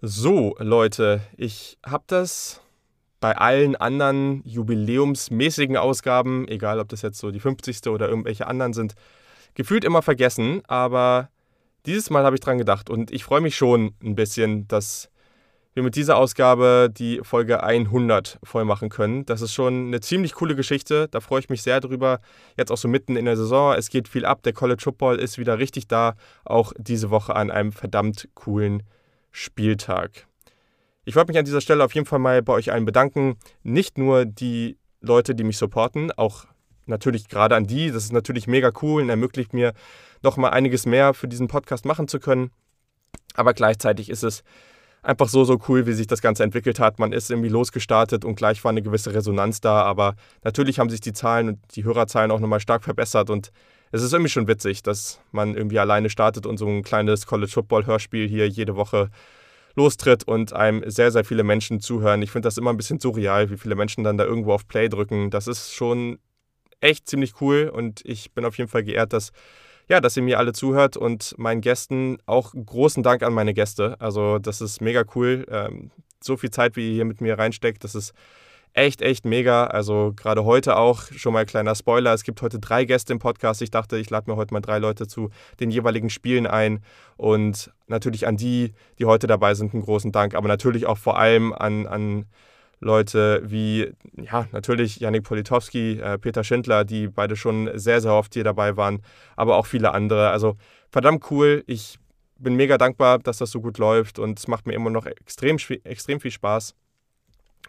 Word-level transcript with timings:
So, 0.00 0.54
Leute, 0.60 1.22
ich 1.36 1.76
habe 1.84 2.04
das 2.06 2.60
bei 3.18 3.36
allen 3.36 3.74
anderen 3.74 4.44
jubiläumsmäßigen 4.44 5.76
Ausgaben, 5.76 6.46
egal 6.46 6.78
ob 6.78 6.88
das 6.88 7.02
jetzt 7.02 7.18
so 7.18 7.32
die 7.32 7.40
50. 7.40 7.88
oder 7.88 8.08
irgendwelche 8.08 8.46
anderen 8.46 8.74
sind, 8.74 8.94
gefühlt 9.54 9.82
immer 9.82 10.02
vergessen. 10.02 10.62
Aber 10.68 11.30
dieses 11.84 12.10
Mal 12.10 12.22
habe 12.22 12.36
ich 12.36 12.40
dran 12.40 12.58
gedacht 12.58 12.90
und 12.90 13.10
ich 13.10 13.24
freue 13.24 13.40
mich 13.40 13.56
schon 13.56 13.92
ein 14.00 14.14
bisschen, 14.14 14.68
dass 14.68 15.10
wir 15.74 15.82
mit 15.82 15.96
dieser 15.96 16.16
Ausgabe 16.16 16.90
die 16.96 17.18
Folge 17.24 17.64
100 17.64 18.38
voll 18.44 18.64
machen 18.64 18.90
können. 18.90 19.26
Das 19.26 19.40
ist 19.40 19.52
schon 19.52 19.88
eine 19.88 19.98
ziemlich 19.98 20.34
coole 20.34 20.54
Geschichte. 20.54 21.08
Da 21.10 21.18
freue 21.18 21.40
ich 21.40 21.48
mich 21.48 21.64
sehr 21.64 21.80
drüber. 21.80 22.20
Jetzt 22.56 22.70
auch 22.70 22.78
so 22.78 22.86
mitten 22.86 23.16
in 23.16 23.24
der 23.24 23.36
Saison. 23.36 23.74
Es 23.74 23.90
geht 23.90 24.06
viel 24.06 24.24
ab. 24.24 24.44
Der 24.44 24.52
College 24.52 24.80
Football 24.80 25.18
ist 25.18 25.38
wieder 25.38 25.58
richtig 25.58 25.88
da. 25.88 26.14
Auch 26.44 26.72
diese 26.78 27.10
Woche 27.10 27.34
an 27.34 27.50
einem 27.50 27.72
verdammt 27.72 28.28
coolen 28.34 28.84
Spieltag. 29.38 30.26
Ich 31.04 31.14
wollte 31.14 31.30
mich 31.30 31.38
an 31.38 31.44
dieser 31.44 31.60
Stelle 31.60 31.84
auf 31.84 31.94
jeden 31.94 32.06
Fall 32.06 32.18
mal 32.18 32.42
bei 32.42 32.52
euch 32.52 32.72
allen 32.72 32.84
bedanken. 32.84 33.36
Nicht 33.62 33.96
nur 33.96 34.24
die 34.24 34.76
Leute, 35.00 35.34
die 35.34 35.44
mich 35.44 35.56
supporten, 35.56 36.10
auch 36.12 36.46
natürlich 36.86 37.28
gerade 37.28 37.54
an 37.54 37.66
die. 37.66 37.90
Das 37.90 38.04
ist 38.04 38.12
natürlich 38.12 38.46
mega 38.46 38.72
cool 38.82 39.02
und 39.02 39.08
ermöglicht 39.08 39.54
mir 39.54 39.74
noch 40.22 40.36
mal 40.36 40.50
einiges 40.50 40.86
mehr 40.86 41.14
für 41.14 41.28
diesen 41.28 41.46
Podcast 41.46 41.84
machen 41.84 42.08
zu 42.08 42.18
können. 42.18 42.50
Aber 43.34 43.54
gleichzeitig 43.54 44.10
ist 44.10 44.24
es 44.24 44.42
einfach 45.02 45.28
so, 45.28 45.44
so 45.44 45.58
cool, 45.68 45.86
wie 45.86 45.92
sich 45.92 46.08
das 46.08 46.20
Ganze 46.20 46.42
entwickelt 46.42 46.80
hat. 46.80 46.98
Man 46.98 47.12
ist 47.12 47.30
irgendwie 47.30 47.48
losgestartet 47.48 48.24
und 48.24 48.34
gleich 48.34 48.64
war 48.64 48.70
eine 48.70 48.82
gewisse 48.82 49.14
Resonanz 49.14 49.60
da. 49.60 49.82
Aber 49.82 50.16
natürlich 50.42 50.80
haben 50.80 50.90
sich 50.90 51.00
die 51.00 51.12
Zahlen 51.12 51.48
und 51.48 51.58
die 51.76 51.84
Hörerzahlen 51.84 52.32
auch 52.32 52.40
nochmal 52.40 52.60
stark 52.60 52.82
verbessert. 52.82 53.30
Und 53.30 53.52
es 53.92 54.02
ist 54.02 54.12
irgendwie 54.12 54.30
schon 54.30 54.48
witzig, 54.48 54.82
dass 54.82 55.20
man 55.30 55.54
irgendwie 55.54 55.78
alleine 55.78 56.10
startet 56.10 56.44
und 56.44 56.58
so 56.58 56.66
ein 56.66 56.82
kleines 56.82 57.26
College 57.26 57.52
Football 57.52 57.86
Hörspiel 57.86 58.28
hier 58.28 58.48
jede 58.48 58.76
Woche 58.76 59.10
lostritt 59.78 60.24
und 60.24 60.52
einem 60.52 60.82
sehr, 60.90 61.12
sehr 61.12 61.24
viele 61.24 61.44
Menschen 61.44 61.80
zuhören. 61.80 62.20
Ich 62.20 62.32
finde 62.32 62.48
das 62.48 62.58
immer 62.58 62.70
ein 62.70 62.76
bisschen 62.76 62.98
surreal, 62.98 63.48
wie 63.50 63.56
viele 63.56 63.76
Menschen 63.76 64.02
dann 64.04 64.18
da 64.18 64.24
irgendwo 64.24 64.52
auf 64.52 64.66
Play 64.66 64.88
drücken. 64.88 65.30
Das 65.30 65.46
ist 65.46 65.72
schon 65.72 66.18
echt 66.80 67.08
ziemlich 67.08 67.40
cool 67.40 67.70
und 67.72 68.02
ich 68.04 68.32
bin 68.32 68.44
auf 68.44 68.58
jeden 68.58 68.68
Fall 68.68 68.82
geehrt, 68.82 69.12
dass, 69.12 69.30
ja, 69.88 70.00
dass 70.00 70.16
ihr 70.16 70.24
mir 70.24 70.38
alle 70.38 70.52
zuhört 70.52 70.96
und 70.96 71.34
meinen 71.38 71.60
Gästen 71.60 72.18
auch 72.26 72.52
großen 72.54 73.02
Dank 73.04 73.22
an 73.22 73.32
meine 73.32 73.54
Gäste. 73.54 73.96
Also 74.00 74.38
das 74.38 74.60
ist 74.60 74.80
mega 74.80 75.04
cool. 75.14 75.46
Ähm, 75.48 75.92
so 76.20 76.36
viel 76.36 76.50
Zeit, 76.50 76.74
wie 76.74 76.88
ihr 76.88 76.94
hier 76.94 77.04
mit 77.04 77.20
mir 77.20 77.38
reinsteckt, 77.38 77.84
das 77.84 77.94
ist 77.94 78.12
echt, 78.72 79.02
echt 79.02 79.24
mega. 79.24 79.66
Also 79.66 80.12
gerade 80.14 80.44
heute 80.44 80.76
auch, 80.76 81.02
schon 81.12 81.32
mal 81.32 81.40
ein 81.40 81.46
kleiner 81.46 81.74
Spoiler, 81.74 82.12
es 82.14 82.22
gibt 82.22 82.42
heute 82.42 82.58
drei 82.58 82.84
Gäste 82.84 83.12
im 83.12 83.18
Podcast. 83.18 83.62
Ich 83.62 83.70
dachte, 83.70 83.98
ich 83.98 84.10
lade 84.10 84.30
mir 84.30 84.36
heute 84.36 84.54
mal 84.54 84.60
drei 84.60 84.78
Leute 84.78 85.06
zu 85.06 85.30
den 85.60 85.70
jeweiligen 85.70 86.10
Spielen 86.10 86.46
ein. 86.46 86.80
Und 87.16 87.72
natürlich 87.86 88.26
an 88.26 88.36
die, 88.36 88.72
die 88.98 89.04
heute 89.04 89.26
dabei 89.26 89.54
sind, 89.54 89.74
einen 89.74 89.82
großen 89.82 90.12
Dank. 90.12 90.34
Aber 90.34 90.48
natürlich 90.48 90.86
auch 90.86 90.98
vor 90.98 91.18
allem 91.18 91.52
an, 91.52 91.86
an 91.86 92.26
Leute 92.80 93.42
wie, 93.44 93.92
ja, 94.16 94.46
natürlich 94.52 95.00
Janik 95.00 95.24
Politowski, 95.24 95.98
äh, 96.00 96.18
Peter 96.18 96.44
Schindler, 96.44 96.84
die 96.84 97.08
beide 97.08 97.36
schon 97.36 97.70
sehr, 97.74 98.00
sehr 98.00 98.12
oft 98.12 98.34
hier 98.34 98.44
dabei 98.44 98.76
waren. 98.76 99.02
Aber 99.36 99.56
auch 99.56 99.66
viele 99.66 99.92
andere. 99.92 100.30
Also 100.30 100.56
verdammt 100.90 101.30
cool. 101.30 101.64
Ich 101.66 101.98
bin 102.38 102.54
mega 102.54 102.78
dankbar, 102.78 103.18
dass 103.18 103.38
das 103.38 103.50
so 103.50 103.60
gut 103.60 103.78
läuft 103.78 104.18
und 104.18 104.38
es 104.38 104.48
macht 104.48 104.66
mir 104.66 104.74
immer 104.74 104.90
noch 104.90 105.06
extrem, 105.06 105.58
extrem 105.84 106.20
viel 106.20 106.30
Spaß. 106.30 106.74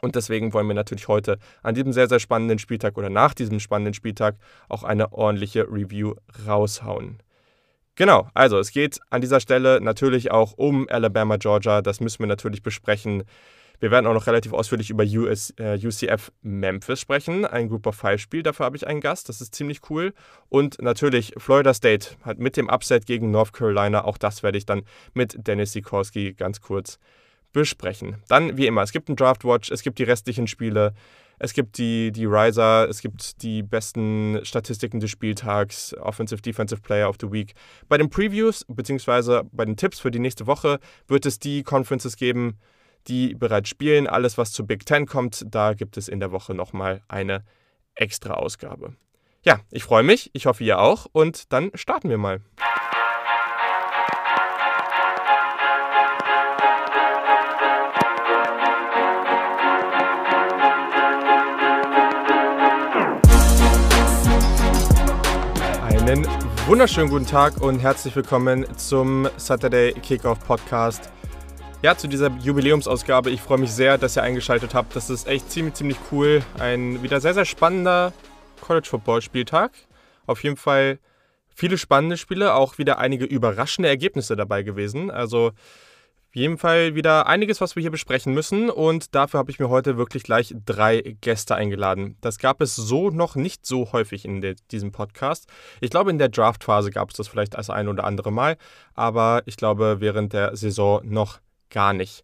Und 0.02 0.16
deswegen 0.16 0.54
wollen 0.54 0.68
wir 0.68 0.76
natürlich 0.76 1.08
heute 1.08 1.40
an 1.62 1.76
diesem 1.76 1.94
sehr, 1.94 2.08
sehr 2.08 2.20
spannenden 2.20 2.59
Spieltag 2.59 2.98
oder 2.98 3.09
nach 3.09 3.34
diesem 3.34 3.59
spannenden 3.59 3.94
Spieltag 3.94 4.36
auch 4.70 4.84
eine 4.84 5.12
ordentliche 5.12 5.64
Review 5.70 6.16
raushauen. 6.48 7.22
Genau, 7.95 8.30
also 8.34 8.60
es 8.60 8.72
geht 8.72 9.00
an 9.10 9.20
dieser 9.20 9.42
Stelle 9.42 9.82
natürlich 9.82 10.32
auch 10.32 10.54
um 10.54 10.88
Alabama, 10.90 11.36
Georgia. 11.36 11.82
Das 11.82 12.00
müssen 12.00 12.20
wir 12.20 12.28
natürlich 12.28 12.64
besprechen. 12.64 13.23
Wir 13.82 13.92
werden 13.92 14.08
auch 14.08 14.14
noch 14.14 14.28
relativ 14.28 14.54
ausführlich 14.54 14.90
über 14.90 15.04
US, 15.04 15.54
äh, 15.58 15.78
UCF 15.82 16.32
Memphis 16.42 17.00
sprechen, 17.00 17.45
ein 17.45 17.70
Group 17.70 17.88
of 17.88 17.95
Five 17.95 18.22
Spiel. 18.22 18.44
Dafür 18.44 18.67
habe 18.67 18.78
ich 18.78 18.88
einen 18.88 19.02
Gast, 19.02 19.30
das 19.30 19.42
ist 19.42 19.56
ziemlich 19.56 19.82
cool. 19.89 20.14
Und 20.50 20.82
natürlich 20.82 21.33
Florida 21.38 21.73
State 21.73 22.11
hat 22.23 22.39
mit 22.39 22.56
dem 22.56 22.70
Upset 22.70 23.06
gegen 23.06 23.32
North 23.32 23.52
Carolina. 23.52 24.04
Auch 24.04 24.17
das 24.17 24.44
werde 24.44 24.58
ich 24.58 24.66
dann 24.66 24.83
mit 25.14 25.48
Dennis 25.48 25.73
Sikorski 25.73 26.33
ganz 26.33 26.61
kurz 26.61 26.95
besprechen. 26.95 27.20
Dann, 28.27 28.58
wie 28.58 28.67
immer, 28.67 28.82
es 28.82 28.92
gibt 28.92 29.10
einen 29.10 29.15
Draft 29.15 29.43
Watch, 29.43 29.71
es 29.71 29.82
gibt 29.82 29.99
die 29.99 30.04
restlichen 30.04 30.48
Spiele, 30.48 30.93
es 31.39 31.54
gibt 31.54 31.77
die, 31.77 32.11
die 32.11 32.26
Riser, 32.26 32.87
es 32.89 33.02
gibt 33.02 33.42
die 33.42 33.64
besten 33.64 34.39
Statistiken 34.43 34.99
des 34.99 35.10
Spieltags, 35.10 35.95
Offensive, 35.98 36.42
Defensive 36.42 36.82
Player 36.82 37.09
of 37.09 37.15
the 37.21 37.32
Week. 37.32 37.54
Bei 37.88 37.98
den 37.98 38.09
Previews 38.09 38.65
bzw. 38.67 39.43
bei 39.52 39.65
den 39.65 39.77
Tipps 39.77 39.99
für 39.99 40.11
die 40.11 40.20
nächste 40.20 40.48
Woche 40.48 40.80
wird 41.08 41.26
es 41.26 41.39
die 41.39 41.64
Conferences 41.64 42.17
geben, 42.17 42.59
die 43.08 43.36
bereits 43.36 43.70
spielen. 43.70 44.08
Alles, 44.08 44.38
was 44.38 44.52
zu 44.52 44.67
Big 44.67 44.86
Ten 44.86 45.05
kommt, 45.05 45.45
da 45.48 45.73
gibt 45.73 45.98
es 45.98 46.09
in 46.09 46.20
der 46.20 46.32
Woche 46.32 46.54
nochmal 46.54 47.02
eine 47.08 47.45
extra 47.95 48.33
Ausgabe. 48.33 48.95
Ja, 49.43 49.61
ich 49.71 49.83
freue 49.83 50.04
mich, 50.04 50.30
ich 50.33 50.45
hoffe 50.45 50.65
ihr 50.65 50.80
auch 50.80 51.08
und 51.14 51.54
dann 51.54 51.71
starten 51.73 52.09
wir 52.09 52.17
mal. 52.17 52.42
Wunderschönen 66.70 67.10
guten 67.10 67.26
Tag 67.26 67.62
und 67.62 67.80
herzlich 67.80 68.16
willkommen 68.16 68.64
zum 68.78 69.28
Saturday 69.38 69.92
Kickoff 69.92 70.38
Podcast. 70.46 71.10
Ja, 71.82 71.98
zu 71.98 72.08
dieser 72.08 72.30
Jubiläumsausgabe. 72.30 73.32
Ich 73.32 73.42
freue 73.42 73.58
mich 73.58 73.72
sehr, 73.72 73.98
dass 73.98 74.16
ihr 74.16 74.22
eingeschaltet 74.22 74.76
habt. 74.76 74.96
Das 74.96 75.10
ist 75.10 75.28
echt 75.28 75.50
ziemlich, 75.50 75.74
ziemlich 75.74 75.98
cool. 76.12 76.44
Ein 76.60 77.02
wieder 77.02 77.22
sehr, 77.22 77.34
sehr 77.34 77.46
spannender 77.46 78.14
College 78.62 78.88
Football 78.88 79.24
Spieltag. 79.24 79.72
Auf 80.28 80.44
jeden 80.44 80.58
Fall 80.58 81.00
viele 81.56 81.76
spannende 81.76 82.18
Spiele, 82.18 82.54
auch 82.54 82.78
wieder 82.78 83.00
einige 83.00 83.26
überraschende 83.26 83.90
Ergebnisse 83.90 84.36
dabei 84.36 84.62
gewesen. 84.62 85.10
Also 85.10 85.54
auf 86.30 86.36
jeden 86.36 86.60
Fall 86.60 86.94
wieder 86.94 87.26
einiges, 87.26 87.60
was 87.60 87.76
wir 87.76 87.82
hier 87.82 87.90
besprechen 87.90 88.36
müssen 88.36 88.70
und 88.70 89.16
dafür 89.16 89.40
habe 89.40 89.50
ich 89.50 89.58
mir 89.58 89.67
heute 89.67 89.98
wirklich 89.98 90.22
gleich 90.22 90.54
drei 90.64 91.17
Gäste 91.22 91.56
eingeladen. 91.56 92.17
Das 92.22 92.38
gab 92.38 92.62
es 92.62 92.76
so 92.76 93.10
noch 93.10 93.36
nicht 93.36 93.66
so 93.66 93.92
häufig 93.94 94.26
in 94.26 94.39
de, 94.39 94.56
diesem 94.70 94.92
Podcast. 94.92 95.50
Ich 95.82 95.89
glaube, 95.89 96.12
in 96.12 96.20
der 96.20 96.30
Draftphase 96.30 96.92
gab 96.92 97.10
es 97.10 97.18
das 97.18 97.28
vielleicht 97.28 97.56
als 97.56 97.72
ein 97.72 97.88
oder 97.88 98.04
andere 98.04 98.32
Mal, 98.32 98.58
aber 98.94 99.42
ich 99.48 99.58
glaube, 99.58 100.02
während 100.02 100.34
der 100.34 100.56
Saison 100.56 101.02
noch 101.04 101.39
gar 101.72 101.94
nicht. 101.94 102.23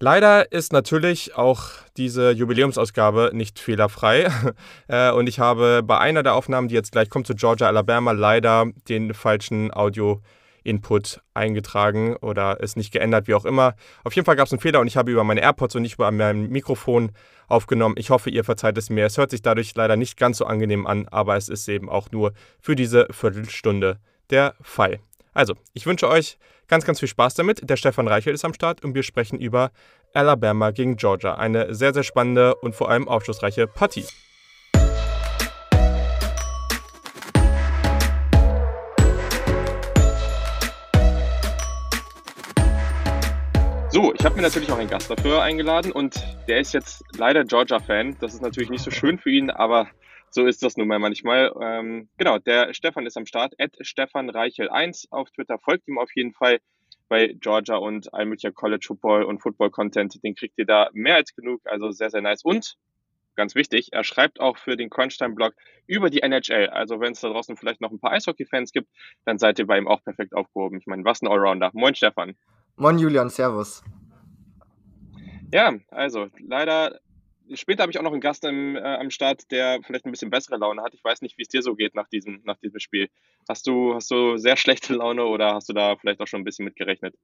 Leider 0.00 0.50
ist 0.50 0.72
natürlich 0.72 1.34
auch 1.34 1.64
diese 1.98 2.30
Jubiläumsausgabe 2.30 3.32
nicht 3.34 3.58
fehlerfrei. 3.58 4.30
Äh, 4.90 5.12
und 5.12 5.28
ich 5.28 5.38
habe 5.38 5.82
bei 5.84 5.98
einer 5.98 6.22
der 6.22 6.34
Aufnahmen, 6.34 6.68
die 6.68 6.74
jetzt 6.74 6.92
gleich 6.92 7.10
kommt 7.10 7.26
zu 7.26 7.34
Georgia, 7.34 7.66
Alabama, 7.66 8.12
leider 8.12 8.64
den 8.88 9.12
falschen 9.12 9.70
Audio- 9.70 10.22
Input 10.68 11.22
eingetragen 11.34 12.16
oder 12.16 12.58
es 12.60 12.76
nicht 12.76 12.92
geändert, 12.92 13.26
wie 13.26 13.34
auch 13.34 13.44
immer. 13.44 13.74
Auf 14.04 14.14
jeden 14.14 14.26
Fall 14.26 14.36
gab 14.36 14.46
es 14.46 14.52
einen 14.52 14.60
Fehler 14.60 14.80
und 14.80 14.86
ich 14.86 14.96
habe 14.96 15.10
über 15.10 15.24
meine 15.24 15.40
AirPods 15.40 15.74
und 15.74 15.82
nicht 15.82 15.94
über 15.94 16.10
mein 16.10 16.48
Mikrofon 16.50 17.12
aufgenommen. 17.48 17.94
Ich 17.98 18.10
hoffe, 18.10 18.30
ihr 18.30 18.44
verzeiht 18.44 18.76
es 18.76 18.90
mir. 18.90 19.06
Es 19.06 19.16
hört 19.16 19.30
sich 19.30 19.42
dadurch 19.42 19.74
leider 19.74 19.96
nicht 19.96 20.18
ganz 20.18 20.38
so 20.38 20.44
angenehm 20.44 20.86
an, 20.86 21.08
aber 21.08 21.36
es 21.36 21.48
ist 21.48 21.66
eben 21.68 21.88
auch 21.88 22.10
nur 22.10 22.32
für 22.60 22.76
diese 22.76 23.08
Viertelstunde 23.10 23.98
der 24.30 24.54
Fall. 24.60 25.00
Also, 25.32 25.54
ich 25.72 25.86
wünsche 25.86 26.08
euch 26.08 26.36
ganz, 26.68 26.84
ganz 26.84 27.00
viel 27.00 27.08
Spaß 27.08 27.34
damit. 27.34 27.68
Der 27.68 27.76
Stefan 27.76 28.08
Reichel 28.08 28.34
ist 28.34 28.44
am 28.44 28.54
Start 28.54 28.84
und 28.84 28.94
wir 28.94 29.02
sprechen 29.02 29.38
über 29.40 29.70
Alabama 30.12 30.70
gegen 30.70 30.96
Georgia. 30.96 31.36
Eine 31.36 31.74
sehr, 31.74 31.94
sehr 31.94 32.02
spannende 32.02 32.54
und 32.56 32.74
vor 32.74 32.90
allem 32.90 33.08
aufschlussreiche 33.08 33.66
Partie. 33.66 34.04
So, 43.90 44.12
ich 44.12 44.22
habe 44.22 44.36
mir 44.36 44.42
natürlich 44.42 44.70
auch 44.70 44.78
einen 44.78 44.90
Gast 44.90 45.10
dafür 45.10 45.42
eingeladen 45.42 45.92
und 45.92 46.22
der 46.46 46.60
ist 46.60 46.74
jetzt 46.74 47.02
leider 47.16 47.44
Georgia-Fan. 47.44 48.18
Das 48.20 48.34
ist 48.34 48.42
natürlich 48.42 48.68
nicht 48.68 48.84
so 48.84 48.90
schön 48.90 49.18
für 49.18 49.30
ihn, 49.30 49.48
aber 49.48 49.88
so 50.30 50.44
ist 50.44 50.62
das 50.62 50.76
nun 50.76 50.88
mal 50.88 50.98
manchmal. 50.98 51.54
Ähm, 51.58 52.10
genau, 52.18 52.38
der 52.38 52.74
Stefan 52.74 53.06
ist 53.06 53.16
am 53.16 53.24
Start. 53.24 53.54
At 53.58 53.72
Stefan 53.80 54.28
Reichel 54.28 54.68
1 54.68 55.08
auf 55.10 55.30
Twitter. 55.30 55.58
Folgt 55.58 55.88
ihm 55.88 55.98
auf 55.98 56.10
jeden 56.14 56.34
Fall 56.34 56.58
bei 57.08 57.28
Georgia 57.40 57.76
und 57.76 58.12
allmöglicher 58.12 58.52
College 58.52 58.84
Football 58.86 59.22
und 59.22 59.40
Football 59.40 59.70
Content. 59.70 60.22
Den 60.22 60.34
kriegt 60.34 60.58
ihr 60.58 60.66
da 60.66 60.90
mehr 60.92 61.14
als 61.14 61.34
genug. 61.34 61.62
Also 61.64 61.90
sehr, 61.90 62.10
sehr 62.10 62.20
nice. 62.20 62.44
Und 62.44 62.76
ganz 63.36 63.54
wichtig, 63.54 63.88
er 63.92 64.04
schreibt 64.04 64.38
auch 64.38 64.58
für 64.58 64.76
den 64.76 64.90
Crunchtime-Blog 64.90 65.54
über 65.86 66.10
die 66.10 66.20
NHL. 66.20 66.68
Also 66.68 67.00
wenn 67.00 67.12
es 67.12 67.20
da 67.20 67.30
draußen 67.30 67.56
vielleicht 67.56 67.80
noch 67.80 67.90
ein 67.90 68.00
paar 68.00 68.12
Eishockey-Fans 68.12 68.72
gibt, 68.72 68.90
dann 69.24 69.38
seid 69.38 69.58
ihr 69.58 69.66
bei 69.66 69.78
ihm 69.78 69.88
auch 69.88 70.04
perfekt 70.04 70.34
aufgehoben. 70.34 70.78
Ich 70.78 70.86
meine, 70.86 71.06
was 71.06 71.22
ein 71.22 71.28
Allrounder. 71.28 71.70
Moin, 71.72 71.94
Stefan. 71.94 72.36
Moin 72.80 72.96
Julian, 72.96 73.28
Servus. 73.28 73.82
Ja, 75.52 75.74
also 75.90 76.28
leider, 76.38 77.00
später 77.54 77.82
habe 77.82 77.90
ich 77.90 77.98
auch 77.98 78.04
noch 78.04 78.12
einen 78.12 78.20
Gast 78.20 78.44
im, 78.44 78.76
äh, 78.76 78.80
am 78.80 79.10
Start, 79.10 79.50
der 79.50 79.80
vielleicht 79.84 80.06
ein 80.06 80.12
bisschen 80.12 80.30
bessere 80.30 80.58
Laune 80.58 80.82
hat. 80.82 80.94
Ich 80.94 81.02
weiß 81.02 81.22
nicht, 81.22 81.36
wie 81.38 81.42
es 81.42 81.48
dir 81.48 81.60
so 81.60 81.74
geht 81.74 81.96
nach 81.96 82.08
diesem, 82.08 82.40
nach 82.44 82.56
diesem 82.58 82.78
Spiel. 82.78 83.08
Hast 83.48 83.66
du, 83.66 83.94
hast 83.94 84.12
du 84.12 84.36
sehr 84.36 84.56
schlechte 84.56 84.94
Laune 84.94 85.24
oder 85.24 85.54
hast 85.54 85.68
du 85.68 85.72
da 85.72 85.96
vielleicht 85.96 86.20
auch 86.20 86.28
schon 86.28 86.42
ein 86.42 86.44
bisschen 86.44 86.64
mit 86.66 86.76
gerechnet? 86.76 87.16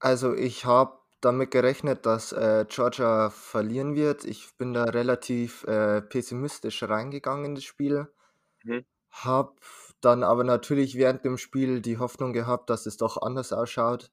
Also 0.00 0.34
ich 0.34 0.66
habe 0.66 0.98
damit 1.22 1.50
gerechnet, 1.50 2.04
dass 2.04 2.32
äh, 2.32 2.66
Georgia 2.68 3.30
verlieren 3.30 3.96
wird. 3.96 4.26
Ich 4.26 4.54
bin 4.58 4.74
da 4.74 4.84
relativ 4.84 5.64
äh, 5.64 6.02
pessimistisch 6.02 6.82
reingegangen 6.82 7.46
in 7.46 7.54
das 7.54 7.64
Spiel. 7.64 8.08
Mhm. 8.64 8.84
Hab 9.10 9.60
dann 10.02 10.22
aber 10.22 10.44
natürlich 10.44 10.96
während 10.98 11.24
dem 11.24 11.38
Spiel 11.38 11.80
die 11.80 11.96
Hoffnung 11.96 12.34
gehabt, 12.34 12.68
dass 12.68 12.84
es 12.84 12.98
doch 12.98 13.22
anders 13.22 13.54
ausschaut. 13.54 14.10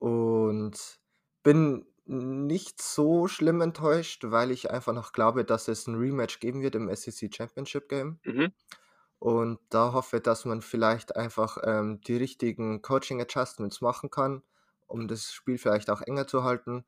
Und 0.00 0.98
bin 1.44 1.86
nicht 2.06 2.82
so 2.82 3.28
schlimm 3.28 3.60
enttäuscht, 3.60 4.24
weil 4.26 4.50
ich 4.50 4.70
einfach 4.70 4.92
noch 4.92 5.12
glaube, 5.12 5.44
dass 5.44 5.68
es 5.68 5.86
ein 5.86 5.94
Rematch 5.94 6.40
geben 6.40 6.60
wird 6.60 6.74
im 6.74 6.92
SEC 6.94 7.32
Championship 7.32 7.88
Game. 7.88 8.18
Mhm. 8.24 8.52
Und 9.20 9.60
da 9.68 9.92
hoffe, 9.92 10.20
dass 10.20 10.44
man 10.44 10.62
vielleicht 10.62 11.14
einfach 11.14 11.58
ähm, 11.62 12.00
die 12.00 12.16
richtigen 12.16 12.82
Coaching 12.82 13.20
Adjustments 13.20 13.80
machen 13.80 14.10
kann, 14.10 14.42
um 14.88 15.06
das 15.06 15.30
Spiel 15.32 15.58
vielleicht 15.58 15.90
auch 15.90 16.00
enger 16.00 16.26
zu 16.26 16.42
halten. 16.42 16.84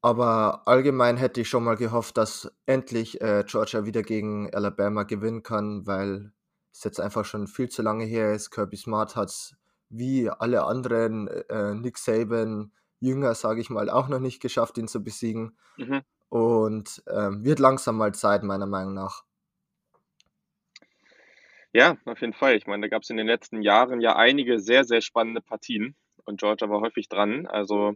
Aber 0.00 0.66
allgemein 0.66 1.16
hätte 1.16 1.40
ich 1.42 1.48
schon 1.48 1.64
mal 1.64 1.76
gehofft, 1.76 2.16
dass 2.16 2.50
endlich 2.66 3.20
äh, 3.20 3.44
Georgia 3.46 3.84
wieder 3.84 4.02
gegen 4.02 4.52
Alabama 4.54 5.02
gewinnen 5.02 5.42
kann, 5.42 5.86
weil 5.86 6.32
es 6.72 6.82
jetzt 6.82 7.00
einfach 7.00 7.24
schon 7.24 7.46
viel 7.46 7.68
zu 7.68 7.82
lange 7.82 8.04
her 8.04 8.32
ist. 8.32 8.50
Kirby 8.50 8.76
Smart 8.76 9.14
hat 9.14 9.28
es 9.28 9.56
wie 9.90 10.28
alle 10.28 10.64
anderen, 10.64 11.28
äh, 11.28 11.74
Nick 11.74 11.98
Saban, 11.98 12.72
Jünger, 13.00 13.34
sage 13.34 13.60
ich 13.60 13.70
mal, 13.70 13.90
auch 13.90 14.08
noch 14.08 14.20
nicht 14.20 14.40
geschafft, 14.40 14.78
ihn 14.78 14.88
zu 14.88 15.02
besiegen. 15.02 15.56
Mhm. 15.76 16.02
Und 16.28 17.02
ähm, 17.08 17.44
wird 17.44 17.58
langsam 17.58 17.96
mal 17.96 18.14
Zeit, 18.14 18.42
meiner 18.42 18.66
Meinung 18.66 18.94
nach. 18.94 19.24
Ja, 21.72 21.96
auf 22.04 22.20
jeden 22.20 22.32
Fall. 22.32 22.56
Ich 22.56 22.66
meine, 22.66 22.82
da 22.82 22.88
gab 22.88 23.02
es 23.02 23.10
in 23.10 23.16
den 23.16 23.26
letzten 23.26 23.62
Jahren 23.62 24.00
ja 24.00 24.16
einige 24.16 24.58
sehr, 24.58 24.84
sehr 24.84 25.00
spannende 25.00 25.40
Partien 25.40 25.94
und 26.24 26.40
Georgia 26.40 26.68
war 26.68 26.80
häufig 26.80 27.08
dran. 27.08 27.46
Also 27.46 27.94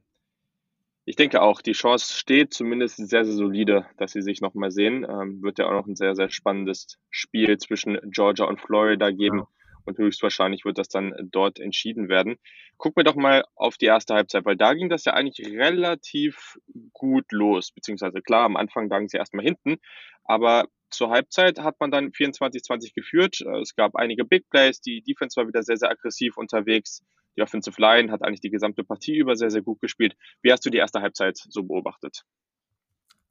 ich 1.05 1.17
denke 1.17 1.43
auch, 1.43 1.61
die 1.63 1.73
Chance 1.73 2.13
steht 2.13 2.55
zumindest 2.55 2.97
sehr, 2.97 3.25
sehr 3.25 3.35
solide, 3.35 3.87
dass 3.97 4.13
sie 4.13 4.23
sich 4.23 4.41
nochmal 4.41 4.71
sehen. 4.71 5.05
Ähm, 5.09 5.43
wird 5.43 5.59
ja 5.59 5.67
auch 5.67 5.73
noch 5.73 5.87
ein 5.87 5.97
sehr, 5.97 6.15
sehr 6.15 6.31
spannendes 6.31 6.99
Spiel 7.11 7.59
zwischen 7.59 7.99
Georgia 8.11 8.45
und 8.45 8.61
Florida 8.61 9.11
geben. 9.11 9.41
Ja 9.41 9.49
und 9.85 9.99
höchstwahrscheinlich 9.99 10.65
wird 10.65 10.79
das 10.79 10.89
dann 10.89 11.15
dort 11.31 11.59
entschieden 11.59 12.09
werden. 12.09 12.37
Gucken 12.77 13.01
wir 13.01 13.05
doch 13.05 13.17
mal 13.17 13.45
auf 13.55 13.77
die 13.77 13.87
erste 13.87 14.15
Halbzeit, 14.15 14.45
weil 14.45 14.57
da 14.57 14.75
ging 14.75 14.89
das 14.89 15.05
ja 15.05 15.15
eigentlich 15.15 15.47
relativ 15.49 16.59
gut 16.93 17.31
los, 17.33 17.71
beziehungsweise 17.73 18.23
klar, 18.23 18.45
am 18.45 18.57
Anfang 18.57 18.89
lagen 18.89 19.09
sie 19.09 19.17
erstmal 19.17 19.45
hinten, 19.45 19.79
aber 20.25 20.67
zur 20.91 21.11
Halbzeit 21.11 21.59
hat 21.59 21.81
man 21.81 21.91
dann 21.91 22.11
24-20 22.11 22.95
geführt. 22.95 23.41
Es 23.63 23.75
gab 23.75 23.97
einige 23.97 24.25
Big 24.25 24.49
Plays, 24.51 24.81
die 24.81 25.03
Defense 25.03 25.41
war 25.41 25.49
wieder 25.49 25.63
sehr, 25.63 25.77
sehr 25.77 25.91
aggressiv 25.91 26.37
unterwegs. 26.37 27.03
Die 27.37 27.43
Offensive 27.43 27.81
Line 27.81 28.13
hat 28.13 28.23
eigentlich 28.23 28.43
die 28.43 28.51
gesamte 28.51 28.85
Partie 28.85 29.17
über 29.17 29.37
sehr, 29.37 29.51
sehr 29.51 29.63
gut 29.63 29.81
gespielt. 29.81 30.17
Wie 30.43 30.53
hast 30.53 30.67
du 30.67 30.71
die 30.71 30.79
erste 30.79 31.01
Halbzeit 31.01 31.39
so 31.39 31.63
beobachtet? 31.63 32.25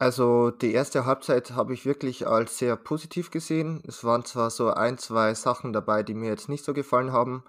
Also, 0.02 0.50
die 0.50 0.74
erste 0.74 1.06
Halbzeit 1.06 1.52
habe 1.52 1.76
ich 1.76 1.86
wirklich 1.86 2.26
als 2.26 2.58
sehr 2.58 2.76
positiv 2.76 3.30
gesehen. 3.30 3.84
Es 3.88 4.04
waren 4.04 4.26
zwar 4.26 4.50
so 4.50 4.72
ein, 4.72 4.98
zwei 4.98 5.36
Sachen 5.36 5.74
dabei, 5.74 6.02
die 6.02 6.16
mir 6.16 6.30
jetzt 6.30 6.50
nicht 6.50 6.66
so 6.66 6.74
gefallen 6.74 7.12
haben, 7.12 7.44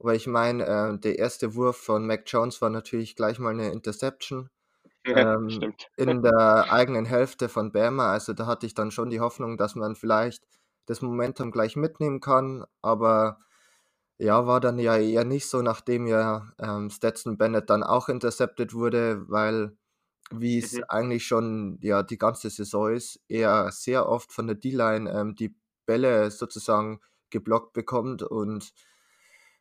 aber 0.00 0.16
ich 0.16 0.26
meine, 0.26 0.66
äh, 0.66 0.98
der 0.98 1.20
erste 1.20 1.54
Wurf 1.54 1.76
von 1.76 2.04
Mac 2.04 2.24
Jones 2.26 2.60
war 2.60 2.70
natürlich 2.70 3.14
gleich 3.14 3.38
mal 3.38 3.50
eine 3.50 3.70
Interception 3.70 4.50
Ja, 5.06 5.34
ähm, 5.36 5.48
stimmt. 5.48 5.86
in 5.96 6.22
der 6.22 6.72
eigenen 6.72 7.04
Hälfte 7.04 7.48
von 7.48 7.70
Bama. 7.70 8.10
Also, 8.10 8.32
da 8.32 8.46
hatte 8.46 8.66
ich 8.66 8.74
dann 8.74 8.90
schon 8.90 9.08
die 9.08 9.20
Hoffnung, 9.20 9.56
dass 9.56 9.76
man 9.76 9.94
vielleicht 9.94 10.42
das 10.86 11.02
Momentum 11.02 11.52
gleich 11.52 11.76
mitnehmen 11.76 12.18
kann, 12.18 12.64
aber 12.82 13.38
ja, 14.18 14.44
war 14.48 14.58
dann 14.58 14.80
ja 14.80 14.96
eher 14.96 15.24
nicht 15.24 15.48
so, 15.48 15.62
nachdem 15.62 16.08
ja 16.08 16.52
ähm, 16.58 16.90
Stetson 16.90 17.38
Bennett 17.38 17.70
dann 17.70 17.84
auch 17.84 18.08
intercepted 18.08 18.74
wurde, 18.74 19.24
weil 19.28 19.76
wie 20.30 20.58
es 20.58 20.78
Mhm. 20.78 20.84
eigentlich 20.88 21.26
schon 21.26 21.78
ja 21.82 22.02
die 22.02 22.18
ganze 22.18 22.50
Saison 22.50 22.92
ist, 22.92 23.20
er 23.28 23.70
sehr 23.72 24.08
oft 24.08 24.32
von 24.32 24.46
der 24.46 24.56
D-Line 24.56 25.10
ähm, 25.10 25.34
die 25.34 25.54
Bälle 25.86 26.30
sozusagen 26.30 27.00
geblockt 27.30 27.72
bekommt 27.72 28.22
und 28.22 28.72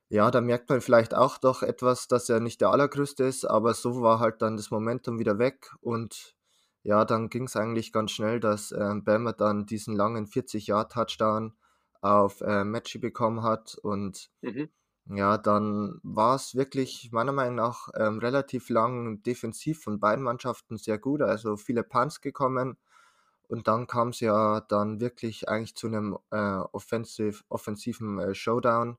ja, 0.09 0.29
da 0.31 0.41
merkt 0.41 0.69
man 0.69 0.81
vielleicht 0.81 1.13
auch 1.15 1.37
doch 1.37 1.63
etwas, 1.63 2.07
dass 2.07 2.27
er 2.29 2.39
nicht 2.39 2.61
der 2.61 2.69
Allergrößte 2.71 3.23
ist, 3.23 3.45
aber 3.45 3.73
so 3.73 4.01
war 4.01 4.19
halt 4.19 4.41
dann 4.41 4.57
das 4.57 4.71
Momentum 4.71 5.19
wieder 5.19 5.39
weg 5.39 5.71
und 5.81 6.35
ja, 6.83 7.05
dann 7.05 7.29
ging 7.29 7.43
es 7.45 7.55
eigentlich 7.55 7.93
ganz 7.93 8.11
schnell, 8.11 8.39
dass 8.39 8.71
ähm, 8.71 9.03
Bama 9.03 9.33
dann 9.33 9.65
diesen 9.65 9.95
langen 9.95 10.27
40-Yard-Touchdown 10.27 11.53
auf 12.01 12.41
äh, 12.41 12.63
Matchy 12.65 12.97
bekommen 12.97 13.43
hat 13.43 13.75
und 13.81 14.31
Mhm. 14.43 14.71
Ja, 15.05 15.37
dann 15.37 15.99
war 16.03 16.35
es 16.35 16.55
wirklich 16.55 17.09
meiner 17.11 17.31
Meinung 17.31 17.55
nach 17.55 17.89
ähm, 17.95 18.19
relativ 18.19 18.69
lang 18.69 19.21
defensiv 19.23 19.81
von 19.83 19.99
beiden 19.99 20.23
Mannschaften 20.23 20.77
sehr 20.77 20.99
gut, 20.99 21.21
also 21.21 21.57
viele 21.57 21.83
Punts 21.83 22.21
gekommen. 22.21 22.77
Und 23.47 23.67
dann 23.67 23.87
kam 23.87 24.09
es 24.09 24.21
ja 24.21 24.61
dann 24.61 25.01
wirklich 25.01 25.49
eigentlich 25.49 25.75
zu 25.75 25.87
einem 25.87 26.17
äh, 26.31 26.37
offensiv, 26.37 27.43
offensiven 27.49 28.19
äh, 28.19 28.35
Showdown, 28.35 28.97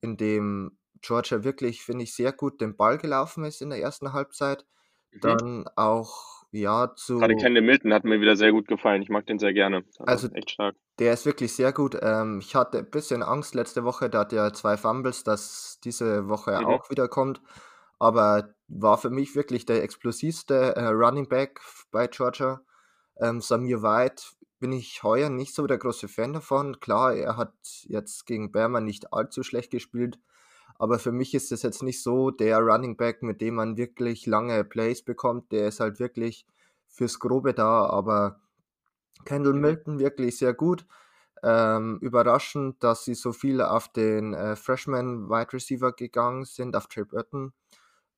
in 0.00 0.16
dem 0.16 0.78
Georgia 1.02 1.44
wirklich, 1.44 1.82
finde 1.84 2.04
ich, 2.04 2.14
sehr 2.14 2.32
gut 2.32 2.60
den 2.60 2.76
Ball 2.76 2.98
gelaufen 2.98 3.44
ist 3.44 3.62
in 3.62 3.70
der 3.70 3.80
ersten 3.80 4.12
Halbzeit. 4.12 4.66
Mhm. 5.12 5.20
Dann 5.20 5.68
auch, 5.76 6.39
ja, 6.52 6.92
zu. 6.96 7.18
Gerade 7.18 7.36
Kendall 7.36 7.62
Milton 7.62 7.92
hat 7.92 8.04
mir 8.04 8.20
wieder 8.20 8.36
sehr 8.36 8.52
gut 8.52 8.66
gefallen. 8.68 9.02
Ich 9.02 9.08
mag 9.08 9.26
den 9.26 9.38
sehr 9.38 9.52
gerne. 9.52 9.84
Also, 9.98 10.26
also 10.26 10.28
echt 10.34 10.50
stark. 10.50 10.76
Der 10.98 11.12
ist 11.12 11.26
wirklich 11.26 11.54
sehr 11.54 11.72
gut. 11.72 11.96
Ähm, 12.00 12.40
ich 12.40 12.54
hatte 12.54 12.78
ein 12.78 12.90
bisschen 12.90 13.22
Angst 13.22 13.54
letzte 13.54 13.84
Woche, 13.84 14.10
der 14.10 14.20
hat 14.20 14.32
ja 14.32 14.52
zwei 14.52 14.76
Fumbles, 14.76 15.24
dass 15.24 15.78
diese 15.84 16.28
Woche 16.28 16.58
Mhm. 16.58 16.66
auch 16.66 16.90
wieder 16.90 17.08
kommt. 17.08 17.40
Aber 17.98 18.54
war 18.68 18.98
für 18.98 19.10
mich 19.10 19.34
wirklich 19.36 19.66
der 19.66 19.82
explosivste 19.82 20.74
äh, 20.76 20.86
Running 20.86 21.28
Back 21.28 21.60
bei 21.90 22.06
Georgia. 22.06 22.60
Ähm, 23.20 23.40
Samir 23.40 23.82
White 23.82 24.22
bin 24.58 24.72
ich 24.72 25.02
heuer 25.02 25.30
nicht 25.30 25.54
so 25.54 25.66
der 25.66 25.78
große 25.78 26.08
Fan 26.08 26.32
davon. 26.32 26.80
Klar, 26.80 27.14
er 27.14 27.36
hat 27.36 27.54
jetzt 27.84 28.26
gegen 28.26 28.52
Berman 28.52 28.84
nicht 28.84 29.12
allzu 29.12 29.42
schlecht 29.42 29.70
gespielt, 29.70 30.18
aber 30.80 30.98
für 30.98 31.12
mich 31.12 31.34
ist 31.34 31.52
es 31.52 31.60
jetzt 31.60 31.82
nicht 31.82 32.02
so 32.02 32.30
der 32.30 32.58
Running 32.58 32.96
Back, 32.96 33.22
mit 33.22 33.42
dem 33.42 33.56
man 33.56 33.76
wirklich 33.76 34.24
lange 34.24 34.64
Plays 34.64 35.02
bekommt. 35.02 35.52
Der 35.52 35.68
ist 35.68 35.78
halt 35.78 36.00
wirklich 36.00 36.46
fürs 36.88 37.18
Grobe 37.18 37.52
da, 37.52 37.84
aber 37.84 38.40
Kendall 39.26 39.52
Milton 39.52 39.98
wirklich 39.98 40.38
sehr 40.38 40.54
gut. 40.54 40.86
Ähm, 41.42 41.98
überraschend, 42.00 42.82
dass 42.82 43.04
sie 43.04 43.12
so 43.12 43.32
viel 43.32 43.60
auf 43.60 43.88
den 43.92 44.32
äh, 44.32 44.56
Freshman 44.56 45.28
Wide 45.28 45.52
Receiver 45.52 45.92
gegangen 45.92 46.46
sind, 46.46 46.74
auf 46.74 46.86
Trey 46.86 47.04
Burton, 47.04 47.52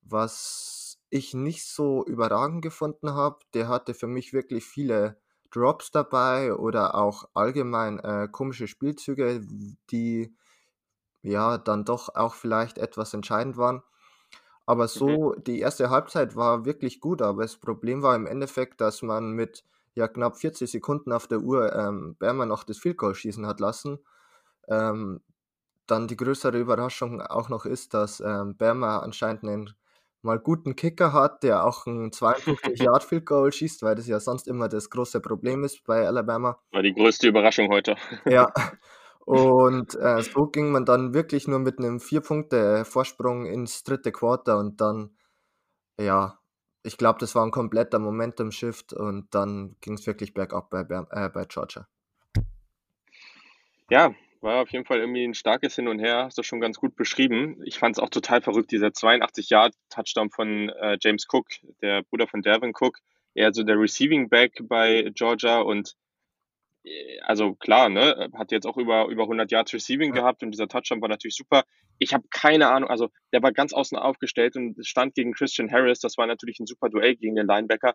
was 0.01 0.99
ich 1.09 1.33
nicht 1.33 1.65
so 1.65 2.05
überragend 2.05 2.61
gefunden 2.61 3.13
habe. 3.13 3.39
Der 3.53 3.67
hatte 3.67 3.93
für 3.93 4.07
mich 4.07 4.31
wirklich 4.31 4.63
viele 4.63 5.17
Drops 5.51 5.91
dabei 5.91 6.53
oder 6.53 6.95
auch 6.95 7.25
allgemein 7.33 7.99
äh, 7.99 8.29
komische 8.31 8.67
Spielzüge, 8.69 9.41
die 9.91 10.33
ja 11.23 11.57
dann 11.57 11.85
doch 11.85 12.13
auch 12.15 12.35
vielleicht 12.35 12.77
etwas 12.77 13.13
entscheidend 13.13 13.57
waren. 13.57 13.81
Aber 14.65 14.83
mhm. 14.83 14.87
so, 14.87 15.35
die 15.35 15.59
erste 15.59 15.89
Halbzeit 15.89 16.35
war 16.35 16.65
wirklich 16.65 16.99
gut, 16.99 17.21
aber 17.21 17.41
das 17.41 17.57
Problem 17.57 18.01
war 18.01 18.15
im 18.15 18.27
Endeffekt, 18.27 18.79
dass 18.81 19.01
man 19.01 19.31
mit 19.31 19.63
ja 19.95 20.07
knapp 20.07 20.37
40 20.37 20.69
Sekunden 20.71 21.11
auf 21.11 21.27
der 21.27 21.39
Uhr 21.39 21.73
ähm, 21.75 22.15
Berman 22.17 22.49
noch 22.49 22.63
das 22.63 22.77
Field 22.77 22.97
Goal 22.97 23.15
schießen 23.15 23.45
hat 23.45 23.59
lassen. 23.59 23.99
Ähm, 24.67 25.21
dann 25.85 26.07
die 26.07 26.15
größere 26.15 26.57
Überraschung 26.57 27.21
auch 27.21 27.49
noch 27.49 27.65
ist, 27.65 27.93
dass 27.93 28.21
ähm, 28.21 28.55
Berma 28.55 28.99
anscheinend 28.99 29.43
einen 29.43 29.73
mal 30.21 30.39
guten 30.39 30.77
Kicker 30.77 31.11
hat, 31.11 31.43
der 31.43 31.65
auch 31.65 31.85
ein 31.85 32.11
52 32.13 32.79
Yard 32.79 33.03
Field 33.03 33.25
Goal 33.25 33.51
schießt, 33.51 33.83
weil 33.83 33.95
das 33.95 34.07
ja 34.07 34.21
sonst 34.21 34.47
immer 34.47 34.69
das 34.69 34.89
große 34.89 35.19
Problem 35.19 35.65
ist 35.65 35.83
bei 35.83 36.07
Alabama. 36.07 36.57
War 36.71 36.81
die 36.81 36.93
größte 36.93 37.27
Überraschung 37.27 37.69
heute. 37.69 37.95
ja. 38.25 38.51
Und 39.25 39.95
äh, 39.95 40.21
so 40.21 40.47
ging 40.47 40.71
man 40.71 40.85
dann 40.85 41.13
wirklich 41.13 41.47
nur 41.47 41.59
mit 41.59 41.79
einem 41.79 41.99
vier 41.99 42.21
Punkte 42.21 42.83
Vorsprung 42.85 43.45
ins 43.45 43.83
dritte 43.83 44.11
Quarter 44.11 44.57
und 44.57 44.81
dann 44.81 45.15
ja, 45.99 46.39
ich 46.83 46.97
glaube, 46.97 47.19
das 47.19 47.35
war 47.35 47.45
ein 47.45 47.51
kompletter 47.51 47.99
Momentum-Shift 47.99 48.93
und 48.93 49.33
dann 49.33 49.75
ging 49.81 49.93
es 49.93 50.05
wirklich 50.05 50.33
bergab 50.33 50.69
bei, 50.69 50.81
äh, 50.81 51.29
bei 51.29 51.45
Georgia. 51.45 51.87
Ja, 53.89 54.13
war 54.41 54.61
auf 54.61 54.69
jeden 54.71 54.85
Fall 54.85 54.99
irgendwie 54.99 55.23
ein 55.23 55.33
starkes 55.33 55.75
Hin 55.75 55.87
und 55.87 55.99
Her, 55.99 56.25
hast 56.25 56.37
du 56.37 56.43
schon 56.43 56.59
ganz 56.59 56.77
gut 56.77 56.95
beschrieben. 56.95 57.61
Ich 57.63 57.79
fand 57.79 57.95
es 57.95 58.03
auch 58.03 58.09
total 58.09 58.41
verrückt, 58.41 58.71
dieser 58.71 58.87
82-Yard-Touchdown 58.87 60.29
von 60.29 60.69
äh, 60.69 60.97
James 60.99 61.25
Cook, 61.31 61.47
der 61.81 62.03
Bruder 62.03 62.27
von 62.27 62.41
Devin 62.41 62.73
Cook. 62.77 62.99
Er 63.35 63.53
so 63.53 63.63
der 63.63 63.79
Receiving 63.79 64.29
Back 64.29 64.59
bei 64.63 65.09
Georgia 65.15 65.59
und 65.59 65.95
also 67.21 67.55
klar, 67.55 67.89
ne, 67.89 68.29
hat 68.33 68.51
jetzt 68.51 68.65
auch 68.65 68.77
über, 68.77 69.07
über 69.07 69.23
100 69.23 69.51
Yards 69.51 69.73
Receiving 69.73 70.13
ja. 70.13 70.21
gehabt 70.21 70.43
und 70.43 70.51
dieser 70.51 70.67
Touchdown 70.67 71.01
war 71.01 71.09
natürlich 71.09 71.35
super. 71.35 71.63
Ich 71.99 72.13
habe 72.13 72.25
keine 72.29 72.69
Ahnung, 72.69 72.89
also 72.89 73.09
der 73.31 73.41
war 73.41 73.51
ganz 73.51 73.73
außen 73.73 73.97
aufgestellt 73.97 74.55
und 74.55 74.75
stand 74.85 75.15
gegen 75.15 75.33
Christian 75.33 75.71
Harris, 75.71 75.99
das 75.99 76.17
war 76.17 76.27
natürlich 76.27 76.59
ein 76.59 76.65
super 76.65 76.89
Duell 76.89 77.15
gegen 77.15 77.35
den 77.35 77.47
Linebacker. 77.47 77.93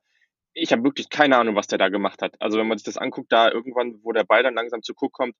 Ich 0.54 0.72
habe 0.72 0.82
wirklich 0.82 1.10
keine 1.10 1.36
Ahnung, 1.36 1.54
was 1.54 1.66
der 1.66 1.78
da 1.78 1.88
gemacht 1.88 2.22
hat. 2.22 2.34
Also 2.40 2.58
wenn 2.58 2.66
man 2.66 2.78
sich 2.78 2.86
das 2.86 2.96
anguckt, 2.96 3.30
da 3.30 3.50
irgendwann, 3.50 4.00
wo 4.02 4.12
der 4.12 4.24
Ball 4.24 4.42
dann 4.42 4.54
langsam 4.54 4.82
zu 4.82 4.94
Cook 4.94 5.12
kommt, 5.12 5.34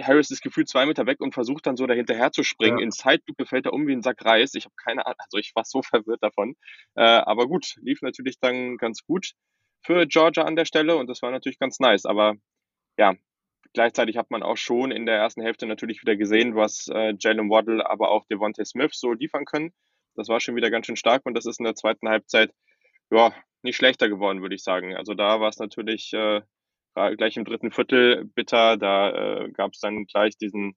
Harris 0.00 0.30
ist 0.30 0.42
gefühlt 0.42 0.68
zwei 0.68 0.86
Meter 0.86 1.06
weg 1.06 1.20
und 1.20 1.34
versucht 1.34 1.66
dann 1.66 1.76
so 1.76 1.86
dahinterher 1.86 2.30
zu 2.30 2.44
springen. 2.44 2.78
Ja. 2.78 2.84
In 2.84 2.92
Zeitlupe 2.92 3.46
fällt 3.46 3.66
er 3.66 3.72
um 3.72 3.86
wie 3.86 3.92
ein 3.92 4.02
Sack 4.02 4.24
Reis. 4.24 4.54
Ich 4.54 4.64
habe 4.64 4.74
keine 4.76 5.06
Ahnung, 5.06 5.18
also 5.18 5.38
ich 5.38 5.52
war 5.54 5.64
so 5.64 5.82
verwirrt 5.82 6.22
davon. 6.22 6.54
Äh, 6.94 7.02
aber 7.02 7.48
gut, 7.48 7.74
lief 7.82 8.02
natürlich 8.02 8.38
dann 8.38 8.76
ganz 8.76 9.04
gut 9.04 9.32
für 9.82 10.06
Georgia 10.06 10.44
an 10.44 10.56
der 10.56 10.64
Stelle 10.64 10.96
und 10.96 11.08
das 11.08 11.22
war 11.22 11.30
natürlich 11.30 11.58
ganz 11.58 11.80
nice. 11.80 12.04
Aber 12.04 12.34
ja, 12.98 13.14
gleichzeitig 13.72 14.16
hat 14.16 14.30
man 14.30 14.42
auch 14.42 14.56
schon 14.56 14.90
in 14.90 15.06
der 15.06 15.16
ersten 15.16 15.42
Hälfte 15.42 15.66
natürlich 15.66 16.02
wieder 16.02 16.16
gesehen, 16.16 16.56
was 16.56 16.88
äh, 16.88 17.14
Jalen 17.18 17.48
Waddle, 17.50 17.88
aber 17.88 18.10
auch 18.10 18.26
Devontae 18.26 18.64
Smith 18.64 18.92
so 18.94 19.12
liefern 19.12 19.44
können. 19.44 19.72
Das 20.16 20.28
war 20.28 20.40
schon 20.40 20.56
wieder 20.56 20.70
ganz 20.70 20.86
schön 20.86 20.96
stark 20.96 21.24
und 21.24 21.34
das 21.34 21.46
ist 21.46 21.60
in 21.60 21.64
der 21.64 21.76
zweiten 21.76 22.08
Halbzeit 22.08 22.52
ja 23.10 23.32
nicht 23.62 23.76
schlechter 23.76 24.08
geworden, 24.08 24.42
würde 24.42 24.56
ich 24.56 24.62
sagen. 24.64 24.96
Also 24.96 25.14
da 25.14 25.40
war 25.40 25.48
es 25.48 25.58
natürlich 25.58 26.12
äh, 26.12 26.42
gleich 27.16 27.36
im 27.36 27.44
dritten 27.44 27.70
Viertel 27.70 28.24
bitter. 28.34 28.76
Da 28.76 29.10
äh, 29.44 29.50
gab 29.52 29.72
es 29.72 29.80
dann 29.80 30.06
gleich 30.06 30.36
diesen, 30.36 30.76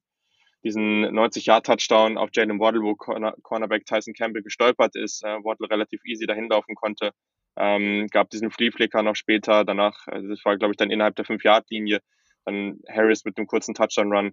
diesen 0.64 1.04
90-Jahr-Touchdown 1.04 2.18
auf 2.18 2.30
Jalen 2.32 2.60
Waddle, 2.60 2.82
wo 2.82 2.94
Corner 2.94 3.34
Cornerback 3.42 3.84
Tyson 3.84 4.14
Campbell 4.14 4.42
gestolpert 4.42 4.94
ist, 4.96 5.24
äh, 5.24 5.38
Waddle 5.44 5.70
relativ 5.70 6.00
easy 6.04 6.26
dahin 6.26 6.48
laufen 6.48 6.74
konnte. 6.74 7.12
Ähm, 7.56 8.06
gab 8.10 8.30
diesen 8.30 8.50
Flea-Flicker 8.50 9.02
noch 9.02 9.16
später, 9.16 9.64
danach, 9.64 10.06
also 10.06 10.28
das 10.28 10.44
war, 10.44 10.56
glaube 10.56 10.72
ich, 10.72 10.76
dann 10.76 10.90
innerhalb 10.90 11.16
der 11.16 11.26
5-Yard-Linie, 11.26 12.00
dann 12.44 12.80
Harris 12.88 13.24
mit 13.24 13.36
einem 13.36 13.46
kurzen 13.46 13.74
Touchdown-Run. 13.74 14.32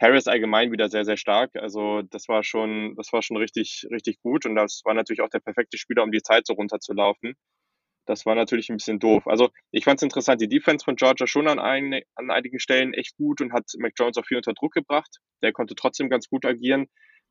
Harris 0.00 0.26
allgemein 0.26 0.72
wieder 0.72 0.88
sehr, 0.88 1.04
sehr 1.04 1.16
stark. 1.16 1.50
Also 1.54 2.02
das 2.02 2.28
war 2.28 2.42
schon, 2.42 2.94
das 2.96 3.12
war 3.12 3.22
schon 3.22 3.36
richtig, 3.36 3.86
richtig 3.90 4.20
gut. 4.22 4.44
Und 4.44 4.56
das 4.56 4.82
war 4.84 4.94
natürlich 4.94 5.20
auch 5.20 5.28
der 5.28 5.38
perfekte 5.40 5.78
Spieler, 5.78 6.02
um 6.02 6.10
die 6.10 6.22
Zeit 6.22 6.46
so 6.46 6.54
runterzulaufen. 6.54 7.34
Das 8.06 8.26
war 8.26 8.34
natürlich 8.34 8.68
ein 8.68 8.76
bisschen 8.76 8.98
doof. 8.98 9.26
Also 9.26 9.50
ich 9.70 9.84
fand 9.84 9.98
es 9.98 10.02
interessant, 10.02 10.40
die 10.40 10.48
Defense 10.48 10.84
von 10.84 10.96
Georgia 10.96 11.26
schon 11.26 11.48
an, 11.48 11.58
ein, 11.58 12.02
an 12.16 12.30
einigen 12.30 12.58
Stellen 12.58 12.92
echt 12.92 13.16
gut 13.16 13.40
und 13.40 13.52
hat 13.52 13.64
McJones 13.78 14.18
auch 14.18 14.26
viel 14.26 14.36
unter 14.36 14.52
Druck 14.52 14.72
gebracht. 14.72 15.18
Der 15.42 15.52
konnte 15.52 15.74
trotzdem 15.74 16.10
ganz 16.10 16.28
gut 16.28 16.44
agieren. 16.44 16.86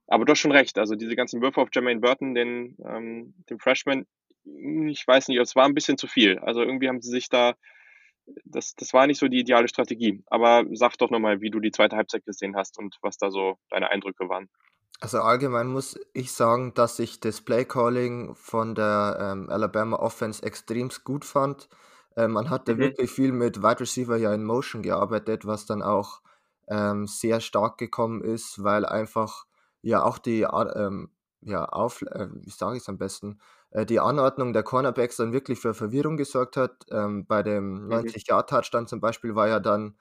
Aber 0.08 0.26
du 0.26 0.32
hast 0.32 0.40
schon 0.40 0.52
recht, 0.52 0.78
also 0.78 0.96
diese 0.96 1.16
ganzen 1.16 1.42
Würfe 1.42 1.62
auf 1.62 1.70
Jermaine 1.74 2.00
Burton, 2.00 2.34
den, 2.34 2.76
ähm, 2.86 3.36
dem 3.50 3.60
Freshman, 3.60 4.06
ich 4.46 5.08
weiß 5.08 5.28
nicht, 5.28 5.40
es 5.40 5.56
war 5.56 5.66
ein 5.66 5.74
bisschen 5.74 5.98
zu 5.98 6.08
viel. 6.08 6.40
Also 6.40 6.62
irgendwie 6.62 6.90
haben 6.90 7.02
sie 7.02 7.12
sich 7.12 7.30
da, 7.30 7.54
das, 8.46 8.76
das 8.76 8.94
war 8.94 9.08
nicht 9.08 9.20
so 9.20 9.28
die 9.28 9.40
ideale 9.40 9.68
Strategie. 9.68 10.24
Aber 10.28 10.66
sag 10.74 10.98
doch 10.98 11.10
nochmal, 11.10 11.42
wie 11.42 11.50
du 11.50 11.60
die 11.60 11.72
zweite 11.72 11.96
Halbzeit 11.96 12.26
gesehen 12.26 12.56
hast 12.56 12.78
und 12.78 12.98
was 13.02 13.18
da 13.18 13.32
so 13.32 13.58
deine 13.70 13.90
Eindrücke 13.90 14.30
waren. 14.30 14.50
Also 15.00 15.20
allgemein 15.20 15.68
muss 15.68 16.00
ich 16.14 16.32
sagen, 16.32 16.74
dass 16.74 17.00
ich 17.00 17.20
das 17.20 17.42
Playcalling 17.42 18.36
von 18.36 18.76
der 18.76 19.18
ähm, 19.20 19.50
Alabama 19.50 19.98
Offense 19.98 20.44
extrem 20.44 20.90
gut 21.04 21.26
fand. 21.26 21.68
Äh, 22.16 22.28
man 22.28 22.50
hatte 22.50 22.76
mhm. 22.76 22.80
wirklich 22.80 23.12
viel 23.12 23.32
mit 23.32 23.62
Wide 23.62 23.82
Receiver 23.82 24.18
ja 24.18 24.34
in 24.34 24.46
Motion 24.46 24.82
gearbeitet, 24.82 25.46
was 25.46 25.66
dann 25.66 25.82
auch 25.82 26.22
ähm, 26.70 27.08
sehr 27.08 27.42
stark 27.42 27.78
gekommen 27.78 28.22
ist, 28.22 28.64
weil 28.64 28.86
einfach 28.86 29.46
ja 29.82 30.04
auch 30.04 30.18
die 30.18 30.44
ähm, 30.44 31.10
ja 31.42 31.66
auf 31.66 32.02
äh, 32.04 32.28
wie 32.32 32.52
sage 32.52 32.78
ich 32.78 32.84
es 32.84 32.90
am 32.90 32.98
besten 32.98 33.40
äh, 33.74 33.86
die 33.86 34.00
Anordnung 34.00 34.54
der 34.54 34.64
Cornerbacks 34.64 35.18
dann 35.18 35.34
wirklich 35.34 35.60
für 35.60 35.74
Verwirrung 35.74 36.16
gesorgt 36.16 36.58
hat. 36.58 36.86
Ähm, 36.92 37.26
bei 37.26 37.44
dem 37.44 37.86
mhm. 37.86 37.92
90-Yard-Touchdown 37.92 38.88
zum 38.88 39.02
Beispiel 39.02 39.36
war 39.36 39.48
ja 39.48 39.60
dann 39.60 39.98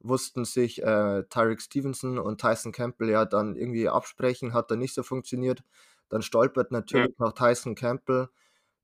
wussten 0.00 0.44
sich 0.44 0.82
äh, 0.82 1.24
Tyreek 1.30 1.62
Stevenson 1.62 2.18
und 2.18 2.38
Tyson 2.38 2.72
Campbell 2.72 3.08
ja 3.08 3.24
dann 3.24 3.56
irgendwie 3.56 3.88
absprechen, 3.88 4.52
hat 4.52 4.70
dann 4.70 4.78
nicht 4.78 4.94
so 4.94 5.02
funktioniert. 5.02 5.64
Dann 6.10 6.20
stolpert 6.20 6.70
natürlich 6.70 7.14
ja. 7.18 7.26
noch 7.26 7.32
Tyson 7.32 7.74
Campbell. 7.74 8.28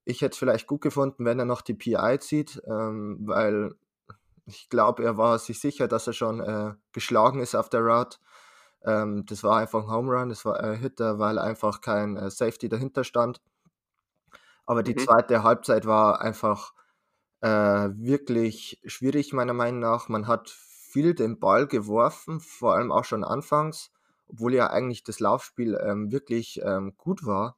Ich 0.06 0.22
hätte 0.22 0.32
es 0.32 0.38
vielleicht 0.38 0.66
gut 0.66 0.80
gefunden, 0.80 1.26
wenn 1.26 1.38
er 1.38 1.44
noch 1.44 1.60
die 1.60 1.74
PI 1.74 2.18
zieht, 2.20 2.62
ähm, 2.66 3.18
weil 3.20 3.74
ich 4.46 4.70
glaube, 4.70 5.04
er 5.04 5.18
war 5.18 5.38
sich 5.38 5.60
sicher, 5.60 5.88
dass 5.88 6.06
er 6.06 6.14
schon 6.14 6.40
äh, 6.40 6.72
geschlagen 6.92 7.40
ist 7.40 7.54
auf 7.54 7.68
der 7.68 7.82
Route. 7.82 8.16
Ähm, 8.82 9.26
das 9.26 9.44
war 9.44 9.58
einfach 9.58 9.84
ein 9.84 9.90
Home 9.90 10.10
Run, 10.10 10.30
das 10.30 10.46
war 10.46 10.58
ein 10.58 10.78
Hitter, 10.78 11.18
weil 11.18 11.38
einfach 11.38 11.82
kein 11.82 12.16
äh, 12.16 12.30
Safety 12.30 12.70
dahinter 12.70 13.04
stand. 13.04 13.42
Aber 14.70 14.84
die 14.84 14.94
mhm. 14.94 15.00
zweite 15.00 15.42
Halbzeit 15.42 15.84
war 15.84 16.20
einfach 16.20 16.74
äh, 17.40 17.48
wirklich 17.48 18.80
schwierig, 18.84 19.32
meiner 19.32 19.52
Meinung 19.52 19.80
nach. 19.80 20.08
Man 20.08 20.28
hat 20.28 20.48
viel 20.48 21.12
den 21.12 21.40
Ball 21.40 21.66
geworfen, 21.66 22.38
vor 22.38 22.76
allem 22.76 22.92
auch 22.92 23.02
schon 23.02 23.24
anfangs, 23.24 23.90
obwohl 24.28 24.54
ja 24.54 24.70
eigentlich 24.70 25.02
das 25.02 25.18
Laufspiel 25.18 25.76
ähm, 25.82 26.12
wirklich 26.12 26.60
ähm, 26.62 26.94
gut 26.96 27.26
war, 27.26 27.56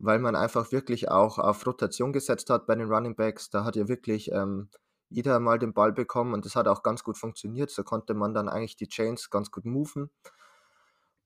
weil 0.00 0.18
man 0.18 0.34
einfach 0.34 0.72
wirklich 0.72 1.08
auch 1.08 1.38
auf 1.38 1.64
Rotation 1.64 2.12
gesetzt 2.12 2.50
hat 2.50 2.66
bei 2.66 2.74
den 2.74 2.92
Running 2.92 3.14
Backs. 3.14 3.50
Da 3.50 3.62
hat 3.62 3.76
ja 3.76 3.86
wirklich 3.86 4.32
ähm, 4.32 4.68
jeder 5.10 5.38
mal 5.38 5.60
den 5.60 5.74
Ball 5.74 5.92
bekommen 5.92 6.34
und 6.34 6.44
das 6.44 6.56
hat 6.56 6.66
auch 6.66 6.82
ganz 6.82 7.04
gut 7.04 7.18
funktioniert. 7.18 7.70
So 7.70 7.84
konnte 7.84 8.14
man 8.14 8.34
dann 8.34 8.48
eigentlich 8.48 8.74
die 8.74 8.88
Chains 8.88 9.30
ganz 9.30 9.52
gut 9.52 9.64
moven. 9.64 10.10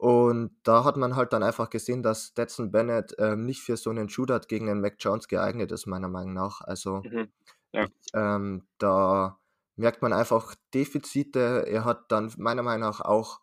Und 0.03 0.51
da 0.65 0.83
hat 0.83 0.97
man 0.97 1.15
halt 1.15 1.33
dann 1.33 1.45
einfach 1.45 1.71
gesehen, 1.71 2.03
dass 2.03 2.25
Stetson 2.25 2.73
Bennett 2.73 3.15
ähm, 3.21 3.47
nicht 3.47 3.63
für 3.63 3.77
so 3.77 3.89
einen 3.89 4.09
Shootout 4.09 4.49
gegen 4.49 4.69
einen 4.69 4.81
Mac 4.81 4.97
Jones 4.99 5.29
geeignet 5.29 5.71
ist, 5.71 5.87
meiner 5.87 6.09
Meinung 6.09 6.33
nach. 6.33 6.61
Also 6.61 7.05
mhm. 7.05 7.29
ja. 7.71 7.87
ähm, 8.13 8.67
da 8.79 9.39
merkt 9.77 10.03
man 10.03 10.13
einfach 10.13 10.57
Defizite. 10.75 11.67
Er 11.69 11.85
hat 11.85 12.11
dann 12.11 12.33
meiner 12.37 12.65
Meinung 12.65 12.81
nach 12.81 13.01
auch 13.01 13.39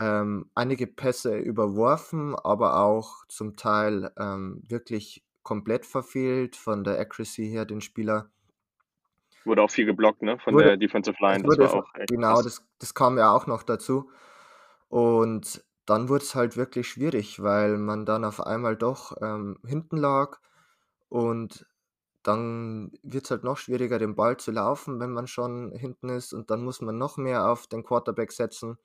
ähm, 0.00 0.50
einige 0.54 0.86
Pässe 0.86 1.36
überworfen, 1.36 2.34
aber 2.36 2.80
auch 2.80 3.26
zum 3.28 3.56
Teil 3.56 4.10
ähm, 4.18 4.62
wirklich 4.66 5.26
komplett 5.42 5.84
verfehlt 5.84 6.56
von 6.56 6.84
der 6.84 6.98
Accuracy 6.98 7.50
her, 7.50 7.66
den 7.66 7.82
Spieler. 7.82 8.30
Wurde 9.44 9.60
auch 9.60 9.70
viel 9.70 9.84
geblockt, 9.84 10.22
ne? 10.22 10.38
Von 10.38 10.54
wurde, 10.54 10.68
der 10.68 10.76
Defensive 10.78 11.18
Line. 11.20 11.44
Das 11.44 11.58
war 11.58 11.74
auch 11.74 11.92
genau, 12.08 12.40
das, 12.40 12.66
das 12.78 12.94
kam 12.94 13.18
ja 13.18 13.30
auch 13.30 13.46
noch 13.46 13.62
dazu. 13.62 14.10
Und 14.88 15.62
dann 15.88 16.10
wurde 16.10 16.22
es 16.22 16.34
halt 16.34 16.58
wirklich 16.58 16.86
schwierig, 16.86 17.42
weil 17.42 17.78
man 17.78 18.04
dann 18.04 18.22
auf 18.22 18.44
einmal 18.44 18.76
doch 18.76 19.16
ähm, 19.22 19.58
hinten 19.64 19.96
lag 19.96 20.38
und 21.08 21.66
dann 22.22 22.92
wird 23.02 23.24
es 23.24 23.30
halt 23.30 23.42
noch 23.42 23.56
schwieriger, 23.56 23.98
den 23.98 24.14
Ball 24.14 24.36
zu 24.36 24.50
laufen, 24.50 25.00
wenn 25.00 25.12
man 25.12 25.26
schon 25.26 25.72
hinten 25.72 26.10
ist 26.10 26.34
und 26.34 26.50
dann 26.50 26.62
muss 26.62 26.82
man 26.82 26.98
noch 26.98 27.16
mehr 27.16 27.48
auf 27.50 27.68
den 27.68 27.84
Quarterback 27.84 28.32
setzen. 28.32 28.76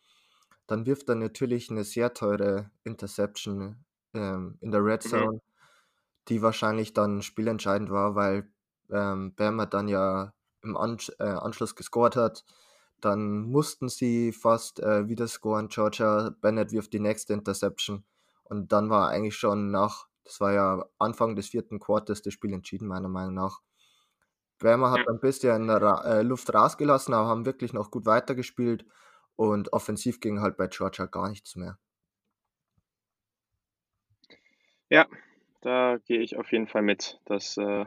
Dann 0.65 0.85
wirft 0.85 1.09
er 1.09 1.15
natürlich 1.15 1.69
eine 1.69 1.83
sehr 1.83 2.13
teure 2.13 2.71
Interception 2.85 3.83
ähm, 4.13 4.57
in 4.61 4.71
der 4.71 4.85
Red 4.85 5.03
mhm. 5.03 5.09
Zone, 5.09 5.31
mhm. 5.33 5.41
die 6.29 6.41
wahrscheinlich 6.41 6.93
dann 6.93 7.21
spielentscheidend 7.21 7.89
war, 7.89 8.15
weil 8.15 8.49
ähm, 8.89 9.35
Bama 9.35 9.65
dann 9.65 9.89
ja 9.89 10.33
im 10.61 10.77
An 10.77 10.97
äh, 11.19 11.23
Anschluss 11.23 11.75
gescored 11.75 12.15
hat. 12.15 12.45
Dann 13.03 13.43
mussten 13.43 13.89
sie 13.89 14.31
fast 14.31 14.79
äh, 14.79 15.07
wieder 15.07 15.27
scoren. 15.27 15.67
Georgia 15.67 16.35
Bennett 16.41 16.71
wirft 16.71 16.93
die 16.93 16.99
nächste 16.99 17.33
Interception 17.33 18.03
und 18.43 18.71
dann 18.71 18.89
war 18.89 19.09
eigentlich 19.09 19.35
schon 19.35 19.71
nach 19.71 20.07
das 20.23 20.39
war 20.39 20.53
ja 20.53 20.85
Anfang 20.99 21.35
des 21.35 21.49
vierten 21.49 21.79
Quarters 21.79 22.21
das 22.21 22.33
Spiel 22.33 22.53
entschieden, 22.53 22.87
meiner 22.87 23.09
Meinung 23.09 23.33
nach. 23.33 23.61
Bremer 24.59 24.91
hat 24.91 25.07
ein 25.07 25.19
bisschen 25.19 25.69
äh, 25.69 26.21
Luft 26.21 26.53
rausgelassen, 26.53 27.13
aber 27.13 27.27
haben 27.27 27.45
wirklich 27.45 27.73
noch 27.73 27.91
gut 27.91 28.05
weitergespielt 28.05 28.85
und 29.35 29.73
offensiv 29.73 30.21
ging 30.21 30.39
halt 30.39 30.55
bei 30.55 30.67
Georgia 30.67 31.05
gar 31.05 31.29
nichts 31.29 31.55
mehr. 31.55 31.77
Ja, 34.89 35.07
da 35.61 35.97
gehe 36.05 36.21
ich 36.21 36.37
auf 36.37 36.51
jeden 36.51 36.67
Fall 36.67 36.83
mit. 36.83 37.19
Das 37.25 37.57
äh, 37.57 37.85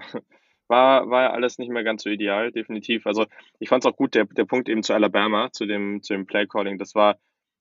war, 0.68 1.08
war 1.10 1.32
alles 1.32 1.58
nicht 1.58 1.70
mehr 1.70 1.84
ganz 1.84 2.02
so 2.02 2.10
ideal, 2.10 2.52
definitiv. 2.52 3.06
Also 3.06 3.26
ich 3.58 3.68
fand 3.68 3.84
es 3.84 3.90
auch 3.90 3.96
gut, 3.96 4.14
der, 4.14 4.24
der 4.26 4.44
Punkt 4.44 4.68
eben 4.68 4.82
zu 4.82 4.94
Alabama, 4.94 5.50
zu 5.52 5.66
dem, 5.66 6.02
zu 6.02 6.12
dem 6.14 6.26
Play-Calling, 6.26 6.78
das 6.78 6.94
war, 6.94 7.16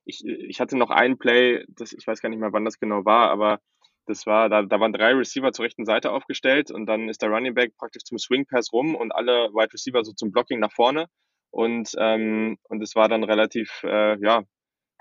ich, 0.06 0.24
ich 0.26 0.60
hatte 0.60 0.78
noch 0.78 0.90
einen 0.92 1.18
Play, 1.18 1.66
das, 1.68 1.94
ich 1.94 2.06
weiß 2.06 2.22
gar 2.22 2.30
nicht 2.30 2.40
mehr, 2.40 2.54
wann 2.54 2.66
das 2.66 2.80
genau 2.80 3.06
war, 3.06 3.30
aber 3.32 3.60
das 4.06 4.26
war, 4.26 4.50
da, 4.50 4.62
da 4.62 4.80
waren 4.80 4.94
drei 4.94 5.14
Receiver 5.14 5.52
zur 5.52 5.66
rechten 5.66 5.86
Seite 5.86 6.12
aufgestellt 6.12 6.72
und 6.72 6.86
dann 6.86 7.10
ist 7.10 7.22
der 7.22 7.30
Running 7.30 7.54
Back 7.56 7.76
praktisch 7.78 8.04
zum 8.04 8.18
Swing 8.20 8.46
Pass 8.46 8.72
rum 8.72 8.96
und 8.96 9.12
alle 9.12 9.50
Wide 9.54 9.74
Receiver 9.74 10.04
so 10.04 10.14
zum 10.14 10.32
Blocking 10.32 10.60
nach 10.60 10.72
vorne. 10.72 11.08
Und, 11.52 11.92
ähm, 11.98 12.58
und 12.64 12.84
es 12.84 12.96
war 12.96 13.08
dann 13.10 13.24
relativ, 13.24 13.82
äh, 13.84 14.20
ja, 14.22 14.44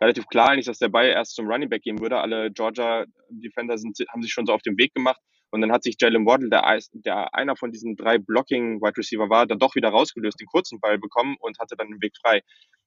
relativ 0.00 0.26
klar 0.28 0.50
eigentlich, 0.50 0.66
dass 0.66 0.78
der 0.78 0.88
Ball 0.88 1.06
erst 1.06 1.34
zum 1.34 1.46
Running 1.49 1.68
Back 1.68 1.82
gehen 1.82 2.00
würde. 2.00 2.18
Alle 2.18 2.50
Georgia 2.50 3.04
Defender 3.28 3.76
sind, 3.76 3.99
haben 4.08 4.23
sich 4.23 4.32
schon 4.32 4.46
so 4.46 4.52
auf 4.52 4.62
den 4.62 4.78
Weg 4.78 4.94
gemacht. 4.94 5.20
Und 5.54 5.61
dann 5.61 5.70
hat 5.70 5.84
sich 5.84 5.94
Jalen 6.00 6.26
Waddle, 6.26 6.50
der, 6.50 6.80
der 6.94 7.32
einer 7.32 7.54
von 7.54 7.70
diesen 7.70 7.94
drei 7.94 8.18
Blocking 8.18 8.80
Wide 8.80 8.96
Receiver 8.96 9.30
war, 9.30 9.46
dann 9.46 9.61
doch 9.61 9.76
wieder 9.76 9.90
rausgelöst, 9.90 10.40
den 10.40 10.49
kurzen 10.49 10.80
Ball 10.80 10.99
bekommen 10.99 11.37
und 11.38 11.61
hatte 11.61 11.76
dann 11.76 11.90
den 11.90 12.02
Weg 12.02 12.16
frei. 12.20 12.40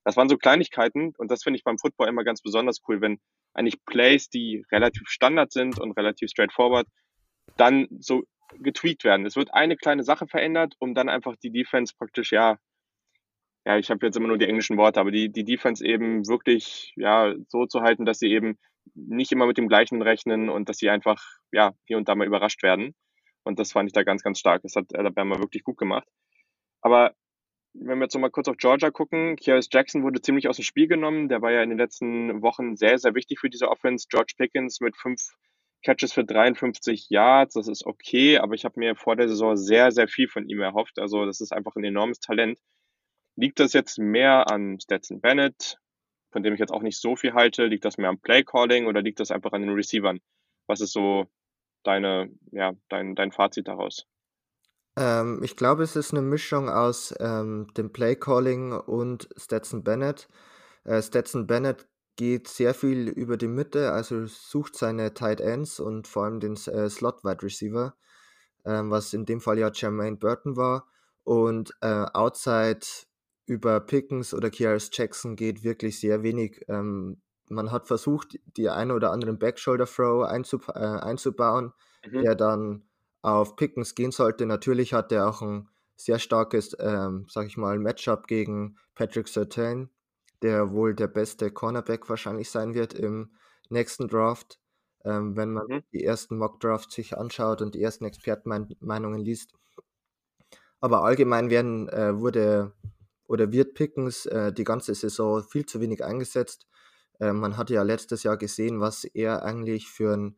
Das 0.04 0.18
waren 0.18 0.28
so 0.28 0.36
Kleinigkeiten 0.36 1.14
und 1.18 1.32
das 1.32 1.44
finde 1.44 1.60
ich 1.60 1.64
beim 1.64 1.78
Football 1.78 2.10
immer 2.10 2.26
ganz 2.26 2.42
besonders 2.42 2.82
cool, 2.86 3.00
wenn 3.00 3.22
eigentlich 3.54 3.78
Plays, 3.86 4.28
die 4.28 4.66
relativ 4.70 5.08
Standard 5.08 5.54
sind 5.54 5.80
und 5.80 5.94
relativ 5.94 6.30
straightforward, 6.30 6.86
dann 7.56 7.88
so 8.00 8.24
getweakt 8.60 9.06
werden. 9.06 9.26
Es 9.26 9.38
wird 9.38 9.54
eine 9.54 9.78
kleine 9.78 10.04
Sache 10.04 10.28
verändert, 10.28 10.74
um 10.80 10.94
dann 10.94 11.08
einfach 11.08 11.38
die 11.42 11.52
Defense 11.52 11.94
praktisch, 11.98 12.34
ja, 12.34 12.58
ja, 13.66 13.78
ich 13.78 13.90
habe 13.90 14.06
jetzt 14.06 14.18
immer 14.18 14.28
nur 14.28 14.38
die 14.38 14.48
englischen 14.48 14.76
Worte, 14.76 15.00
aber 15.00 15.12
die, 15.12 15.32
die 15.32 15.46
Defense 15.46 15.86
eben 15.86 16.28
wirklich, 16.28 16.92
ja, 16.98 17.34
so 17.48 17.66
zu 17.66 17.80
halten, 17.80 18.04
dass 18.04 18.20
sie 18.20 18.28
eben 18.28 18.58
nicht 18.96 19.32
immer 19.32 19.48
mit 19.48 19.58
dem 19.58 19.68
gleichen 19.68 20.02
rechnen 20.02 20.50
und 20.50 20.70
dass 20.70 20.78
sie 20.78 20.90
einfach, 20.90 21.22
ja, 21.52 21.74
hier 21.86 21.98
und 21.98 22.08
da 22.08 22.16
mal 22.16 22.28
überrascht 22.28 22.64
werden. 22.64 22.96
Und 23.44 23.60
das 23.60 23.72
fand 23.72 23.88
ich 23.90 23.94
da 23.94 24.04
ganz, 24.04 24.24
ganz 24.24 24.40
stark. 24.40 24.62
Das 24.64 24.76
hat 24.76 24.96
Alabama 24.96 25.40
wirklich 25.40 25.64
gut 25.64 25.78
gemacht. 25.78 26.08
Aber 26.82 27.14
wenn 27.74 28.00
wir 28.00 28.06
jetzt 28.06 28.14
nochmal 28.14 28.32
kurz 28.32 28.48
auf 28.48 28.58
Georgia 28.58 28.92
gucken, 28.92 29.36
Kyrus 29.36 29.70
Jackson 29.72 30.04
wurde 30.04 30.22
ziemlich 30.22 30.48
aus 30.48 30.58
dem 30.58 30.64
Spiel 30.64 30.88
genommen. 30.88 31.30
Der 31.30 31.42
war 31.42 31.52
ja 31.52 31.62
in 31.64 31.70
den 31.70 31.78
letzten 31.78 32.42
Wochen 32.42 32.76
sehr, 32.76 32.98
sehr 32.98 33.16
wichtig 33.16 33.40
für 33.40 33.50
diese 33.50 33.70
Offense. 33.70 34.08
George 34.10 34.34
Pickens 34.38 34.82
mit 34.82 34.98
fünf 34.98 35.22
Catches 35.84 36.12
für 36.12 36.26
53 36.26 37.08
Yards, 37.10 37.54
das 37.54 37.68
ist 37.68 37.86
okay, 37.86 38.40
aber 38.40 38.56
ich 38.56 38.66
habe 38.66 38.80
mir 38.80 38.96
vor 38.96 39.16
der 39.16 39.30
Saison 39.30 39.56
sehr, 39.56 39.92
sehr 39.92 40.08
viel 40.08 40.28
von 40.28 40.50
ihm 40.50 40.60
erhofft. 40.60 41.00
Also 41.00 41.26
das 41.26 41.40
ist 41.40 41.54
einfach 41.54 41.76
ein 41.76 41.84
enormes 41.84 42.20
Talent. 42.20 42.60
Liegt 43.36 43.60
das 43.60 43.74
jetzt 43.74 44.00
mehr 44.00 44.52
an 44.52 44.80
Stetson 44.80 45.22
Bennett, 45.22 45.78
von 46.38 46.44
dem 46.44 46.54
ich 46.54 46.60
jetzt 46.60 46.72
auch 46.72 46.84
nicht 46.84 47.02
so 47.02 47.16
viel 47.16 47.34
halte? 47.34 47.66
Liegt 47.66 47.84
das 47.84 47.98
mehr 47.98 48.10
am 48.10 48.20
Play 48.20 48.44
Calling 48.44 48.86
oder 48.86 49.02
liegt 49.02 49.20
das 49.20 49.32
einfach 49.32 49.54
an 49.54 49.62
den 49.62 49.74
Receivern? 49.74 50.20
Was 50.68 50.82
ist 50.82 50.94
so 50.94 51.26
deine, 51.82 52.30
ja, 52.52 52.74
dein, 52.90 53.16
dein 53.16 53.32
Fazit 53.32 53.68
daraus? 53.68 54.06
Ähm, 54.96 55.42
ich 55.44 55.56
glaube, 55.56 55.82
es 55.82 55.96
ist 55.96 56.12
eine 56.12 56.22
Mischung 56.22 56.70
aus 56.70 57.12
ähm, 57.20 57.70
dem 57.76 57.92
Play-Calling 57.92 58.74
und 58.74 59.28
Stetson 59.36 59.84
Bennett. 59.84 60.28
Äh, 60.84 61.02
Stetson 61.02 61.48
Bennett 61.48 61.88
geht 62.18 62.48
sehr 62.48 62.76
viel 62.76 63.08
über 63.08 63.36
die 63.38 63.48
Mitte, 63.48 63.92
also 63.92 64.28
sucht 64.28 64.76
seine 64.76 65.16
Tight 65.16 65.42
Ends 65.42 65.80
und 65.80 66.08
vor 66.08 66.26
allem 66.26 66.40
den 66.40 66.54
äh, 66.54 66.88
Slot-Wide 66.88 67.42
Receiver, 67.42 67.96
ähm, 68.64 68.92
was 68.92 69.14
in 69.14 69.26
dem 69.26 69.42
Fall 69.42 69.58
ja 69.58 69.72
Jermaine 69.74 70.18
Burton 70.18 70.56
war. 70.56 70.86
Und 71.24 71.72
äh, 71.82 72.06
outside 72.14 72.86
über 73.48 73.80
Pickens 73.80 74.34
oder 74.34 74.50
Kiaris 74.50 74.90
Jackson 74.94 75.36
geht 75.36 75.64
wirklich 75.64 76.00
sehr 76.00 76.22
wenig. 76.22 76.64
Ähm, 76.68 77.22
man 77.50 77.72
hat 77.72 77.88
versucht, 77.88 78.38
die 78.58 78.70
ein 78.70 78.92
oder 78.92 79.12
anderen 79.12 79.40
Backshoulder-Throw 79.40 80.26
einzub 80.28 80.68
äh, 80.70 80.80
einzubauen, 80.80 81.74
mhm. 82.06 82.22
der 82.22 82.36
dann 82.36 82.84
auf 83.22 83.56
Pickens 83.56 83.96
gehen 83.96 84.12
sollte. 84.12 84.46
Natürlich 84.46 84.94
hat 84.94 85.12
er 85.12 85.30
auch 85.30 85.42
ein 85.42 85.70
sehr 85.96 86.20
starkes, 86.20 86.76
ähm, 86.80 87.26
sag 87.30 87.48
ich 87.48 87.58
mal, 87.58 87.80
Matchup 87.80 88.28
gegen 88.28 88.78
Patrick 88.96 89.30
Sertain, 89.30 89.90
der 90.42 90.72
wohl 90.72 90.94
der 90.94 91.08
beste 91.08 91.50
Cornerback 91.50 92.10
wahrscheinlich 92.10 92.52
sein 92.52 92.74
wird 92.74 92.94
im 92.94 93.32
nächsten 93.70 94.08
Draft. 94.08 94.60
Ähm, 95.06 95.38
wenn 95.38 95.54
man 95.54 95.68
mhm. 95.68 95.84
die 95.94 96.04
ersten 96.04 96.38
Mock-Drafts 96.38 96.94
sich 96.94 97.18
anschaut 97.18 97.62
und 97.62 97.76
die 97.76 97.82
ersten 97.82 98.04
Expertenmeinungen 98.04 99.22
liest. 99.22 99.54
Aber 100.82 101.04
allgemein 101.04 101.50
werden, 101.50 101.88
äh, 101.90 102.20
wurde 102.20 102.74
oder 103.28 103.52
wird 103.52 103.74
Pickens 103.74 104.26
äh, 104.26 104.52
die 104.52 104.64
ganze 104.64 104.96
Saison 104.96 105.44
viel 105.44 105.66
zu 105.66 105.82
wenig 105.82 106.04
eingesetzt. 106.04 106.68
Äh, 107.20 107.34
man 107.34 107.58
hatte 107.58 107.74
ja 107.74 107.84
letztes 107.84 108.24
Jahr 108.24 108.38
gesehen, 108.38 108.80
was 108.80 109.04
er 109.04 109.44
eigentlich 109.44 109.90
für 109.90 110.16
ein 110.16 110.38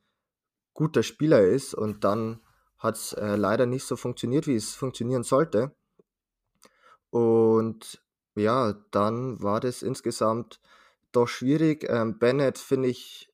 guter 0.74 1.04
Spieler 1.04 1.42
ist 1.42 1.74
und 1.74 2.04
dann 2.04 2.42
hat 2.78 2.96
es 2.96 3.14
äh, 3.14 3.36
leider 3.36 3.66
nicht 3.66 3.86
so 3.86 3.96
funktioniert, 3.96 4.48
wie 4.48 4.56
es 4.56 4.76
funktionieren 4.76 5.24
sollte. 5.24 5.76
Und 7.10 8.02
ja, 8.36 8.74
dann 8.92 9.42
war 9.42 9.60
das 9.60 9.82
insgesamt 9.82 10.62
doch 11.12 11.28
schwierig. 11.28 11.86
Ähm, 11.90 12.20
Bennett, 12.20 12.58
finde 12.58 12.90
ich, 12.90 13.34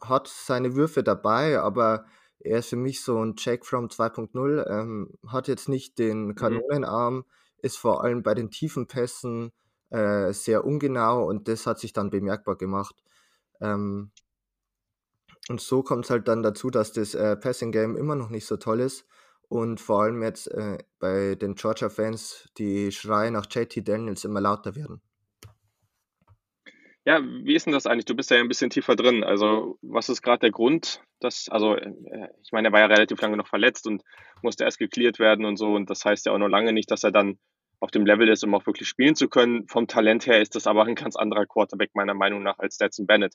hat 0.00 0.28
seine 0.28 0.74
Würfe 0.74 1.02
dabei, 1.02 1.58
aber 1.60 2.06
er 2.38 2.58
ist 2.58 2.68
für 2.68 2.76
mich 2.76 3.02
so 3.02 3.18
ein 3.24 3.34
Jack 3.38 3.64
from 3.64 3.86
2.0, 3.86 4.68
ähm, 4.68 5.18
hat 5.26 5.48
jetzt 5.48 5.68
nicht 5.68 5.98
den 5.98 6.28
mhm. 6.28 6.34
Ist 7.64 7.78
vor 7.78 8.04
allem 8.04 8.22
bei 8.22 8.34
den 8.34 8.50
tiefen 8.50 8.86
Pässen 8.86 9.50
äh, 9.90 10.32
sehr 10.32 10.64
ungenau 10.64 11.26
und 11.26 11.48
das 11.48 11.66
hat 11.66 11.78
sich 11.78 11.92
dann 11.92 12.10
bemerkbar 12.10 12.56
gemacht. 12.56 13.02
Ähm, 13.60 14.10
und 15.48 15.60
so 15.60 15.82
kommt 15.82 16.04
es 16.04 16.10
halt 16.10 16.28
dann 16.28 16.42
dazu, 16.42 16.70
dass 16.70 16.92
das 16.92 17.14
äh, 17.14 17.36
Passing 17.36 17.72
Game 17.72 17.96
immer 17.96 18.16
noch 18.16 18.30
nicht 18.30 18.46
so 18.46 18.56
toll 18.56 18.80
ist. 18.80 19.06
Und 19.48 19.80
vor 19.80 20.02
allem 20.02 20.22
jetzt 20.22 20.48
äh, 20.48 20.78
bei 20.98 21.34
den 21.34 21.54
Georgia-Fans 21.54 22.48
die 22.58 22.90
Schreie 22.92 23.30
nach 23.30 23.46
JT 23.50 23.86
Daniels 23.86 24.24
immer 24.24 24.40
lauter 24.40 24.74
werden. 24.74 25.00
Ja, 27.06 27.20
wie 27.22 27.54
ist 27.54 27.66
denn 27.66 27.74
das 27.74 27.86
eigentlich? 27.86 28.06
Du 28.06 28.16
bist 28.16 28.30
ja 28.30 28.38
ein 28.38 28.48
bisschen 28.48 28.70
tiefer 28.70 28.96
drin. 28.96 29.22
Also, 29.22 29.78
was 29.82 30.08
ist 30.08 30.22
gerade 30.22 30.40
der 30.40 30.50
Grund, 30.50 31.02
dass, 31.20 31.48
also, 31.50 31.76
äh, 31.76 31.92
ich 32.42 32.52
meine, 32.52 32.68
er 32.68 32.72
war 32.72 32.80
ja 32.80 32.86
relativ 32.86 33.20
lange 33.20 33.36
noch 33.36 33.46
verletzt 33.48 33.86
und 33.86 34.02
musste 34.42 34.64
erst 34.64 34.78
geklärt 34.78 35.18
werden 35.18 35.44
und 35.44 35.58
so. 35.58 35.74
Und 35.74 35.90
das 35.90 36.04
heißt 36.04 36.24
ja 36.24 36.32
auch 36.32 36.38
noch 36.38 36.48
lange 36.48 36.72
nicht, 36.72 36.90
dass 36.90 37.04
er 37.04 37.12
dann 37.12 37.38
auf 37.84 37.90
dem 37.90 38.06
Level 38.06 38.30
ist, 38.30 38.42
um 38.42 38.54
auch 38.54 38.66
wirklich 38.66 38.88
spielen 38.88 39.14
zu 39.14 39.28
können. 39.28 39.68
Vom 39.68 39.86
Talent 39.86 40.26
her 40.26 40.40
ist 40.40 40.56
das 40.56 40.66
aber 40.66 40.84
ein 40.84 40.94
ganz 40.94 41.16
anderer 41.16 41.44
Quarterback, 41.44 41.90
meiner 41.94 42.14
Meinung 42.14 42.42
nach, 42.42 42.58
als 42.58 42.76
Stetson 42.76 43.06
Bennett. 43.06 43.34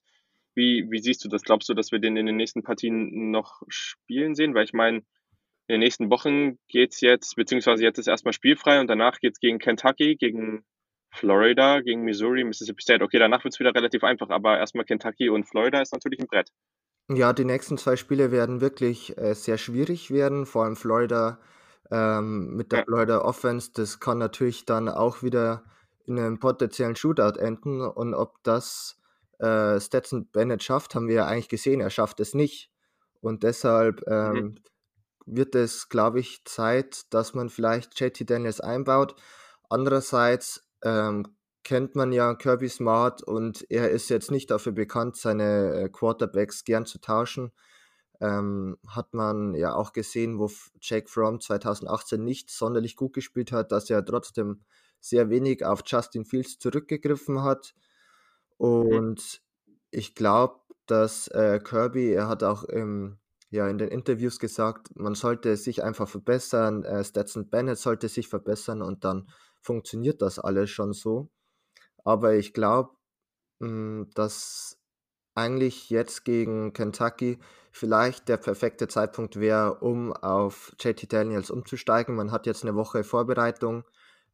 Wie, 0.56 0.88
wie 0.90 1.00
siehst 1.00 1.24
du 1.24 1.30
das? 1.30 1.44
Glaubst 1.44 1.70
du, 1.70 1.76
dass 1.76 1.92
wir 1.92 2.00
den 2.00 2.18
in 2.18 2.26
den 2.26 2.36
nächsten 2.36 2.64
Partien 2.64 3.30
noch 3.30 3.62
spielen 3.68 4.34
sehen? 4.34 4.56
Weil 4.56 4.66
ich 4.66 4.74
meine, 4.74 4.98
in 5.68 5.74
den 5.74 5.82
nächsten 5.82 6.10
Wochen 6.10 6.58
geht 6.68 6.94
es 6.94 7.02
jetzt, 7.02 7.36
beziehungsweise 7.36 7.84
jetzt 7.84 8.00
ist 8.00 8.08
erstmal 8.08 8.34
spielfrei 8.34 8.80
und 8.80 8.88
danach 8.88 9.20
geht 9.20 9.34
es 9.34 9.40
gegen 9.40 9.60
Kentucky, 9.60 10.16
gegen 10.16 10.66
Florida, 11.12 11.82
gegen 11.82 12.02
Missouri, 12.02 12.44
Mississippi 12.44 12.82
State. 12.82 13.04
Okay, 13.04 13.20
danach 13.20 13.44
wird 13.44 13.54
es 13.54 13.60
wieder 13.60 13.76
relativ 13.76 14.04
einfach, 14.04 14.30
aber 14.30 14.58
erstmal 14.58 14.86
Kentucky 14.86 15.30
und 15.30 15.48
Florida 15.48 15.80
ist 15.80 15.94
natürlich 15.94 16.20
ein 16.20 16.28
Brett. 16.28 16.50
Ja, 17.12 17.34
die 17.34 17.46
nächsten 17.46 17.78
zwei 17.78 17.96
Spiele 17.96 18.32
werden 18.32 18.62
wirklich 18.62 19.16
äh, 19.18 19.34
sehr 19.36 19.60
schwierig 19.60 20.10
werden, 20.10 20.48
vor 20.48 20.66
allem 20.66 20.76
Florida 20.76 21.40
ähm, 21.92 22.56
mit 22.56 22.72
der 22.72 22.80
ja. 22.80 22.86
Florida 22.86 23.22
Offense. 23.22 23.72
Das 23.74 24.00
kann 24.00 24.18
natürlich 24.18 24.66
dann 24.66 24.90
auch 24.90 25.24
wieder 25.24 25.64
in 26.06 26.20
einem 26.20 26.40
potenziellen 26.40 26.96
Shootout 26.96 27.40
enden 27.40 27.82
und 27.82 28.14
ob 28.14 28.44
das 28.44 29.00
äh, 29.40 29.80
Stetson 29.80 30.28
Bennett 30.32 30.64
schafft, 30.64 30.96
haben 30.96 31.08
wir 31.08 31.16
ja 31.16 31.28
eigentlich 31.28 31.50
gesehen, 31.50 31.82
er 31.82 31.90
schafft 31.90 32.20
es 32.20 32.34
nicht. 32.34 32.72
Und 33.22 33.44
deshalb 33.44 34.04
ähm, 34.08 34.34
mhm. 34.34 34.56
wird 35.26 35.56
es, 35.56 35.90
glaube 35.90 36.20
ich, 36.20 36.44
Zeit, 36.46 37.14
dass 37.14 37.34
man 37.34 37.50
vielleicht 37.50 38.00
JT 38.00 38.30
Daniels 38.30 38.60
einbaut. 38.60 39.16
Andererseits 39.70 40.68
ähm, 40.84 41.28
kennt 41.64 41.96
man 41.96 42.12
ja 42.12 42.34
Kirby 42.36 42.70
Smart 42.70 43.22
und 43.22 43.70
er 43.70 43.90
ist 43.92 44.10
jetzt 44.10 44.32
nicht 44.32 44.50
dafür 44.50 44.72
bekannt, 44.72 45.18
seine 45.18 45.74
äh, 45.74 45.90
Quarterbacks 45.90 46.64
gern 46.64 46.86
zu 46.86 47.00
tauschen. 47.00 47.52
Ähm, 48.22 48.78
hat 48.88 49.14
man 49.14 49.54
ja 49.54 49.76
auch 49.76 49.94
gesehen, 49.94 50.40
wo 50.40 50.52
Jake 50.82 51.08
Fromm 51.10 51.40
2018 51.40 52.24
nicht 52.24 52.50
sonderlich 52.50 52.96
gut 52.96 53.14
gespielt 53.14 53.52
hat, 53.52 53.72
dass 53.72 53.90
er 53.90 54.04
trotzdem 54.04 54.62
sehr 55.00 55.30
wenig 55.30 55.64
auf 55.64 55.82
Justin 55.86 56.26
Fields 56.26 56.60
zurückgegriffen 56.60 57.44
hat. 57.44 57.74
Mhm. 58.60 58.66
Und 58.66 59.42
ich 59.92 60.16
glaube, 60.16 60.60
dass 60.86 61.28
äh, 61.30 61.60
Kirby, 61.64 62.12
er 62.12 62.28
hat 62.28 62.44
auch 62.44 62.64
im, 62.64 63.20
ja, 63.52 63.68
in 63.70 63.78
den 63.78 63.90
Interviews 63.90 64.40
gesagt, 64.40 64.96
man 64.96 65.16
sollte 65.16 65.56
sich 65.56 65.84
einfach 65.84 66.08
verbessern, 66.08 66.84
äh, 66.84 67.04
Stetson 67.04 67.50
Bennett 67.50 67.78
sollte 67.78 68.10
sich 68.10 68.28
verbessern 68.28 68.82
und 68.82 69.04
dann 69.04 69.30
funktioniert 69.62 70.22
das 70.22 70.40
alles 70.40 70.70
schon 70.70 70.94
so. 70.94 71.30
Aber 72.04 72.36
ich 72.36 72.54
glaube, 72.54 72.92
hm, 73.60 74.10
dass 74.16 74.79
eigentlich 75.40 75.90
jetzt 75.90 76.26
gegen 76.26 76.74
Kentucky 76.74 77.40
vielleicht 77.72 78.30
der 78.30 78.38
perfekte 78.38 78.88
Zeitpunkt 78.88 79.40
wäre, 79.40 79.76
um 79.76 80.12
auf 80.14 80.74
JT 80.80 81.12
Daniels 81.12 81.52
umzusteigen. 81.52 82.16
Man 82.16 82.32
hat 82.32 82.46
jetzt 82.46 82.64
eine 82.64 82.76
Woche 82.76 83.04
Vorbereitung 83.04 83.84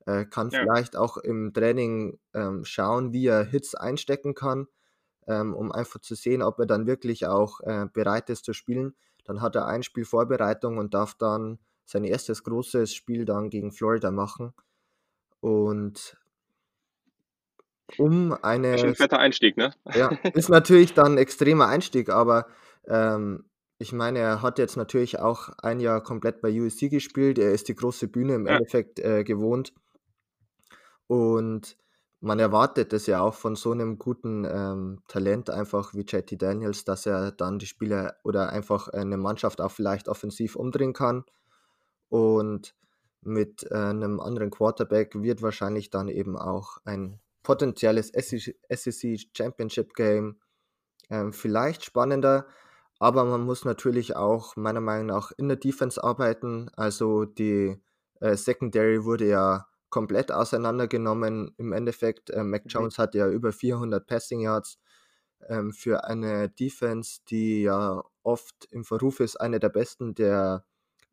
äh, 0.06 0.26
kann 0.26 0.50
ja. 0.50 0.62
vielleicht 0.62 0.96
auch 0.96 1.18
im 1.18 1.54
Training 1.54 2.20
ähm, 2.34 2.64
schauen, 2.64 3.12
wie 3.12 3.28
er 3.28 3.44
Hits 3.44 3.76
einstecken 3.76 4.36
kann, 4.36 4.68
ähm, 5.28 5.54
um 5.54 5.72
einfach 5.72 6.00
zu 6.00 6.16
sehen, 6.16 6.42
ob 6.42 6.60
er 6.60 6.66
dann 6.66 6.88
wirklich 6.88 7.26
auch 7.26 7.60
äh, 7.62 7.88
bereit 7.92 8.30
ist 8.30 8.46
zu 8.46 8.54
spielen. 8.54 8.96
Dann 9.24 9.42
hat 9.42 9.56
er 9.56 9.66
ein 9.66 9.84
Spiel 9.84 10.06
Vorbereitung 10.06 10.78
und 10.78 10.94
darf 10.94 11.16
dann 11.16 11.60
sein 11.86 12.04
erstes 12.04 12.44
großes 12.44 12.94
Spiel 12.94 13.26
dann 13.26 13.50
gegen 13.50 13.72
Florida 13.72 14.12
machen. 14.12 14.54
Und 15.40 16.18
um 17.98 18.34
eine. 18.42 18.72
Das 18.72 18.82
ist 18.82 18.88
ein 18.88 18.96
fetter 18.96 19.20
Einstieg, 19.20 19.58
ne? 19.58 19.74
Ja, 19.94 20.10
ist 20.34 20.50
natürlich 20.50 20.94
dann 20.94 21.14
ein 21.14 21.18
extremer 21.18 21.68
Einstieg, 21.68 22.10
aber 22.10 22.48
ähm, 22.88 23.46
ich 23.78 23.92
meine, 23.92 24.20
er 24.20 24.42
hat 24.42 24.58
jetzt 24.58 24.78
natürlich 24.78 25.20
auch 25.20 25.50
ein 25.62 25.80
Jahr 25.80 26.02
komplett 26.02 26.42
bei 26.42 26.50
USC 26.62 26.90
gespielt. 26.90 27.38
Er 27.38 27.52
ist 27.52 27.68
die 27.68 27.76
große 27.76 28.08
Bühne 28.08 28.36
im 28.36 28.48
ja. 28.48 28.54
Endeffekt 28.54 29.00
äh, 29.00 29.24
gewohnt. 29.24 29.74
Und 31.08 31.78
man 32.22 32.40
erwartet 32.40 32.94
es 32.94 33.06
ja 33.06 33.22
auch 33.22 33.34
von 33.34 33.56
so 33.56 33.72
einem 33.72 34.00
guten 34.00 34.46
ähm, 34.46 35.02
Talent 35.08 35.50
einfach 35.50 35.94
wie 35.94 36.06
JT 36.08 36.42
Daniels, 36.42 36.86
dass 36.86 37.06
er 37.06 37.32
dann 37.32 37.60
die 37.60 37.68
Spiele 37.68 38.16
oder 38.24 38.50
einfach 38.50 38.88
eine 38.88 39.18
Mannschaft 39.18 39.62
auch 39.62 39.72
vielleicht 39.72 40.08
offensiv 40.08 40.56
umdrehen 40.56 40.94
kann. 40.94 41.26
Und 42.10 42.76
mit 43.22 43.70
äh, 43.70 43.76
einem 43.76 44.20
anderen 44.20 44.52
Quarterback 44.52 45.22
wird 45.22 45.42
wahrscheinlich 45.42 45.90
dann 45.90 46.08
eben 46.08 46.38
auch 46.38 46.78
ein 46.86 47.20
potenzielles 47.46 48.10
SEC 48.10 49.20
Championship 49.34 49.94
Game 49.94 50.42
äh, 51.10 51.32
vielleicht 51.32 51.86
spannender. 51.86 52.48
Aber 53.00 53.24
man 53.26 53.42
muss 53.42 53.66
natürlich 53.66 54.16
auch 54.16 54.56
meiner 54.56 54.82
Meinung 54.82 55.08
nach 55.08 55.32
in 55.38 55.48
der 55.48 55.58
Defense 55.58 56.04
arbeiten. 56.04 56.70
Also 56.76 57.26
die 57.26 57.82
äh, 58.20 58.36
Secondary 58.36 59.06
wurde 59.06 59.28
ja 59.28 59.68
komplett 59.90 60.32
auseinandergenommen. 60.32 61.54
Im 61.58 61.72
Endeffekt, 61.72 62.30
äh, 62.30 62.44
Mac 62.44 62.66
mhm. 62.66 62.70
Jones 62.70 62.98
hat 62.98 63.16
ja 63.16 63.30
über 63.30 63.52
400 63.52 64.06
Passing 64.06 64.42
Yards 64.42 64.80
ähm, 65.48 65.72
für 65.72 66.06
eine 66.06 66.50
Defense, 66.50 67.20
die 67.30 67.64
ja 67.64 68.04
oft 68.24 68.68
im 68.72 68.84
Verruf 68.84 69.20
ist, 69.20 69.38
eine 69.38 69.60
der 69.60 69.70
besten 69.70 70.16
der 70.16 70.66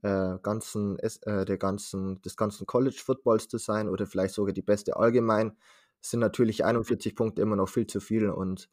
äh, 0.02 0.38
ganzen, 0.42 0.98
äh, 0.98 1.44
der 1.44 1.58
ganzen, 1.58 2.20
des 2.22 2.36
ganzen 2.36 2.66
College 2.66 3.00
Footballs 3.04 3.48
zu 3.48 3.58
sein 3.58 3.88
oder 3.88 4.06
vielleicht 4.06 4.34
sogar 4.34 4.52
die 4.52 4.62
beste 4.62 4.96
allgemein, 4.96 5.56
sind 6.02 6.20
natürlich 6.20 6.64
41 6.64 7.16
Punkte 7.16 7.42
immer 7.42 7.56
noch 7.56 7.68
viel 7.68 7.86
zu 7.86 8.00
viel. 8.00 8.28
Und 8.28 8.68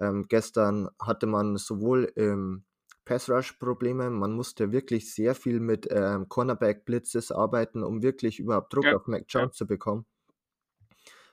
ähm, 0.00 0.26
gestern 0.28 0.88
hatte 1.00 1.26
man 1.26 1.56
sowohl 1.56 2.04
im 2.14 2.64
Pass 3.04 3.28
Rush 3.30 3.52
Probleme, 3.54 4.10
man 4.10 4.32
musste 4.32 4.70
wirklich 4.70 5.14
sehr 5.14 5.34
viel 5.34 5.60
mit 5.60 5.88
ähm, 5.90 6.28
Cornerback 6.28 6.84
Blitzes 6.84 7.32
arbeiten, 7.32 7.82
um 7.82 8.02
wirklich 8.02 8.38
überhaupt 8.38 8.74
Druck 8.74 8.84
ja. 8.84 8.96
auf 8.96 9.06
Mac 9.06 9.24
Jones 9.28 9.54
ja. 9.54 9.58
zu 9.58 9.66
bekommen. 9.66 10.04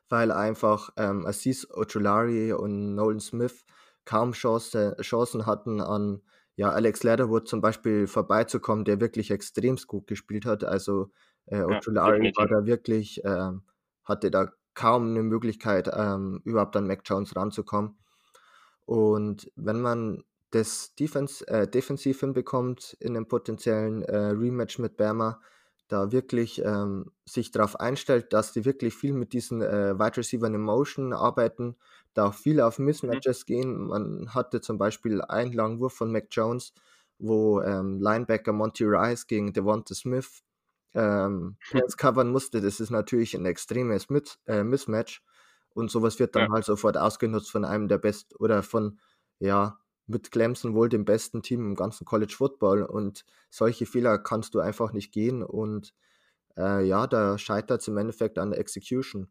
Weil 0.08 0.32
einfach 0.32 0.92
ähm, 0.96 1.26
Aziz 1.26 1.68
Ojulari 1.70 2.54
und 2.54 2.96
Nolan 2.96 3.20
Smith 3.20 3.66
kaum 4.06 4.32
Chance, 4.32 4.96
Chancen 5.02 5.46
hatten, 5.46 5.82
an 5.82 6.22
ja, 6.56 6.70
Alex 6.70 7.04
Leatherwood 7.04 7.48
zum 7.48 7.60
Beispiel 7.60 8.08
vorbeizukommen, 8.08 8.86
der 8.86 9.02
wirklich 9.02 9.30
extremst 9.32 9.88
gut 9.88 10.08
gespielt 10.08 10.46
hat. 10.46 10.64
Also 10.64 11.12
äh, 11.48 11.58
ja, 11.58 11.68
war 11.68 12.48
da 12.48 12.66
wirklich, 12.66 13.24
äh, 13.26 13.52
hatte 14.06 14.32
da 14.32 14.52
kaum 14.76 15.10
eine 15.10 15.24
Möglichkeit, 15.24 15.90
ähm, 15.94 16.42
überhaupt 16.44 16.76
an 16.76 16.88
Mac 16.88 17.02
Jones 17.06 17.36
ranzukommen. 17.36 17.98
Und 18.86 19.52
wenn 19.56 19.82
man 19.82 20.24
das 20.52 20.94
Defense, 20.96 21.46
äh, 21.48 21.68
defensiv 21.68 22.20
hinbekommt 22.20 22.96
in 23.00 23.16
einem 23.16 23.28
potenziellen 23.28 24.04
äh, 24.04 24.18
Rematch 24.18 24.80
mit 24.80 24.96
Bama, 24.96 25.42
da 25.88 26.12
wirklich 26.12 26.64
ähm, 26.64 27.12
sich 27.26 27.52
darauf 27.52 27.80
einstellt, 27.80 28.34
dass 28.34 28.54
die 28.54 28.66
wirklich 28.66 28.96
viel 28.96 29.14
mit 29.14 29.34
diesen 29.34 29.62
äh, 29.62 29.98
Wide 30.00 30.18
Receiver 30.18 30.48
in 30.48 30.62
Motion 30.62 31.14
arbeiten, 31.14 31.76
da 32.14 32.28
auch 32.28 32.34
viel 32.34 32.62
auf 32.62 32.80
mhm. 32.80 32.86
Mismatches 32.86 33.42
mhm. 33.42 33.46
gehen. 33.46 33.88
Man 33.88 34.34
hatte 34.34 34.62
zum 34.62 34.78
Beispiel 34.78 35.22
einen 35.22 35.54
langen 35.54 35.80
Wurf 35.80 35.94
von 35.94 36.12
Mac 36.12 36.28
Jones, 36.32 36.74
wo 37.20 37.62
ähm, 37.62 38.00
Linebacker 38.00 38.52
Monty 38.52 38.86
Rice 38.86 39.28
gegen 39.28 39.54
Devonta 39.54 39.94
Smith 39.94 40.44
ähm, 40.96 41.58
Pants 41.70 41.98
covern 41.98 42.32
musste. 42.32 42.62
Das 42.62 42.80
ist 42.80 42.90
natürlich 42.90 43.36
ein 43.36 43.46
extremes 43.46 44.10
Mit 44.10 44.40
äh, 44.48 44.64
Mismatch 44.64 45.24
und 45.74 45.92
sowas 45.92 46.20
wird 46.20 46.36
dann 46.36 46.48
ja. 46.48 46.52
halt 46.52 46.66
sofort 46.66 46.98
ausgenutzt 46.98 47.52
von 47.52 47.66
einem 47.66 47.88
der 47.88 47.98
besten 47.98 48.36
oder 48.38 48.64
von, 48.64 49.00
ja, 49.40 49.78
mit 50.08 50.32
Clemson 50.32 50.74
wohl 50.74 50.90
dem 50.90 51.04
besten 51.04 51.42
Team 51.42 51.62
im 51.62 51.76
ganzen 51.76 52.06
College 52.06 52.34
Football 52.36 52.84
und 52.84 53.26
solche 53.50 53.86
Fehler 53.86 54.18
kannst 54.20 54.56
du 54.56 54.60
einfach 54.60 54.94
nicht 54.94 55.12
gehen 55.12 55.44
und 55.44 55.94
äh, 56.58 56.86
ja, 56.86 57.08
da 57.08 57.38
scheitert 57.38 57.82
es 57.82 57.88
im 57.88 57.98
Endeffekt 57.98 58.38
an 58.38 58.52
der 58.52 58.60
Execution. 58.60 59.30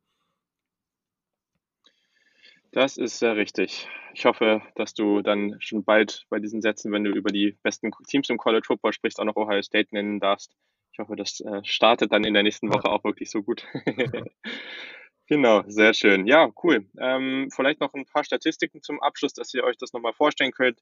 Das 2.73 2.97
ist 2.97 3.21
sehr 3.21 3.37
richtig. 3.37 3.89
Ich 4.15 4.25
hoffe, 4.25 4.61
dass 4.75 4.95
du 4.95 5.23
dann 5.23 5.57
schon 5.61 5.85
bald 5.85 6.27
bei 6.29 6.41
diesen 6.41 6.61
Sätzen, 6.61 6.91
wenn 6.91 7.05
du 7.05 7.13
über 7.13 7.31
die 7.31 7.57
besten 7.63 7.93
Teams 8.09 8.29
im 8.31 8.37
College 8.37 8.65
Football 8.67 8.93
sprichst, 8.93 9.21
auch 9.21 9.25
noch 9.25 9.37
Ohio 9.37 9.63
State 9.63 9.91
nennen 9.93 10.19
darfst. 10.19 10.57
Ich 10.95 11.01
hoffe, 11.01 11.17
das 11.17 11.41
äh, 11.41 11.61
startet 11.65 12.13
dann 12.13 12.23
in 12.23 12.35
der 12.35 12.45
nächsten 12.45 12.73
Woche 12.73 12.89
auch 12.89 13.03
wirklich 13.03 13.29
so 13.29 13.43
gut. 13.43 13.67
Genau, 15.27 15.63
sehr 15.67 15.95
schön. 15.95 16.27
Ja, 16.27 16.51
cool. 16.63 16.87
Ähm, 16.99 17.49
vielleicht 17.51 17.81
noch 17.81 17.95
ein 17.95 18.05
paar 18.05 18.25
Statistiken 18.25 18.83
zum 18.83 19.01
Abschluss, 19.01 19.33
dass 19.33 19.55
ihr 19.55 19.65
euch 19.65 19.79
das 19.79 19.95
nochmal 19.95 20.13
vorstellen 20.13 20.53
könnt. 20.53 20.81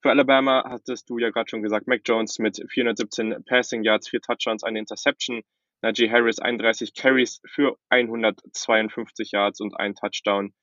Für 0.00 0.08
Alabama 0.08 0.64
hattest 0.66 1.10
du 1.10 1.18
ja 1.18 1.28
gerade 1.28 1.50
schon 1.50 1.62
gesagt, 1.62 1.86
Mac 1.86 2.00
Jones 2.06 2.38
mit 2.38 2.56
417 2.70 3.44
Passing 3.44 3.84
Yards, 3.84 4.08
vier 4.08 4.22
Touchdowns, 4.22 4.64
eine 4.64 4.78
Interception. 4.78 5.42
Najee 5.82 6.10
Harris 6.10 6.38
31 6.38 6.94
Carries 6.94 7.42
für 7.44 7.76
152 7.90 9.32
Yards 9.32 9.60
und 9.60 9.78
ein 9.78 9.94
Touchdown. 9.94 10.54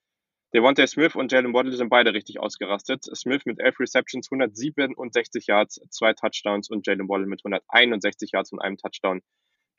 Devontae 0.54 0.88
Smith 0.88 1.16
und 1.16 1.32
Jalen 1.32 1.54
Waddle 1.54 1.74
sind 1.74 1.90
beide 1.90 2.14
richtig 2.14 2.40
ausgerastet. 2.40 3.04
Smith 3.16 3.46
mit 3.46 3.60
11 3.60 3.80
Receptions, 3.80 4.32
167 4.32 5.46
Yards, 5.46 5.80
zwei 5.92 6.14
Touchdowns 6.14 6.70
und 6.70 6.88
Jalen 6.88 7.08
Waddle 7.08 7.28
mit 7.28 7.42
161 7.46 8.32
Yards 8.32 8.52
und 8.52 8.60
einem 8.60 8.78
Touchdown. 8.78 9.22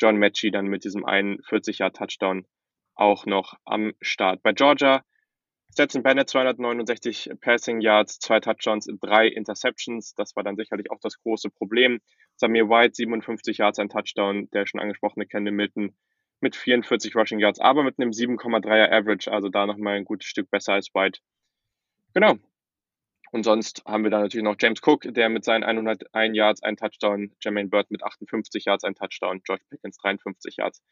John 0.00 0.18
Matchy 0.18 0.50
dann 0.50 0.66
mit 0.66 0.84
diesem 0.84 1.04
41 1.04 1.78
Yard 1.78 1.96
Touchdown 1.96 2.46
auch 2.94 3.26
noch 3.26 3.54
am 3.64 3.92
Start. 4.00 4.42
Bei 4.42 4.52
Georgia 4.52 5.02
Stetson 5.72 6.02
Bennett 6.02 6.28
269 6.28 7.30
Passing 7.40 7.80
Yards, 7.80 8.18
zwei 8.18 8.40
Touchdowns, 8.40 8.88
drei 9.00 9.28
Interceptions. 9.28 10.14
Das 10.14 10.34
war 10.34 10.42
dann 10.42 10.56
sicherlich 10.56 10.90
auch 10.90 10.98
das 11.00 11.20
große 11.22 11.48
Problem. 11.50 12.00
Samir 12.36 12.68
White 12.68 12.94
57 12.94 13.58
Yards, 13.58 13.78
ein 13.78 13.88
Touchdown. 13.88 14.48
Der 14.50 14.66
schon 14.66 14.80
angesprochene 14.80 15.26
Kendall 15.26 15.54
Milton 15.54 15.96
mit 16.40 16.56
44 16.56 17.14
Rushing 17.14 17.38
Yards, 17.38 17.60
aber 17.60 17.82
mit 17.82 17.98
einem 17.98 18.10
7,3er 18.10 18.90
Average. 18.90 19.30
Also 19.32 19.48
da 19.48 19.66
nochmal 19.66 19.96
ein 19.96 20.04
gutes 20.04 20.28
Stück 20.28 20.50
besser 20.50 20.74
als 20.74 20.94
White. 20.94 21.20
Genau. 22.14 22.36
Und 23.32 23.44
sonst 23.44 23.84
haben 23.86 24.02
wir 24.02 24.10
da 24.10 24.20
natürlich 24.20 24.44
noch 24.44 24.56
James 24.58 24.80
Cook, 24.84 25.02
der 25.02 25.28
mit 25.28 25.44
seinen 25.44 25.62
101 25.62 26.36
Yards 26.36 26.62
ein 26.62 26.76
Touchdown, 26.76 27.32
Jermaine 27.40 27.68
Bird 27.68 27.90
mit 27.90 28.02
58 28.02 28.64
Yards 28.64 28.84
ein 28.84 28.94
Touchdown, 28.94 29.42
George 29.44 29.62
Pickens 29.70 29.98
53 29.98 30.56
Yards. 30.56 30.82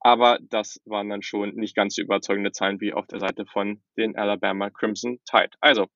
Aber 0.00 0.38
das 0.42 0.80
waren 0.84 1.08
dann 1.08 1.22
schon 1.22 1.54
nicht 1.54 1.76
ganz 1.76 1.94
so 1.94 2.02
überzeugende 2.02 2.52
Zahlen 2.52 2.80
wie 2.80 2.92
auf 2.92 3.06
der 3.06 3.20
Seite 3.20 3.46
von 3.46 3.80
den 3.96 4.16
Alabama 4.16 4.70
Crimson 4.70 5.20
Tide. 5.24 5.50
Also, 5.60 5.86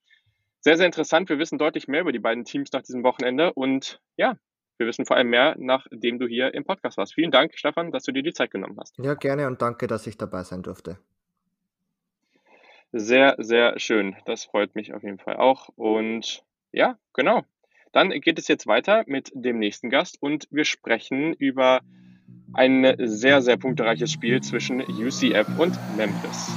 sehr, 0.61 0.77
sehr 0.77 0.87
interessant. 0.87 1.29
Wir 1.29 1.38
wissen 1.38 1.59
deutlich 1.59 1.88
mehr 1.88 2.01
über 2.01 2.12
die 2.12 2.18
beiden 2.18 2.44
Teams 2.44 2.73
nach 2.73 2.83
diesem 2.83 3.03
Wochenende 3.03 3.53
und 3.53 4.01
ja, 4.16 4.37
wir 4.78 4.86
wissen 4.86 5.06
vor 5.06 5.16
allem 5.16 5.28
mehr, 5.30 5.54
nachdem 5.58 6.18
du 6.18 6.26
hier 6.26 6.54
im 6.54 6.64
Podcast 6.64 6.96
warst. 6.96 7.14
Vielen 7.14 7.30
Dank, 7.30 7.52
Stefan, 7.56 7.90
dass 7.90 8.04
du 8.04 8.12
dir 8.12 8.22
die 8.22 8.32
Zeit 8.32 8.50
genommen 8.50 8.76
hast. 8.78 8.96
Ja, 8.98 9.14
gerne 9.14 9.46
und 9.46 9.60
danke, 9.60 9.86
dass 9.86 10.06
ich 10.06 10.16
dabei 10.16 10.42
sein 10.44 10.62
durfte. 10.62 10.98
Sehr, 12.92 13.34
sehr 13.38 13.78
schön. 13.78 14.16
Das 14.24 14.44
freut 14.44 14.74
mich 14.74 14.94
auf 14.94 15.02
jeden 15.02 15.18
Fall 15.18 15.36
auch. 15.36 15.68
Und 15.76 16.42
ja, 16.72 16.98
genau. 17.12 17.44
Dann 17.92 18.10
geht 18.10 18.38
es 18.38 18.48
jetzt 18.48 18.66
weiter 18.66 19.04
mit 19.06 19.30
dem 19.34 19.58
nächsten 19.58 19.90
Gast 19.90 20.20
und 20.20 20.46
wir 20.50 20.64
sprechen 20.64 21.32
über 21.34 21.80
ein 22.54 22.94
sehr, 22.98 23.42
sehr 23.42 23.56
punktereiches 23.56 24.12
Spiel 24.12 24.40
zwischen 24.42 24.80
UCF 24.80 25.58
und 25.58 25.78
Memphis. 25.96 26.50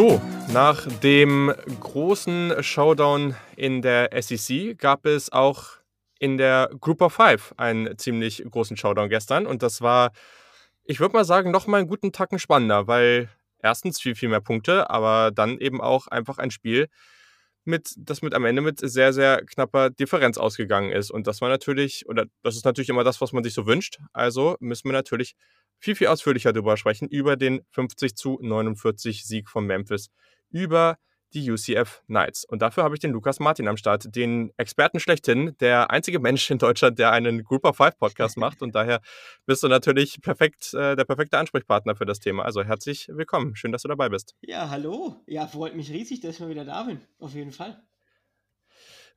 So, 0.00 0.18
nach 0.50 0.86
dem 1.02 1.52
großen 1.78 2.62
Showdown 2.62 3.34
in 3.54 3.82
der 3.82 4.08
SEC 4.22 4.78
gab 4.78 5.04
es 5.04 5.30
auch 5.30 5.64
in 6.18 6.38
der 6.38 6.70
Group 6.80 7.02
of 7.02 7.12
Five 7.12 7.52
einen 7.58 7.98
ziemlich 7.98 8.42
großen 8.50 8.78
Showdown 8.78 9.10
gestern. 9.10 9.46
Und 9.46 9.62
das 9.62 9.82
war, 9.82 10.12
ich 10.84 11.00
würde 11.00 11.12
mal 11.12 11.26
sagen, 11.26 11.50
noch 11.50 11.66
mal 11.66 11.80
einen 11.80 11.86
guten 11.86 12.12
Tacken 12.12 12.38
spannender, 12.38 12.86
weil 12.86 13.28
erstens 13.62 14.00
viel, 14.00 14.14
viel 14.14 14.30
mehr 14.30 14.40
Punkte, 14.40 14.88
aber 14.88 15.32
dann 15.32 15.58
eben 15.58 15.82
auch 15.82 16.06
einfach 16.06 16.38
ein 16.38 16.50
Spiel, 16.50 16.88
mit, 17.64 17.92
das 17.98 18.22
mit 18.22 18.32
am 18.32 18.46
Ende 18.46 18.62
mit 18.62 18.80
sehr, 18.80 19.12
sehr 19.12 19.44
knapper 19.44 19.90
Differenz 19.90 20.38
ausgegangen 20.38 20.92
ist. 20.92 21.10
Und 21.10 21.26
das 21.26 21.42
war 21.42 21.50
natürlich, 21.50 22.08
oder 22.08 22.24
das 22.42 22.56
ist 22.56 22.64
natürlich 22.64 22.88
immer 22.88 23.04
das, 23.04 23.20
was 23.20 23.34
man 23.34 23.44
sich 23.44 23.52
so 23.52 23.66
wünscht. 23.66 23.98
Also 24.14 24.56
müssen 24.60 24.88
wir 24.88 24.92
natürlich 24.92 25.34
viel, 25.80 25.96
viel 25.96 26.06
ausführlicher 26.06 26.52
darüber 26.52 26.76
sprechen, 26.76 27.08
über 27.08 27.36
den 27.36 27.62
50 27.70 28.14
zu 28.14 28.38
49 28.40 29.26
Sieg 29.26 29.48
von 29.48 29.66
Memphis, 29.66 30.10
über 30.50 30.98
die 31.32 31.50
UCF 31.50 32.02
Knights. 32.06 32.44
Und 32.44 32.60
dafür 32.62 32.82
habe 32.84 32.94
ich 32.94 33.00
den 33.00 33.12
Lukas 33.12 33.40
Martin 33.40 33.68
am 33.68 33.76
Start, 33.76 34.14
den 34.14 34.52
Experten 34.56 35.00
schlechthin, 35.00 35.56
der 35.60 35.90
einzige 35.90 36.18
Mensch 36.18 36.50
in 36.50 36.58
Deutschland, 36.58 36.98
der 36.98 37.12
einen 37.12 37.44
Group 37.44 37.64
of 37.64 37.76
Five 37.76 37.96
Podcast 37.98 38.36
macht. 38.36 38.62
Und 38.62 38.74
daher 38.74 39.00
bist 39.46 39.62
du 39.62 39.68
natürlich 39.68 40.20
perfekt, 40.22 40.74
äh, 40.74 40.96
der 40.96 41.04
perfekte 41.04 41.38
Ansprechpartner 41.38 41.94
für 41.94 42.06
das 42.06 42.18
Thema. 42.18 42.44
Also 42.44 42.64
herzlich 42.64 43.08
willkommen. 43.12 43.54
Schön, 43.54 43.72
dass 43.72 43.82
du 43.82 43.88
dabei 43.88 44.08
bist. 44.08 44.34
Ja, 44.40 44.70
hallo. 44.70 45.22
Ja, 45.26 45.46
freut 45.46 45.76
mich 45.76 45.90
riesig, 45.90 46.20
dass 46.20 46.34
ich 46.34 46.40
mal 46.40 46.50
wieder 46.50 46.64
da 46.64 46.82
bin. 46.82 47.00
Auf 47.18 47.34
jeden 47.34 47.52
Fall. 47.52 47.80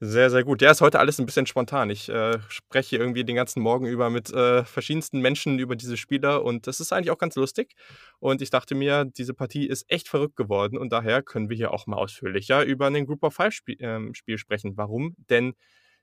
Sehr, 0.06 0.30
sehr 0.30 0.44
gut. 0.44 0.62
Ja, 0.62 0.72
ist 0.72 0.82
heute 0.82 1.00
alles 1.00 1.18
ein 1.18 1.26
bisschen 1.26 1.46
spontan. 1.46 1.90
Ich 1.90 2.10
äh, 2.10 2.38
spreche 2.50 2.98
irgendwie 2.98 3.24
den 3.24 3.38
ganzen 3.38 3.62
Morgen 3.62 3.86
über 3.86 4.10
mit 4.10 4.30
äh, 4.34 4.66
verschiedensten 4.66 5.22
Menschen 5.22 5.60
über 5.60 5.78
diese 5.78 5.96
Spieler 5.96 6.44
und 6.44 6.68
das 6.68 6.82
ist 6.82 6.92
eigentlich 6.92 7.10
auch 7.12 7.18
ganz 7.18 7.36
lustig. 7.36 7.74
Und 8.20 8.42
ich 8.42 8.50
dachte 8.50 8.76
mir, 8.76 9.06
diese 9.06 9.34
Partie 9.34 9.66
ist 9.66 9.90
echt 9.90 10.10
verrückt 10.10 10.36
geworden 10.36 10.78
und 10.78 10.92
daher 10.92 11.22
können 11.24 11.50
wir 11.50 11.56
hier 11.56 11.72
auch 11.72 11.88
mal 11.88 11.96
ausführlicher 11.96 12.66
über 12.66 12.88
ein 12.88 13.06
Group 13.06 13.24
of 13.24 13.34
Five 13.34 13.54
Spiel, 13.54 13.80
äh, 13.82 14.14
Spiel 14.14 14.38
sprechen. 14.38 14.76
Warum 14.76 15.16
denn 15.30 15.54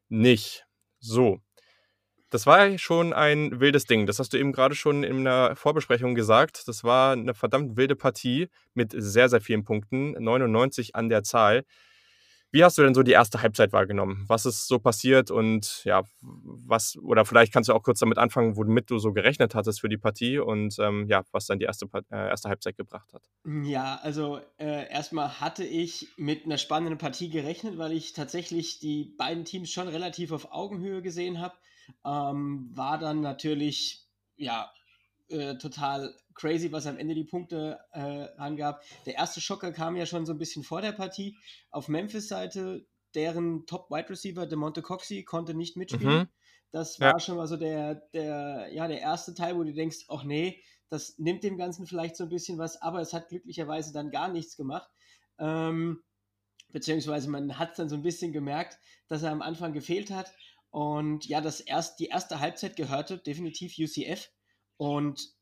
nicht? 0.08 0.64
So. 0.98 1.40
Das 2.30 2.46
war 2.46 2.78
schon 2.78 3.12
ein 3.12 3.60
wildes 3.60 3.84
Ding. 3.84 4.06
Das 4.06 4.18
hast 4.18 4.32
du 4.32 4.38
eben 4.38 4.52
gerade 4.52 4.76
schon 4.76 5.02
in 5.04 5.26
einer 5.26 5.56
Vorbesprechung 5.56 6.14
gesagt. 6.14 6.68
Das 6.68 6.84
war 6.84 7.12
eine 7.12 7.34
verdammt 7.34 7.76
wilde 7.76 7.96
Partie 7.96 8.48
mit 8.72 8.92
sehr, 8.96 9.28
sehr 9.28 9.42
vielen 9.42 9.64
Punkten. 9.64 10.12
99 10.12 10.94
an 10.94 11.08
der 11.10 11.22
Zahl. 11.24 11.64
Wie 12.52 12.64
hast 12.64 12.78
du 12.78 12.82
denn 12.82 12.94
so 12.94 13.02
die 13.02 13.12
erste 13.12 13.42
Halbzeit 13.42 13.72
wahrgenommen? 13.72 14.24
Was 14.26 14.44
ist 14.44 14.66
so 14.66 14.80
passiert 14.80 15.30
und 15.30 15.82
ja, 15.84 16.02
was, 16.20 16.96
oder 16.96 17.24
vielleicht 17.24 17.52
kannst 17.52 17.68
du 17.68 17.74
auch 17.74 17.82
kurz 17.82 18.00
damit 18.00 18.18
anfangen, 18.18 18.56
womit 18.56 18.90
du 18.90 18.98
so 18.98 19.12
gerechnet 19.12 19.54
hattest 19.54 19.80
für 19.80 19.88
die 19.88 19.96
Partie 19.96 20.38
und 20.38 20.76
ähm, 20.80 21.06
ja, 21.08 21.22
was 21.30 21.46
dann 21.46 21.60
die 21.60 21.66
erste, 21.66 21.86
äh, 22.10 22.28
erste 22.28 22.48
Halbzeit 22.48 22.76
gebracht 22.76 23.12
hat? 23.12 23.22
Ja, 23.44 24.00
also 24.02 24.40
äh, 24.58 24.90
erstmal 24.90 25.40
hatte 25.40 25.64
ich 25.64 26.08
mit 26.16 26.44
einer 26.44 26.58
spannenden 26.58 26.98
Partie 26.98 27.30
gerechnet, 27.30 27.78
weil 27.78 27.92
ich 27.92 28.14
tatsächlich 28.14 28.80
die 28.80 29.14
beiden 29.16 29.44
Teams 29.44 29.70
schon 29.70 29.86
relativ 29.86 30.32
auf 30.32 30.50
Augenhöhe 30.52 31.02
gesehen 31.02 31.40
habe. 31.40 31.54
Ähm, 32.04 32.70
war 32.72 32.98
dann 32.98 33.20
natürlich, 33.20 34.08
ja, 34.36 34.70
äh, 35.30 35.56
total 35.58 36.14
crazy, 36.34 36.72
was 36.72 36.86
am 36.86 36.98
Ende 36.98 37.14
die 37.14 37.24
Punkte 37.24 37.78
äh, 37.92 38.28
angab. 38.36 38.82
Der 39.06 39.14
erste 39.14 39.40
Schocker 39.40 39.72
kam 39.72 39.96
ja 39.96 40.06
schon 40.06 40.26
so 40.26 40.32
ein 40.32 40.38
bisschen 40.38 40.62
vor 40.62 40.80
der 40.80 40.92
Partie. 40.92 41.36
Auf 41.70 41.88
Memphis-Seite, 41.88 42.86
deren 43.14 43.66
Top-Wide 43.66 44.10
Receiver, 44.10 44.46
DeMonte 44.46 44.82
Coxey, 44.82 45.24
konnte 45.24 45.54
nicht 45.54 45.76
mitspielen. 45.76 46.20
Mhm. 46.20 46.28
Das 46.72 47.00
war 47.00 47.12
ja. 47.12 47.20
schon 47.20 47.36
mal 47.36 47.48
so 47.48 47.56
der, 47.56 47.96
der, 48.14 48.68
ja, 48.72 48.86
der 48.86 49.00
erste 49.00 49.34
Teil, 49.34 49.56
wo 49.56 49.64
du 49.64 49.72
denkst, 49.72 50.06
ach 50.08 50.22
nee, 50.22 50.62
das 50.88 51.18
nimmt 51.18 51.42
dem 51.44 51.56
Ganzen 51.56 51.86
vielleicht 51.86 52.16
so 52.16 52.24
ein 52.24 52.30
bisschen 52.30 52.58
was, 52.58 52.80
aber 52.80 53.00
es 53.00 53.12
hat 53.12 53.28
glücklicherweise 53.28 53.92
dann 53.92 54.10
gar 54.10 54.28
nichts 54.28 54.56
gemacht. 54.56 54.90
Ähm, 55.38 56.02
beziehungsweise 56.72 57.28
man 57.28 57.58
hat 57.58 57.72
es 57.72 57.76
dann 57.76 57.88
so 57.88 57.96
ein 57.96 58.02
bisschen 58.02 58.32
gemerkt, 58.32 58.78
dass 59.08 59.22
er 59.22 59.32
am 59.32 59.42
Anfang 59.42 59.72
gefehlt 59.72 60.10
hat. 60.10 60.32
Und 60.70 61.26
ja, 61.26 61.40
das 61.40 61.60
erst, 61.60 61.98
die 61.98 62.06
erste 62.06 62.40
Halbzeit 62.40 62.76
gehörte 62.76 63.18
definitiv 63.18 63.74
UCF. 63.78 64.30
Und 64.80 65.34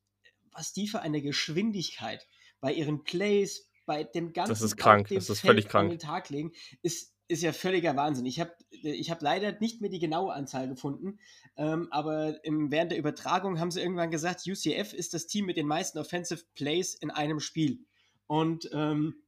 was 0.50 0.72
die 0.72 0.88
für 0.88 0.98
eine 0.98 1.22
Geschwindigkeit 1.22 2.26
bei 2.58 2.72
ihren 2.72 3.04
Plays, 3.04 3.70
bei 3.86 4.02
dem 4.02 4.32
ganzen 4.32 4.50
das 4.50 4.62
ist 4.62 4.76
krank, 4.76 5.06
das 5.10 5.30
ist 5.30 5.42
völlig 5.42 5.68
krank. 5.68 5.84
an 5.84 5.90
den 5.90 6.00
Tag 6.00 6.28
legen, 6.30 6.50
ist, 6.82 7.14
ist 7.28 7.44
ja 7.44 7.52
völliger 7.52 7.94
Wahnsinn. 7.94 8.26
Ich 8.26 8.40
habe 8.40 8.52
ich 8.72 9.12
hab 9.12 9.22
leider 9.22 9.56
nicht 9.60 9.80
mehr 9.80 9.90
die 9.90 10.00
genaue 10.00 10.32
Anzahl 10.32 10.66
gefunden, 10.68 11.20
ähm, 11.56 11.86
aber 11.92 12.44
im, 12.44 12.72
während 12.72 12.90
der 12.90 12.98
Übertragung 12.98 13.60
haben 13.60 13.70
sie 13.70 13.80
irgendwann 13.80 14.10
gesagt, 14.10 14.44
UCF 14.44 14.92
ist 14.92 15.14
das 15.14 15.28
Team 15.28 15.46
mit 15.46 15.56
den 15.56 15.68
meisten 15.68 16.00
Offensive 16.00 16.42
Plays 16.56 16.94
in 16.94 17.12
einem 17.12 17.38
Spiel. 17.38 17.78
Und 18.26 18.68
ähm, 18.72 19.22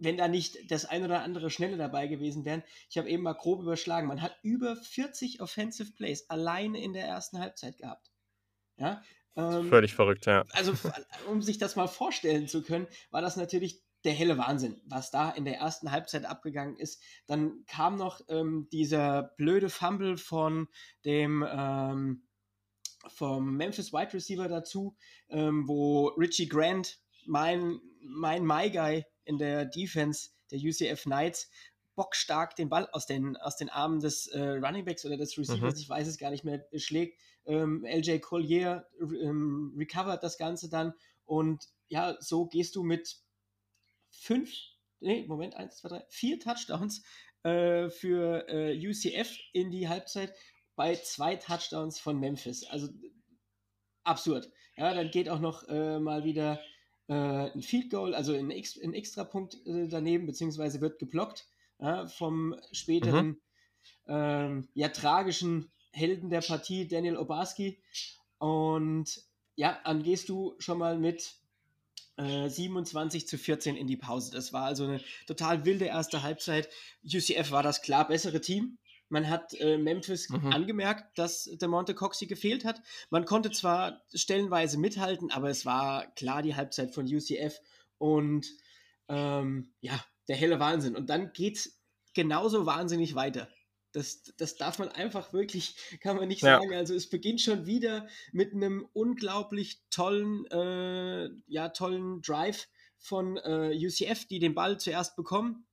wenn 0.00 0.16
da 0.16 0.26
nicht 0.26 0.68
das 0.68 0.84
ein 0.84 1.04
oder 1.04 1.22
andere 1.22 1.50
Schnelle 1.50 1.76
dabei 1.76 2.08
gewesen 2.08 2.44
wären, 2.44 2.64
ich 2.88 2.98
habe 2.98 3.08
eben 3.08 3.22
mal 3.22 3.34
grob 3.34 3.62
überschlagen, 3.62 4.08
man 4.08 4.20
hat 4.20 4.36
über 4.42 4.74
40 4.74 5.40
Offensive 5.40 5.92
Plays 5.92 6.28
alleine 6.28 6.82
in 6.82 6.92
der 6.92 7.04
ersten 7.04 7.38
Halbzeit 7.38 7.78
gehabt. 7.78 8.09
Ja, 8.80 9.02
ähm, 9.36 9.68
Völlig 9.68 9.94
verrückt, 9.94 10.26
ja. 10.26 10.44
Also, 10.52 10.72
um 11.28 11.42
sich 11.42 11.58
das 11.58 11.76
mal 11.76 11.86
vorstellen 11.86 12.48
zu 12.48 12.62
können, 12.62 12.88
war 13.10 13.22
das 13.22 13.36
natürlich 13.36 13.82
der 14.04 14.12
helle 14.12 14.38
Wahnsinn, 14.38 14.80
was 14.86 15.10
da 15.10 15.30
in 15.30 15.44
der 15.44 15.58
ersten 15.58 15.92
Halbzeit 15.92 16.24
abgegangen 16.24 16.76
ist. 16.76 17.02
Dann 17.26 17.64
kam 17.66 17.96
noch 17.96 18.20
ähm, 18.28 18.68
dieser 18.72 19.34
blöde 19.36 19.68
Fumble 19.68 20.16
von 20.16 20.68
dem 21.04 21.46
ähm, 21.48 22.26
vom 23.08 23.56
Memphis 23.56 23.92
Wide 23.92 24.12
Receiver 24.12 24.48
dazu, 24.48 24.96
ähm, 25.28 25.68
wo 25.68 26.08
Richie 26.08 26.48
Grant, 26.48 26.98
mein, 27.26 27.80
mein 28.02 28.44
My 28.44 28.70
Guy 28.70 29.04
in 29.24 29.38
der 29.38 29.64
Defense 29.66 30.30
der 30.50 30.58
UCF 30.58 31.02
Knights, 31.04 31.50
bockstark 31.94 32.56
den 32.56 32.68
Ball 32.68 32.88
aus 32.92 33.06
den, 33.06 33.36
aus 33.36 33.56
den 33.56 33.68
Armen 33.68 34.00
des 34.00 34.26
äh, 34.28 34.40
Running 34.40 34.84
Backs 34.84 35.04
oder 35.04 35.16
des 35.16 35.36
Receivers, 35.36 35.74
mhm. 35.74 35.80
ich 35.80 35.88
weiß 35.88 36.06
es 36.06 36.18
gar 36.18 36.30
nicht 36.30 36.44
mehr, 36.44 36.64
schlägt. 36.76 37.18
Ähm, 37.46 37.84
LJ 37.84 38.18
Collier 38.18 38.86
ähm, 39.00 39.74
recovert 39.76 40.22
das 40.22 40.38
Ganze 40.38 40.68
dann 40.68 40.94
und 41.24 41.64
ja, 41.88 42.16
so 42.20 42.46
gehst 42.46 42.76
du 42.76 42.82
mit 42.82 43.16
fünf, 44.10 44.52
nee, 45.00 45.24
Moment, 45.26 45.54
eins, 45.56 45.78
zwei, 45.78 45.88
drei, 45.88 46.04
vier 46.08 46.38
Touchdowns 46.38 47.02
äh, 47.42 47.88
für 47.88 48.48
äh, 48.48 48.76
UCF 48.86 49.36
in 49.52 49.70
die 49.70 49.88
Halbzeit 49.88 50.34
bei 50.76 50.94
zwei 50.96 51.36
Touchdowns 51.36 51.98
von 51.98 52.18
Memphis. 52.18 52.64
Also 52.64 52.88
absurd. 54.04 54.50
Ja, 54.76 54.94
dann 54.94 55.10
geht 55.10 55.28
auch 55.28 55.40
noch 55.40 55.68
äh, 55.68 55.98
mal 55.98 56.24
wieder 56.24 56.60
äh, 57.08 57.12
ein 57.14 57.62
Field 57.62 57.90
Goal, 57.90 58.14
also 58.14 58.32
ein, 58.34 58.50
ein 58.50 58.94
Extrapunkt 58.94 59.54
äh, 59.66 59.88
daneben, 59.88 60.26
beziehungsweise 60.26 60.80
wird 60.80 60.98
geblockt 60.98 61.46
ja, 61.80 62.06
vom 62.06 62.54
späteren, 62.72 63.26
mhm. 63.26 63.40
ähm, 64.08 64.68
ja, 64.74 64.88
tragischen 64.88 65.70
Helden 65.92 66.30
der 66.30 66.40
Partie, 66.40 66.86
Daniel 66.86 67.16
Obarski. 67.16 67.82
Und 68.38 69.22
ja, 69.56 69.78
dann 69.84 70.02
gehst 70.02 70.28
du 70.28 70.54
schon 70.58 70.78
mal 70.78 70.98
mit 70.98 71.34
27 72.18 73.22
äh, 73.22 73.26
zu 73.26 73.38
14 73.38 73.76
in 73.76 73.86
die 73.86 73.96
Pause. 73.96 74.30
Das 74.32 74.52
war 74.52 74.64
also 74.64 74.84
eine 74.84 75.00
total 75.26 75.64
wilde 75.64 75.86
erste 75.86 76.22
Halbzeit. 76.22 76.68
UCF 77.04 77.50
war 77.50 77.62
das 77.62 77.82
klar 77.82 78.06
bessere 78.08 78.40
Team. 78.40 78.78
Man 79.08 79.28
hat 79.28 79.54
äh, 79.54 79.76
Memphis 79.76 80.28
mhm. 80.28 80.52
angemerkt, 80.52 81.18
dass 81.18 81.44
der 81.44 81.68
Monte 81.68 81.94
Coxey 81.94 82.26
gefehlt 82.28 82.64
hat. 82.64 82.80
Man 83.10 83.24
konnte 83.24 83.50
zwar 83.50 84.02
stellenweise 84.14 84.78
mithalten, 84.78 85.30
aber 85.30 85.50
es 85.50 85.66
war 85.66 86.06
klar 86.14 86.42
die 86.42 86.54
Halbzeit 86.54 86.94
von 86.94 87.06
UCF 87.06 87.58
und 87.98 88.46
ähm, 89.08 89.72
ja, 89.80 90.00
der 90.30 90.36
helle 90.36 90.60
Wahnsinn. 90.60 90.94
Und 90.94 91.10
dann 91.10 91.32
geht 91.32 91.56
es 91.56 91.82
genauso 92.14 92.64
wahnsinnig 92.64 93.16
weiter. 93.16 93.48
Das, 93.90 94.22
das 94.38 94.54
darf 94.54 94.78
man 94.78 94.88
einfach 94.88 95.32
wirklich, 95.32 95.74
kann 96.00 96.16
man 96.16 96.28
nicht 96.28 96.42
ja. 96.42 96.60
sagen. 96.60 96.72
Also 96.72 96.94
es 96.94 97.10
beginnt 97.10 97.40
schon 97.40 97.66
wieder 97.66 98.06
mit 98.30 98.54
einem 98.54 98.86
unglaublich 98.92 99.82
tollen, 99.90 100.46
äh, 100.46 101.28
ja, 101.48 101.70
tollen 101.70 102.22
Drive 102.22 102.68
von 102.96 103.38
äh, 103.38 103.74
UCF, 103.74 104.26
die 104.26 104.38
den 104.38 104.54
Ball 104.54 104.78
zuerst 104.78 105.16
bekommen 105.16 105.66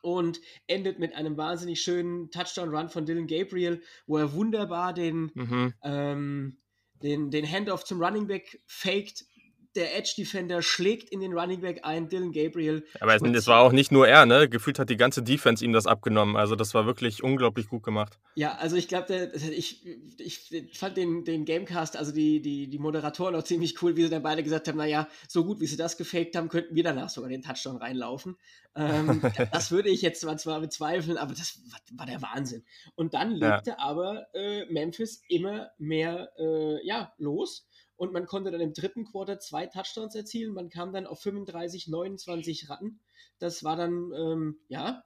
und 0.00 0.40
endet 0.66 0.98
mit 0.98 1.14
einem 1.14 1.36
wahnsinnig 1.36 1.82
schönen 1.82 2.30
Touchdown-Run 2.30 2.88
von 2.88 3.04
Dylan 3.04 3.26
Gabriel, 3.26 3.82
wo 4.06 4.16
er 4.16 4.32
wunderbar 4.32 4.94
den, 4.94 5.30
mhm. 5.34 5.74
ähm, 5.82 6.56
den, 7.02 7.30
den 7.30 7.46
Handoff 7.46 7.84
zum 7.84 8.02
Running 8.02 8.28
Back 8.28 8.62
faked, 8.66 9.26
der 9.76 9.96
Edge 9.96 10.14
Defender 10.16 10.62
schlägt 10.62 11.10
in 11.10 11.20
den 11.20 11.32
Running 11.32 11.60
Back 11.60 11.80
ein, 11.82 12.08
Dylan 12.08 12.32
Gabriel. 12.32 12.84
Aber 13.00 13.14
es, 13.14 13.22
es, 13.22 13.46
war 13.46 13.60
auch 13.62 13.72
nicht 13.72 13.92
nur 13.92 14.06
er, 14.06 14.26
ne? 14.26 14.48
Gefühlt 14.48 14.78
hat 14.78 14.90
die 14.90 14.96
ganze 14.96 15.22
Defense 15.22 15.64
ihm 15.64 15.72
das 15.72 15.86
abgenommen. 15.86 16.36
Also 16.36 16.56
das 16.56 16.74
war 16.74 16.86
wirklich 16.86 17.22
unglaublich 17.22 17.68
gut 17.68 17.82
gemacht. 17.82 18.18
Ja, 18.34 18.56
also 18.56 18.76
ich 18.76 18.88
glaube, 18.88 19.32
ich, 19.34 19.84
ich 20.18 20.78
fand 20.78 20.96
den, 20.96 21.24
den 21.24 21.44
Gamecast, 21.44 21.96
also 21.96 22.12
die, 22.12 22.40
die, 22.40 22.68
die 22.68 22.78
Moderatoren 22.78 23.34
auch 23.34 23.42
ziemlich 23.42 23.80
cool, 23.82 23.96
wie 23.96 24.02
sie 24.02 24.10
dann 24.10 24.22
beide 24.22 24.42
gesagt 24.42 24.68
haben, 24.68 24.78
naja, 24.78 25.08
so 25.28 25.44
gut 25.44 25.60
wie 25.60 25.66
sie 25.66 25.76
das 25.76 25.96
gefaked 25.96 26.36
haben, 26.36 26.48
könnten 26.48 26.74
wir 26.74 26.84
danach 26.84 27.08
sogar 27.08 27.30
den 27.30 27.42
Touchdown 27.42 27.76
reinlaufen. 27.76 28.36
Ähm, 28.76 29.20
das 29.52 29.70
würde 29.70 29.88
ich 29.88 30.02
jetzt 30.02 30.20
zwar, 30.20 30.36
zwar 30.36 30.60
bezweifeln, 30.60 31.16
aber 31.16 31.34
das 31.34 31.60
war, 31.70 31.80
war 31.98 32.06
der 32.06 32.22
Wahnsinn. 32.22 32.64
Und 32.94 33.14
dann 33.14 33.32
legte 33.32 33.70
ja. 33.70 33.78
aber 33.78 34.26
äh, 34.34 34.64
Memphis 34.66 35.22
immer 35.28 35.70
mehr 35.78 36.30
äh, 36.38 36.86
ja, 36.86 37.12
los 37.18 37.66
und 37.96 38.12
man 38.12 38.26
konnte 38.26 38.50
dann 38.50 38.60
im 38.60 38.72
dritten 38.72 39.04
Quarter 39.04 39.38
zwei 39.38 39.66
Touchdowns 39.66 40.14
erzielen. 40.14 40.52
Man 40.52 40.68
kam 40.68 40.92
dann 40.92 41.06
auf 41.06 41.20
35, 41.20 41.88
29 41.88 42.68
Ratten. 42.68 43.00
Das 43.38 43.64
war 43.64 43.76
dann, 43.76 44.12
ähm, 44.16 44.58
ja, 44.68 45.04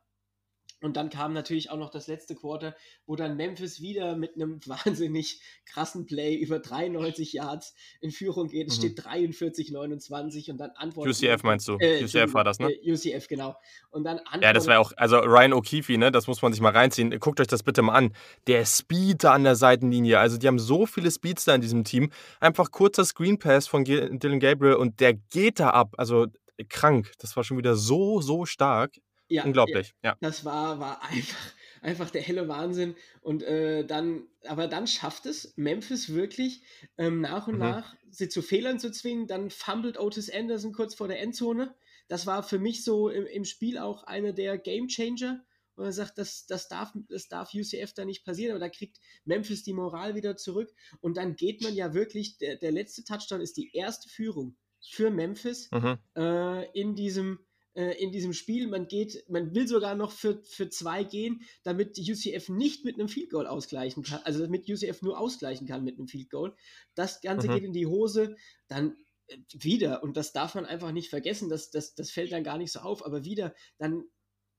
und 0.81 0.97
dann 0.97 1.11
kam 1.11 1.33
natürlich 1.33 1.71
auch 1.71 1.77
noch 1.77 1.91
das 1.91 2.07
letzte 2.07 2.37
Quarter, 2.37 2.77
wo 3.07 3.17
dann 3.17 3.37
Memphis 3.37 3.81
wieder 3.81 4.17
mit 4.17 4.37
einem 4.37 4.61
wahnsinnig 4.67 5.41
krassen 5.65 6.07
Play 6.07 6.37
über 6.37 6.61
93 6.61 7.33
Yards 7.33 7.75
in 8.01 8.11
Führung 8.11 8.49
geht. 8.49 8.69
Es 8.69 8.77
mhm. 8.77 8.83
steht 8.83 9.05
43, 9.05 9.73
29 9.73 10.51
und 10.51 10.59
dann 10.59 10.71
antwortet. 10.71 11.17
UCF 11.17 11.43
meinst 11.43 11.67
du? 11.67 11.77
Äh, 11.79 12.05
UCF 12.05 12.33
war 12.35 12.45
das, 12.45 12.61
ne? 12.61 12.71
Äh, 12.71 12.93
UCF, 12.93 13.27
genau. 13.27 13.57
Und 13.91 14.05
dann 14.05 14.21
Ja, 14.41 14.53
das 14.53 14.67
war 14.67 14.79
auch, 14.79 14.93
also 14.97 15.19
Ryan 15.19 15.53
O'Keefe, 15.53 15.99
ne, 15.99 16.13
das 16.13 16.27
muss 16.27 16.43
man 16.43 16.53
sich 16.53 16.61
mal 16.61 16.73
reinziehen. 16.73 17.11
Guckt 17.19 17.41
euch 17.41 17.49
das 17.49 17.63
bitte 17.63 17.83
mal 17.83 17.95
an. 17.95 18.13
Der 18.47 18.65
Speeder 18.65 19.33
an 19.33 19.45
der 19.45 19.57
Seitenlinie. 19.57 20.19
Also, 20.19 20.39
die 20.39 20.47
haben 20.47 20.59
so 20.59 20.87
viele 20.87 21.11
Speedster 21.11 21.55
in 21.55 21.61
diesem 21.61 21.85
Team. 21.85 22.11
Einfach 22.41 22.71
kurzer 22.71 23.05
Screen 23.05 23.39
Pass 23.39 23.67
von 23.67 23.85
Dylan 23.85 24.41
Gabriel 24.41 24.75
und 24.75 25.01
der 25.01 25.15
geht 25.15 25.59
da 25.59 25.71
ab. 25.71 25.95
Also, 25.97 26.27
krank. 26.69 27.13
Das 27.19 27.37
war 27.37 27.45
schon 27.45 27.59
wieder 27.59 27.77
so, 27.77 28.21
so 28.21 28.45
stark. 28.45 28.97
Ja, 29.29 29.45
Unglaublich, 29.45 29.95
ja. 30.03 30.17
Das 30.21 30.45
war, 30.45 30.81
war 30.81 31.03
einfach, 31.11 31.53
einfach 31.83 32.11
der 32.11 32.23
helle 32.23 32.49
Wahnsinn. 32.49 32.97
Und 33.21 33.43
äh, 33.43 33.85
dann, 33.85 34.27
aber 34.47 34.69
dann 34.69 34.87
schafft 34.87 35.27
es 35.27 35.53
Memphis 35.57 36.15
wirklich 36.15 36.63
ähm, 36.97 37.21
nach 37.21 37.47
und 37.47 37.55
mhm. 37.55 37.61
nach 37.61 37.95
sie 38.11 38.29
zu 38.29 38.43
Fehlern 38.43 38.79
zu 38.79 38.91
zwingen. 38.91 39.27
Dann 39.27 39.51
fummelt 39.51 39.99
Otis 39.99 40.31
Anderson 40.31 40.73
kurz 40.73 40.95
vor 40.95 41.09
der 41.09 41.21
Endzone. 41.21 41.75
Das 42.09 42.27
war 42.27 42.43
für 42.43 42.59
mich 42.59 42.85
so 42.85 43.09
im, 43.11 43.27
im 43.27 43.45
Spiel 43.45 43.79
auch 43.79 44.05
einer 44.05 44.33
der 44.33 44.57
Game 44.59 44.89
Changer. 44.89 45.45
Und 45.77 45.85
er 45.85 45.93
sagt, 45.93 46.19
das, 46.19 46.47
das, 46.47 46.67
darf, 46.67 46.93
das 47.09 47.29
darf 47.29 47.55
UCF 47.55 47.93
da 47.93 48.05
nicht 48.05 48.25
passieren, 48.25 48.51
aber 48.51 48.61
da 48.61 48.69
kriegt 48.69 48.99
Memphis 49.25 49.63
die 49.63 49.75
Moral 49.75 50.17
wieder 50.17 50.37
zurück. 50.37 50.75
Und 51.01 51.17
dann 51.17 51.37
geht 51.37 51.63
man 51.63 51.75
ja 51.75 51.95
wirklich, 51.95 52.39
der, 52.39 52.57
der 52.57 52.73
letzte 52.73 53.05
Touchdown 53.05 53.41
ist 53.41 53.57
die 53.57 53.71
erste 53.73 54.09
Führung 54.09 54.57
für 54.81 55.11
Memphis 55.11 55.71
mhm. 55.71 55.99
äh, 56.17 56.69
in 56.73 56.97
diesem 56.97 57.39
äh, 57.79 57.93
in 58.03 58.11
diesem 58.11 58.33
Spiel. 58.33 58.67
Man 58.67 58.89
geht, 58.89 59.25
man 59.29 59.55
will 59.55 59.69
sogar 59.69 59.95
noch 59.95 60.11
für, 60.11 60.43
für 60.43 60.69
zwei 60.69 61.05
gehen, 61.05 61.43
damit 61.63 61.97
UCF 61.97 62.49
nicht 62.49 62.85
mit 62.85 62.97
einem 62.97 63.09
Field 63.09 63.31
Goal 63.31 63.47
ausgleichen 63.47 64.03
kann, 64.03 64.21
also 64.25 64.41
damit 64.41 64.69
UCF 64.69 65.01
nur 65.03 65.17
ausgleichen 65.17 65.69
kann 65.69 65.85
mit 65.85 65.97
einem 65.97 66.09
Field 66.09 66.29
Goal. 66.29 66.57
Das 66.97 67.21
Ganze 67.21 67.47
mhm. 67.47 67.55
geht 67.55 67.63
in 67.63 67.73
die 67.73 67.87
Hose, 67.87 68.35
dann 68.67 68.97
äh, 69.29 69.39
wieder, 69.53 70.03
und 70.03 70.17
das 70.17 70.33
darf 70.33 70.57
man 70.57 70.67
einfach 70.67 70.91
nicht 70.91 71.09
vergessen, 71.09 71.49
das, 71.49 71.71
das, 71.71 71.95
das 71.95 72.11
fällt 72.11 72.33
dann 72.33 72.43
gar 72.43 72.59
nicht 72.59 72.73
so 72.73 72.81
auf, 72.81 73.07
aber 73.07 73.25
wieder, 73.25 73.55
dann 73.79 74.03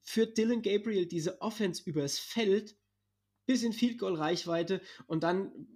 führt 0.01 0.37
Dylan 0.37 0.61
Gabriel 0.61 1.05
diese 1.05 1.41
Offense 1.41 1.83
übers 1.85 2.17
Feld 2.17 2.77
bis 3.45 3.63
in 3.63 3.73
Field 3.73 3.97
Goal 3.97 4.15
Reichweite 4.15 4.79
und 5.07 5.23
dann 5.23 5.67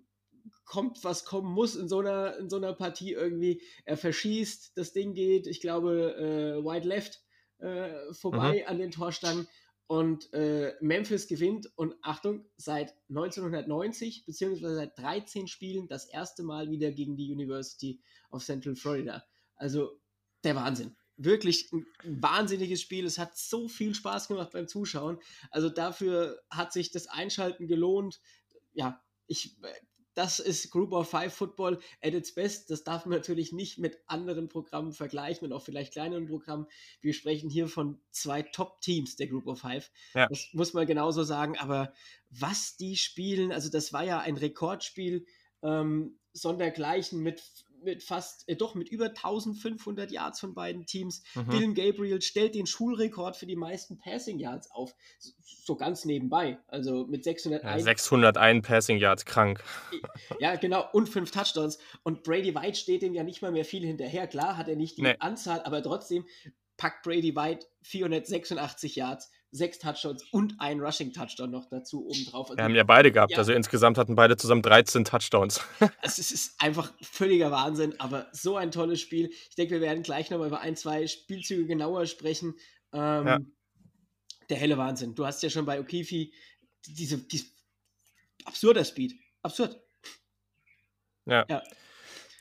kommt, 0.64 1.04
was 1.04 1.26
kommen 1.26 1.52
muss 1.52 1.76
in 1.76 1.90
so 1.90 2.00
einer, 2.00 2.38
in 2.38 2.50
so 2.50 2.56
einer 2.56 2.74
Partie 2.74 3.12
irgendwie. 3.12 3.62
Er 3.84 3.98
verschießt, 3.98 4.78
das 4.78 4.94
Ding 4.94 5.14
geht, 5.14 5.46
ich 5.46 5.60
glaube, 5.60 6.16
äh, 6.16 6.64
Wide 6.64 6.88
Left 6.88 7.23
äh, 7.64 8.14
vorbei 8.14 8.64
mhm. 8.64 8.70
an 8.70 8.78
den 8.78 8.92
Torstangen. 8.92 9.48
und 9.88 10.34
äh, 10.34 10.74
Memphis 10.82 11.28
gewinnt 11.28 11.72
und 11.76 11.96
Achtung, 12.02 12.46
seit 12.58 12.96
1990 13.10 14.26
beziehungsweise 14.26 14.76
seit 14.76 14.98
13 14.98 15.48
Spielen 15.48 15.88
das 15.88 16.06
erste 16.06 16.44
Mal 16.44 16.70
wieder 16.70 16.92
gegen 16.92 17.16
die 17.16 17.32
University 17.32 18.02
of 18.32 18.44
Central 18.44 18.76
Florida. 18.76 19.24
Also 19.56 20.00
der 20.44 20.56
Wahnsinn. 20.56 20.96
Wirklich 21.16 21.70
ein 21.72 21.86
wahnsinniges 22.22 22.82
Spiel. 22.82 23.06
Es 23.06 23.20
hat 23.20 23.38
so 23.38 23.68
viel 23.68 23.94
Spaß 23.94 24.30
gemacht 24.30 24.52
beim 24.52 24.68
Zuschauen. 24.68 25.20
Also 25.52 25.70
dafür 25.70 26.42
hat 26.50 26.74
sich 26.74 26.92
das 26.92 27.08
Einschalten 27.08 27.68
gelohnt. 27.68 28.20
Ja, 28.74 29.04
ich 29.28 29.56
das 30.16 30.40
ist 30.40 30.72
Group 30.72 30.92
of 30.92 31.10
Five 31.10 31.34
Football 31.34 31.80
at 32.02 32.14
its 32.14 32.34
best. 32.34 32.70
Das 32.70 32.84
darf 32.84 33.06
man 33.06 33.18
natürlich 33.18 33.52
nicht 33.52 33.80
mit 33.80 34.00
anderen 34.08 34.48
Programmen 34.48 34.94
vergleichen 34.94 35.48
und 35.48 35.54
auch 35.54 35.64
vielleicht 35.64 35.94
kleineren 35.94 36.28
Programmen. 36.28 36.68
Wir 37.02 37.14
sprechen 37.14 37.50
hier 37.50 37.68
von 37.68 38.00
zwei 38.12 38.42
Top-Teams 38.44 39.16
der 39.16 39.28
Group 39.28 39.48
of 39.48 39.60
Five. 39.60 39.92
Ja. 40.14 40.28
Das 40.28 40.50
muss 40.54 40.74
man 40.74 40.86
genauso 40.86 41.24
sagen. 41.24 41.58
Aber 41.58 41.94
was 42.30 42.78
die 42.78 42.96
spielen, 42.96 43.52
also 43.52 43.70
das 43.70 43.94
war 43.94 44.04
ja 44.04 44.20
ein 44.20 44.38
Rekordspiel 44.38 45.26
ähm, 45.62 46.20
sondergleichen 46.34 47.22
mit 47.22 47.42
mit 47.84 48.04
fast, 48.04 48.48
äh, 48.48 48.56
doch 48.56 48.76
mit 48.76 48.90
über 48.90 49.06
1500 49.06 50.12
Yards 50.12 50.40
von 50.40 50.54
beiden 50.54 50.86
Teams. 50.86 51.24
Mhm. 51.36 51.50
Dylan 51.50 51.74
Gabriel 51.76 52.22
stellt 52.22 52.56
den 52.56 52.66
Schulrekord 52.66 53.36
für 53.36 53.46
die 53.46 53.56
meisten 53.56 53.98
Passing 53.98 54.40
Yards 54.40 54.72
auf. 54.72 54.96
So 55.20 55.76
ganz 55.76 56.06
nebenbei. 56.06 56.60
Also 56.68 57.06
mit 57.08 57.24
601. 57.24 57.64
Ja, 57.64 57.80
601 57.80 58.68
Passing 58.68 58.98
Yards, 58.98 59.26
krank. 59.26 59.64
Ja, 60.40 60.56
genau. 60.56 60.86
Und 60.92 61.08
fünf 61.10 61.32
Touchdowns. 61.32 61.78
Und 62.04 62.24
Brady 62.24 62.56
White 62.56 62.76
steht 62.76 63.02
dem 63.02 63.14
ja 63.14 63.24
nicht 63.24 63.42
mal 63.42 63.52
mehr 63.52 63.66
viel 63.66 63.86
hinterher. 63.86 64.28
Klar 64.28 64.58
hat 64.58 64.68
er 64.68 64.76
nicht 64.76 64.98
die 64.98 65.04
nee. 65.04 65.16
Anzahl, 65.20 65.62
aber 65.62 65.82
trotzdem 65.82 66.26
packt 66.78 67.04
Brady 67.04 67.36
White 67.36 67.68
486 67.84 68.96
Yards 68.96 69.30
sechs 69.54 69.78
Touchdowns 69.78 70.24
und 70.32 70.56
ein 70.60 70.80
Rushing-Touchdown 70.80 71.52
noch 71.52 71.70
dazu 71.70 72.08
obendrauf. 72.08 72.50
Also, 72.50 72.58
Wir 72.58 72.64
haben 72.64 72.76
ja 72.76 72.84
beide 72.84 73.12
gehabt, 73.12 73.34
ja, 73.34 73.38
also 73.38 73.54
insgesamt 73.54 74.00
hatten 74.00 74.16
beide 74.16 74.36
zusammen 74.36 74.64
13 74.64 75.06
Touchdowns. 75.06 75.62
Also 76.02 76.20
es 76.22 76.32
ist 76.32 76.62
einfach 76.62 76.92
völliger 77.02 77.52
Wahnsinn, 77.52 77.94
aber 78.00 78.28
so 78.32 78.58
ein 78.58 78.72
tolles 78.72 79.00
Spiel. 79.00 79.30
Ich 79.50 79.56
denke, 79.56 79.76
wir 79.76 79.82
werden 79.82 80.04
gleich 80.04 80.30
nochmal 80.32 80.48
über 80.48 80.62
ein, 80.62 80.76
zwei 80.76 81.08
Spielzüge 81.08 81.66
genauer 81.66 82.08
sprechen. 82.08 82.56
Ähm, 82.92 83.28
ja. 83.28 83.40
Der 84.50 84.58
helle 84.58 84.78
Wahnsinn. 84.78 85.16
Du 85.16 85.26
hast 85.26 85.44
ja 85.44 85.50
schon 85.50 85.66
bei 85.66 85.80
Okifi 85.80 86.34
diese, 86.86 87.18
diese 87.20 87.46
absurder 88.46 88.84
Speed. 88.84 89.14
Absurd. 89.42 89.80
Ja. 91.26 91.46
ja. 91.48 91.64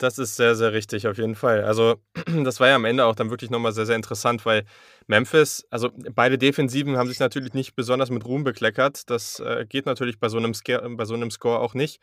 Das 0.02 0.18
ist 0.18 0.34
sehr, 0.34 0.56
sehr 0.56 0.72
richtig, 0.72 1.06
auf 1.06 1.16
jeden 1.16 1.36
Fall. 1.36 1.62
Also, 1.62 1.94
das 2.44 2.58
war 2.58 2.66
ja 2.66 2.74
am 2.74 2.84
Ende 2.84 3.04
auch 3.04 3.14
dann 3.14 3.30
wirklich 3.30 3.50
nochmal 3.50 3.72
sehr, 3.72 3.86
sehr 3.86 3.94
interessant, 3.94 4.44
weil 4.44 4.64
Memphis, 5.06 5.64
also 5.70 5.90
beide 6.12 6.38
Defensiven 6.38 6.96
haben 6.96 7.08
sich 7.08 7.20
natürlich 7.20 7.54
nicht 7.54 7.76
besonders 7.76 8.10
mit 8.10 8.24
Ruhm 8.24 8.42
bekleckert. 8.42 9.08
Das 9.10 9.38
äh, 9.38 9.64
geht 9.68 9.86
natürlich 9.86 10.18
bei 10.18 10.28
so, 10.28 10.38
einem 10.38 10.52
bei 10.96 11.04
so 11.04 11.14
einem 11.14 11.30
Score 11.30 11.60
auch 11.60 11.74
nicht. 11.74 12.00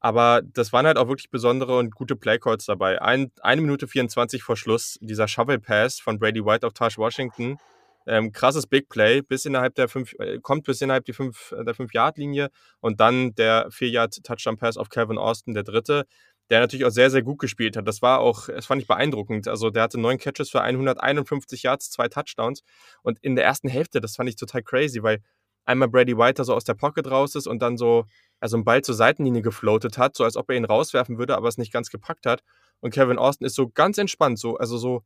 Aber 0.00 0.42
das 0.42 0.72
waren 0.72 0.84
halt 0.86 0.96
auch 0.98 1.06
wirklich 1.06 1.30
besondere 1.30 1.78
und 1.78 1.94
gute 1.94 2.16
Playcalls 2.16 2.64
dabei. 2.66 3.00
Ein, 3.00 3.30
eine 3.40 3.60
Minute 3.60 3.86
24 3.86 4.42
vor 4.42 4.56
Schluss, 4.56 4.98
dieser 5.00 5.28
Shovel 5.28 5.60
Pass 5.60 6.00
von 6.00 6.18
Brady 6.18 6.44
White 6.44 6.66
auf 6.66 6.72
Taj 6.72 6.96
Washington. 6.96 7.58
Ähm, 8.06 8.32
krasses 8.32 8.66
Big 8.66 8.88
Play, 8.88 9.22
bis 9.22 9.44
innerhalb 9.44 9.74
der 9.76 9.86
fünf, 9.86 10.14
äh, 10.18 10.38
kommt 10.40 10.64
bis 10.64 10.80
innerhalb 10.80 11.04
die 11.04 11.12
fünf, 11.12 11.50
der 11.50 11.74
5-Yard-Linie 11.74 12.48
und 12.80 13.00
dann 13.00 13.34
der 13.34 13.68
4-Yard-Touchdown-Pass 13.68 14.78
auf 14.78 14.88
Calvin 14.88 15.18
Austin, 15.18 15.52
der 15.52 15.62
dritte 15.62 16.06
der 16.50 16.60
natürlich 16.60 16.84
auch 16.86 16.90
sehr, 16.90 17.10
sehr 17.10 17.22
gut 17.22 17.38
gespielt 17.38 17.76
hat. 17.76 17.86
Das 17.86 18.02
war 18.02 18.20
auch, 18.20 18.46
das 18.46 18.66
fand 18.66 18.80
ich 18.80 18.88
beeindruckend. 18.88 19.48
Also 19.48 19.70
der 19.70 19.82
hatte 19.82 19.98
neun 19.98 20.18
Catches 20.18 20.50
für 20.50 20.62
151 20.62 21.62
Yards, 21.62 21.90
zwei 21.90 22.08
Touchdowns. 22.08 22.62
Und 23.02 23.18
in 23.20 23.36
der 23.36 23.44
ersten 23.44 23.68
Hälfte, 23.68 24.00
das 24.00 24.16
fand 24.16 24.28
ich 24.28 24.36
total 24.36 24.62
crazy, 24.62 25.02
weil 25.02 25.20
einmal 25.64 25.88
Brady 25.88 26.16
White 26.16 26.42
so 26.44 26.54
aus 26.54 26.64
der 26.64 26.74
Pocket 26.74 27.10
raus 27.10 27.34
ist 27.34 27.46
und 27.46 27.60
dann 27.60 27.76
so, 27.76 28.06
also 28.40 28.56
einen 28.56 28.64
Ball 28.64 28.82
zur 28.82 28.94
Seitenlinie 28.94 29.42
gefloatet 29.42 29.98
hat, 29.98 30.16
so 30.16 30.24
als 30.24 30.36
ob 30.36 30.48
er 30.50 30.56
ihn 30.56 30.64
rauswerfen 30.64 31.18
würde, 31.18 31.36
aber 31.36 31.48
es 31.48 31.58
nicht 31.58 31.72
ganz 31.72 31.90
gepackt 31.90 32.24
hat. 32.26 32.42
Und 32.80 32.94
Kevin 32.94 33.18
Austin 33.18 33.46
ist 33.46 33.54
so 33.54 33.68
ganz 33.68 33.98
entspannt, 33.98 34.38
so, 34.38 34.56
also 34.56 34.78
so 34.78 35.02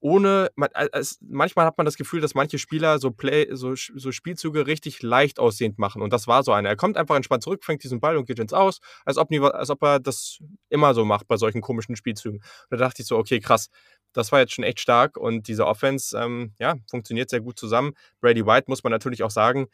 ohne, 0.00 0.50
es, 0.92 1.18
manchmal 1.20 1.66
hat 1.66 1.76
man 1.76 1.84
das 1.84 1.96
Gefühl, 1.96 2.22
dass 2.22 2.34
manche 2.34 2.58
Spieler 2.58 2.98
so, 2.98 3.10
Play, 3.10 3.48
so, 3.52 3.74
so 3.74 4.12
Spielzüge 4.12 4.66
richtig 4.66 5.02
leicht 5.02 5.38
aussehend 5.38 5.78
machen. 5.78 6.00
Und 6.00 6.12
das 6.12 6.26
war 6.26 6.42
so 6.42 6.52
einer. 6.52 6.70
Er 6.70 6.76
kommt 6.76 6.96
einfach 6.96 7.16
entspannt 7.16 7.42
zurück, 7.42 7.64
fängt 7.64 7.84
diesen 7.84 8.00
Ball 8.00 8.16
und 8.16 8.26
geht 8.26 8.38
ins 8.38 8.54
Aus, 8.54 8.80
als 9.04 9.18
ob, 9.18 9.30
nie, 9.30 9.40
als 9.40 9.68
ob 9.68 9.82
er 9.82 10.00
das 10.00 10.38
immer 10.70 10.94
so 10.94 11.04
macht 11.04 11.28
bei 11.28 11.36
solchen 11.36 11.60
komischen 11.60 11.96
Spielzügen. 11.96 12.38
Und 12.38 12.44
da 12.70 12.76
dachte 12.78 13.02
ich 13.02 13.08
so, 13.08 13.18
okay, 13.18 13.40
krass, 13.40 13.68
das 14.12 14.32
war 14.32 14.40
jetzt 14.40 14.54
schon 14.54 14.64
echt 14.64 14.80
stark 14.80 15.16
und 15.16 15.48
diese 15.48 15.66
Offense, 15.66 16.16
ähm, 16.18 16.54
ja, 16.58 16.76
funktioniert 16.88 17.30
sehr 17.30 17.40
gut 17.40 17.58
zusammen. 17.58 17.92
Brady 18.20 18.44
White 18.46 18.64
muss 18.68 18.82
man 18.82 18.90
natürlich 18.90 19.22
auch 19.22 19.30
sagen, 19.30 19.68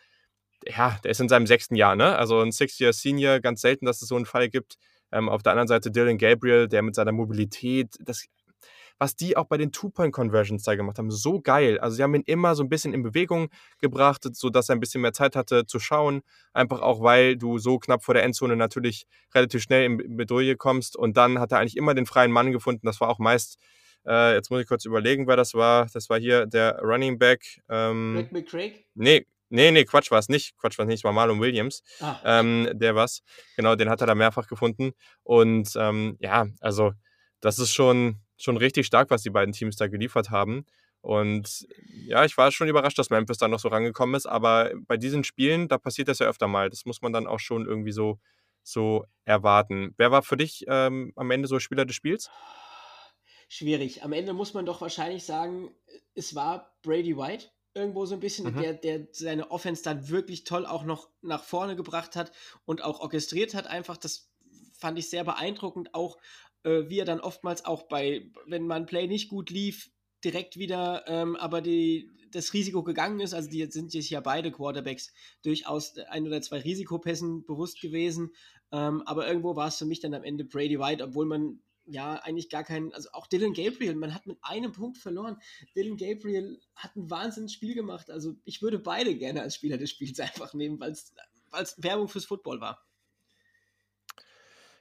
ja, 0.66 0.98
der 1.04 1.12
ist 1.12 1.20
in 1.20 1.28
seinem 1.28 1.46
sechsten 1.46 1.76
Jahr, 1.76 1.94
ne? 1.94 2.16
Also 2.16 2.40
ein 2.40 2.50
Six-Year-Senior, 2.50 3.40
ganz 3.40 3.60
selten, 3.60 3.86
dass 3.86 4.02
es 4.02 4.08
so 4.08 4.16
einen 4.16 4.26
Fall 4.26 4.48
gibt. 4.48 4.76
Ähm, 5.12 5.28
auf 5.28 5.42
der 5.42 5.52
anderen 5.52 5.68
Seite 5.68 5.90
Dylan 5.92 6.18
Gabriel, 6.18 6.66
der 6.66 6.82
mit 6.82 6.94
seiner 6.96 7.12
Mobilität, 7.12 7.94
das 8.00 8.26
was 8.98 9.16
die 9.16 9.36
auch 9.36 9.46
bei 9.46 9.56
den 9.56 9.72
Two-Point-Conversions 9.72 10.62
da 10.62 10.74
gemacht 10.74 10.98
haben. 10.98 11.10
So 11.10 11.40
geil. 11.40 11.78
Also 11.78 11.96
sie 11.96 12.02
haben 12.02 12.14
ihn 12.14 12.22
immer 12.26 12.54
so 12.54 12.62
ein 12.62 12.68
bisschen 12.68 12.94
in 12.94 13.02
Bewegung 13.02 13.48
gebracht, 13.80 14.22
sodass 14.32 14.68
er 14.68 14.76
ein 14.76 14.80
bisschen 14.80 15.02
mehr 15.02 15.12
Zeit 15.12 15.36
hatte 15.36 15.66
zu 15.66 15.78
schauen. 15.78 16.22
Einfach 16.52 16.80
auch, 16.80 17.02
weil 17.02 17.36
du 17.36 17.58
so 17.58 17.78
knapp 17.78 18.04
vor 18.04 18.14
der 18.14 18.24
Endzone 18.24 18.56
natürlich 18.56 19.06
relativ 19.34 19.62
schnell 19.62 19.84
in 19.84 20.16
Bedrohung 20.16 20.56
kommst. 20.58 20.96
Und 20.96 21.16
dann 21.16 21.38
hat 21.38 21.52
er 21.52 21.58
eigentlich 21.58 21.76
immer 21.76 21.94
den 21.94 22.06
freien 22.06 22.32
Mann 22.32 22.52
gefunden. 22.52 22.86
Das 22.86 23.00
war 23.00 23.08
auch 23.08 23.18
meist 23.18 23.58
äh, 24.06 24.34
jetzt 24.34 24.50
muss 24.50 24.60
ich 24.60 24.68
kurz 24.68 24.84
überlegen, 24.84 25.26
wer 25.26 25.36
das 25.36 25.54
war. 25.54 25.86
Das 25.92 26.08
war 26.08 26.18
hier 26.18 26.46
der 26.46 26.78
Running 26.80 27.18
Back. 27.18 27.60
Ähm, 27.68 28.28
McCraig? 28.30 28.86
Nee, 28.94 29.26
Nee, 29.48 29.70
nee, 29.70 29.84
Quatsch 29.84 30.10
war 30.10 30.18
es 30.18 30.28
nicht. 30.28 30.56
Quatsch 30.56 30.78
war 30.78 30.84
es 30.84 30.88
nicht, 30.88 30.98
es 30.98 31.04
war 31.04 31.12
Marlon 31.12 31.40
Williams. 31.40 31.82
Ah. 32.00 32.18
Ähm, 32.24 32.68
der 32.72 32.96
was. 32.96 33.22
Genau, 33.56 33.76
den 33.76 33.88
hat 33.88 34.00
er 34.00 34.06
da 34.06 34.14
mehrfach 34.14 34.48
gefunden. 34.48 34.92
Und 35.22 35.72
ähm, 35.76 36.16
ja, 36.20 36.46
also 36.60 36.92
das 37.40 37.58
ist 37.58 37.72
schon, 37.72 38.20
schon 38.36 38.56
richtig 38.56 38.86
stark, 38.86 39.10
was 39.10 39.22
die 39.22 39.30
beiden 39.30 39.52
Teams 39.52 39.76
da 39.76 39.86
geliefert 39.86 40.30
haben. 40.30 40.66
Und 41.00 41.68
ja, 42.06 42.24
ich 42.24 42.36
war 42.36 42.50
schon 42.50 42.68
überrascht, 42.68 42.98
dass 42.98 43.10
Memphis 43.10 43.38
da 43.38 43.48
noch 43.48 43.60
so 43.60 43.68
rangekommen 43.68 44.16
ist, 44.16 44.26
aber 44.26 44.72
bei 44.86 44.96
diesen 44.96 45.24
Spielen, 45.24 45.68
da 45.68 45.78
passiert 45.78 46.08
das 46.08 46.18
ja 46.18 46.26
öfter 46.26 46.48
mal. 46.48 46.68
Das 46.68 46.84
muss 46.84 47.00
man 47.00 47.12
dann 47.12 47.26
auch 47.26 47.38
schon 47.38 47.66
irgendwie 47.66 47.92
so, 47.92 48.18
so 48.62 49.04
erwarten. 49.24 49.94
Wer 49.96 50.10
war 50.10 50.22
für 50.22 50.36
dich 50.36 50.64
ähm, 50.68 51.12
am 51.14 51.30
Ende 51.30 51.46
so 51.48 51.60
Spieler 51.60 51.84
des 51.84 51.94
Spiels? 51.94 52.30
Schwierig. 53.48 54.02
Am 54.02 54.12
Ende 54.12 54.32
muss 54.32 54.54
man 54.54 54.66
doch 54.66 54.80
wahrscheinlich 54.80 55.24
sagen, 55.24 55.70
es 56.14 56.34
war 56.34 56.76
Brady 56.82 57.16
White 57.16 57.46
irgendwo 57.74 58.06
so 58.06 58.14
ein 58.14 58.20
bisschen, 58.20 58.52
mhm. 58.52 58.60
der, 58.60 58.74
der 58.74 59.06
seine 59.12 59.50
Offense 59.50 59.84
dann 59.84 60.08
wirklich 60.08 60.44
toll 60.44 60.66
auch 60.66 60.82
noch 60.82 61.10
nach 61.20 61.44
vorne 61.44 61.76
gebracht 61.76 62.16
hat 62.16 62.32
und 62.64 62.82
auch 62.82 63.00
orchestriert 63.00 63.54
hat. 63.54 63.68
Einfach, 63.68 63.96
das 63.96 64.32
fand 64.72 64.98
ich 64.98 65.08
sehr 65.10 65.24
beeindruckend, 65.24 65.94
auch 65.94 66.18
äh, 66.66 66.90
wie 66.90 66.98
er 66.98 67.04
dann 67.04 67.20
oftmals 67.20 67.64
auch 67.64 67.84
bei, 67.84 68.30
wenn 68.46 68.66
man 68.66 68.86
Play 68.86 69.06
nicht 69.06 69.28
gut 69.28 69.50
lief, 69.50 69.90
direkt 70.24 70.58
wieder 70.58 71.04
ähm, 71.06 71.36
aber 71.36 71.60
die, 71.62 72.10
das 72.32 72.52
Risiko 72.52 72.82
gegangen 72.82 73.20
ist. 73.20 73.34
Also 73.34 73.48
die 73.48 73.64
sind 73.70 73.92
sich 73.92 74.10
ja 74.10 74.20
beide 74.20 74.50
Quarterbacks 74.50 75.12
durchaus 75.42 75.96
ein 75.96 76.26
oder 76.26 76.42
zwei 76.42 76.58
Risikopässen 76.58 77.44
bewusst 77.44 77.80
gewesen. 77.80 78.34
Ähm, 78.72 79.02
aber 79.06 79.28
irgendwo 79.28 79.54
war 79.54 79.68
es 79.68 79.76
für 79.76 79.84
mich 79.84 80.00
dann 80.00 80.12
am 80.12 80.24
Ende 80.24 80.44
Brady 80.44 80.78
White, 80.80 81.04
obwohl 81.04 81.26
man 81.26 81.60
ja 81.86 82.14
eigentlich 82.14 82.50
gar 82.50 82.64
keinen, 82.64 82.92
also 82.92 83.10
auch 83.12 83.28
Dylan 83.28 83.52
Gabriel, 83.52 83.94
man 83.94 84.12
hat 84.12 84.26
mit 84.26 84.38
einem 84.42 84.72
Punkt 84.72 84.98
verloren. 84.98 85.38
Dylan 85.76 85.96
Gabriel 85.96 86.60
hat 86.74 86.96
ein 86.96 87.08
wahnsinniges 87.08 87.52
Spiel 87.52 87.74
gemacht. 87.74 88.10
Also 88.10 88.34
ich 88.44 88.60
würde 88.60 88.80
beide 88.80 89.14
gerne 89.14 89.42
als 89.42 89.54
Spieler 89.54 89.78
des 89.78 89.90
Spiels 89.90 90.18
einfach 90.20 90.52
nehmen, 90.52 90.80
weil 90.80 90.90
es 90.90 91.14
Werbung 91.78 92.08
fürs 92.08 92.24
Football 92.24 92.60
war. 92.60 92.84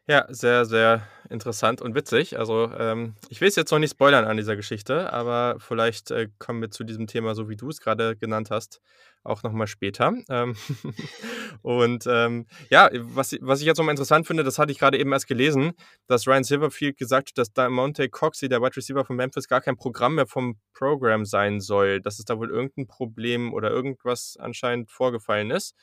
Ja, 0.07 0.27
sehr, 0.29 0.65
sehr 0.65 1.01
interessant 1.31 1.81
und 1.81 1.95
witzig. 1.95 2.37
Also, 2.37 2.71
ähm, 2.77 3.15
ich 3.29 3.41
will 3.41 3.47
es 3.47 3.55
jetzt 3.55 3.71
noch 3.71 3.79
nicht 3.79 3.89
spoilern 3.91 4.25
an 4.25 4.37
dieser 4.37 4.55
Geschichte, 4.55 5.11
aber 5.11 5.55
vielleicht 5.59 6.11
äh, 6.11 6.27
kommen 6.37 6.61
wir 6.61 6.69
zu 6.69 6.83
diesem 6.83 7.07
Thema, 7.07 7.33
so 7.33 7.49
wie 7.49 7.55
du 7.55 7.69
es 7.69 7.79
gerade 7.81 8.15
genannt 8.15 8.51
hast, 8.51 8.81
auch 9.23 9.41
nochmal 9.41 9.65
später. 9.65 10.13
Ähm 10.29 10.55
und 11.63 12.05
ähm, 12.07 12.45
ja, 12.69 12.87
was, 12.93 13.35
was 13.41 13.61
ich 13.61 13.65
jetzt 13.65 13.79
nochmal 13.79 13.93
interessant 13.93 14.27
finde, 14.27 14.43
das 14.43 14.59
hatte 14.59 14.71
ich 14.71 14.77
gerade 14.77 14.99
eben 14.99 15.11
erst 15.11 15.25
gelesen, 15.27 15.73
dass 16.05 16.27
Ryan 16.27 16.43
Silverfield 16.43 16.97
gesagt 16.97 17.29
hat, 17.29 17.37
dass 17.39 17.51
da 17.53 17.67
Monte 17.67 18.07
Coxey, 18.07 18.47
der 18.47 18.61
Wide 18.61 18.75
Receiver 18.75 19.05
von 19.05 19.15
Memphis, 19.15 19.47
gar 19.47 19.61
kein 19.61 19.75
Programm 19.75 20.13
mehr 20.15 20.27
vom 20.27 20.59
Programm 20.75 21.25
sein 21.25 21.59
soll, 21.59 21.99
dass 21.99 22.19
es 22.19 22.25
da 22.25 22.37
wohl 22.37 22.51
irgendein 22.51 22.85
Problem 22.85 23.55
oder 23.55 23.71
irgendwas 23.71 24.37
anscheinend 24.39 24.91
vorgefallen 24.91 25.49
ist. 25.49 25.73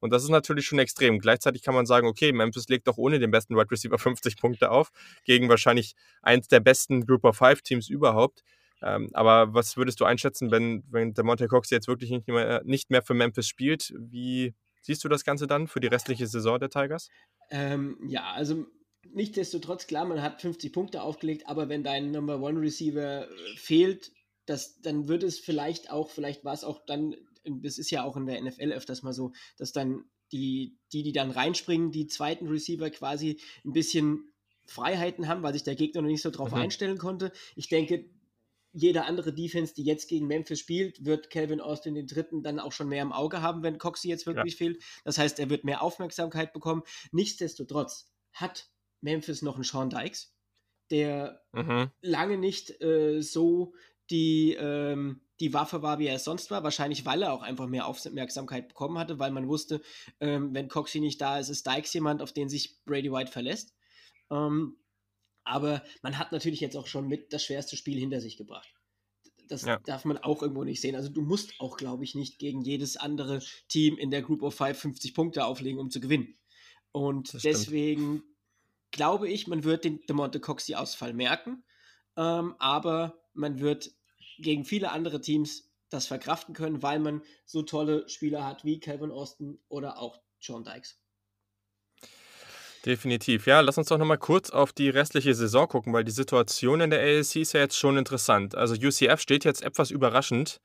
Und 0.00 0.10
das 0.10 0.22
ist 0.22 0.30
natürlich 0.30 0.66
schon 0.66 0.78
extrem. 0.78 1.18
Gleichzeitig 1.18 1.62
kann 1.62 1.74
man 1.74 1.86
sagen, 1.86 2.06
okay, 2.06 2.32
Memphis 2.32 2.68
legt 2.68 2.86
doch 2.86 2.98
ohne 2.98 3.18
den 3.18 3.30
besten 3.30 3.56
Wide 3.56 3.70
Receiver 3.70 3.98
50 3.98 4.36
Punkte 4.36 4.70
auf, 4.70 4.90
gegen 5.24 5.48
wahrscheinlich 5.48 5.94
eins 6.22 6.48
der 6.48 6.60
besten 6.60 7.06
Group 7.06 7.24
of 7.24 7.36
Five 7.36 7.62
Teams 7.62 7.88
überhaupt. 7.88 8.42
Ähm, 8.82 9.10
aber 9.14 9.54
was 9.54 9.76
würdest 9.76 10.00
du 10.00 10.04
einschätzen, 10.04 10.50
wenn, 10.50 10.84
wenn 10.90 11.14
der 11.14 11.24
Monte 11.24 11.48
Cox 11.48 11.70
jetzt 11.70 11.88
wirklich 11.88 12.10
nicht 12.10 12.28
mehr, 12.28 12.62
nicht 12.64 12.90
mehr 12.90 13.02
für 13.02 13.14
Memphis 13.14 13.48
spielt? 13.48 13.94
Wie 13.98 14.54
siehst 14.82 15.02
du 15.02 15.08
das 15.08 15.24
Ganze 15.24 15.46
dann 15.46 15.66
für 15.66 15.80
die 15.80 15.86
restliche 15.86 16.26
Saison 16.26 16.60
der 16.60 16.70
Tigers? 16.70 17.08
Ähm, 17.50 17.98
ja, 18.06 18.32
also 18.32 18.66
nichtsdestotrotz, 19.12 19.86
klar, 19.86 20.04
man 20.04 20.22
hat 20.22 20.40
50 20.40 20.72
Punkte 20.72 21.02
aufgelegt, 21.02 21.48
aber 21.48 21.68
wenn 21.68 21.82
dein 21.82 22.10
Number 22.10 22.40
One 22.40 22.60
Receiver 22.60 23.24
äh, 23.24 23.56
fehlt, 23.56 24.12
das, 24.46 24.80
dann 24.80 25.08
wird 25.08 25.22
es 25.22 25.38
vielleicht 25.38 25.90
auch, 25.90 26.10
vielleicht 26.10 26.44
war 26.44 26.54
es 26.54 26.62
auch 26.62 26.84
dann 26.86 27.16
das 27.48 27.78
ist 27.78 27.90
ja 27.90 28.04
auch 28.04 28.16
in 28.16 28.26
der 28.26 28.42
NFL 28.42 28.72
öfters 28.72 29.02
mal 29.02 29.12
so, 29.12 29.32
dass 29.56 29.72
dann 29.72 30.04
die, 30.32 30.76
die, 30.92 31.02
die 31.02 31.12
dann 31.12 31.30
reinspringen, 31.30 31.90
die 31.90 32.06
zweiten 32.06 32.48
Receiver 32.48 32.90
quasi 32.90 33.40
ein 33.64 33.72
bisschen 33.72 34.32
Freiheiten 34.66 35.28
haben, 35.28 35.42
weil 35.42 35.52
sich 35.52 35.62
der 35.62 35.76
Gegner 35.76 36.02
noch 36.02 36.08
nicht 36.08 36.22
so 36.22 36.30
drauf 36.30 36.50
mhm. 36.50 36.58
einstellen 36.58 36.98
konnte. 36.98 37.32
Ich 37.54 37.68
denke, 37.68 38.10
jede 38.72 39.04
andere 39.04 39.32
Defense, 39.32 39.72
die 39.72 39.84
jetzt 39.84 40.08
gegen 40.08 40.26
Memphis 40.26 40.60
spielt, 40.60 41.04
wird 41.04 41.30
Calvin 41.30 41.60
Austin 41.60 41.94
den 41.94 42.06
dritten 42.06 42.42
dann 42.42 42.60
auch 42.60 42.72
schon 42.72 42.88
mehr 42.88 43.02
im 43.02 43.12
Auge 43.12 43.40
haben, 43.40 43.62
wenn 43.62 43.78
Coxie 43.78 44.08
jetzt 44.08 44.26
wirklich 44.26 44.54
ja. 44.54 44.58
fehlt. 44.58 44.82
Das 45.04 45.16
heißt, 45.16 45.38
er 45.38 45.48
wird 45.48 45.64
mehr 45.64 45.82
Aufmerksamkeit 45.82 46.52
bekommen. 46.52 46.82
Nichtsdestotrotz 47.10 48.12
hat 48.32 48.68
Memphis 49.00 49.40
noch 49.40 49.54
einen 49.54 49.64
Sean 49.64 49.88
Dykes, 49.88 50.34
der 50.90 51.42
mhm. 51.52 51.90
lange 52.02 52.36
nicht 52.36 52.82
äh, 52.82 53.22
so 53.22 53.72
die, 54.10 54.54
ähm, 54.58 55.22
die 55.40 55.52
Waffe 55.52 55.82
war, 55.82 55.98
wie 55.98 56.06
er 56.06 56.16
es 56.16 56.24
sonst 56.24 56.50
war. 56.50 56.62
Wahrscheinlich, 56.62 57.04
weil 57.04 57.22
er 57.22 57.32
auch 57.32 57.42
einfach 57.42 57.66
mehr 57.66 57.86
Aufmerksamkeit 57.86 58.68
bekommen 58.68 58.98
hatte, 58.98 59.18
weil 59.18 59.30
man 59.30 59.48
wusste, 59.48 59.82
ähm, 60.20 60.54
wenn 60.54 60.68
Coxie 60.68 61.00
nicht 61.00 61.20
da 61.20 61.38
ist, 61.38 61.48
ist 61.48 61.66
Dykes 61.66 61.92
jemand, 61.92 62.22
auf 62.22 62.32
den 62.32 62.48
sich 62.48 62.82
Brady 62.84 63.12
White 63.12 63.30
verlässt. 63.30 63.74
Ähm, 64.30 64.76
aber 65.44 65.82
man 66.02 66.18
hat 66.18 66.32
natürlich 66.32 66.60
jetzt 66.60 66.76
auch 66.76 66.86
schon 66.86 67.06
mit 67.06 67.32
das 67.32 67.44
schwerste 67.44 67.76
Spiel 67.76 67.98
hinter 67.98 68.20
sich 68.20 68.36
gebracht. 68.36 68.68
Das 69.48 69.62
ja. 69.62 69.78
darf 69.78 70.04
man 70.04 70.18
auch 70.18 70.42
irgendwo 70.42 70.64
nicht 70.64 70.80
sehen. 70.80 70.96
Also 70.96 71.08
du 71.08 71.22
musst 71.22 71.60
auch, 71.60 71.76
glaube 71.76 72.02
ich, 72.02 72.16
nicht 72.16 72.38
gegen 72.38 72.62
jedes 72.62 72.96
andere 72.96 73.40
Team 73.68 73.96
in 73.96 74.10
der 74.10 74.22
Group 74.22 74.42
of 74.42 74.54
Five 74.54 74.78
50 74.78 75.14
Punkte 75.14 75.44
auflegen, 75.44 75.78
um 75.78 75.90
zu 75.90 76.00
gewinnen. 76.00 76.36
Und 76.90 77.44
deswegen 77.44 78.22
glaube 78.90 79.28
ich, 79.28 79.46
man 79.46 79.62
wird 79.64 79.84
den 79.84 80.00
DeMonte 80.06 80.40
Coxie-Ausfall 80.40 81.12
merken, 81.12 81.62
ähm, 82.16 82.54
aber 82.58 83.22
man 83.34 83.60
wird 83.60 83.92
gegen 84.38 84.64
viele 84.64 84.92
andere 84.92 85.20
Teams 85.20 85.70
das 85.88 86.06
verkraften 86.06 86.54
können, 86.54 86.82
weil 86.82 86.98
man 86.98 87.22
so 87.44 87.62
tolle 87.62 88.08
Spieler 88.08 88.44
hat 88.44 88.64
wie 88.64 88.80
Calvin 88.80 89.10
Austin 89.10 89.58
oder 89.68 89.98
auch 89.98 90.20
John 90.40 90.64
Dykes. 90.64 91.00
Definitiv. 92.84 93.46
Ja, 93.46 93.60
lass 93.60 93.78
uns 93.78 93.88
doch 93.88 93.98
nochmal 93.98 94.18
kurz 94.18 94.50
auf 94.50 94.72
die 94.72 94.88
restliche 94.88 95.34
Saison 95.34 95.66
gucken, 95.66 95.92
weil 95.92 96.04
die 96.04 96.12
Situation 96.12 96.80
in 96.80 96.90
der 96.90 97.00
ALC 97.00 97.36
ist 97.36 97.52
ja 97.52 97.60
jetzt 97.60 97.76
schon 97.76 97.98
interessant. 97.98 98.54
Also 98.54 98.74
UCF 98.74 99.20
steht 99.20 99.44
jetzt 99.44 99.62
etwas 99.62 99.90
überraschend 99.90 100.60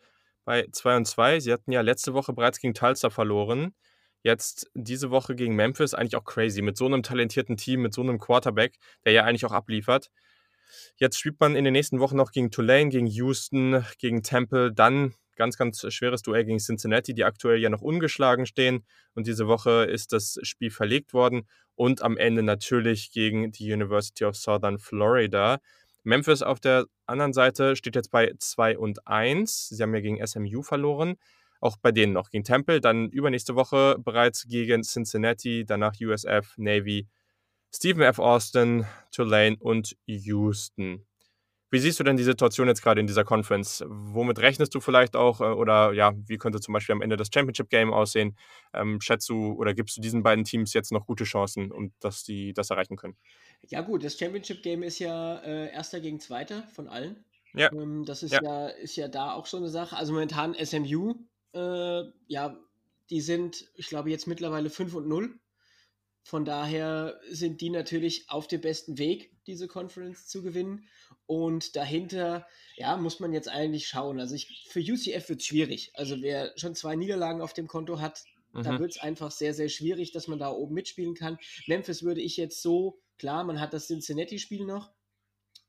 bei 0.45 0.67
2 0.71 0.97
und 0.97 1.05
2. 1.05 1.39
Sie 1.39 1.51
hatten 1.51 1.71
ja 1.71 1.81
letzte 1.81 2.13
Woche 2.13 2.33
bereits 2.33 2.59
gegen 2.59 2.75
Tulsa 2.75 3.09
verloren. 3.09 3.73
Jetzt 4.21 4.69
diese 4.75 5.09
Woche 5.09 5.35
gegen 5.35 5.55
Memphis 5.55 5.95
eigentlich 5.95 6.15
auch 6.15 6.23
crazy. 6.23 6.61
Mit 6.61 6.77
so 6.77 6.85
einem 6.85 7.01
talentierten 7.01 7.57
Team, 7.57 7.81
mit 7.81 7.93
so 7.93 8.01
einem 8.01 8.19
Quarterback, 8.19 8.77
der 9.03 9.13
ja 9.13 9.23
eigentlich 9.23 9.45
auch 9.45 9.51
abliefert. 9.51 10.11
Jetzt 10.97 11.19
spielt 11.19 11.39
man 11.39 11.55
in 11.55 11.63
den 11.63 11.73
nächsten 11.73 11.99
Wochen 11.99 12.17
noch 12.17 12.31
gegen 12.31 12.51
Tulane, 12.51 12.89
gegen 12.89 13.07
Houston, 13.07 13.85
gegen 13.99 14.23
Temple, 14.23 14.71
dann 14.73 15.13
ganz, 15.35 15.57
ganz 15.57 15.85
schweres 15.91 16.21
Duell 16.21 16.45
gegen 16.45 16.59
Cincinnati, 16.59 17.13
die 17.13 17.23
aktuell 17.23 17.57
ja 17.57 17.69
noch 17.69 17.81
ungeschlagen 17.81 18.45
stehen. 18.45 18.85
Und 19.15 19.27
diese 19.27 19.47
Woche 19.47 19.85
ist 19.85 20.13
das 20.13 20.37
Spiel 20.43 20.69
verlegt 20.69 21.13
worden. 21.13 21.47
Und 21.75 22.03
am 22.03 22.17
Ende 22.17 22.43
natürlich 22.43 23.11
gegen 23.11 23.51
die 23.51 23.73
University 23.73 24.25
of 24.25 24.35
Southern 24.35 24.77
Florida. 24.77 25.59
Memphis 26.03 26.41
auf 26.41 26.59
der 26.59 26.85
anderen 27.05 27.33
Seite 27.33 27.75
steht 27.75 27.95
jetzt 27.95 28.11
bei 28.11 28.33
2 28.37 28.77
und 28.77 29.07
1. 29.07 29.69
Sie 29.69 29.81
haben 29.81 29.93
ja 29.95 30.01
gegen 30.01 30.25
SMU 30.25 30.61
verloren. 30.61 31.15
Auch 31.59 31.77
bei 31.77 31.91
denen 31.91 32.13
noch 32.13 32.29
gegen 32.29 32.43
Temple. 32.43 32.81
Dann 32.81 33.09
übernächste 33.09 33.55
Woche 33.55 33.95
bereits 33.99 34.47
gegen 34.47 34.83
Cincinnati, 34.83 35.63
danach 35.65 35.93
USF, 35.99 36.55
Navy, 36.57 37.07
Stephen 37.73 38.01
F. 38.01 38.19
Austin, 38.19 38.85
Tulane 39.11 39.57
und 39.59 39.95
Houston. 40.05 41.05
Wie 41.73 41.79
siehst 41.79 42.01
du 42.01 42.03
denn 42.03 42.17
die 42.17 42.23
Situation 42.23 42.67
jetzt 42.67 42.83
gerade 42.83 42.99
in 42.99 43.07
dieser 43.07 43.23
Conference? 43.23 43.81
Womit 43.87 44.39
rechnest 44.39 44.75
du 44.75 44.81
vielleicht 44.81 45.15
auch? 45.15 45.39
Äh, 45.39 45.45
oder 45.45 45.93
ja, 45.93 46.11
wie 46.27 46.37
könnte 46.37 46.59
zum 46.59 46.73
Beispiel 46.73 46.93
am 46.93 47.01
Ende 47.01 47.15
das 47.15 47.29
Championship 47.33 47.69
Game 47.69 47.93
aussehen? 47.93 48.37
Ähm, 48.73 48.99
schätzt 48.99 49.29
du 49.29 49.53
oder 49.53 49.73
gibst 49.73 49.95
du 49.95 50.01
diesen 50.01 50.21
beiden 50.21 50.43
Teams 50.43 50.73
jetzt 50.73 50.91
noch 50.91 51.05
gute 51.05 51.23
Chancen, 51.23 51.71
um 51.71 51.93
dass 52.01 52.23
die 52.23 52.53
das 52.53 52.69
erreichen 52.69 52.97
können? 52.97 53.15
Ja, 53.69 53.79
gut, 53.81 54.03
das 54.03 54.19
Championship 54.19 54.61
Game 54.63 54.83
ist 54.83 54.99
ja 54.99 55.37
äh, 55.37 55.71
erster 55.71 56.01
gegen 56.01 56.19
zweiter 56.19 56.63
von 56.73 56.89
allen. 56.89 57.23
Ja. 57.53 57.71
Ähm, 57.71 58.03
das 58.03 58.21
ist 58.23 58.33
ja. 58.33 58.43
ja. 58.43 58.67
ist 58.67 58.97
ja 58.97 59.07
da 59.07 59.31
auch 59.31 59.45
so 59.45 59.55
eine 59.55 59.69
Sache. 59.69 59.95
Also 59.95 60.11
momentan 60.11 60.53
SMU, 60.53 61.15
äh, 61.53 62.03
ja, 62.27 62.57
die 63.09 63.21
sind, 63.21 63.71
ich 63.75 63.87
glaube, 63.87 64.09
jetzt 64.09 64.27
mittlerweile 64.27 64.69
5 64.69 64.93
und 64.93 65.07
0. 65.07 65.39
Von 66.23 66.45
daher 66.45 67.19
sind 67.29 67.61
die 67.61 67.69
natürlich 67.69 68.29
auf 68.29 68.47
dem 68.47 68.61
besten 68.61 68.97
Weg, 68.97 69.31
diese 69.47 69.67
Conference 69.67 70.27
zu 70.27 70.43
gewinnen. 70.43 70.87
Und 71.25 71.75
dahinter, 71.75 72.47
ja, 72.75 72.95
muss 72.97 73.19
man 73.19 73.33
jetzt 73.33 73.49
eigentlich 73.49 73.87
schauen. 73.87 74.19
Also 74.19 74.35
ich, 74.35 74.67
für 74.69 74.79
UCF 74.79 75.29
wird 75.29 75.41
es 75.41 75.45
schwierig. 75.45 75.91
Also 75.95 76.21
wer 76.21 76.53
schon 76.57 76.75
zwei 76.75 76.95
Niederlagen 76.95 77.41
auf 77.41 77.53
dem 77.53 77.67
Konto 77.67 77.99
hat, 77.99 78.23
mhm. 78.53 78.63
da 78.63 78.79
wird 78.79 78.91
es 78.91 79.01
einfach 79.01 79.31
sehr, 79.31 79.53
sehr 79.53 79.69
schwierig, 79.69 80.11
dass 80.11 80.27
man 80.27 80.39
da 80.39 80.51
oben 80.51 80.75
mitspielen 80.75 81.15
kann. 81.15 81.37
Memphis 81.67 82.03
würde 82.03 82.21
ich 82.21 82.37
jetzt 82.37 82.61
so, 82.61 83.01
klar, 83.17 83.43
man 83.43 83.59
hat 83.59 83.73
das 83.73 83.87
Cincinnati-Spiel 83.87 84.65
noch. 84.65 84.91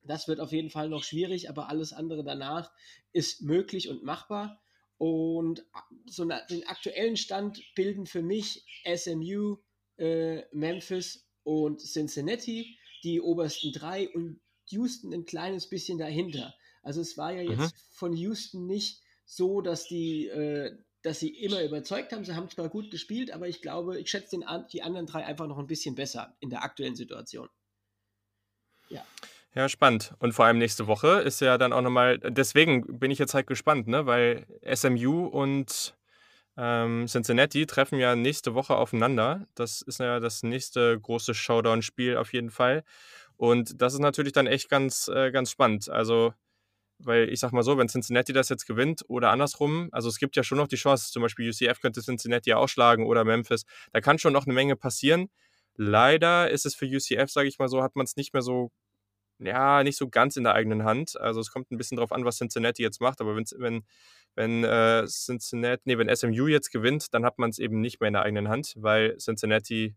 Das 0.05 0.26
wird 0.28 0.40
auf 0.40 0.53
jeden 0.53 0.70
Fall 0.70 0.88
noch 0.88 1.05
schwierig, 1.05 1.48
aber 1.48 1.68
alles 1.68 1.92
andere 1.92 2.24
danach 2.24 2.72
ist 3.12 3.42
möglich 3.42 3.88
und 3.88 4.03
machbar. 4.03 4.61
Und 4.98 5.64
so 6.07 6.24
den 6.24 6.66
aktuellen 6.66 7.16
Stand 7.16 7.62
bilden 7.74 8.07
für 8.07 8.22
mich 8.22 8.64
SMU, 8.84 9.59
äh, 9.99 10.43
Memphis 10.53 11.26
und 11.43 11.80
Cincinnati, 11.80 12.78
die 13.03 13.20
obersten 13.20 13.72
drei 13.72 14.09
und 14.11 14.40
Houston 14.66 15.12
ein 15.12 15.24
kleines 15.24 15.68
bisschen 15.68 15.99
dahinter. 15.99 16.55
Also 16.82 17.01
es 17.01 17.16
war 17.16 17.32
ja 17.32 17.43
jetzt 17.43 17.74
mhm. 17.74 17.78
von 17.90 18.12
Houston 18.14 18.66
nicht 18.66 19.03
so, 19.24 19.61
dass 19.61 19.86
die, 19.86 20.28
äh, 20.28 20.76
dass 21.03 21.20
sie 21.20 21.30
immer 21.30 21.62
überzeugt 21.62 22.12
haben. 22.12 22.24
Sie 22.24 22.34
haben 22.34 22.49
zwar 22.49 22.68
gut 22.68 22.90
gespielt, 22.90 23.32
aber 23.32 23.49
ich 23.49 23.62
glaube, 23.62 24.01
ich 24.01 24.11
schätze 24.11 24.38
den, 24.38 24.45
die 24.72 24.82
anderen 24.82 25.07
drei 25.07 25.24
einfach 25.24 25.47
noch 25.47 25.59
ein 25.59 25.66
bisschen 25.66 25.95
besser 25.95 26.36
in 26.40 26.51
der 26.51 26.62
aktuellen 26.62 26.97
Situation. 26.97 27.49
Ja. 28.88 29.05
Ja, 29.55 29.68
spannend. 29.68 30.14
Und 30.18 30.32
vor 30.32 30.47
allem 30.47 30.59
nächste 30.59 30.86
Woche 30.86 31.20
ist 31.20 31.40
ja 31.40 31.59
dann 31.59 31.74
auch 31.74 31.82
nochmal, 31.82 32.18
deswegen 32.18 32.99
bin 32.99 33.11
ich 33.11 33.18
jetzt 33.18 33.34
halt 33.34 33.47
gespannt, 33.47 33.86
ne? 33.86 34.07
weil 34.07 34.47
SMU 34.74 35.26
und 35.26 35.95
ähm, 36.57 37.07
Cincinnati 37.07 37.66
treffen 37.66 37.98
ja 37.98 38.14
nächste 38.14 38.55
Woche 38.55 38.76
aufeinander. 38.76 39.46
Das 39.55 39.82
ist 39.82 40.00
ja 40.00 40.20
das 40.20 40.42
nächste 40.42 40.98
große 41.00 41.34
Showdown-Spiel 41.34 42.16
auf 42.16 42.32
jeden 42.32 42.50
Fall. 42.50 42.84
Und 43.36 43.80
das 43.80 43.94
ist 43.94 44.00
natürlich 44.00 44.32
dann 44.32 44.46
echt 44.46 44.68
ganz, 44.68 45.09
äh, 45.09 45.30
ganz 45.32 45.50
spannend. 45.50 45.88
Also, 45.88 46.34
weil 46.98 47.28
ich 47.30 47.40
sag 47.40 47.53
mal 47.53 47.62
so, 47.62 47.78
wenn 47.78 47.88
Cincinnati 47.88 48.32
das 48.32 48.48
jetzt 48.48 48.66
gewinnt 48.66 49.03
oder 49.09 49.30
andersrum, 49.30 49.88
also 49.92 50.09
es 50.09 50.18
gibt 50.18 50.36
ja 50.36 50.44
schon 50.44 50.59
noch 50.59 50.68
die 50.68 50.76
Chance, 50.76 51.11
zum 51.11 51.22
Beispiel 51.22 51.48
UCF 51.48 51.80
könnte 51.80 52.03
Cincinnati 52.03 52.50
ja 52.50 52.57
ausschlagen 52.57 53.07
oder 53.07 53.24
Memphis. 53.24 53.64
Da 53.92 54.00
kann 54.00 54.18
schon 54.18 54.32
noch 54.32 54.46
eine 54.46 54.55
Menge 54.55 54.76
passieren. 54.76 55.28
Leider 55.76 56.50
ist 56.50 56.66
es 56.66 56.74
für 56.74 56.86
UCF, 56.86 57.30
sage 57.30 57.48
ich 57.48 57.59
mal 57.59 57.68
so, 57.68 57.82
hat 57.82 57.96
man 57.96 58.05
es 58.05 58.16
nicht 58.16 58.34
mehr 58.34 58.42
so, 58.42 58.70
ja, 59.38 59.82
nicht 59.82 59.96
so 59.96 60.09
ganz 60.09 60.36
in 60.36 60.44
der 60.44 60.55
eigenen 60.55 60.84
Hand. 60.84 61.18
Also 61.20 61.40
es 61.40 61.50
kommt 61.50 61.70
ein 61.70 61.78
bisschen 61.78 61.96
drauf 61.96 62.12
an, 62.12 62.24
was 62.24 62.38
Cincinnati 62.38 62.82
jetzt 62.82 63.00
macht, 63.00 63.20
aber 63.20 63.34
wenn, 63.36 63.44
wenn 63.57 63.84
äh, 64.37 65.07
Cincinnati, 65.07 65.83
nee, 65.85 65.99
wenn 65.99 66.14
SMU 66.14 66.47
jetzt 66.47 66.70
gewinnt, 66.70 67.12
dann 67.12 67.24
hat 67.24 67.39
man 67.39 67.51
es 67.51 67.59
eben 67.59 67.80
nicht 67.80 68.01
mehr 68.01 68.09
in 68.09 68.14
der 68.14 68.22
eigenen 68.22 68.49
Hand, 68.49 68.74
weil 68.76 69.16
Cincinnati, 69.18 69.95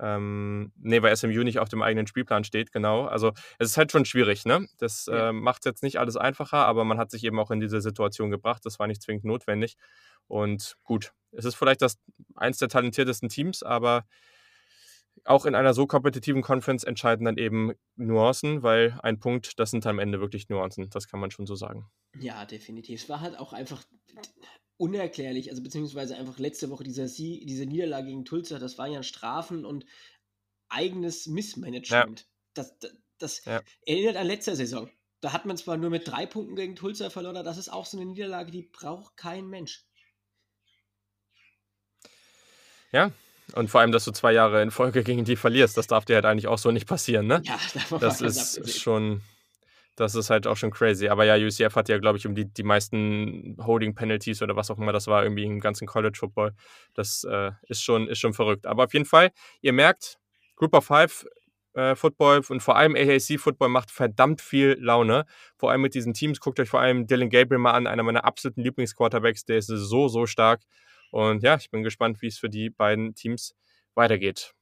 ähm, 0.00 0.72
nee, 0.76 1.02
weil 1.02 1.16
SMU 1.16 1.42
nicht 1.44 1.60
auf 1.60 1.68
dem 1.68 1.82
eigenen 1.82 2.06
Spielplan 2.06 2.44
steht, 2.44 2.72
genau. 2.72 3.06
Also 3.06 3.32
es 3.58 3.70
ist 3.70 3.76
halt 3.76 3.92
schon 3.92 4.04
schwierig, 4.04 4.44
ne? 4.44 4.66
Das 4.78 5.06
ja. 5.06 5.28
äh, 5.28 5.32
macht 5.32 5.64
jetzt 5.66 5.82
nicht 5.82 5.98
alles 5.98 6.16
einfacher, 6.16 6.66
aber 6.66 6.84
man 6.84 6.98
hat 6.98 7.10
sich 7.10 7.24
eben 7.24 7.38
auch 7.38 7.50
in 7.50 7.60
diese 7.60 7.80
Situation 7.80 8.30
gebracht. 8.30 8.64
Das 8.64 8.78
war 8.78 8.86
nicht 8.88 9.02
zwingend 9.02 9.24
notwendig. 9.24 9.76
Und 10.26 10.76
gut, 10.82 11.12
es 11.30 11.44
ist 11.44 11.54
vielleicht 11.54 11.82
das 11.82 11.98
eins 12.34 12.58
der 12.58 12.68
talentiertesten 12.68 13.28
Teams, 13.28 13.62
aber 13.62 14.04
auch 15.24 15.46
in 15.46 15.54
einer 15.54 15.74
so 15.74 15.86
kompetitiven 15.86 16.42
Conference 16.42 16.84
entscheiden 16.84 17.24
dann 17.24 17.38
eben 17.38 17.72
Nuancen, 17.96 18.62
weil 18.62 18.98
ein 19.02 19.18
Punkt, 19.18 19.58
das 19.58 19.70
sind 19.70 19.86
am 19.86 19.98
Ende 19.98 20.20
wirklich 20.20 20.48
Nuancen. 20.48 20.90
Das 20.90 21.08
kann 21.08 21.20
man 21.20 21.30
schon 21.30 21.46
so 21.46 21.54
sagen. 21.54 21.86
Ja, 22.18 22.44
definitiv. 22.44 23.02
Es 23.02 23.08
war 23.08 23.20
halt 23.20 23.38
auch 23.38 23.52
einfach 23.52 23.82
unerklärlich, 24.76 25.50
also 25.50 25.62
beziehungsweise 25.62 26.16
einfach 26.16 26.38
letzte 26.38 26.68
Woche 26.68 26.84
dieser 26.84 27.08
Sie 27.08 27.44
diese 27.46 27.64
Niederlage 27.64 28.08
gegen 28.08 28.24
Tulsa, 28.24 28.58
das 28.58 28.76
waren 28.76 28.92
ja 28.92 29.02
Strafen 29.02 29.64
und 29.64 29.86
eigenes 30.68 31.26
Missmanagement. 31.26 32.20
Ja. 32.20 32.26
Das, 32.54 32.78
das, 32.78 32.96
das 33.18 33.44
ja. 33.44 33.62
erinnert 33.86 34.16
an 34.16 34.26
letzter 34.26 34.56
Saison. 34.56 34.90
Da 35.20 35.32
hat 35.32 35.46
man 35.46 35.56
zwar 35.56 35.78
nur 35.78 35.90
mit 35.90 36.06
drei 36.06 36.26
Punkten 36.26 36.56
gegen 36.56 36.76
Tulsa 36.76 37.08
verloren, 37.08 37.36
aber 37.36 37.44
das 37.44 37.56
ist 37.56 37.70
auch 37.70 37.86
so 37.86 37.96
eine 37.96 38.06
Niederlage, 38.06 38.50
die 38.50 38.62
braucht 38.62 39.16
kein 39.16 39.46
Mensch. 39.46 39.86
Ja, 42.92 43.10
und 43.52 43.68
vor 43.68 43.80
allem, 43.80 43.92
dass 43.92 44.04
du 44.04 44.10
zwei 44.12 44.32
Jahre 44.32 44.62
in 44.62 44.70
Folge 44.70 45.04
gegen 45.04 45.24
die 45.24 45.36
verlierst, 45.36 45.76
das 45.76 45.86
darf 45.86 46.04
dir 46.04 46.16
halt 46.16 46.24
eigentlich 46.24 46.46
auch 46.46 46.58
so 46.58 46.70
nicht 46.70 46.88
passieren, 46.88 47.26
ne? 47.26 47.42
Ja, 47.44 47.58
das 48.00 48.20
ist 48.20 48.80
schon, 48.80 49.20
das 49.96 50.14
ist 50.14 50.30
halt 50.30 50.46
auch 50.46 50.56
schon 50.56 50.70
crazy. 50.70 51.08
Aber 51.08 51.24
ja, 51.24 51.36
UCF 51.36 51.76
hat 51.76 51.88
ja, 51.88 51.98
glaube 51.98 52.18
ich, 52.18 52.26
um 52.26 52.34
die, 52.34 52.46
die 52.46 52.62
meisten 52.62 53.56
Holding 53.64 53.94
Penalties 53.94 54.42
oder 54.42 54.56
was 54.56 54.70
auch 54.70 54.78
immer 54.78 54.92
das 54.92 55.06
war, 55.06 55.22
irgendwie 55.22 55.44
im 55.44 55.60
ganzen 55.60 55.86
College 55.86 56.16
Football. 56.18 56.52
Das 56.94 57.24
äh, 57.24 57.52
ist, 57.68 57.82
schon, 57.82 58.08
ist 58.08 58.18
schon 58.18 58.34
verrückt. 58.34 58.66
Aber 58.66 58.84
auf 58.84 58.92
jeden 58.92 59.04
Fall, 59.06 59.30
ihr 59.60 59.72
merkt, 59.72 60.18
Group 60.56 60.74
of 60.74 60.86
Five 60.86 61.26
äh, 61.74 61.94
Football 61.94 62.42
und 62.48 62.60
vor 62.60 62.76
allem 62.76 62.96
AAC 62.96 63.38
Football 63.38 63.68
macht 63.68 63.90
verdammt 63.90 64.40
viel 64.40 64.76
Laune. 64.80 65.26
Vor 65.56 65.70
allem 65.70 65.82
mit 65.82 65.94
diesen 65.94 66.14
Teams. 66.14 66.40
Guckt 66.40 66.58
euch 66.60 66.68
vor 66.68 66.80
allem 66.80 67.06
Dylan 67.06 67.30
Gabriel 67.30 67.58
mal 67.58 67.72
an, 67.72 67.86
einer 67.86 68.02
meiner 68.02 68.24
absoluten 68.24 68.62
Lieblingsquarterbacks. 68.62 69.44
Der 69.44 69.58
ist 69.58 69.66
so, 69.66 70.08
so 70.08 70.26
stark. 70.26 70.62
Und 71.14 71.44
ja, 71.44 71.54
ich 71.54 71.70
bin 71.70 71.84
gespannt, 71.84 72.22
wie 72.22 72.26
es 72.26 72.38
für 72.38 72.50
die 72.50 72.70
beiden 72.70 73.14
Teams 73.14 73.54
weitergeht. 73.94 74.52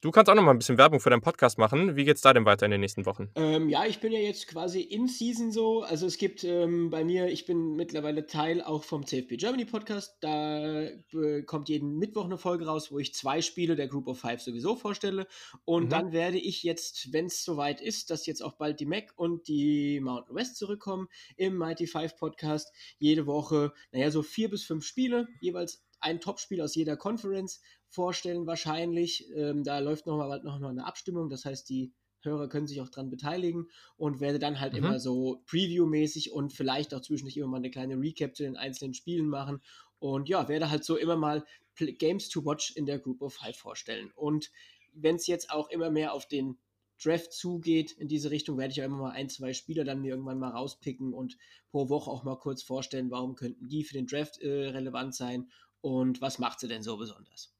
Du 0.00 0.10
kannst 0.10 0.30
auch 0.30 0.34
noch 0.34 0.42
mal 0.42 0.52
ein 0.52 0.58
bisschen 0.58 0.78
Werbung 0.78 1.00
für 1.00 1.10
deinen 1.10 1.20
Podcast 1.20 1.58
machen. 1.58 1.96
Wie 1.96 2.04
geht 2.06 2.16
es 2.16 2.22
da 2.22 2.32
denn 2.32 2.46
weiter 2.46 2.64
in 2.64 2.70
den 2.70 2.80
nächsten 2.80 3.04
Wochen? 3.04 3.30
Ähm, 3.34 3.68
ja, 3.68 3.84
ich 3.84 4.00
bin 4.00 4.12
ja 4.12 4.20
jetzt 4.20 4.46
quasi 4.46 4.80
in 4.80 5.06
Season 5.06 5.52
so. 5.52 5.82
Also 5.82 6.06
es 6.06 6.16
gibt 6.16 6.44
ähm, 6.44 6.88
bei 6.88 7.04
mir, 7.04 7.26
ich 7.26 7.44
bin 7.44 7.74
mittlerweile 7.74 8.24
Teil 8.24 8.62
auch 8.62 8.84
vom 8.84 9.04
CFB 9.04 9.36
Germany 9.36 9.66
Podcast. 9.66 10.16
Da 10.22 10.82
äh, 10.82 11.42
kommt 11.42 11.68
jeden 11.68 11.98
Mittwoch 11.98 12.24
eine 12.24 12.38
Folge 12.38 12.64
raus, 12.64 12.90
wo 12.90 12.98
ich 12.98 13.12
zwei 13.12 13.42
Spiele 13.42 13.76
der 13.76 13.88
Group 13.88 14.06
of 14.06 14.18
Five 14.18 14.40
sowieso 14.40 14.76
vorstelle. 14.76 15.26
Und 15.66 15.86
mhm. 15.86 15.90
dann 15.90 16.12
werde 16.12 16.38
ich 16.38 16.62
jetzt, 16.62 17.12
wenn 17.12 17.26
es 17.26 17.44
soweit 17.44 17.82
ist, 17.82 18.08
dass 18.08 18.24
jetzt 18.24 18.42
auch 18.42 18.54
bald 18.54 18.80
die 18.80 18.86
Mac 18.86 19.12
und 19.16 19.46
die 19.46 20.00
Mountain 20.00 20.36
West 20.36 20.56
zurückkommen, 20.56 21.08
im 21.36 21.58
Mighty 21.58 21.86
Five 21.86 22.16
Podcast 22.16 22.72
jede 22.98 23.26
Woche, 23.26 23.74
naja, 23.92 24.10
so 24.10 24.22
vier 24.22 24.48
bis 24.48 24.64
fünf 24.64 24.86
Spiele, 24.86 25.28
jeweils 25.40 25.87
ein 26.00 26.20
Topspiel 26.20 26.60
aus 26.60 26.74
jeder 26.74 26.96
Conference 26.96 27.60
vorstellen 27.88 28.46
wahrscheinlich. 28.46 29.28
Ähm, 29.34 29.64
da 29.64 29.78
läuft 29.78 30.06
noch 30.06 30.16
mal, 30.16 30.42
noch 30.42 30.58
mal 30.58 30.70
eine 30.70 30.86
Abstimmung, 30.86 31.28
das 31.28 31.44
heißt, 31.44 31.68
die 31.68 31.92
Hörer 32.22 32.48
können 32.48 32.66
sich 32.66 32.80
auch 32.80 32.88
dran 32.88 33.10
beteiligen 33.10 33.68
und 33.96 34.20
werde 34.20 34.38
dann 34.38 34.60
halt 34.60 34.72
mhm. 34.72 34.78
immer 34.78 35.00
so 35.00 35.42
Preview-mäßig 35.46 36.32
und 36.32 36.52
vielleicht 36.52 36.92
auch 36.94 37.00
zwischendurch 37.00 37.36
immer 37.36 37.46
mal 37.46 37.58
eine 37.58 37.70
kleine 37.70 37.98
Recap 38.00 38.34
zu 38.34 38.42
den 38.42 38.56
einzelnen 38.56 38.94
Spielen 38.94 39.28
machen. 39.28 39.60
Und 40.00 40.28
ja, 40.28 40.48
werde 40.48 40.70
halt 40.70 40.84
so 40.84 40.96
immer 40.96 41.16
mal 41.16 41.44
Games 41.76 42.28
to 42.28 42.44
Watch 42.44 42.72
in 42.76 42.86
der 42.86 42.98
Group 42.98 43.22
of 43.22 43.34
Five 43.34 43.56
vorstellen. 43.56 44.10
Und 44.14 44.50
wenn 44.92 45.16
es 45.16 45.26
jetzt 45.26 45.50
auch 45.50 45.70
immer 45.70 45.90
mehr 45.90 46.12
auf 46.12 46.26
den 46.26 46.58
Draft 47.02 47.32
zugeht 47.32 47.92
in 47.92 48.08
diese 48.08 48.30
Richtung, 48.30 48.58
werde 48.58 48.72
ich 48.72 48.80
auch 48.80 48.86
immer 48.86 48.98
mal 48.98 49.10
ein, 49.12 49.28
zwei 49.28 49.52
Spieler 49.52 49.84
dann 49.84 50.00
mir 50.00 50.10
irgendwann 50.10 50.40
mal 50.40 50.50
rauspicken 50.50 51.12
und 51.12 51.36
pro 51.70 51.88
Woche 51.88 52.10
auch 52.10 52.24
mal 52.24 52.38
kurz 52.38 52.62
vorstellen, 52.62 53.10
warum 53.10 53.36
könnten 53.36 53.68
die 53.68 53.84
für 53.84 53.94
den 53.94 54.06
Draft 54.06 54.40
äh, 54.40 54.70
relevant 54.70 55.14
sein 55.14 55.48
und 55.80 56.20
was 56.20 56.38
macht 56.38 56.60
sie 56.60 56.68
denn 56.68 56.82
so 56.82 56.96
besonders. 56.96 57.54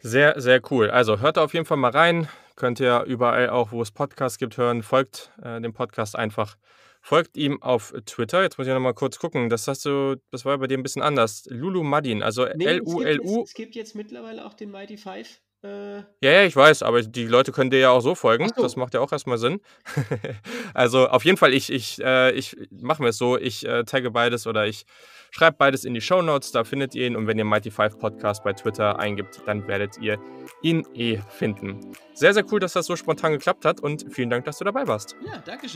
Sehr, 0.00 0.40
sehr 0.40 0.60
cool. 0.70 0.90
Also 0.90 1.20
hört 1.20 1.36
da 1.36 1.44
auf 1.44 1.54
jeden 1.54 1.64
Fall 1.64 1.76
mal 1.76 1.90
rein. 1.90 2.28
Könnt 2.56 2.80
ihr 2.80 3.04
überall 3.04 3.50
auch, 3.50 3.70
wo 3.72 3.80
es 3.82 3.92
Podcasts 3.92 4.38
gibt, 4.38 4.56
hören. 4.56 4.82
Folgt 4.82 5.30
äh, 5.42 5.60
dem 5.60 5.72
Podcast 5.72 6.16
einfach. 6.16 6.56
Folgt 7.00 7.36
ihm 7.36 7.62
auf 7.62 7.92
Twitter. 8.06 8.42
Jetzt 8.42 8.58
muss 8.58 8.66
ich 8.66 8.72
noch 8.72 8.80
mal 8.80 8.94
kurz 8.94 9.18
gucken. 9.18 9.48
Das 9.48 9.66
hast 9.68 9.84
du, 9.84 10.16
das 10.30 10.44
war 10.44 10.58
bei 10.58 10.66
dir 10.66 10.76
ein 10.76 10.82
bisschen 10.82 11.02
anders. 11.02 11.46
Lulu 11.48 11.82
Madin, 11.82 12.22
also 12.22 12.46
nee, 12.54 12.64
L-U-L-U. 12.64 13.42
Es, 13.42 13.50
es, 13.50 13.54
gibt 13.54 13.74
jetzt 13.74 13.94
mittlerweile 13.94 14.44
auch 14.44 14.54
den 14.54 14.70
Mighty 14.70 14.96
Five. 14.96 15.40
Äh 15.62 15.98
ja, 16.20 16.30
ja, 16.32 16.44
ich 16.44 16.56
weiß, 16.56 16.82
aber 16.82 17.02
die 17.02 17.26
Leute 17.26 17.52
können 17.52 17.70
dir 17.70 17.78
ja 17.78 17.90
auch 17.90 18.00
so 18.00 18.14
folgen. 18.14 18.50
So. 18.54 18.62
Das 18.62 18.76
macht 18.76 18.94
ja 18.94 19.00
auch 19.00 19.12
erstmal 19.12 19.38
Sinn. 19.38 19.60
also 20.74 21.08
auf 21.08 21.24
jeden 21.24 21.36
Fall, 21.36 21.54
ich, 21.54 21.70
ich, 21.70 22.02
äh, 22.02 22.32
ich 22.32 22.56
mache 22.70 23.02
mir 23.02 23.10
es 23.10 23.18
so, 23.18 23.38
ich 23.38 23.66
äh, 23.66 23.84
tagge 23.84 24.10
beides 24.10 24.46
oder 24.46 24.66
ich 24.66 24.84
schreibe 25.30 25.56
beides 25.56 25.84
in 25.84 25.94
die 25.94 26.00
Show 26.00 26.20
Notes, 26.22 26.52
da 26.52 26.64
findet 26.64 26.94
ihr 26.94 27.06
ihn. 27.06 27.16
Und 27.16 27.26
wenn 27.26 27.38
ihr 27.38 27.44
Mighty 27.44 27.70
Five 27.70 27.98
Podcast 27.98 28.42
bei 28.42 28.52
Twitter 28.52 28.98
eingibt, 28.98 29.42
dann 29.46 29.66
werdet 29.68 29.98
ihr 29.98 30.18
ihn 30.62 30.84
eh 30.94 31.18
finden. 31.30 31.92
Sehr, 32.14 32.34
sehr 32.34 32.44
cool, 32.50 32.60
dass 32.60 32.72
das 32.72 32.86
so 32.86 32.96
spontan 32.96 33.32
geklappt 33.32 33.64
hat 33.64 33.80
und 33.80 34.06
vielen 34.10 34.30
Dank, 34.30 34.44
dass 34.44 34.58
du 34.58 34.64
dabei 34.64 34.86
warst. 34.86 35.16
Ja, 35.24 35.42
danke 35.44 35.68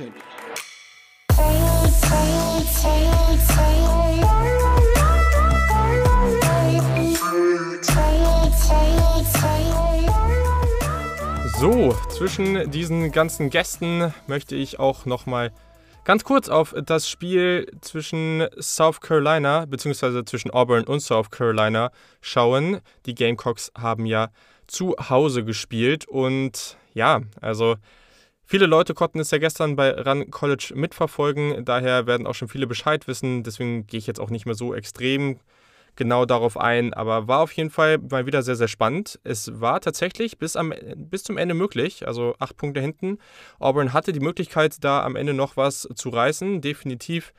So, 11.59 11.95
zwischen 12.11 12.71
diesen 12.71 13.13
ganzen 13.13 13.49
Gästen 13.49 14.13
möchte 14.27 14.55
ich 14.55 14.79
auch 14.79 15.07
nochmal 15.07 15.53
ganz 16.05 16.23
kurz 16.23 16.51
auf 16.51 16.75
das 16.85 17.09
Spiel 17.09 17.67
zwischen 17.81 18.47
South 18.61 19.01
Carolina 19.01 19.65
bzw. 19.65 20.23
zwischen 20.27 20.51
Auburn 20.51 20.85
und 20.85 21.01
South 21.01 21.31
Carolina 21.31 21.93
schauen. 22.21 22.83
Die 23.07 23.15
Gamecocks 23.15 23.73
haben 23.75 24.05
ja 24.05 24.29
zu 24.67 24.97
Hause 25.09 25.45
gespielt 25.45 26.07
und 26.07 26.77
ja, 26.93 27.23
also 27.41 27.77
viele 28.45 28.67
Leute 28.67 28.93
konnten 28.93 29.21
es 29.21 29.31
ja 29.31 29.39
gestern 29.39 29.77
bei 29.77 29.93
Run 29.93 30.31
College 30.31 30.73
mitverfolgen, 30.75 31.65
daher 31.65 32.07
werden 32.07 32.27
auch 32.27 32.35
schon 32.35 32.49
viele 32.49 32.67
Bescheid 32.67 33.09
wissen, 33.09 33.45
deswegen 33.45 33.87
gehe 33.87 33.99
ich 33.99 34.07
jetzt 34.07 34.21
auch 34.21 34.31
nicht 34.31 34.45
mehr 34.45 34.55
so 34.55 34.75
extrem 34.75 35.41
genau 35.97 36.25
darauf 36.25 36.57
ein, 36.57 36.95
aber 36.95 37.27
war 37.29 37.41
auf 37.41 37.53
jeden 37.53 37.71
Fall 37.71 37.99
mal 37.99 38.27
wieder 38.27 38.43
sehr, 38.43 38.57
sehr 38.57 38.69
spannend. 38.69 39.19
Es 39.25 39.61
war 39.61 39.81
tatsächlich 39.81 40.39
bis, 40.39 40.57
am, 40.57 40.73
bis 40.97 41.25
zum 41.25 41.39
Ende 41.39 41.55
möglich, 41.55 42.07
also 42.07 42.35
acht 42.39 42.57
Punkte 42.57 42.81
hinten. 42.81 43.19
Auburn 43.59 43.93
hatte 43.93 44.13
die 44.13 44.21
Möglichkeit, 44.21 44.77
da 44.85 45.03
am 45.05 45.17
Ende 45.17 45.35
noch 45.35 45.57
was 45.57 45.89
zu 45.95 46.09
reißen, 46.11 46.61
definitiv. 46.61 47.33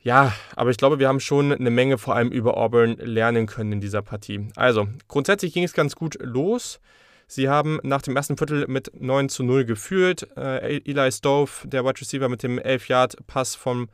Ja, 0.00 0.32
aber 0.56 0.70
ich 0.70 0.76
glaube, 0.76 0.98
wir 0.98 1.08
haben 1.08 1.20
schon 1.20 1.52
eine 1.52 1.70
Menge 1.70 1.96
vor 1.96 2.16
allem 2.16 2.32
über 2.32 2.56
Auburn 2.56 2.96
lernen 2.98 3.46
können 3.46 3.72
in 3.72 3.80
dieser 3.80 4.02
Partie. 4.02 4.48
Also, 4.56 4.88
grundsätzlich 5.06 5.54
ging 5.54 5.62
es 5.62 5.74
ganz 5.74 5.94
gut 5.94 6.18
los. 6.20 6.80
Sie 7.28 7.48
haben 7.48 7.78
nach 7.84 8.02
dem 8.02 8.16
ersten 8.16 8.36
Viertel 8.36 8.66
mit 8.66 8.90
9 9.00 9.28
zu 9.28 9.44
0 9.44 9.64
geführt. 9.64 10.28
Äh, 10.36 10.82
Eli 10.84 11.12
Stove, 11.12 11.50
der 11.64 11.84
Wide 11.84 12.00
Receiver 12.00 12.28
mit 12.28 12.42
dem 12.42 12.58
11-Yard-Pass 12.58 13.54
vom 13.54 13.88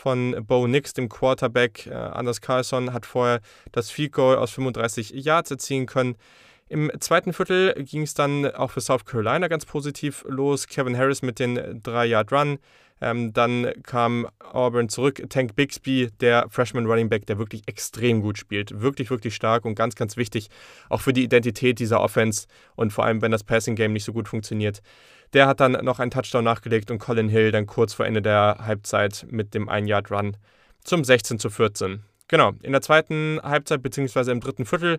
von 0.00 0.34
Bo 0.46 0.66
Nix, 0.66 0.94
dem 0.94 1.08
Quarterback. 1.08 1.86
Äh, 1.86 1.92
Anders 1.92 2.40
Carlson 2.40 2.92
hat 2.92 3.04
vorher 3.04 3.40
das 3.72 3.90
Field 3.90 4.12
Goal 4.12 4.36
aus 4.36 4.50
35 4.52 5.10
Yards 5.10 5.50
erzielen 5.50 5.86
können. 5.86 6.16
Im 6.68 6.90
zweiten 7.00 7.32
Viertel 7.32 7.74
ging 7.84 8.02
es 8.02 8.14
dann 8.14 8.46
auch 8.46 8.70
für 8.70 8.80
South 8.80 9.04
Carolina 9.04 9.48
ganz 9.48 9.66
positiv 9.66 10.24
los. 10.26 10.68
Kevin 10.68 10.96
Harris 10.96 11.20
mit 11.20 11.38
den 11.38 11.58
3-Yard-Run. 11.82 12.58
Ähm, 13.02 13.32
dann 13.32 13.72
kam 13.82 14.28
Auburn 14.52 14.88
zurück. 14.88 15.22
Tank 15.28 15.54
Bixby, 15.56 16.08
der 16.20 16.46
Freshman 16.48 16.86
Running 16.86 17.08
Back, 17.08 17.26
der 17.26 17.38
wirklich 17.38 17.62
extrem 17.66 18.20
gut 18.22 18.38
spielt. 18.38 18.80
Wirklich, 18.80 19.10
wirklich 19.10 19.34
stark 19.34 19.64
und 19.64 19.74
ganz, 19.74 19.96
ganz 19.96 20.16
wichtig 20.16 20.48
auch 20.88 21.00
für 21.00 21.12
die 21.12 21.24
Identität 21.24 21.78
dieser 21.78 22.00
Offense 22.00 22.46
und 22.76 22.92
vor 22.92 23.04
allem, 23.04 23.20
wenn 23.20 23.32
das 23.32 23.44
Passing 23.44 23.74
Game 23.74 23.92
nicht 23.92 24.04
so 24.04 24.12
gut 24.12 24.28
funktioniert. 24.28 24.80
Der 25.32 25.46
hat 25.46 25.60
dann 25.60 25.72
noch 25.84 26.00
einen 26.00 26.10
Touchdown 26.10 26.44
nachgelegt 26.44 26.90
und 26.90 26.98
Colin 26.98 27.28
Hill 27.28 27.52
dann 27.52 27.66
kurz 27.66 27.94
vor 27.94 28.06
Ende 28.06 28.22
der 28.22 28.58
Halbzeit 28.60 29.26
mit 29.30 29.54
dem 29.54 29.68
1-Yard-Run 29.68 30.36
zum 30.82 31.04
16 31.04 31.38
zu 31.38 31.50
14. 31.50 32.02
Genau, 32.28 32.52
in 32.62 32.72
der 32.72 32.82
zweiten 32.82 33.40
Halbzeit 33.42 33.82
bzw. 33.82 34.30
im 34.30 34.40
dritten 34.40 34.64
Viertel 34.64 34.98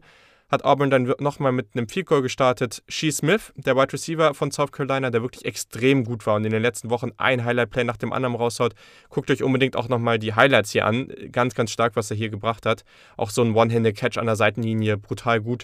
hat 0.51 0.65
Auburn 0.65 0.89
dann 0.89 1.13
nochmal 1.19 1.53
mit 1.53 1.69
einem 1.73 1.87
Field 1.87 2.07
Goal 2.07 2.21
gestartet. 2.21 2.83
Shee 2.89 3.09
Smith, 3.09 3.53
der 3.55 3.77
Wide 3.77 3.93
Receiver 3.93 4.33
von 4.33 4.51
South 4.51 4.73
Carolina, 4.73 5.09
der 5.09 5.21
wirklich 5.21 5.45
extrem 5.45 6.03
gut 6.03 6.27
war 6.27 6.35
und 6.35 6.43
in 6.43 6.51
den 6.51 6.61
letzten 6.61 6.89
Wochen 6.89 7.11
ein 7.15 7.45
Highlight-Play 7.45 7.85
nach 7.85 7.95
dem 7.95 8.11
anderen 8.11 8.35
raushaut. 8.35 8.73
Guckt 9.09 9.31
euch 9.31 9.43
unbedingt 9.43 9.77
auch 9.77 9.87
nochmal 9.87 10.19
die 10.19 10.33
Highlights 10.33 10.71
hier 10.71 10.85
an. 10.85 11.07
Ganz, 11.31 11.55
ganz 11.55 11.71
stark, 11.71 11.95
was 11.95 12.11
er 12.11 12.17
hier 12.17 12.29
gebracht 12.29 12.65
hat. 12.65 12.83
Auch 13.15 13.29
so 13.29 13.41
ein 13.41 13.55
One-Handed-Catch 13.55 14.17
an 14.17 14.25
der 14.25 14.35
Seitenlinie, 14.35 14.97
brutal 14.97 15.39
gut. 15.39 15.63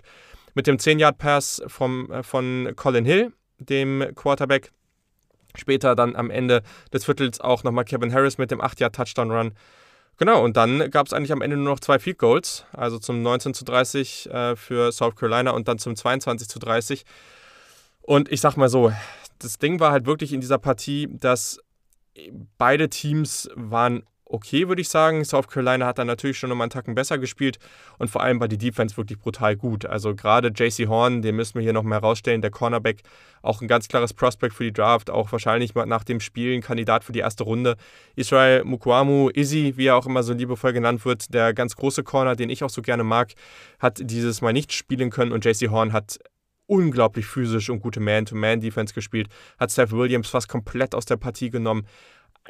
Mit 0.55 0.67
dem 0.67 0.77
10-Yard-Pass 0.77 1.59
äh, 1.59 2.23
von 2.23 2.73
Colin 2.77 3.05
Hill, 3.05 3.33
dem 3.59 4.11
Quarterback. 4.15 4.71
Später 5.55 5.95
dann 5.95 6.15
am 6.15 6.29
Ende 6.29 6.61
des 6.93 7.05
Viertels 7.05 7.39
auch 7.39 7.63
nochmal 7.63 7.85
Kevin 7.85 8.13
Harris 8.13 8.37
mit 8.37 8.51
dem 8.51 8.61
8-Yard-Touchdown-Run. 8.61 9.53
Genau, 10.17 10.43
und 10.43 10.57
dann 10.57 10.89
gab 10.89 11.05
es 11.05 11.13
eigentlich 11.13 11.31
am 11.31 11.41
Ende 11.41 11.57
nur 11.57 11.73
noch 11.73 11.79
zwei 11.79 11.99
Field 11.99 12.17
Goals, 12.17 12.65
also 12.73 12.97
zum 12.97 13.21
19 13.21 13.53
zu 13.53 13.65
30 13.65 14.29
äh, 14.29 14.55
für 14.55 14.91
South 14.91 15.15
Carolina 15.15 15.51
und 15.51 15.67
dann 15.67 15.77
zum 15.77 15.95
22 15.95 16.47
zu 16.47 16.59
30. 16.59 17.05
Und 18.01 18.31
ich 18.31 18.41
sag 18.41 18.57
mal 18.57 18.69
so, 18.69 18.91
das 19.39 19.59
Ding 19.59 19.79
war 19.79 19.91
halt 19.91 20.07
wirklich 20.07 20.33
in 20.33 20.41
dieser 20.41 20.57
Partie, 20.57 21.07
dass 21.11 21.59
beide 22.57 22.89
Teams 22.89 23.49
waren 23.55 24.03
okay, 24.29 24.67
würde 24.67 24.81
ich 24.81 24.89
sagen. 24.89 25.23
South 25.25 25.47
Carolina 25.47 25.85
hat 25.85 25.97
dann 25.97 26.07
natürlich 26.07 26.37
schon 26.37 26.49
mal 26.49 26.63
einen 26.63 26.69
Tacken 26.69 26.95
besser 26.95 27.17
gespielt 27.17 27.59
und 27.97 28.09
vor 28.09 28.21
allem 28.21 28.39
war 28.39 28.47
die 28.47 28.57
Defense 28.57 28.97
wirklich 28.97 29.19
brutal 29.19 29.55
gut. 29.55 29.85
Also 29.85 30.15
gerade 30.15 30.49
JC 30.49 30.87
Horn, 30.87 31.21
den 31.21 31.35
müssen 31.35 31.55
wir 31.55 31.61
hier 31.61 31.73
noch 31.73 31.83
mehr 31.83 31.99
rausstellen, 31.99 32.41
der 32.41 32.51
Cornerback, 32.51 33.01
auch 33.41 33.61
ein 33.61 33.67
ganz 33.67 33.87
klares 33.87 34.13
Prospect 34.13 34.53
für 34.53 34.63
die 34.63 34.73
Draft, 34.73 35.09
auch 35.09 35.31
wahrscheinlich 35.31 35.73
nach 35.75 36.03
dem 36.03 36.19
Spiel 36.19 36.53
ein 36.53 36.61
Kandidat 36.61 37.03
für 37.03 37.11
die 37.11 37.19
erste 37.19 37.43
Runde. 37.43 37.75
Israel 38.15 38.63
Mukwamu, 38.63 39.29
Izzy, 39.29 39.73
wie 39.77 39.87
er 39.87 39.95
auch 39.95 40.05
immer 40.05 40.23
so 40.23 40.33
liebevoll 40.33 40.73
genannt 40.73 41.05
wird, 41.05 41.33
der 41.33 41.53
ganz 41.53 41.75
große 41.75 42.03
Corner, 42.03 42.35
den 42.35 42.49
ich 42.49 42.63
auch 42.63 42.69
so 42.69 42.81
gerne 42.81 43.03
mag, 43.03 43.33
hat 43.79 43.99
dieses 44.01 44.41
Mal 44.41 44.53
nicht 44.53 44.73
spielen 44.73 45.09
können 45.09 45.31
und 45.31 45.45
JC 45.45 45.69
Horn 45.69 45.93
hat 45.93 46.19
unglaublich 46.67 47.25
physisch 47.25 47.69
und 47.69 47.79
gute 47.79 47.99
Man-to-Man-Defense 48.01 48.93
gespielt, 48.93 49.29
hat 49.57 49.71
Seth 49.71 49.91
Williams 49.91 50.29
fast 50.29 50.49
komplett 50.49 50.93
aus 50.93 51.05
der 51.05 51.15
Partie 51.15 51.49
genommen 51.49 51.87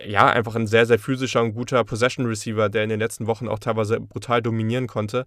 ja, 0.05 0.27
einfach 0.27 0.55
ein 0.55 0.67
sehr, 0.67 0.85
sehr 0.85 0.99
physischer 0.99 1.41
und 1.41 1.53
guter 1.53 1.83
Possession-Receiver, 1.83 2.69
der 2.69 2.83
in 2.83 2.89
den 2.89 2.99
letzten 2.99 3.27
Wochen 3.27 3.47
auch 3.47 3.59
teilweise 3.59 3.99
brutal 3.99 4.41
dominieren 4.41 4.87
konnte. 4.87 5.25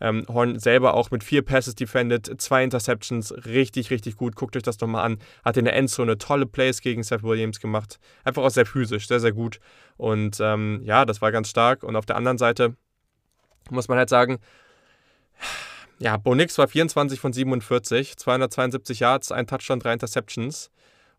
Ähm, 0.00 0.24
Horn 0.28 0.58
selber 0.58 0.94
auch 0.94 1.10
mit 1.10 1.24
vier 1.24 1.42
Passes 1.42 1.74
defended, 1.74 2.40
zwei 2.40 2.62
Interceptions, 2.62 3.32
richtig, 3.46 3.90
richtig 3.90 4.16
gut. 4.16 4.36
Guckt 4.36 4.56
euch 4.56 4.62
das 4.62 4.78
nochmal 4.80 5.04
an. 5.04 5.18
Hat 5.44 5.56
in 5.56 5.64
der 5.64 5.74
Endzone 5.74 6.18
tolle 6.18 6.46
Plays 6.46 6.80
gegen 6.80 7.02
Seth 7.02 7.22
Williams 7.22 7.60
gemacht. 7.60 7.98
Einfach 8.24 8.42
auch 8.42 8.50
sehr 8.50 8.66
physisch, 8.66 9.08
sehr, 9.08 9.20
sehr 9.20 9.32
gut. 9.32 9.58
Und 9.96 10.38
ähm, 10.40 10.80
ja, 10.84 11.04
das 11.04 11.20
war 11.20 11.32
ganz 11.32 11.50
stark. 11.50 11.82
Und 11.82 11.96
auf 11.96 12.06
der 12.06 12.16
anderen 12.16 12.38
Seite 12.38 12.76
muss 13.70 13.88
man 13.88 13.98
halt 13.98 14.08
sagen, 14.08 14.38
ja, 15.98 16.16
Bo 16.16 16.34
Nix 16.34 16.56
war 16.58 16.68
24 16.68 17.18
von 17.18 17.32
47, 17.32 18.16
272 18.16 19.00
Yards, 19.00 19.32
ein 19.32 19.48
Touchdown, 19.48 19.80
drei 19.80 19.92
Interceptions. 19.92 20.70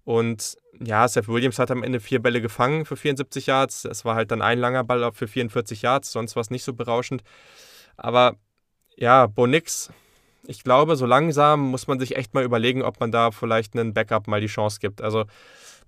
Und 0.04 0.58
ja, 0.82 1.08
Seth 1.08 1.28
Williams 1.28 1.60
hat 1.60 1.72
am 1.72 1.84
Ende 1.84 2.00
vier 2.00 2.22
Bälle 2.22 2.41
gefangen 2.41 2.86
für 2.86 2.95
74 2.95 3.47
Yards. 3.47 3.86
Es 3.86 4.06
war 4.06 4.16
halt 4.16 4.32
dann 4.32 4.41
ein 4.41 4.60
langer 4.60 4.84
Ball 4.84 5.12
für 5.14 5.28
44 5.28 5.82
Yards, 5.82 6.12
sonst 6.12 6.36
war 6.36 6.41
es 6.41 6.50
nicht 6.50 6.64
so 6.64 6.74
berauschend. 6.74 7.24
Aber 7.97 8.36
ja, 8.95 9.28
Bo 9.28 9.45
Nix, 9.45 9.91
ich 10.43 10.64
glaube, 10.64 10.95
so 10.95 11.06
langsam 11.06 11.62
muss 11.70 11.88
man 11.88 12.00
sich 12.00 12.16
echt 12.16 12.34
mal 12.34 12.43
überlegen, 12.43 12.82
ob 12.82 13.00
man 13.00 13.12
da 13.12 13.32
vielleicht 13.32 13.78
einen 13.78 13.93
Backup 13.93 14.28
mal 14.28 14.41
die 14.41 14.47
Chance 14.47 14.80
gibt. 14.80 15.02
Also 15.02 15.26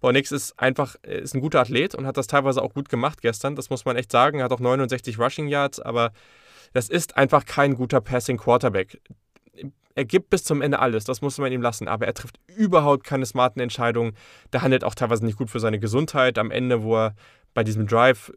Bo 0.01 0.11
Nix 0.11 0.31
ist 0.31 0.59
einfach 0.59 0.95
ist 1.03 1.33
ein 1.33 1.41
guter 1.41 1.61
Athlet 1.61 1.95
und 1.95 2.05
hat 2.05 2.17
das 2.17 2.27
teilweise 2.27 2.61
auch 2.61 2.73
gut 2.73 2.89
gemacht 2.89 3.21
gestern. 3.21 3.55
Das 3.55 3.69
muss 3.69 3.85
man 3.85 3.95
echt 3.95 4.11
sagen. 4.11 4.39
Er 4.39 4.45
hat 4.45 4.51
auch 4.51 4.59
69 4.59 5.19
Rushing 5.19 5.47
Yards, 5.47 5.79
aber 5.79 6.11
das 6.73 6.89
ist 6.89 7.17
einfach 7.17 7.45
kein 7.45 7.75
guter 7.75 8.01
Passing 8.01 8.37
Quarterback. 8.37 8.99
Er 9.95 10.05
gibt 10.05 10.29
bis 10.29 10.43
zum 10.43 10.61
Ende 10.61 10.79
alles, 10.79 11.03
das 11.05 11.21
muss 11.21 11.37
man 11.37 11.51
ihm 11.51 11.61
lassen, 11.61 11.87
aber 11.87 12.05
er 12.05 12.13
trifft 12.13 12.39
überhaupt 12.55 13.03
keine 13.03 13.25
smarten 13.25 13.61
Entscheidungen. 13.61 14.13
Der 14.53 14.61
handelt 14.61 14.83
auch 14.83 14.95
teilweise 14.95 15.25
nicht 15.25 15.37
gut 15.37 15.49
für 15.49 15.59
seine 15.59 15.79
Gesundheit. 15.79 16.37
Am 16.37 16.51
Ende, 16.51 16.83
wo 16.83 16.95
er 16.97 17.15
bei 17.53 17.63
diesem 17.63 17.87
Drive 17.87 18.31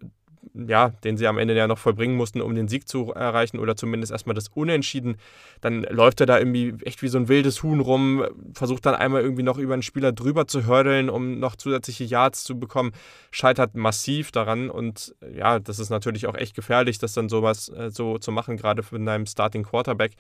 ja, 0.55 0.90
den 1.02 1.16
sie 1.16 1.26
am 1.26 1.38
Ende 1.38 1.55
ja 1.55 1.66
noch 1.66 1.78
vollbringen 1.78 2.16
mussten, 2.16 2.40
um 2.40 2.55
den 2.55 2.68
Sieg 2.68 2.88
zu 2.88 3.12
erreichen 3.12 3.59
oder 3.59 3.76
zumindest 3.76 4.12
erstmal 4.12 4.34
das 4.34 4.48
Unentschieden. 4.48 5.16
Dann 5.61 5.82
läuft 5.84 6.20
er 6.20 6.26
da 6.26 6.38
irgendwie 6.38 6.74
echt 6.84 7.02
wie 7.02 7.09
so 7.09 7.18
ein 7.18 7.28
wildes 7.28 7.62
Huhn 7.62 7.80
rum, 7.80 8.24
versucht 8.52 8.86
dann 8.86 8.94
einmal 8.94 9.22
irgendwie 9.22 9.42
noch 9.42 9.59
über 9.59 9.74
einen 9.74 9.82
Spieler 9.82 10.12
drüber 10.12 10.46
zu 10.46 10.64
hördeln, 10.64 11.11
um 11.11 11.38
noch 11.38 11.57
zusätzliche 11.57 12.05
Yards 12.05 12.44
zu 12.44 12.59
bekommen, 12.59 12.92
scheitert 13.30 13.74
massiv 13.74 14.30
daran 14.30 14.70
und 14.70 15.14
ja, 15.34 15.59
das 15.59 15.78
ist 15.78 15.90
natürlich 15.90 16.26
auch 16.26 16.34
echt 16.34 16.55
gefährlich, 16.55 16.98
das 16.98 17.14
dann 17.14 17.28
sowas 17.28 17.68
äh, 17.68 17.90
so 17.90 18.18
zu 18.18 18.32
machen, 18.32 18.57
gerade 18.57 18.82
für 18.82 18.96
einen 18.96 19.26
Starting 19.26 19.64
Quarterback. 19.64 20.12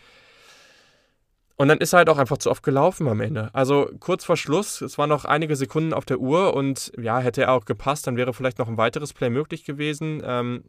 Und 1.56 1.68
dann 1.68 1.78
ist 1.78 1.92
er 1.92 1.98
halt 1.98 2.08
auch 2.08 2.18
einfach 2.18 2.38
zu 2.38 2.50
oft 2.50 2.62
gelaufen 2.62 3.06
am 3.06 3.20
Ende. 3.20 3.50
Also 3.52 3.88
kurz 4.00 4.24
vor 4.24 4.36
Schluss, 4.36 4.80
es 4.80 4.98
waren 4.98 5.08
noch 5.08 5.24
einige 5.24 5.54
Sekunden 5.54 5.92
auf 5.92 6.04
der 6.04 6.18
Uhr 6.18 6.54
und 6.54 6.92
ja, 6.98 7.20
hätte 7.20 7.42
er 7.42 7.52
auch 7.52 7.64
gepasst, 7.64 8.06
dann 8.06 8.16
wäre 8.16 8.32
vielleicht 8.32 8.58
noch 8.58 8.68
ein 8.68 8.76
weiteres 8.76 9.12
Play 9.12 9.30
möglich 9.30 9.64
gewesen. 9.64 10.20
Ähm, 10.24 10.64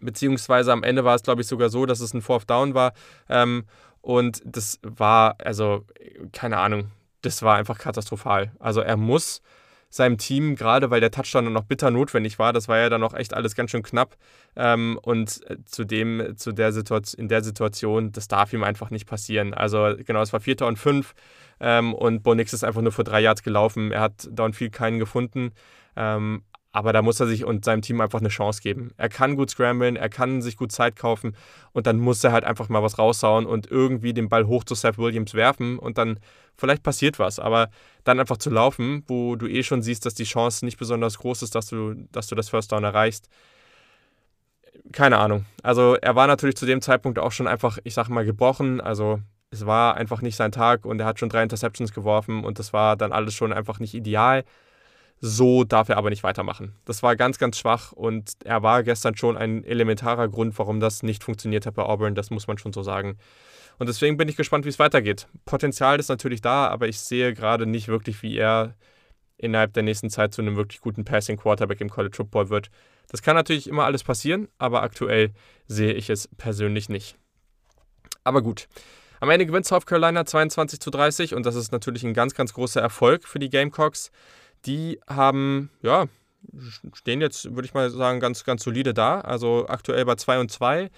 beziehungsweise 0.00 0.72
am 0.72 0.84
Ende 0.84 1.04
war 1.04 1.16
es, 1.16 1.22
glaube 1.22 1.40
ich, 1.40 1.48
sogar 1.48 1.68
so, 1.68 1.84
dass 1.84 2.00
es 2.00 2.14
ein 2.14 2.22
Fourth 2.22 2.48
Down 2.48 2.74
war. 2.74 2.92
Ähm, 3.28 3.64
und 4.00 4.40
das 4.44 4.78
war, 4.82 5.36
also, 5.42 5.84
keine 6.32 6.58
Ahnung, 6.58 6.92
das 7.22 7.42
war 7.42 7.56
einfach 7.56 7.78
katastrophal. 7.78 8.52
Also 8.60 8.80
er 8.80 8.96
muss 8.96 9.42
seinem 9.90 10.18
Team, 10.18 10.54
gerade 10.54 10.90
weil 10.90 11.00
der 11.00 11.10
Touchdown 11.10 11.52
noch 11.52 11.64
bitter 11.64 11.90
notwendig 11.90 12.38
war. 12.38 12.52
Das 12.52 12.68
war 12.68 12.78
ja 12.78 12.88
dann 12.88 13.00
noch 13.00 13.14
echt 13.14 13.34
alles 13.34 13.54
ganz 13.54 13.70
schön 13.70 13.82
knapp. 13.82 14.16
Ähm, 14.56 14.98
und 15.02 15.40
äh, 15.48 15.56
zudem, 15.64 16.36
zu 16.36 16.52
der 16.52 16.72
Situation, 16.72 17.20
in 17.20 17.28
der 17.28 17.42
Situation, 17.42 18.12
das 18.12 18.28
darf 18.28 18.52
ihm 18.52 18.62
einfach 18.62 18.90
nicht 18.90 19.06
passieren. 19.06 19.54
Also 19.54 19.94
genau, 20.04 20.22
es 20.22 20.32
war 20.32 20.40
Vierter 20.40 20.66
und 20.66 20.78
Fünf 20.78 21.14
ähm, 21.60 21.94
und 21.94 22.22
Bonix 22.22 22.52
ist 22.52 22.64
einfach 22.64 22.82
nur 22.82 22.92
vor 22.92 23.04
drei 23.04 23.20
Yards 23.20 23.42
gelaufen. 23.42 23.92
Er 23.92 24.02
hat 24.02 24.28
Downfield 24.30 24.72
keinen 24.72 24.98
gefunden. 24.98 25.52
Ähm, 25.96 26.42
aber 26.78 26.92
da 26.92 27.02
muss 27.02 27.18
er 27.18 27.26
sich 27.26 27.44
und 27.44 27.64
seinem 27.64 27.82
Team 27.82 28.00
einfach 28.00 28.20
eine 28.20 28.28
Chance 28.28 28.62
geben. 28.62 28.92
Er 28.96 29.08
kann 29.08 29.34
gut 29.34 29.50
scramblen, 29.50 29.96
er 29.96 30.08
kann 30.08 30.42
sich 30.42 30.56
gut 30.56 30.70
Zeit 30.70 30.94
kaufen 30.94 31.34
und 31.72 31.88
dann 31.88 31.98
muss 31.98 32.22
er 32.22 32.30
halt 32.30 32.44
einfach 32.44 32.68
mal 32.68 32.84
was 32.84 33.00
raushauen 33.00 33.46
und 33.46 33.68
irgendwie 33.68 34.14
den 34.14 34.28
Ball 34.28 34.46
hoch 34.46 34.62
zu 34.62 34.76
Seth 34.76 34.96
Williams 34.96 35.34
werfen 35.34 35.80
und 35.80 35.98
dann 35.98 36.20
vielleicht 36.56 36.84
passiert 36.84 37.18
was. 37.18 37.40
Aber 37.40 37.68
dann 38.04 38.20
einfach 38.20 38.36
zu 38.36 38.48
laufen, 38.48 39.02
wo 39.08 39.34
du 39.34 39.48
eh 39.48 39.64
schon 39.64 39.82
siehst, 39.82 40.06
dass 40.06 40.14
die 40.14 40.22
Chance 40.22 40.64
nicht 40.64 40.78
besonders 40.78 41.18
groß 41.18 41.42
ist, 41.42 41.56
dass 41.56 41.66
du, 41.66 41.94
dass 42.12 42.28
du 42.28 42.36
das 42.36 42.48
First 42.48 42.70
Down 42.70 42.84
erreichst. 42.84 43.28
Keine 44.92 45.18
Ahnung. 45.18 45.46
Also 45.64 45.96
er 46.00 46.14
war 46.14 46.28
natürlich 46.28 46.56
zu 46.56 46.64
dem 46.64 46.80
Zeitpunkt 46.80 47.18
auch 47.18 47.32
schon 47.32 47.48
einfach, 47.48 47.78
ich 47.82 47.94
sag 47.94 48.08
mal, 48.08 48.24
gebrochen. 48.24 48.80
Also 48.80 49.20
es 49.50 49.66
war 49.66 49.96
einfach 49.96 50.22
nicht 50.22 50.36
sein 50.36 50.52
Tag 50.52 50.86
und 50.86 51.00
er 51.00 51.06
hat 51.06 51.18
schon 51.18 51.28
drei 51.28 51.42
Interceptions 51.42 51.92
geworfen 51.92 52.44
und 52.44 52.60
das 52.60 52.72
war 52.72 52.96
dann 52.96 53.10
alles 53.10 53.34
schon 53.34 53.52
einfach 53.52 53.80
nicht 53.80 53.94
ideal. 53.94 54.44
So 55.20 55.64
darf 55.64 55.88
er 55.88 55.96
aber 55.96 56.10
nicht 56.10 56.22
weitermachen. 56.22 56.74
Das 56.84 57.02
war 57.02 57.16
ganz, 57.16 57.38
ganz 57.38 57.58
schwach 57.58 57.92
und 57.92 58.32
er 58.44 58.62
war 58.62 58.82
gestern 58.82 59.16
schon 59.16 59.36
ein 59.36 59.64
elementarer 59.64 60.28
Grund, 60.28 60.58
warum 60.58 60.78
das 60.78 61.02
nicht 61.02 61.24
funktioniert 61.24 61.66
hat 61.66 61.74
bei 61.74 61.82
Auburn. 61.82 62.14
Das 62.14 62.30
muss 62.30 62.46
man 62.46 62.58
schon 62.58 62.72
so 62.72 62.82
sagen. 62.82 63.18
Und 63.78 63.88
deswegen 63.88 64.16
bin 64.16 64.28
ich 64.28 64.36
gespannt, 64.36 64.64
wie 64.64 64.70
es 64.70 64.78
weitergeht. 64.78 65.28
Potenzial 65.44 65.98
ist 65.98 66.08
natürlich 66.08 66.40
da, 66.40 66.68
aber 66.68 66.88
ich 66.88 67.00
sehe 67.00 67.34
gerade 67.34 67.66
nicht 67.66 67.88
wirklich, 67.88 68.22
wie 68.22 68.36
er 68.36 68.74
innerhalb 69.36 69.72
der 69.72 69.84
nächsten 69.84 70.10
Zeit 70.10 70.34
zu 70.34 70.42
einem 70.42 70.56
wirklich 70.56 70.80
guten 70.80 71.04
Passing 71.04 71.36
Quarterback 71.36 71.80
im 71.80 71.88
College 71.88 72.16
Football 72.16 72.50
wird. 72.50 72.70
Das 73.08 73.22
kann 73.22 73.36
natürlich 73.36 73.68
immer 73.68 73.84
alles 73.84 74.04
passieren, 74.04 74.48
aber 74.58 74.82
aktuell 74.82 75.32
sehe 75.66 75.92
ich 75.92 76.10
es 76.10 76.28
persönlich 76.36 76.88
nicht. 76.88 77.16
Aber 78.24 78.42
gut. 78.42 78.68
Am 79.20 79.30
Ende 79.30 79.46
gewinnt 79.46 79.66
South 79.66 79.86
Carolina 79.86 80.24
22 80.24 80.80
zu 80.80 80.90
30 80.90 81.34
und 81.34 81.46
das 81.46 81.56
ist 81.56 81.72
natürlich 81.72 82.04
ein 82.04 82.14
ganz, 82.14 82.34
ganz 82.34 82.52
großer 82.52 82.80
Erfolg 82.80 83.26
für 83.26 83.38
die 83.38 83.48
Gamecocks. 83.48 84.10
Die 84.66 85.00
haben, 85.08 85.70
ja, 85.82 86.06
stehen 86.92 87.20
jetzt, 87.20 87.54
würde 87.54 87.66
ich 87.66 87.74
mal 87.74 87.90
sagen, 87.90 88.20
ganz, 88.20 88.44
ganz 88.44 88.62
solide 88.62 88.94
da. 88.94 89.20
Also 89.20 89.66
aktuell 89.68 90.04
bei 90.04 90.14
2 90.14 90.40
und 90.40 90.50
2. 90.50 90.90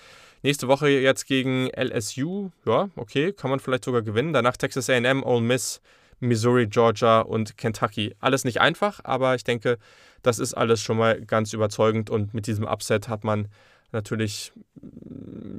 Nächste 0.42 0.68
Woche 0.68 0.88
jetzt 0.88 1.26
gegen 1.26 1.68
LSU. 1.76 2.50
Ja, 2.64 2.88
okay, 2.96 3.32
kann 3.32 3.50
man 3.50 3.60
vielleicht 3.60 3.84
sogar 3.84 4.02
gewinnen. 4.02 4.32
Danach 4.32 4.56
Texas 4.56 4.88
AM, 4.88 5.22
Ole 5.22 5.42
Miss, 5.42 5.80
Missouri, 6.20 6.66
Georgia 6.66 7.20
und 7.20 7.56
Kentucky. 7.56 8.14
Alles 8.20 8.44
nicht 8.44 8.60
einfach, 8.60 9.00
aber 9.04 9.34
ich 9.34 9.44
denke, 9.44 9.78
das 10.22 10.38
ist 10.38 10.54
alles 10.54 10.80
schon 10.82 10.98
mal 10.98 11.20
ganz 11.20 11.52
überzeugend 11.52 12.10
und 12.10 12.34
mit 12.34 12.46
diesem 12.46 12.66
Upset 12.66 13.08
hat 13.08 13.24
man 13.24 13.48
natürlich 13.92 14.52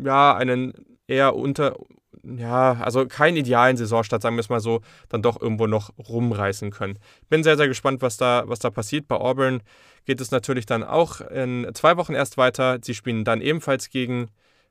ja 0.04 0.36
einen 0.36 0.74
eher 1.08 1.36
unter 1.36 1.76
ja, 2.24 2.74
also 2.74 3.08
keinen 3.08 3.38
idealen 3.38 3.78
Saisonstart, 3.78 4.22
sagen 4.22 4.36
wir 4.36 4.42
es 4.42 4.50
mal 4.50 4.60
so, 4.60 4.82
dann 5.10 5.22
doch 5.22 5.42
irgendwo 5.42 5.68
noch 5.68 5.92
rumreißen 5.98 6.72
können. 6.72 7.00
Bin 7.30 7.44
sehr, 7.44 7.58
sehr 7.58 7.68
gespannt, 7.68 8.02
was 8.02 8.18
da, 8.18 8.44
was 8.46 8.60
da 8.60 8.70
passiert. 8.70 9.08
Bei 9.08 9.16
Auburn 9.16 9.62
geht 10.06 10.22
es 10.22 10.32
natürlich 10.32 10.66
dann 10.66 10.84
auch 10.84 11.22
in 11.22 11.70
zwei 11.74 11.98
Wochen 11.98 12.14
erst 12.14 12.38
weiter. 12.38 12.80
Sie 12.82 12.94
spielen 12.94 13.24
dann 13.24 13.42
ebenfalls 13.42 13.90
gegen 13.90 14.30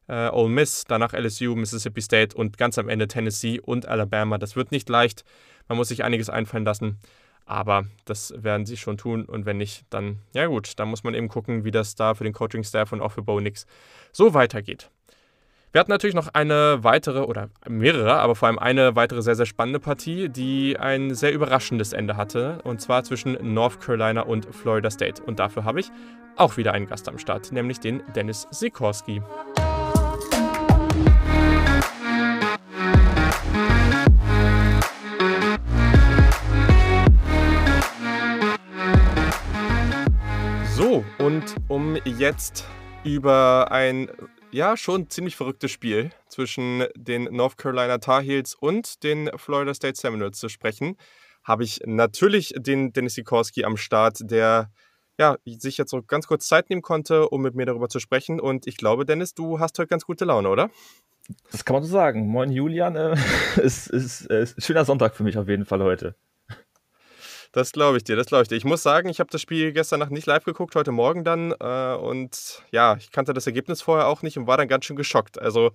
äh, 0.09 0.29
Ole 0.31 0.49
Miss, 0.49 0.85
danach 0.87 1.13
LSU, 1.13 1.55
Mississippi 1.55 2.03
State 2.03 2.37
und 2.37 2.59
ganz 2.59 2.79
am 2.79 2.89
Ende 2.89 3.09
Tennessee 3.09 3.61
und 3.61 3.87
Alabama. 3.87 4.39
Das 4.39 4.57
wird 4.57 4.73
nicht 4.73 4.89
leicht. 4.89 5.25
Man 5.69 5.79
muss 5.79 5.89
sich 5.89 6.05
einiges 6.05 6.31
einfallen 6.31 6.65
lassen. 6.65 6.99
Aber 7.47 7.87
das 8.05 8.33
werden 8.37 8.65
sie 8.65 8.77
schon 8.77 8.97
tun. 8.97 9.25
Und 9.25 9.45
wenn 9.45 9.57
nicht, 9.57 9.85
dann, 9.91 10.21
ja 10.35 10.47
gut, 10.47 10.79
dann 10.79 10.89
muss 10.89 11.03
man 11.03 11.15
eben 11.15 11.27
gucken, 11.27 11.65
wie 11.65 11.73
das 11.73 11.97
da 11.97 12.15
für 12.15 12.23
den 12.23 12.33
Coaching-Staff 12.33 12.93
und 12.93 13.01
auch 13.01 13.11
für 13.11 13.23
Bo 13.23 13.41
Nix 13.41 13.67
so 14.13 14.35
weitergeht. 14.35 14.91
Wir 15.73 15.79
hatten 15.79 15.93
natürlich 15.93 16.17
noch 16.17 16.27
eine 16.35 16.83
weitere 16.83 17.21
oder 17.21 17.49
mehrere, 17.69 18.15
aber 18.15 18.35
vor 18.35 18.49
allem 18.49 18.59
eine 18.59 18.97
weitere 18.97 19.23
sehr, 19.23 19.37
sehr 19.37 19.47
spannende 19.47 19.79
Partie, 19.79 20.29
die 20.29 20.77
ein 20.77 21.15
sehr 21.15 21.33
überraschendes 21.33 21.93
Ende 21.93 22.17
hatte. 22.17 22.59
Und 22.65 22.81
zwar 22.81 23.05
zwischen 23.05 23.39
North 23.41 23.81
Carolina 23.81 24.23
und 24.23 24.53
Florida 24.53 24.91
State. 24.91 25.23
Und 25.23 25.39
dafür 25.39 25.63
habe 25.63 25.79
ich 25.79 25.93
auch 26.35 26.57
wieder 26.57 26.73
einen 26.73 26.89
Gast 26.89 27.09
am 27.09 27.19
Start, 27.19 27.53
nämlich 27.53 27.79
den 27.79 28.03
Dennis 28.17 28.49
Sikorski. 28.51 29.23
So, 40.75 41.05
und 41.19 41.55
um 41.69 41.97
jetzt 42.05 42.67
über 43.05 43.69
ein 43.71 44.09
ja, 44.53 44.77
schon 44.77 45.09
ziemlich 45.11 45.37
verrücktes 45.37 45.71
Spiel 45.71 46.11
zwischen 46.29 46.85
den 46.97 47.25
North 47.25 47.57
Carolina 47.57 47.99
Tar 47.99 48.23
Heels 48.23 48.55
und 48.55 49.03
den 49.03 49.31
Florida 49.37 49.75
State 49.75 49.99
Seminoles 49.99 50.39
zu 50.39 50.49
sprechen, 50.49 50.97
habe 51.45 51.65
ich 51.65 51.81
natürlich 51.87 52.53
den 52.57 52.93
Dennis 52.93 53.15
Sikorski 53.15 53.65
am 53.65 53.77
Start, 53.77 54.19
der 54.23 54.71
ja, 55.19 55.37
sich 55.45 55.77
jetzt 55.77 55.91
so 55.91 56.03
ganz 56.03 56.27
kurz 56.27 56.49
Zeit 56.49 56.71
nehmen 56.71 56.83
konnte, 56.83 57.29
um 57.29 57.43
mit 57.43 57.55
mir 57.55 57.67
darüber 57.67 57.89
zu 57.89 58.01
sprechen. 58.01 58.41
Und 58.41 58.67
ich 58.67 58.77
glaube, 58.77 59.05
Dennis, 59.05 59.35
du 59.35 59.61
hast 59.61 59.79
heute 59.79 59.89
ganz 59.89 60.05
gute 60.07 60.25
Laune, 60.25 60.49
oder? 60.49 60.71
Das 61.53 61.65
kann 61.65 61.75
man 61.75 61.83
so 61.83 61.91
sagen. 61.91 62.27
Moin 62.27 62.51
Julian, 62.51 62.97
äh, 62.97 63.17
ist, 63.63 63.87
ist, 63.89 64.23
ist 64.23 64.59
ein 64.59 64.63
schöner 64.63 64.85
Sonntag 64.85 65.15
für 65.15 65.23
mich 65.23 65.37
auf 65.37 65.49
jeden 65.49 65.67
Fall 65.67 65.83
heute. 65.83 66.15
Das 67.53 67.73
glaube 67.73 67.97
ich 67.97 68.05
dir, 68.05 68.15
das 68.15 68.27
glaube 68.27 68.43
ich 68.43 68.49
dir. 68.49 68.57
Ich 68.57 68.65
muss 68.65 68.83
sagen, 68.83 69.09
ich 69.09 69.19
habe 69.19 69.31
das 69.31 69.41
Spiel 69.41 69.73
gestern 69.73 69.99
Nacht 69.99 70.13
nicht 70.13 70.27
live 70.27 70.45
geguckt, 70.45 70.77
heute 70.77 70.93
Morgen 70.93 71.25
dann. 71.25 71.53
Äh, 71.59 71.95
und 71.97 72.63
ja, 72.71 72.97
ich 72.97 73.11
kannte 73.11 73.33
das 73.33 73.47
Ergebnis 73.47 73.83
vorher 73.83 74.07
auch 74.07 74.23
nicht 74.23 74.39
und 74.39 74.47
war 74.47 74.57
dann 74.57 74.69
ganz 74.69 74.85
schön 74.85 74.97
geschockt. 74.97 75.41
Also 75.41 75.73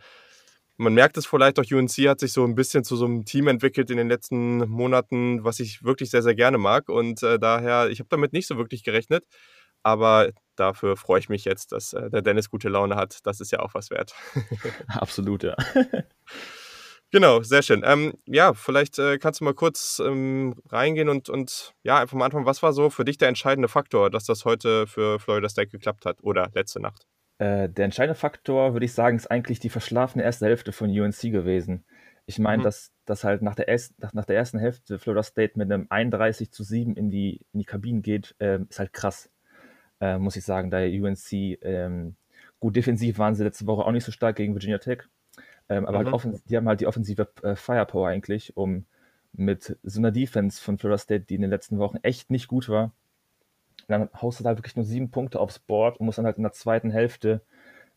man 0.77 0.93
merkt 0.93 1.17
es 1.17 1.25
vielleicht 1.25 1.59
auch, 1.59 1.65
UNC 1.69 1.91
hat 2.07 2.19
sich 2.21 2.31
so 2.31 2.45
ein 2.45 2.55
bisschen 2.55 2.83
zu 2.85 2.95
so 2.95 3.05
einem 3.05 3.25
Team 3.25 3.47
entwickelt 3.47 3.89
in 3.89 3.97
den 3.97 4.07
letzten 4.07 4.69
Monaten, 4.69 5.43
was 5.43 5.59
ich 5.59 5.83
wirklich 5.83 6.09
sehr, 6.09 6.23
sehr 6.23 6.35
gerne 6.35 6.57
mag. 6.57 6.87
Und 6.87 7.23
äh, 7.23 7.39
daher, 7.39 7.89
ich 7.89 7.99
habe 7.99 8.09
damit 8.09 8.31
nicht 8.31 8.47
so 8.47 8.57
wirklich 8.57 8.83
gerechnet. 8.83 9.25
Aber 9.83 10.31
dafür 10.55 10.97
freue 10.97 11.19
ich 11.19 11.29
mich 11.29 11.45
jetzt, 11.45 11.71
dass 11.71 11.93
äh, 11.93 12.09
der 12.09 12.21
Dennis 12.21 12.49
gute 12.49 12.69
Laune 12.69 12.95
hat. 12.95 13.19
Das 13.23 13.39
ist 13.39 13.51
ja 13.51 13.59
auch 13.59 13.73
was 13.73 13.89
wert. 13.89 14.15
Absolut, 14.87 15.43
ja. 15.43 15.55
Genau, 17.11 17.41
sehr 17.43 17.61
schön. 17.61 17.83
Ähm, 17.85 18.13
ja, 18.25 18.53
vielleicht 18.53 18.99
äh, 18.99 19.17
kannst 19.17 19.39
du 19.39 19.45
mal 19.45 19.53
kurz 19.53 20.01
ähm, 20.03 20.55
reingehen 20.69 21.07
und, 21.07 21.29
und 21.29 21.73
ja, 21.83 21.99
einfach 21.99 22.17
mal 22.17 22.25
anfangen, 22.25 22.45
was 22.45 22.61
war 22.61 22.73
so 22.73 22.89
für 22.89 23.05
dich 23.05 23.17
der 23.17 23.29
entscheidende 23.29 23.67
Faktor, 23.67 24.09
dass 24.09 24.25
das 24.25 24.43
heute 24.43 24.87
für 24.87 25.19
Florida 25.19 25.47
State 25.47 25.69
geklappt 25.69 26.05
hat 26.05 26.17
oder 26.23 26.49
letzte 26.53 26.81
Nacht? 26.81 27.07
Äh, 27.37 27.69
der 27.69 27.85
entscheidende 27.85 28.19
Faktor, 28.19 28.73
würde 28.73 28.85
ich 28.85 28.93
sagen, 28.93 29.17
ist 29.17 29.29
eigentlich 29.29 29.59
die 29.59 29.69
verschlafene 29.69 30.23
erste 30.23 30.45
Hälfte 30.45 30.71
von 30.71 30.89
UNC 30.89 31.21
gewesen. 31.31 31.85
Ich 32.25 32.39
meine, 32.39 32.59
mhm. 32.59 32.63
dass, 32.63 32.91
dass 33.05 33.23
halt 33.23 33.41
nach 33.41 33.55
der, 33.55 33.67
erst, 33.67 33.99
nach, 33.99 34.13
nach, 34.13 34.25
der 34.25 34.35
ersten 34.35 34.57
Hälfte 34.57 34.97
Florida 34.97 35.23
State 35.23 35.53
mit 35.55 35.71
einem 35.71 35.87
31 35.89 36.51
zu 36.51 36.63
7 36.63 36.95
in 36.95 37.09
die, 37.09 37.45
in 37.53 37.59
die 37.59 37.65
Kabinen 37.65 38.01
geht, 38.01 38.35
äh, 38.39 38.59
ist 38.67 38.79
halt 38.79 38.93
krass, 38.93 39.29
äh, 39.99 40.17
muss 40.17 40.35
ich 40.35 40.43
sagen. 40.43 40.71
Da 40.71 40.79
UNC, 40.79 41.31
ähm, 41.61 42.15
gut 42.59 42.75
defensiv 42.75 43.19
waren 43.19 43.35
sie 43.35 43.43
letzte 43.43 43.67
Woche 43.67 43.85
auch 43.85 43.91
nicht 43.91 44.05
so 44.05 44.11
stark 44.11 44.37
gegen 44.37 44.55
Virginia 44.55 44.79
Tech, 44.79 45.03
ähm, 45.69 45.85
aber 45.85 45.97
halt 45.99 46.07
mhm. 46.07 46.31
halt 46.31 46.49
die 46.49 46.57
haben 46.57 46.67
halt 46.67 46.81
die 46.81 46.87
offensive 46.87 47.27
äh, 47.43 47.55
Firepower 47.55 48.07
eigentlich, 48.07 48.55
um 48.55 48.85
mit 49.33 49.77
so 49.83 49.99
einer 49.99 50.11
Defense 50.11 50.61
von 50.61 50.77
Florida 50.77 50.97
State, 50.97 51.25
die 51.25 51.35
in 51.35 51.41
den 51.41 51.49
letzten 51.49 51.77
Wochen 51.79 51.97
echt 52.03 52.29
nicht 52.29 52.47
gut 52.47 52.69
war, 52.69 52.91
dann 53.87 54.09
haust 54.21 54.39
du 54.39 54.43
da 54.43 54.57
wirklich 54.57 54.75
nur 54.75 54.85
sieben 54.85 55.11
Punkte 55.11 55.39
aufs 55.39 55.59
Board 55.59 55.99
und 55.99 56.05
musst 56.05 56.17
dann 56.17 56.25
halt 56.25 56.37
in 56.37 56.43
der 56.43 56.53
zweiten 56.53 56.91
Hälfte 56.91 57.41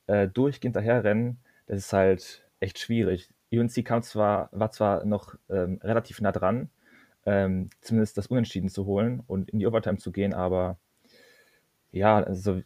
äh, 0.06 0.28
durchgehend 0.28 0.76
daherrennen. 0.76 1.38
Das 1.66 1.78
ist 1.78 1.92
halt 1.92 2.44
echt 2.60 2.78
schwierig. 2.78 3.30
UNC 3.52 3.84
kam 3.84 4.02
zwar, 4.02 4.48
war 4.52 4.70
zwar 4.70 5.04
noch 5.04 5.36
ähm, 5.48 5.80
relativ 5.82 6.20
nah 6.20 6.32
dran, 6.32 6.70
ähm, 7.24 7.70
zumindest 7.80 8.18
das 8.18 8.26
Unentschieden 8.26 8.68
zu 8.68 8.84
holen 8.84 9.22
und 9.26 9.50
in 9.50 9.58
die 9.58 9.66
Overtime 9.66 9.98
zu 9.98 10.12
gehen, 10.12 10.34
aber 10.34 10.78
ja, 11.92 12.22
also 12.22 12.60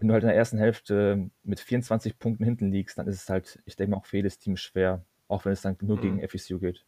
wenn 0.00 0.08
du 0.08 0.14
halt 0.14 0.22
in 0.22 0.28
der 0.28 0.36
ersten 0.36 0.58
Hälfte 0.58 1.30
mit 1.42 1.60
24 1.60 2.18
Punkten 2.18 2.44
hinten 2.44 2.70
liegst, 2.72 2.98
dann 2.98 3.06
ist 3.06 3.22
es 3.22 3.28
halt, 3.28 3.60
ich 3.66 3.76
denke 3.76 3.92
mal, 3.92 3.98
auch 3.98 4.06
für 4.06 4.16
jedes 4.16 4.38
Team 4.38 4.56
schwer, 4.56 5.04
auch 5.28 5.44
wenn 5.44 5.52
es 5.52 5.62
dann 5.62 5.76
nur 5.80 5.96
mhm. 5.98 6.00
gegen 6.00 6.28
FECU 6.28 6.58
geht. 6.58 6.84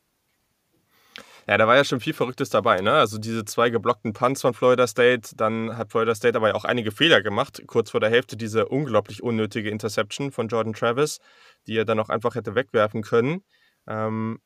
Ja, 1.48 1.58
da 1.58 1.66
war 1.66 1.76
ja 1.76 1.84
schon 1.84 2.00
viel 2.00 2.12
Verrücktes 2.12 2.50
dabei, 2.50 2.80
ne? 2.80 2.92
Also 2.92 3.18
diese 3.18 3.44
zwei 3.44 3.68
geblockten 3.68 4.12
Punts 4.12 4.42
von 4.42 4.54
Florida 4.54 4.86
State, 4.86 5.34
dann 5.36 5.76
hat 5.76 5.90
Florida 5.90 6.14
State 6.14 6.36
aber 6.36 6.54
auch 6.54 6.64
einige 6.64 6.92
Fehler 6.92 7.20
gemacht. 7.20 7.62
Kurz 7.66 7.90
vor 7.90 8.00
der 8.00 8.10
Hälfte 8.10 8.36
diese 8.36 8.68
unglaublich 8.68 9.22
unnötige 9.22 9.68
Interception 9.68 10.30
von 10.30 10.48
Jordan 10.48 10.72
Travis, 10.72 11.18
die 11.66 11.76
er 11.76 11.84
dann 11.84 11.98
auch 11.98 12.10
einfach 12.10 12.36
hätte 12.36 12.54
wegwerfen 12.54 13.02
können. 13.02 13.42
Ähm, 13.88 14.38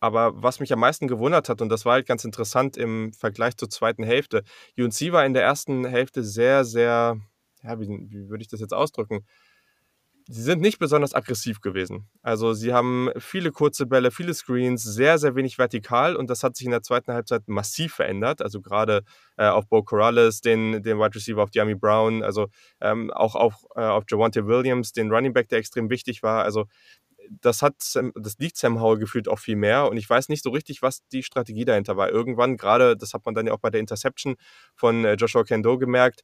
aber 0.00 0.42
was 0.42 0.60
mich 0.60 0.72
am 0.72 0.80
meisten 0.80 1.08
gewundert 1.08 1.48
hat, 1.48 1.62
und 1.62 1.70
das 1.70 1.84
war 1.84 1.94
halt 1.94 2.06
ganz 2.06 2.24
interessant 2.24 2.76
im 2.76 3.12
Vergleich 3.14 3.56
zur 3.56 3.70
zweiten 3.70 4.02
Hälfte, 4.02 4.42
UNC 4.76 5.12
war 5.12 5.24
in 5.24 5.34
der 5.34 5.44
ersten 5.44 5.86
Hälfte 5.86 6.24
sehr, 6.24 6.64
sehr, 6.64 7.16
ja, 7.64 7.80
wie, 7.80 7.88
wie 7.88 8.28
würde 8.28 8.42
ich 8.42 8.48
das 8.48 8.60
jetzt 8.60 8.74
ausdrücken? 8.74 9.24
sie 10.26 10.42
sind 10.42 10.60
nicht 10.60 10.78
besonders 10.78 11.14
aggressiv 11.14 11.60
gewesen. 11.60 12.08
Also 12.22 12.54
sie 12.54 12.72
haben 12.72 13.10
viele 13.18 13.52
kurze 13.52 13.86
Bälle, 13.86 14.10
viele 14.10 14.32
Screens, 14.32 14.82
sehr, 14.82 15.18
sehr 15.18 15.34
wenig 15.34 15.58
vertikal 15.58 16.16
und 16.16 16.30
das 16.30 16.42
hat 16.42 16.56
sich 16.56 16.64
in 16.64 16.70
der 16.70 16.82
zweiten 16.82 17.12
Halbzeit 17.12 17.42
massiv 17.46 17.94
verändert. 17.94 18.40
Also 18.40 18.60
gerade 18.60 19.02
äh, 19.36 19.46
auf 19.46 19.68
Bo 19.68 19.82
Corrales, 19.82 20.40
den, 20.40 20.82
den 20.82 20.98
Wide 20.98 21.14
Receiver, 21.14 21.42
auf 21.42 21.50
Diami 21.50 21.74
Brown, 21.74 22.22
also 22.22 22.48
ähm, 22.80 23.10
auch 23.10 23.34
auf, 23.34 23.66
äh, 23.76 23.82
auf 23.82 24.04
Javante 24.08 24.46
Williams, 24.46 24.92
den 24.92 25.12
Running 25.12 25.34
Back, 25.34 25.48
der 25.48 25.58
extrem 25.58 25.90
wichtig 25.90 26.22
war. 26.22 26.44
Also 26.44 26.66
das 27.40 27.62
hat 27.62 27.74
das 28.14 28.38
liegt 28.38 28.56
Sam 28.58 28.80
Howell 28.80 28.98
gefühlt 28.98 29.28
auch 29.28 29.38
viel 29.38 29.56
mehr 29.56 29.88
und 29.88 29.96
ich 29.96 30.08
weiß 30.08 30.28
nicht 30.28 30.42
so 30.42 30.50
richtig, 30.50 30.82
was 30.82 31.06
die 31.08 31.22
Strategie 31.22 31.64
dahinter 31.64 31.96
war. 31.96 32.10
Irgendwann, 32.10 32.56
gerade, 32.56 32.96
das 32.96 33.14
hat 33.14 33.24
man 33.24 33.34
dann 33.34 33.46
ja 33.46 33.52
auch 33.54 33.60
bei 33.60 33.70
der 33.70 33.80
Interception 33.80 34.36
von 34.74 35.04
äh, 35.04 35.14
Joshua 35.14 35.44
Kendo 35.44 35.78
gemerkt, 35.78 36.22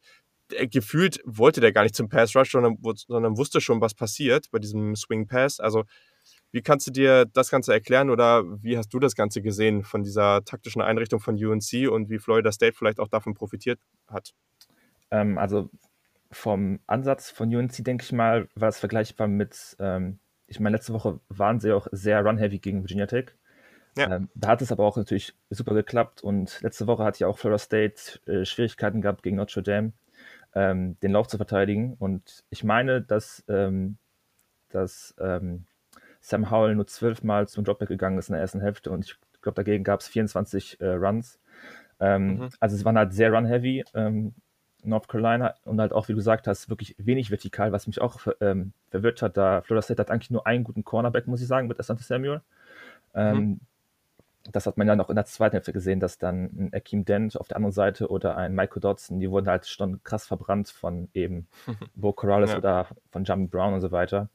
gefühlt 0.71 1.21
wollte 1.25 1.61
der 1.61 1.73
gar 1.73 1.83
nicht 1.83 1.95
zum 1.95 2.09
Pass 2.09 2.35
Rush, 2.35 2.53
sondern, 2.53 2.77
sondern 2.95 3.37
wusste 3.37 3.61
schon, 3.61 3.81
was 3.81 3.95
passiert 3.95 4.51
bei 4.51 4.59
diesem 4.59 4.97
Swing 4.97 5.27
Pass. 5.27 5.61
Also, 5.61 5.85
wie 6.53 6.63
kannst 6.63 6.87
du 6.87 6.91
dir 6.91 7.27
das 7.27 7.51
Ganze 7.51 7.73
erklären 7.73 8.11
oder 8.11 8.45
wie 8.63 8.77
hast 8.77 8.93
du 8.93 8.99
das 8.99 9.15
Ganze 9.15 9.41
gesehen 9.41 9.85
von 9.85 10.03
dieser 10.03 10.45
taktischen 10.45 10.83
Einrichtung 10.83 11.21
von 11.21 11.37
UNC 11.37 11.89
und 11.91 12.11
wie 12.11 12.19
Florida 12.19 12.51
State 12.51 12.77
vielleicht 12.77 12.99
auch 12.99 13.09
davon 13.09 13.35
profitiert 13.35 13.79
hat? 14.09 14.35
Ähm, 15.11 15.39
also, 15.39 15.71
vom 16.33 16.81
Ansatz 16.87 17.31
von 17.31 17.55
UNC, 17.55 17.85
denke 17.85 18.05
ich 18.05 18.13
mal, 18.13 18.49
war 18.55 18.69
es 18.69 18.79
vergleichbar 18.79 19.29
mit, 19.29 19.77
ähm, 19.79 20.19
ich 20.47 20.61
meine, 20.61 20.77
letzte 20.77 20.93
Woche 20.93 21.21
waren 21.29 21.61
sie 21.61 21.73
auch 21.73 21.87
sehr 21.93 22.25
run-heavy 22.25 22.59
gegen 22.59 22.83
Virginia 22.83 23.07
Tech. 23.07 23.33
Ja. 23.97 24.17
Ähm, 24.17 24.29
da 24.35 24.49
hat 24.49 24.63
es 24.63 24.71
aber 24.71 24.85
auch 24.85 24.97
natürlich 24.97 25.35
super 25.51 25.75
geklappt 25.75 26.23
und 26.23 26.61
letzte 26.63 26.87
Woche 26.87 27.05
hat 27.05 27.19
ja 27.19 27.27
auch 27.27 27.39
Florida 27.39 27.59
State 27.59 28.21
äh, 28.27 28.45
Schwierigkeiten 28.45 29.01
gehabt 29.01 29.23
gegen 29.23 29.37
Notre 29.37 29.63
Dame 29.63 29.93
ähm, 30.55 30.99
den 31.01 31.13
Lauf 31.13 31.29
zu 31.29 31.37
verteidigen. 31.37 31.95
Und 31.99 32.45
ich 32.51 32.65
meine, 32.65 33.03
dass, 33.03 33.45
ähm, 33.49 33.97
dass 34.71 35.15
ähm, 35.19 35.65
Sam 36.21 36.51
Howell 36.51 36.75
nur 36.75 36.87
zwölfmal 36.87 37.49
zum 37.49 37.65
Dropback 37.65 37.89
gegangen 37.89 38.19
ist 38.19 38.29
in 38.29 38.35
der 38.35 38.43
ersten 38.43 38.61
Hälfte 38.61 38.91
und 38.91 39.05
ich 39.05 39.17
glaube, 39.43 39.57
dagegen 39.57 39.85
gab 39.85 40.01
es 40.01 40.09
24 40.09 40.81
äh, 40.81 40.87
Runs. 40.87 41.39
Ähm, 41.99 42.37
mhm. 42.37 42.49
Also 42.61 42.77
es 42.77 42.85
waren 42.85 42.99
halt 42.99 43.13
sehr 43.13 43.33
run-heavy. 43.33 43.85
Ähm, 43.95 44.35
North 44.83 45.09
Carolina 45.09 45.55
und 45.65 45.79
halt 45.79 45.93
auch, 45.93 46.09
wie 46.09 46.13
du 46.13 46.17
gesagt 46.17 46.47
hast, 46.47 46.71
wirklich 46.71 46.95
wenig 46.99 47.31
vertikal, 47.31 47.71
was 47.71 47.87
mich 47.87 48.01
auch 48.01 48.27
ähm, 48.41 48.73
verwirrt 48.89 49.21
hat, 49.21 49.37
da 49.37 49.61
Florida 49.61 49.83
State 49.83 50.01
hat 50.01 50.11
eigentlich 50.11 50.31
nur 50.31 50.47
einen 50.47 50.65
guten 50.65 50.85
Cornerback, 50.85 51.27
muss 51.27 51.43
ich 51.43 51.49
sagen, 51.49 51.69
mit 51.69 51.79
Asante 51.79 52.03
Samuel. 52.03 52.41
Ähm, 53.15 53.37
mhm 53.37 53.61
das 54.45 54.67
hat 54.67 54.79
man 54.79 54.89
ja 54.89 54.97
noch 54.97 55.11
in 55.11 55.17
der 55.17 55.27
zweiten 55.27 55.55
Hälfte 55.55 55.73
gesehen, 55.73 56.01
dass 56.01 56.19
dann 56.19 56.45
ein 56.45 56.71
Akeem 56.75 57.05
Dent 57.05 57.39
auf 57.39 57.49
der 57.49 57.57
anderen 57.57 57.73
Seite 57.73 58.09
oder 58.09 58.37
ein 58.37 58.55
Michael 58.55 58.81
Dodson, 58.81 59.21
die 59.21 59.31
wurden 59.31 59.49
halt 59.49 59.67
schon 59.67 60.03
krass 60.03 60.27
verbrannt 60.27 60.69
von 60.71 61.09
eben 61.15 61.47
Bo 61.95 62.13
Corrales 62.13 62.53
ja. 62.53 62.59
oder 62.59 62.87
von 63.11 63.25
Jamie 63.25 63.49
Brown 63.49 63.75
und 63.75 63.81
so 63.81 63.93
weiter. 63.93 64.29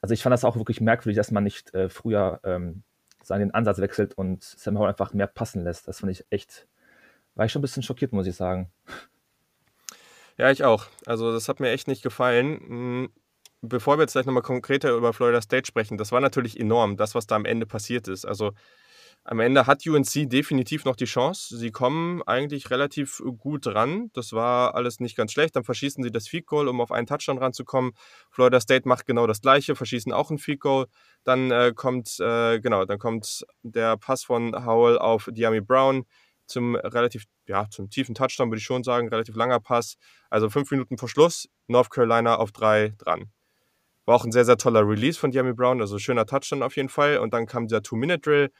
Also 0.00 0.14
ich 0.14 0.22
fand 0.22 0.32
das 0.32 0.44
auch 0.44 0.56
wirklich 0.56 0.80
merkwürdig, 0.80 1.16
dass 1.16 1.30
man 1.30 1.44
nicht 1.44 1.74
äh, 1.74 1.88
früher 1.88 2.40
ähm, 2.44 2.82
seinen 3.22 3.52
Ansatz 3.52 3.78
wechselt 3.78 4.14
und 4.14 4.42
Sam 4.42 4.78
Howell 4.78 4.88
einfach 4.88 5.12
mehr 5.12 5.26
passen 5.26 5.62
lässt. 5.62 5.88
Das 5.88 6.00
fand 6.00 6.10
ich 6.10 6.24
echt, 6.30 6.66
war 7.34 7.44
ich 7.44 7.52
schon 7.52 7.60
ein 7.60 7.62
bisschen 7.62 7.82
schockiert, 7.82 8.12
muss 8.12 8.26
ich 8.26 8.36
sagen. 8.36 8.70
Ja, 10.38 10.50
ich 10.50 10.64
auch. 10.64 10.86
Also 11.04 11.32
das 11.32 11.50
hat 11.50 11.60
mir 11.60 11.68
echt 11.68 11.86
nicht 11.86 12.02
gefallen. 12.02 12.60
Hm, 12.60 13.10
bevor 13.60 13.98
wir 13.98 14.02
jetzt 14.02 14.12
gleich 14.12 14.24
nochmal 14.24 14.42
konkreter 14.42 14.90
über 14.92 15.12
Florida 15.12 15.42
State 15.42 15.66
sprechen, 15.66 15.98
das 15.98 16.12
war 16.12 16.20
natürlich 16.20 16.58
enorm, 16.58 16.96
das, 16.96 17.14
was 17.14 17.26
da 17.26 17.36
am 17.36 17.44
Ende 17.44 17.66
passiert 17.66 18.08
ist. 18.08 18.24
Also 18.24 18.52
am 19.24 19.38
Ende 19.40 19.66
hat 19.66 19.86
UNC 19.86 20.30
definitiv 20.30 20.84
noch 20.84 20.96
die 20.96 21.04
Chance. 21.04 21.56
Sie 21.56 21.70
kommen 21.70 22.22
eigentlich 22.22 22.70
relativ 22.70 23.22
gut 23.38 23.66
ran. 23.66 24.10
Das 24.14 24.32
war 24.32 24.74
alles 24.74 24.98
nicht 24.98 25.16
ganz 25.16 25.32
schlecht. 25.32 25.56
Dann 25.56 25.64
verschießen 25.64 26.02
sie 26.02 26.10
das 26.10 26.26
Field 26.26 26.46
Goal, 26.46 26.68
um 26.68 26.80
auf 26.80 26.90
einen 26.90 27.06
Touchdown 27.06 27.38
ranzukommen. 27.38 27.92
Florida 28.30 28.60
State 28.60 28.88
macht 28.88 29.06
genau 29.06 29.26
das 29.26 29.42
Gleiche, 29.42 29.76
verschießen 29.76 30.12
auch 30.12 30.30
ein 30.30 30.38
Field 30.38 30.60
Goal. 30.60 30.86
Dann 31.24 31.50
äh, 31.50 31.72
kommt 31.74 32.18
äh, 32.18 32.60
genau, 32.60 32.86
dann 32.86 32.98
kommt 32.98 33.44
der 33.62 33.98
Pass 33.98 34.24
von 34.24 34.64
Howell 34.64 34.98
auf 34.98 35.28
Diami 35.30 35.60
Brown 35.60 36.06
zum 36.46 36.74
relativ 36.74 37.24
ja 37.46 37.68
zum 37.70 37.90
tiefen 37.90 38.14
Touchdown 38.14 38.48
würde 38.48 38.58
ich 38.58 38.64
schon 38.64 38.84
sagen, 38.84 39.08
relativ 39.08 39.36
langer 39.36 39.60
Pass. 39.60 39.96
Also 40.30 40.48
fünf 40.48 40.70
Minuten 40.70 40.96
vor 40.96 41.08
Schluss, 41.08 41.46
North 41.68 41.90
Carolina 41.90 42.36
auf 42.36 42.52
drei 42.52 42.94
dran. 42.96 43.30
War 44.06 44.16
auch 44.16 44.24
ein 44.24 44.32
sehr, 44.32 44.44
sehr 44.44 44.56
toller 44.56 44.88
Release 44.88 45.18
von 45.18 45.30
Diami 45.30 45.52
Brown, 45.52 45.80
also 45.80 45.98
schöner 45.98 46.26
Touchdown 46.26 46.62
auf 46.62 46.74
jeden 46.76 46.88
Fall. 46.88 47.18
Und 47.18 47.34
dann 47.34 47.46
kam 47.46 47.68
der 47.68 47.82
Two-Minute-Drill 47.82 48.50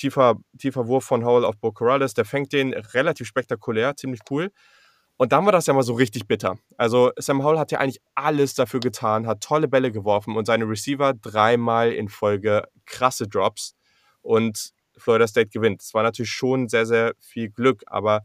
tiefer, 0.00 0.36
tiefer 0.58 0.86
Wurf 0.88 1.04
von 1.04 1.24
Howell 1.24 1.44
auf 1.44 1.58
Bo 1.58 1.72
Corrales, 1.72 2.14
der 2.14 2.24
fängt 2.24 2.52
den 2.52 2.72
relativ 2.72 3.26
spektakulär, 3.26 3.96
ziemlich 3.96 4.20
cool. 4.30 4.50
Und 5.16 5.32
dann 5.32 5.44
war 5.44 5.52
das 5.52 5.66
ja 5.66 5.74
mal 5.74 5.82
so 5.82 5.92
richtig 5.92 6.26
bitter. 6.26 6.58
Also 6.78 7.12
Sam 7.16 7.44
Howell 7.44 7.58
hat 7.58 7.70
ja 7.72 7.78
eigentlich 7.78 8.00
alles 8.14 8.54
dafür 8.54 8.80
getan, 8.80 9.26
hat 9.26 9.42
tolle 9.42 9.68
Bälle 9.68 9.92
geworfen 9.92 10.36
und 10.36 10.46
seine 10.46 10.66
Receiver 10.66 11.12
dreimal 11.12 11.92
in 11.92 12.08
Folge 12.08 12.64
krasse 12.86 13.28
Drops 13.28 13.76
und 14.22 14.70
Florida 14.96 15.26
State 15.26 15.50
gewinnt. 15.50 15.82
Es 15.82 15.92
war 15.92 16.02
natürlich 16.02 16.30
schon 16.30 16.68
sehr, 16.68 16.86
sehr 16.86 17.12
viel 17.18 17.50
Glück, 17.50 17.82
aber 17.86 18.22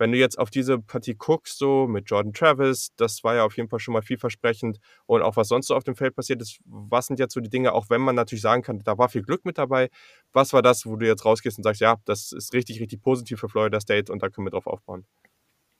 wenn 0.00 0.12
du 0.12 0.18
jetzt 0.18 0.38
auf 0.38 0.48
diese 0.48 0.78
Partie 0.78 1.14
guckst, 1.14 1.58
so 1.58 1.86
mit 1.86 2.08
Jordan 2.08 2.32
Travis, 2.32 2.90
das 2.96 3.22
war 3.22 3.34
ja 3.34 3.44
auf 3.44 3.58
jeden 3.58 3.68
Fall 3.68 3.80
schon 3.80 3.92
mal 3.92 4.00
vielversprechend 4.00 4.80
und 5.04 5.20
auch 5.20 5.36
was 5.36 5.48
sonst 5.48 5.66
so 5.66 5.76
auf 5.76 5.84
dem 5.84 5.94
Feld 5.94 6.16
passiert 6.16 6.40
ist, 6.40 6.58
was 6.64 7.06
sind 7.06 7.18
jetzt 7.18 7.34
so 7.34 7.40
die 7.40 7.50
Dinge, 7.50 7.74
auch 7.74 7.90
wenn 7.90 8.00
man 8.00 8.14
natürlich 8.14 8.40
sagen 8.40 8.62
kann, 8.62 8.78
da 8.82 8.96
war 8.96 9.10
viel 9.10 9.22
Glück 9.22 9.44
mit 9.44 9.58
dabei, 9.58 9.90
was 10.32 10.54
war 10.54 10.62
das, 10.62 10.86
wo 10.86 10.96
du 10.96 11.06
jetzt 11.06 11.26
rausgehst 11.26 11.58
und 11.58 11.64
sagst, 11.64 11.82
ja, 11.82 11.96
das 12.06 12.32
ist 12.32 12.54
richtig, 12.54 12.80
richtig 12.80 13.02
positiv 13.02 13.40
für 13.40 13.50
Florida 13.50 13.78
State 13.78 14.10
und 14.10 14.22
da 14.22 14.30
können 14.30 14.46
wir 14.46 14.50
drauf 14.50 14.66
aufbauen? 14.66 15.04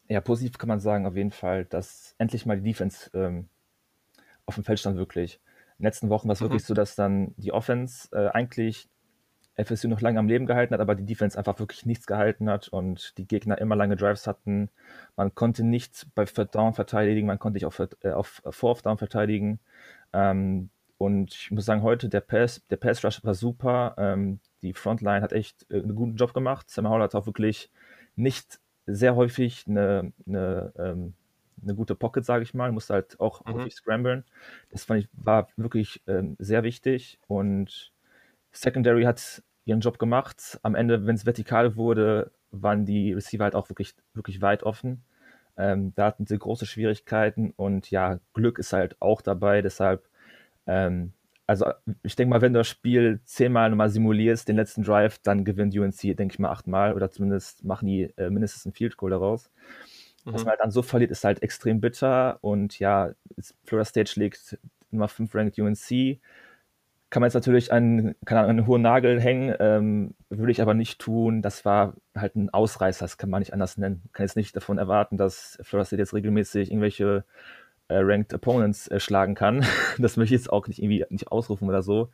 Ja, 0.07 0.21
positiv 0.21 0.59
kann 0.59 0.68
man 0.68 0.81
sagen 0.81 1.07
auf 1.07 1.16
jeden 1.16 1.31
Fall, 1.31 1.64
dass 1.64 2.14
endlich 2.18 2.45
mal 2.45 2.59
die 2.61 2.68
Defense 2.68 3.11
ähm, 3.14 3.49
auf 4.45 4.55
dem 4.55 4.64
Feld 4.64 4.81
stand 4.81 4.99
wirklich. 4.99 5.41
In 5.79 5.83
den 5.83 5.85
letzten 5.85 6.11
Wochen 6.11 6.29
war 6.29 6.35
es 6.35 6.41
mhm. 6.41 6.45
wirklich 6.45 6.64
so, 6.64 6.75
dass 6.75 6.95
dann 6.95 7.33
die 7.39 7.53
Offense 7.53 8.09
äh, 8.12 8.29
eigentlich 8.29 8.91
FSU 9.57 9.89
noch 9.89 10.01
lange 10.01 10.19
am 10.19 10.29
Leben 10.29 10.47
gehalten 10.47 10.75
hat, 10.75 10.81
aber 10.81 10.95
die 10.95 11.05
Defense 11.05 11.37
einfach 11.37 11.59
wirklich 11.59 11.85
nichts 11.85 12.07
gehalten 12.07 12.49
hat 12.49 12.69
und 12.69 13.17
die 13.19 13.27
Gegner 13.27 13.59
immer 13.59 13.77
lange 13.77 13.97
Drives 13.97 14.27
hatten. 14.27 14.71
Man 15.17 15.35
konnte 15.35 15.65
nicht 15.65 16.07
bei 16.15 16.25
Third 16.25 16.55
Down 16.55 16.75
verteidigen, 16.75 17.27
man 17.27 17.39
konnte 17.39 17.57
nicht 17.57 17.67
auf, 17.67 17.81
äh, 18.03 18.11
auf 18.11 18.43
Fourth 18.51 18.87
Down 18.87 18.99
verteidigen. 18.99 19.61
Ähm, 20.13 20.71
und 20.99 21.33
ich 21.33 21.51
muss 21.51 21.65
sagen, 21.65 21.83
heute 21.83 22.09
der 22.09 22.21
Pass, 22.21 22.63
der 22.69 22.77
Pass 22.77 23.05
Rush 23.05 23.25
war 23.25 23.35
super. 23.35 23.95
Ähm, 23.97 24.41
die 24.63 24.75
Frontline 24.75 25.23
hat 25.23 25.33
echt 25.33 25.67
äh, 25.71 25.83
einen 25.83 25.95
guten 25.95 26.17
Job 26.17 26.35
gemacht. 26.35 26.69
Sam 26.69 26.89
Howell 26.89 27.03
hat 27.03 27.15
auch 27.15 27.27
wirklich 27.27 27.71
nicht 28.17 28.61
sehr 28.87 29.17
häufig 29.17 29.65
eine, 29.67 30.13
eine, 30.27 30.73
ähm, 30.77 31.15
eine 31.63 31.75
gute 31.75 31.95
Pocket, 31.95 32.25
sage 32.25 32.43
ich 32.43 32.55
mal. 32.55 32.73
Musste 32.73 32.95
halt 32.95 33.19
auch 33.19 33.45
mhm. 33.45 33.55
häufig 33.55 33.75
scramblen. 33.75 34.25
Das 34.71 34.85
fand 34.85 35.05
ich, 35.05 35.09
war 35.13 35.49
wirklich 35.57 36.03
ähm, 36.07 36.37
sehr 36.39 36.63
wichtig 36.63 37.19
und 37.29 37.93
Secondary 38.53 39.05
hat 39.05 39.43
ihren 39.65 39.81
Job 39.81 39.99
gemacht. 39.99 40.59
Am 40.63 40.75
Ende, 40.75 41.07
wenn 41.07 41.15
es 41.15 41.27
vertikal 41.27 41.77
wurde, 41.77 42.33
waren 42.51 42.85
die 42.85 43.13
Receiver 43.13 43.45
halt 43.45 43.55
auch 43.55 43.69
wirklich, 43.69 43.95
wirklich 44.15 44.43
weit 44.43 44.63
offen. 44.65 45.05
Ähm, 45.57 45.93
da 45.95 46.07
hatten 46.07 46.27
sie 46.27 46.39
große 46.39 46.67
Schwierigkeiten 46.67 47.53
und 47.57 47.91
ja, 47.91 48.19
Glück 48.35 48.59
ist 48.59 48.73
halt 48.73 48.97
auch 49.01 49.21
dabei. 49.21 49.63
Deshalb, 49.63 50.09
ähm, 50.67 51.13
also 51.47 51.67
ich 52.03 52.17
denke 52.17 52.31
mal, 52.31 52.41
wenn 52.41 52.53
du 52.53 52.61
das 52.61 52.69
Spiel 52.69 53.21
zehnmal 53.25 53.71
nochmal 53.71 53.91
simulierst, 53.91 54.49
den 54.49 54.57
letzten 54.57 54.83
Drive, 54.83 55.19
dann 55.19 55.45
gewinnt 55.45 55.77
UNC, 55.77 56.17
denke 56.17 56.33
ich 56.33 56.39
mal, 56.39 56.51
achtmal 56.51 56.95
oder 56.95 57.11
zumindest 57.11 57.65
machen 57.65 57.87
die 57.87 58.05
äh, 58.17 58.31
mindestens 58.31 58.67
ein 58.67 58.73
Field 58.73 58.97
Goal 58.97 59.11
daraus. 59.11 59.51
Mhm. 60.25 60.33
Was 60.33 60.45
man 60.45 60.51
halt 60.53 60.61
dann 60.61 60.71
so 60.71 60.83
verliert, 60.83 61.11
ist 61.11 61.25
halt 61.25 61.43
extrem 61.43 61.81
bitter 61.81 62.39
und 62.43 62.79
ja, 62.79 63.13
Florida 63.65 63.85
State 63.85 64.11
schlägt 64.11 64.59
Nummer 64.91 65.09
5 65.09 65.35
ranked 65.35 65.59
UNC 65.59 66.21
kann 67.11 67.21
man 67.21 67.27
jetzt 67.27 67.35
natürlich 67.35 67.73
an, 67.73 68.15
kann 68.25 68.39
an 68.39 68.49
einen 68.49 68.67
hohen 68.67 68.83
Nagel 68.83 69.21
hängen, 69.21 69.55
ähm, 69.59 70.15
würde 70.29 70.53
ich 70.53 70.63
aber 70.63 70.75
nicht 70.75 71.01
tun. 71.01 71.43
Das 71.43 71.65
war 71.65 71.95
halt 72.17 72.37
ein 72.37 72.51
Ausreißer, 72.51 73.05
das 73.05 73.19
kann 73.19 73.31
man 73.31 73.41
nicht 73.41 73.53
anders 73.53 73.77
nennen. 73.77 74.03
Kann 74.13 74.25
jetzt 74.25 74.37
nicht 74.37 74.55
davon 74.55 74.79
erwarten, 74.79 75.17
dass 75.17 75.59
Florida 75.63 75.87
State 75.87 76.03
jetzt 76.03 76.15
regelmäßig 76.15 76.71
irgendwelche 76.71 77.25
Ranked 77.99 78.32
Opponents 78.34 78.88
äh, 78.88 79.01
schlagen 79.01 79.34
kann. 79.34 79.64
das 79.99 80.16
möchte 80.16 80.34
ich 80.34 80.41
jetzt 80.41 80.53
auch 80.53 80.66
nicht 80.68 80.82
irgendwie 80.82 81.05
nicht 81.11 81.28
ausrufen 81.28 81.68
oder 81.68 81.82
so. 81.82 82.09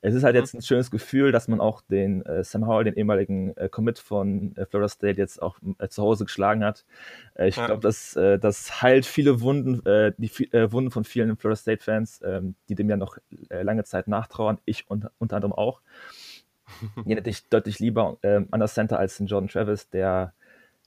Es 0.00 0.14
ist 0.14 0.24
halt 0.24 0.34
mhm. 0.34 0.40
jetzt 0.40 0.54
ein 0.54 0.62
schönes 0.62 0.90
Gefühl, 0.90 1.32
dass 1.32 1.48
man 1.48 1.60
auch 1.60 1.82
den 1.82 2.24
äh, 2.24 2.44
Sam 2.44 2.66
Howell, 2.66 2.84
den 2.84 2.94
ehemaligen 2.94 3.56
äh, 3.56 3.68
Commit 3.68 3.98
von 3.98 4.56
äh, 4.56 4.66
Florida 4.66 4.88
State, 4.88 5.18
jetzt 5.18 5.42
auch 5.42 5.58
äh, 5.78 5.88
zu 5.88 6.02
Hause 6.02 6.24
geschlagen 6.24 6.64
hat. 6.64 6.84
ich 7.38 7.56
ja. 7.56 7.66
glaube, 7.66 7.82
das, 7.82 8.14
das 8.14 8.82
heilt 8.82 9.06
viele 9.06 9.40
Wunden, 9.40 9.82
die 10.18 10.30
Wunden 10.72 10.90
von 10.90 11.04
vielen 11.04 11.36
Florida 11.36 11.56
State-Fans, 11.56 12.20
ähm, 12.24 12.54
die 12.68 12.74
dem 12.74 12.88
ja 12.88 12.96
noch 12.96 13.18
lange 13.50 13.84
Zeit 13.84 14.08
nachtrauern. 14.08 14.58
Ich 14.64 14.90
und, 14.90 15.06
unter 15.18 15.36
anderem 15.36 15.52
auch. 15.52 15.80
Den 17.04 17.16
hätte 17.16 17.30
ich 17.30 17.48
deutlich 17.48 17.78
lieber 17.78 18.18
ähm, 18.22 18.48
an 18.50 18.60
der 18.60 18.68
Center 18.68 18.98
als 18.98 19.16
den 19.16 19.26
Jordan 19.26 19.48
Travis, 19.48 19.88
der 19.90 20.32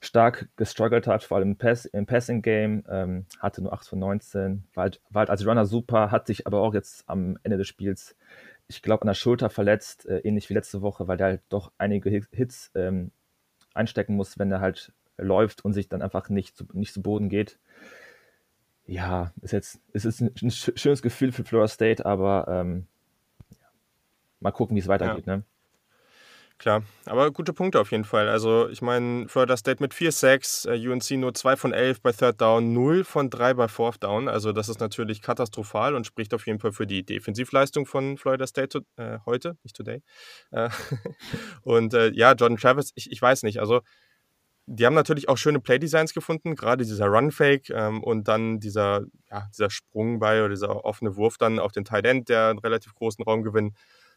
stark 0.02 0.48
gestruggelt 0.56 1.06
hat, 1.06 1.22
vor 1.22 1.36
allem 1.36 1.52
im, 1.52 1.56
Pass, 1.56 1.84
im 1.84 2.06
Passing-Game, 2.06 2.84
ähm, 2.88 3.26
hatte 3.38 3.62
nur 3.62 3.72
8 3.72 3.86
von 3.86 4.00
19, 4.00 4.64
war 4.74 4.82
halt, 4.82 5.00
war 5.10 5.20
halt, 5.20 5.30
als 5.30 5.46
Runner 5.46 5.64
super, 5.64 6.10
hat 6.10 6.26
sich 6.26 6.46
aber 6.46 6.60
auch 6.60 6.74
jetzt 6.74 7.04
am 7.08 7.38
Ende 7.44 7.56
des 7.56 7.68
Spiels, 7.68 8.16
ich 8.66 8.82
glaube, 8.82 9.02
an 9.02 9.06
der 9.06 9.14
Schulter 9.14 9.48
verletzt, 9.48 10.06
äh, 10.06 10.18
ähnlich 10.18 10.50
wie 10.50 10.54
letzte 10.54 10.82
Woche, 10.82 11.06
weil 11.06 11.18
der 11.18 11.28
halt 11.28 11.42
doch 11.48 11.70
einige 11.78 12.10
Hits 12.32 12.72
ähm, 12.74 13.12
einstecken 13.74 14.16
muss, 14.16 14.40
wenn 14.40 14.50
er 14.50 14.60
halt 14.60 14.92
läuft 15.18 15.64
und 15.64 15.72
sich 15.72 15.88
dann 15.88 16.02
einfach 16.02 16.28
nicht 16.28 16.56
zu, 16.56 16.64
nicht 16.72 16.92
zu 16.92 17.00
Boden 17.00 17.28
geht. 17.28 17.60
Ja, 18.86 19.32
ist 19.40 19.52
jetzt, 19.52 19.80
ist 19.92 20.04
jetzt 20.04 20.20
ein, 20.20 20.50
schönes 20.50 21.02
Gefühl 21.02 21.30
für 21.30 21.44
Florida 21.44 21.68
State, 21.68 22.04
aber 22.04 22.46
ähm, 22.48 22.86
mal 24.40 24.50
gucken, 24.50 24.74
wie 24.74 24.80
es 24.80 24.88
weitergeht. 24.88 25.26
Ja. 25.26 25.36
Ne? 25.36 25.44
Klar, 26.62 26.84
aber 27.06 27.32
gute 27.32 27.52
Punkte 27.52 27.80
auf 27.80 27.90
jeden 27.90 28.04
Fall. 28.04 28.28
Also 28.28 28.68
ich 28.68 28.82
meine, 28.82 29.26
Florida 29.26 29.56
State 29.56 29.82
mit 29.82 29.94
4 29.94 30.12
Sacks, 30.12 30.64
äh, 30.64 30.78
UNC 30.88 31.10
nur 31.18 31.34
2 31.34 31.56
von 31.56 31.72
11 31.72 32.00
bei 32.00 32.12
Third 32.12 32.40
Down, 32.40 32.72
0 32.72 33.02
von 33.02 33.30
3 33.30 33.54
bei 33.54 33.66
Fourth 33.66 34.04
Down. 34.04 34.28
Also 34.28 34.52
das 34.52 34.68
ist 34.68 34.78
natürlich 34.78 35.22
katastrophal 35.22 35.96
und 35.96 36.06
spricht 36.06 36.32
auf 36.34 36.46
jeden 36.46 36.60
Fall 36.60 36.70
für 36.70 36.86
die 36.86 37.04
Defensivleistung 37.04 37.84
von 37.84 38.16
Florida 38.16 38.46
State 38.46 38.84
äh, 38.94 39.18
heute, 39.26 39.56
nicht 39.64 39.74
today. 39.74 40.04
Äh, 40.52 40.68
und 41.64 41.94
äh, 41.94 42.12
ja, 42.12 42.30
Jordan 42.30 42.58
Travis, 42.58 42.92
ich, 42.94 43.10
ich 43.10 43.20
weiß 43.20 43.42
nicht, 43.42 43.58
also 43.58 43.80
die 44.66 44.86
haben 44.86 44.94
natürlich 44.94 45.28
auch 45.28 45.38
schöne 45.38 45.58
Playdesigns 45.58 46.14
gefunden, 46.14 46.54
gerade 46.54 46.84
dieser 46.84 47.06
Run-Fake 47.06 47.70
ähm, 47.70 48.04
und 48.04 48.28
dann 48.28 48.60
dieser, 48.60 49.00
ja, 49.32 49.48
dieser 49.52 49.68
Sprung 49.68 50.20
bei 50.20 50.38
oder 50.38 50.50
dieser 50.50 50.84
offene 50.84 51.16
Wurf 51.16 51.38
dann 51.38 51.58
auf 51.58 51.72
den 51.72 51.84
Tight 51.84 52.06
End, 52.06 52.28
der 52.28 52.50
einen 52.50 52.60
relativ 52.60 52.94
großen 52.94 53.24
Raumgewinn 53.24 53.74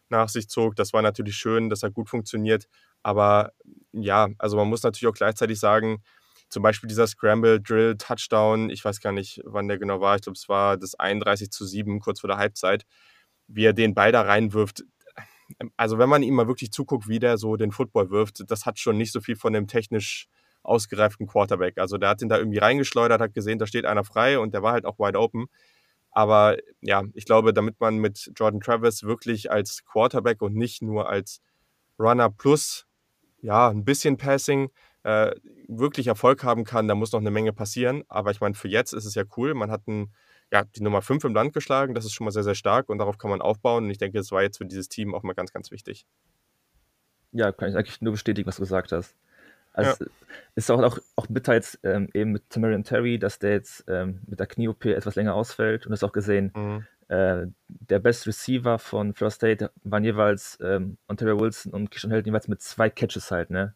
nach 0.10 0.30
sich 0.30 0.50
zog. 0.50 0.76
Das 0.76 0.94
war 0.94 1.02
natürlich 1.02 1.36
schön, 1.36 1.70
das 1.70 1.84
hat 1.84 1.94
gut 1.94 2.10
funktioniert. 2.10 2.68
Aber 3.04 3.52
ja, 3.92 4.30
also 4.38 4.58
man 4.58 4.68
muss 4.68 4.84
natürlich 4.84 5.08
auch 5.12 5.18
gleichzeitig 5.18 5.60
sagen, 5.60 6.04
zum 6.50 6.64
Beispiel 6.64 6.88
dieser 6.88 7.08
Scramble 7.08 7.60
Drill 7.62 7.98
Touchdown, 7.98 8.70
ich 8.70 8.84
weiß 8.86 9.00
gar 9.02 9.12
nicht, 9.12 9.42
wann 9.46 9.68
der 9.68 9.78
genau 9.78 10.00
war, 10.02 10.16
ich 10.16 10.22
glaube, 10.22 10.38
es 10.38 10.48
war 10.48 10.78
das 10.78 10.96
31 10.96 11.52
zu 11.52 11.66
7, 11.66 12.00
kurz 12.00 12.20
vor 12.22 12.28
der 12.28 12.38
Halbzeit, 12.38 12.86
wie 13.48 13.66
er 13.66 13.74
den 13.74 13.94
Ball 13.94 14.12
da 14.12 14.22
reinwirft. 14.22 14.84
Also, 15.78 15.98
wenn 15.98 16.10
man 16.10 16.24
ihm 16.24 16.34
mal 16.36 16.48
wirklich 16.48 16.72
zuguckt, 16.72 17.08
wie 17.08 17.20
der 17.20 17.38
so 17.38 17.56
den 17.56 17.72
Football 17.72 18.10
wirft, 18.10 18.50
das 18.50 18.66
hat 18.66 18.80
schon 18.80 18.98
nicht 18.98 19.12
so 19.12 19.22
viel 19.22 19.36
von 19.36 19.54
dem 19.54 19.68
technisch 19.68 20.28
ausgereiften 20.64 21.28
Quarterback. 21.28 21.78
Also, 21.78 21.98
der 21.98 22.10
hat 22.10 22.22
ihn 22.22 22.30
da 22.30 22.38
irgendwie 22.38 22.58
reingeschleudert, 22.58 23.22
hat 23.22 23.34
gesehen, 23.34 23.60
da 23.60 23.68
steht 23.68 23.86
einer 23.86 24.04
frei 24.04 24.40
und 24.40 24.54
der 24.54 24.64
war 24.64 24.74
halt 24.74 24.86
auch 24.86 24.98
wide 25.00 25.20
open. 25.20 25.46
Aber 26.16 26.58
ja, 26.80 27.04
ich 27.14 27.26
glaube, 27.26 27.54
damit 27.54 27.82
man 27.82 27.98
mit 27.98 28.32
Jordan 28.38 28.62
Travis 28.62 29.04
wirklich 29.04 29.52
als 29.52 29.84
Quarterback 29.84 30.42
und 30.42 30.56
nicht 30.56 30.82
nur 30.82 31.10
als 31.10 31.42
Runner 32.00 32.30
plus 32.30 32.88
ja, 33.42 33.68
ein 33.70 33.84
bisschen 33.84 34.16
Passing 34.16 34.72
äh, 35.04 35.36
wirklich 35.68 36.08
Erfolg 36.08 36.44
haben 36.46 36.64
kann, 36.64 36.88
da 36.88 36.96
muss 36.96 37.12
noch 37.12 37.20
eine 37.20 37.32
Menge 37.32 37.52
passieren. 37.52 38.04
Aber 38.08 38.32
ich 38.32 38.40
meine, 38.40 38.56
für 38.56 38.70
jetzt 38.70 38.94
ist 38.94 39.04
es 39.04 39.14
ja 39.14 39.24
cool. 39.36 39.54
Man 39.56 39.70
hat 39.70 39.86
ein, 39.88 40.14
ja, 40.54 40.64
die 40.64 40.82
Nummer 40.82 41.02
5 41.02 41.26
im 41.26 41.34
Land 41.34 41.54
geschlagen. 41.54 41.94
Das 41.94 42.06
ist 42.06 42.14
schon 42.14 42.24
mal 42.24 42.32
sehr, 42.32 42.44
sehr 42.44 42.56
stark 42.56 42.88
und 42.88 42.98
darauf 42.98 43.18
kann 43.18 43.30
man 43.30 43.42
aufbauen. 43.42 43.84
Und 43.84 43.90
ich 43.90 43.98
denke, 43.98 44.18
das 44.18 44.32
war 44.32 44.42
jetzt 44.42 44.58
für 44.58 44.66
dieses 44.66 44.88
Team 44.88 45.14
auch 45.14 45.22
mal 45.22 45.34
ganz, 45.34 45.52
ganz 45.52 45.70
wichtig. 45.70 46.08
Ja, 47.34 47.52
kann 47.52 47.70
ich 47.70 47.76
eigentlich 47.76 48.00
nur 48.00 48.14
bestätigen, 48.14 48.48
was 48.48 48.56
du 48.56 48.62
gesagt 48.62 48.94
hast. 48.94 49.18
Also 49.76 50.06
ja. 50.06 50.12
ist 50.56 50.72
auch, 50.72 50.82
auch, 50.82 50.98
auch 51.18 51.28
bitter 51.28 51.54
jetzt 51.54 51.80
ähm, 51.84 52.10
eben 52.14 52.32
mit 52.32 52.50
Tamarian 52.50 52.84
Terry, 52.84 53.20
dass 53.20 53.40
der 53.40 53.52
jetzt 53.52 53.84
ähm, 53.88 54.22
mit 54.26 54.40
der 54.40 54.48
Knie-OP 54.48 54.86
etwas 54.86 55.16
länger 55.16 55.36
ausfällt. 55.36 55.86
Und 55.86 55.92
das 55.92 56.04
auch 56.04 56.14
gesehen, 56.14 56.54
mhm. 56.56 56.86
äh, 57.10 57.48
der 57.68 58.00
Best 58.00 58.26
Receiver 58.26 58.80
von 58.80 59.14
Florida 59.14 59.36
State 59.36 59.72
waren 59.84 60.04
jeweils 60.06 60.58
ähm, 60.62 60.98
Ontario 61.10 61.40
Wilson 61.40 61.74
und 61.74 61.92
Kishon 61.92 62.12
Held 62.12 62.26
jeweils 62.26 62.48
mit 62.48 62.62
zwei 62.62 62.90
Catches 62.90 63.32
halt, 63.32 63.50
ne? 63.50 63.76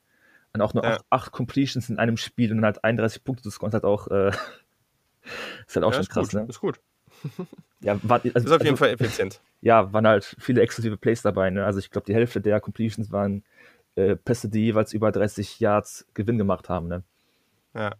Und 0.53 0.61
auch 0.61 0.73
nur 0.73 0.83
ja. 0.83 0.95
acht, 0.95 1.05
acht, 1.09 1.31
Completions 1.31 1.89
in 1.89 1.99
einem 1.99 2.17
Spiel 2.17 2.51
und 2.51 2.57
dann 2.57 2.65
halt 2.65 2.83
31 2.83 3.23
Punkte 3.23 3.43
zu 3.43 3.51
scoren, 3.51 3.73
halt 3.73 3.83
auch, 3.83 4.07
äh, 4.07 4.29
ist 5.67 5.75
halt 5.75 5.83
auch 5.83 5.91
ja, 5.91 5.97
schon 5.97 6.07
krass, 6.07 6.29
gut. 6.29 6.41
ne? 6.41 6.45
Ist 6.47 6.59
gut. 6.59 6.79
ja, 7.81 7.99
war, 8.03 8.21
also, 8.23 8.29
ist 8.39 8.51
auf 8.51 8.61
jeden 8.61 8.69
also, 8.69 8.77
Fall 8.77 8.89
effizient. 8.89 9.41
Ja, 9.61 9.91
waren 9.91 10.07
halt 10.07 10.35
viele 10.39 10.61
exklusive 10.61 10.97
Plays 10.97 11.21
dabei, 11.21 11.49
ne? 11.49 11.65
Also 11.65 11.79
ich 11.79 11.91
glaube, 11.91 12.05
die 12.05 12.15
Hälfte 12.15 12.39
der 12.39 12.61
Completions 12.61 13.11
waren 13.11 13.43
äh, 13.95 14.15
Pässe, 14.15 14.49
die 14.49 14.65
jeweils 14.65 14.93
über 14.93 15.11
30 15.11 15.59
Yards 15.59 16.07
Gewinn 16.13 16.37
gemacht 16.37 16.69
haben. 16.69 16.87
Ne? 16.87 17.03
Ja. 17.73 17.95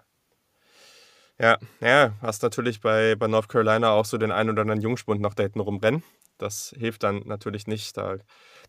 Ja, 1.41 1.57
ja, 1.79 2.13
hast 2.21 2.43
natürlich 2.43 2.81
bei, 2.81 3.15
bei 3.15 3.27
North 3.27 3.47
Carolina 3.47 3.91
auch 3.91 4.03
so 4.03 4.17
den 4.17 4.31
einen 4.31 4.49
oder 4.49 4.63
anderen 4.63 4.81
Jungspund 4.81 5.21
noch 5.21 5.33
da 5.33 5.43
hinten 5.43 5.61
rumrennen. 5.61 6.03
Das 6.37 6.73
hilft 6.77 7.03
dann 7.03 7.21
natürlich 7.25 7.65
nicht. 7.67 7.95
Da. 7.95 8.17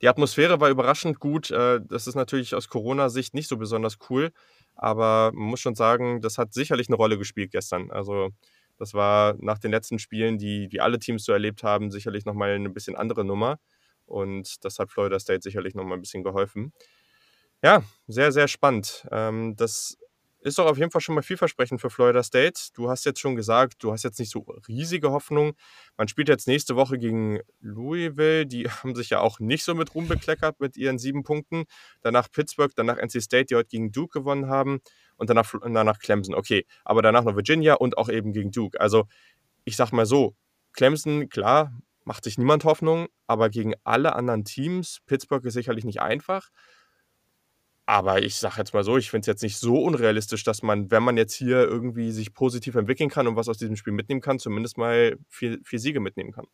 Die 0.02 0.08
Atmosphäre 0.08 0.60
war 0.60 0.70
überraschend 0.70 1.18
gut. 1.20 1.50
Äh, 1.50 1.80
das 1.82 2.06
ist 2.06 2.14
natürlich 2.14 2.54
aus 2.54 2.68
Corona-Sicht 2.68 3.34
nicht 3.34 3.48
so 3.48 3.56
besonders 3.56 3.98
cool. 4.08 4.32
Aber 4.76 5.32
man 5.34 5.48
muss 5.50 5.60
schon 5.60 5.74
sagen, 5.74 6.20
das 6.20 6.38
hat 6.38 6.52
sicherlich 6.52 6.88
eine 6.88 6.96
Rolle 6.96 7.18
gespielt 7.18 7.52
gestern. 7.52 7.90
Also, 7.90 8.30
das 8.78 8.94
war 8.94 9.34
nach 9.40 9.58
den 9.58 9.70
letzten 9.70 9.98
Spielen, 9.98 10.38
die, 10.38 10.68
die 10.68 10.80
alle 10.80 10.98
Teams 10.98 11.24
so 11.24 11.32
erlebt 11.32 11.62
haben, 11.62 11.90
sicherlich 11.90 12.24
nochmal 12.24 12.50
eine 12.50 12.70
bisschen 12.70 12.96
andere 12.96 13.24
Nummer. 13.24 13.58
Und 14.06 14.64
das 14.64 14.78
hat 14.78 14.90
Florida 14.90 15.20
State 15.20 15.42
sicherlich 15.42 15.74
nochmal 15.74 15.98
ein 15.98 16.00
bisschen 16.00 16.24
geholfen. 16.24 16.72
Ja, 17.62 17.82
sehr, 18.06 18.32
sehr 18.32 18.48
spannend. 18.48 19.06
Ähm, 19.11 19.54
das 19.56 19.98
ist 20.42 20.58
doch 20.58 20.64
auf 20.64 20.78
jeden 20.78 20.90
Fall 20.90 21.02
schon 21.02 21.14
mal 21.14 21.22
vielversprechend 21.22 21.80
für 21.80 21.90
Florida 21.90 22.22
State. 22.22 22.58
Du 22.74 22.88
hast 22.88 23.04
jetzt 23.04 23.20
schon 23.20 23.36
gesagt, 23.36 23.84
du 23.84 23.92
hast 23.92 24.02
jetzt 24.04 24.18
nicht 24.18 24.30
so 24.30 24.46
riesige 24.66 25.11
Hoffnung. 25.11 25.52
Man 25.98 26.08
spielt 26.08 26.30
jetzt 26.30 26.48
nächste 26.48 26.76
Woche 26.76 26.98
gegen 26.98 27.40
Louisville. 27.61 28.46
Die 28.46 28.64
haben 28.70 28.94
sich 28.94 29.11
ja 29.11 29.20
auch 29.20 29.40
nicht 29.40 29.64
so 29.64 29.74
mit 29.74 29.94
Ruhm 29.94 30.08
bekleckert 30.08 30.58
mit 30.61 30.78
ihren 30.78 30.98
sieben 30.98 31.22
Punkten. 31.22 31.64
Danach 32.00 32.30
Pittsburgh, 32.30 32.72
danach 32.74 32.96
NC 32.96 33.20
State, 33.20 33.46
die 33.46 33.56
heute 33.56 33.68
gegen 33.68 33.92
Duke 33.92 34.20
gewonnen 34.20 34.48
haben. 34.48 34.80
Und 35.16 35.28
danach, 35.28 35.52
danach 35.62 35.98
Clemson. 35.98 36.34
Okay, 36.34 36.64
aber 36.84 37.02
danach 37.02 37.24
noch 37.24 37.36
Virginia 37.36 37.74
und 37.74 37.98
auch 37.98 38.08
eben 38.08 38.32
gegen 38.32 38.50
Duke. 38.50 38.80
Also, 38.80 39.04
ich 39.64 39.76
sag 39.76 39.92
mal 39.92 40.06
so, 40.06 40.34
Clemson, 40.72 41.28
klar, 41.28 41.72
macht 42.04 42.24
sich 42.24 42.38
niemand 42.38 42.64
Hoffnung, 42.64 43.08
aber 43.26 43.50
gegen 43.50 43.74
alle 43.84 44.14
anderen 44.14 44.44
Teams, 44.44 45.00
Pittsburgh 45.04 45.44
ist 45.44 45.52
sicherlich 45.54 45.84
nicht 45.84 46.00
einfach. 46.00 46.48
Aber 47.91 48.22
ich 48.22 48.36
sage 48.36 48.55
jetzt 48.59 48.72
mal 48.72 48.84
so, 48.84 48.97
ich 48.99 49.11
finde 49.11 49.22
es 49.22 49.26
jetzt 49.26 49.43
nicht 49.43 49.59
so 49.59 49.82
unrealistisch, 49.82 50.45
dass 50.45 50.62
man, 50.62 50.93
wenn 50.93 51.03
man 51.03 51.16
jetzt 51.16 51.34
hier 51.34 51.62
irgendwie 51.62 52.12
sich 52.12 52.32
positiv 52.32 52.76
entwickeln 52.76 53.11
kann 53.11 53.26
und 53.26 53.34
was 53.34 53.49
aus 53.49 53.59
diesem 53.59 53.74
Spiel 53.74 53.93
mitnehmen 53.93 54.20
kann, 54.20 54.38
zumindest 54.38 54.78
mal 54.78 55.18
vier, 55.28 55.59
vier 55.64 55.80
Siege 55.80 55.99
mitnehmen 55.99 56.30
kann. 56.30 56.47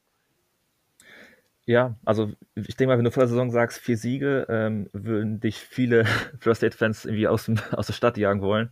Ja, 1.66 1.95
also 2.07 2.32
ich 2.55 2.74
denke 2.76 2.87
mal, 2.87 2.97
wenn 2.97 3.05
du 3.05 3.11
vor 3.11 3.20
der 3.20 3.28
Saison 3.28 3.51
sagst, 3.51 3.80
vier 3.80 3.99
Siege, 3.99 4.47
ähm, 4.49 4.89
würden 4.95 5.39
dich 5.39 5.59
viele 5.59 6.07
First 6.41 6.61
State-Fans 6.61 7.05
irgendwie 7.05 7.28
aus, 7.28 7.45
dem, 7.45 7.59
aus 7.72 7.89
der 7.89 7.93
Stadt 7.93 8.16
jagen 8.16 8.41
wollen. 8.41 8.70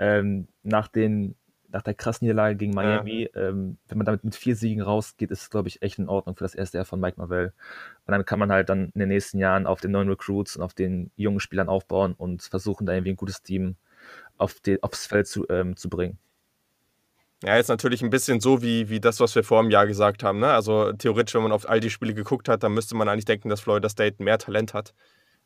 Ähm, 0.00 0.48
nach 0.64 0.88
den 0.88 1.36
nach 1.72 1.82
der 1.82 1.94
krassen 1.94 2.26
Niederlage 2.26 2.56
gegen 2.56 2.74
Miami, 2.74 3.30
ja. 3.34 3.48
ähm, 3.48 3.78
wenn 3.88 3.98
man 3.98 4.04
damit 4.04 4.24
mit 4.24 4.34
vier 4.34 4.56
Siegen 4.56 4.82
rausgeht, 4.82 5.30
ist 5.30 5.42
es, 5.42 5.50
glaube 5.50 5.68
ich, 5.68 5.82
echt 5.82 5.98
in 5.98 6.08
Ordnung 6.08 6.36
für 6.36 6.44
das 6.44 6.54
erste 6.54 6.78
Jahr 6.78 6.84
von 6.84 7.00
Mike 7.00 7.18
Marvell. 7.18 7.52
Und 8.06 8.12
dann 8.12 8.24
kann 8.24 8.38
man 8.38 8.50
halt 8.50 8.68
dann 8.68 8.90
in 8.94 9.00
den 9.00 9.08
nächsten 9.08 9.38
Jahren 9.38 9.66
auf 9.66 9.80
den 9.80 9.92
neuen 9.92 10.08
Recruits 10.08 10.56
und 10.56 10.62
auf 10.62 10.74
den 10.74 11.10
jungen 11.16 11.40
Spielern 11.40 11.68
aufbauen 11.68 12.14
und 12.14 12.42
versuchen, 12.42 12.86
da 12.86 12.92
irgendwie 12.92 13.12
ein 13.12 13.16
gutes 13.16 13.42
Team 13.42 13.76
auf 14.36 14.60
die, 14.60 14.82
aufs 14.82 15.06
Feld 15.06 15.26
zu, 15.26 15.46
ähm, 15.48 15.76
zu 15.76 15.88
bringen. 15.88 16.18
Ja, 17.42 17.56
jetzt 17.56 17.68
natürlich 17.68 18.02
ein 18.02 18.10
bisschen 18.10 18.40
so 18.40 18.60
wie, 18.60 18.90
wie 18.90 19.00
das, 19.00 19.18
was 19.18 19.34
wir 19.34 19.42
vor 19.42 19.62
dem 19.62 19.70
Jahr 19.70 19.86
gesagt 19.86 20.22
haben. 20.22 20.40
Ne? 20.40 20.48
Also 20.52 20.92
theoretisch, 20.92 21.34
wenn 21.34 21.42
man 21.42 21.52
auf 21.52 21.68
all 21.68 21.80
die 21.80 21.88
Spiele 21.88 22.12
geguckt 22.12 22.50
hat, 22.50 22.62
dann 22.62 22.74
müsste 22.74 22.94
man 22.96 23.08
eigentlich 23.08 23.24
denken, 23.24 23.48
dass 23.48 23.62
Florida 23.62 23.88
State 23.88 24.22
mehr 24.22 24.36
Talent 24.36 24.74
hat. 24.74 24.92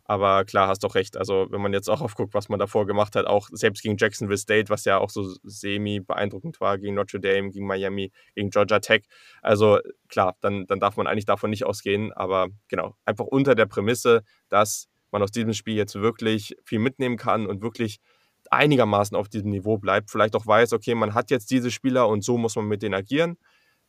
Aber 0.07 0.45
klar, 0.45 0.69
hast 0.69 0.85
doch 0.85 0.95
recht. 0.95 1.17
Also, 1.17 1.47
wenn 1.51 1.63
man 1.63 1.73
jetzt 1.73 1.89
auch 1.89 2.01
aufguckt, 2.03 2.35
was 2.35 2.49
man 2.49 2.59
davor 2.59 2.87
gemacht 2.87 3.17
hat, 3.17 3.27
auch 3.27 3.49
selbst 3.53 3.83
gegen 3.83 3.97
Jacksonville 3.97 4.39
State, 4.39 4.69
was 4.69 4.85
ja 4.85 4.99
auch 4.99 5.11
so 5.11 5.35
semi 5.43 6.01
beeindruckend 6.01 6.61
war, 6.61 6.79
gegen 6.79 6.95
Notre 6.95 7.21
Dame, 7.21 7.51
gegen 7.51 7.67
Miami, 7.67 8.13
gegen 8.35 8.51
Georgia 8.51 8.81
Tech. 8.81 9.05
Also, 9.43 9.79
klar, 10.09 10.37
dann, 10.41 10.67
dann 10.67 10.81
darf 10.81 10.97
man 10.97 11.07
eigentlich 11.07 11.27
davon 11.27 11.51
nicht 11.51 11.65
ausgehen. 11.65 12.13
Aber 12.13 12.49
genau, 12.69 12.95
einfach 13.05 13.25
unter 13.25 13.55
der 13.55 13.67
Prämisse, 13.67 14.23
dass 14.49 14.89
man 15.11 15.23
aus 15.23 15.31
diesem 15.31 15.55
Spiel 15.55 15.77
jetzt 15.77 15.95
wirklich 15.95 16.57
viel 16.65 16.81
mitnehmen 16.81 17.17
kann 17.17 17.47
und 17.47 17.63
wirklich 17.63 18.01
einigermaßen 18.51 19.17
auf 19.17 19.29
diesem 19.29 19.51
Niveau 19.51 19.79
bleibt, 19.79 20.11
vielleicht 20.11 20.37
auch 20.37 20.47
weiß, 20.47 20.73
okay, 20.73 20.95
man 20.95 21.15
hat 21.15 21.31
jetzt 21.31 21.51
diese 21.51 21.71
Spieler 21.71 22.09
und 22.09 22.23
so 22.23 22.37
muss 22.37 22.57
man 22.57 22.67
mit 22.67 22.83
denen 22.83 22.95
agieren, 22.95 23.39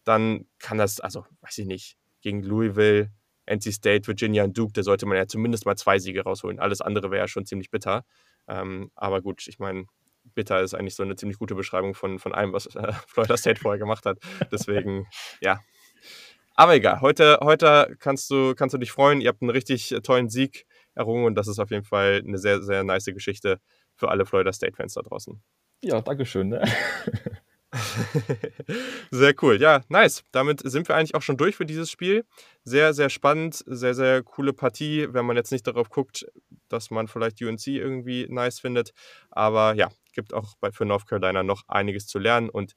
dann 0.04 0.46
kann 0.60 0.78
das, 0.78 1.00
also 1.00 1.26
weiß 1.42 1.58
ich 1.58 1.66
nicht, 1.66 1.98
gegen 2.22 2.42
Louisville, 2.42 3.12
NC 3.46 3.74
State, 3.74 4.08
Virginia 4.08 4.44
und 4.44 4.58
Duke, 4.58 4.74
da 4.74 4.84
sollte 4.84 5.06
man 5.06 5.18
ja 5.18 5.28
zumindest 5.28 5.66
mal 5.66 5.76
zwei 5.76 6.00
Siege 6.00 6.24
rausholen. 6.24 6.60
Alles 6.60 6.82
andere 6.82 7.12
wäre 7.12 7.24
ja 7.24 7.28
schon 7.28 7.46
ziemlich 7.46 7.70
bitter. 7.70 8.06
Ähm, 8.48 8.92
aber 8.96 9.22
gut, 9.22 9.48
ich 9.48 9.60
meine, 9.60 9.86
bitter 10.34 10.62
ist 10.62 10.74
eigentlich 10.74 10.96
so 10.96 11.04
eine 11.04 11.16
ziemlich 11.16 11.38
gute 11.38 11.56
Beschreibung 11.56 11.94
von, 11.94 12.20
von 12.20 12.34
allem, 12.34 12.54
was 12.54 12.68
äh, 12.76 12.94
Florida 13.08 13.38
State 13.38 13.60
vorher 13.60 13.80
gemacht 13.80 14.06
hat. 14.06 14.18
Deswegen, 14.52 15.08
ja. 15.42 15.60
Aber 16.56 16.76
egal, 16.76 17.02
heute, 17.02 17.40
heute 17.42 17.96
kannst, 18.00 18.32
du, 18.32 18.56
kannst 18.56 18.74
du 18.74 18.78
dich 18.78 18.92
freuen. 18.92 19.22
Ihr 19.22 19.30
habt 19.30 19.42
einen 19.42 19.52
richtig 19.52 19.94
tollen 20.04 20.30
Sieg 20.30 20.66
errungen 20.94 21.26
und 21.26 21.36
das 21.36 21.48
ist 21.48 21.60
auf 21.60 21.70
jeden 21.70 21.84
Fall 21.84 22.24
eine 22.26 22.38
sehr, 22.38 22.62
sehr 22.62 22.84
nice 22.84 23.06
Geschichte 23.06 23.60
für 23.96 24.10
alle 24.10 24.26
Florida 24.26 24.54
State-Fans 24.54 24.94
da 24.94 25.02
draußen. 25.02 25.42
Ja, 25.84 26.02
Dankeschön. 26.02 26.50
Ne? 26.50 26.64
sehr 29.12 29.34
cool. 29.42 29.60
Ja, 29.62 29.82
nice. 29.90 30.24
Damit 30.32 30.62
sind 30.64 30.88
wir 30.88 30.96
eigentlich 30.96 31.16
auch 31.16 31.22
schon 31.22 31.38
durch 31.38 31.56
für 31.56 31.66
dieses 31.66 31.92
Spiel. 31.92 32.26
Sehr, 32.64 32.94
sehr 32.94 33.10
spannend, 33.10 33.64
sehr, 33.66 33.94
sehr 33.94 34.24
coole 34.24 34.54
Partie, 34.54 35.08
wenn 35.12 35.26
man 35.26 35.36
jetzt 35.36 35.52
nicht 35.52 35.68
darauf 35.68 35.90
guckt, 35.90 36.26
dass 36.70 36.92
man 36.92 37.08
vielleicht 37.08 37.42
UNC 37.42 37.68
irgendwie 37.68 38.28
nice 38.30 38.60
findet. 38.60 38.94
Aber 39.30 39.74
ja, 39.76 39.90
gibt 40.14 40.34
auch 40.34 40.56
bei, 40.60 40.72
für 40.72 40.86
North 40.86 41.08
Carolina 41.08 41.44
noch 41.44 41.64
einiges 41.68 42.08
zu 42.08 42.20
lernen 42.20 42.50
und 42.50 42.74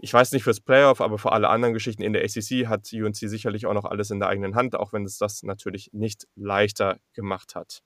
ich 0.00 0.14
weiß 0.14 0.30
nicht 0.30 0.44
fürs 0.44 0.60
Playoff, 0.60 1.00
aber 1.00 1.18
für 1.18 1.32
alle 1.32 1.48
anderen 1.48 1.74
Geschichten 1.74 2.02
in 2.02 2.12
der 2.12 2.22
ACC 2.22 2.68
hat 2.68 2.92
UNC 2.92 3.16
sicherlich 3.16 3.66
auch 3.66 3.74
noch 3.74 3.84
alles 3.84 4.10
in 4.10 4.20
der 4.20 4.28
eigenen 4.28 4.54
Hand, 4.54 4.76
auch 4.76 4.92
wenn 4.92 5.04
es 5.04 5.18
das 5.18 5.42
natürlich 5.42 5.90
nicht 5.92 6.28
leichter 6.36 7.00
gemacht 7.14 7.56
hat. 7.56 7.82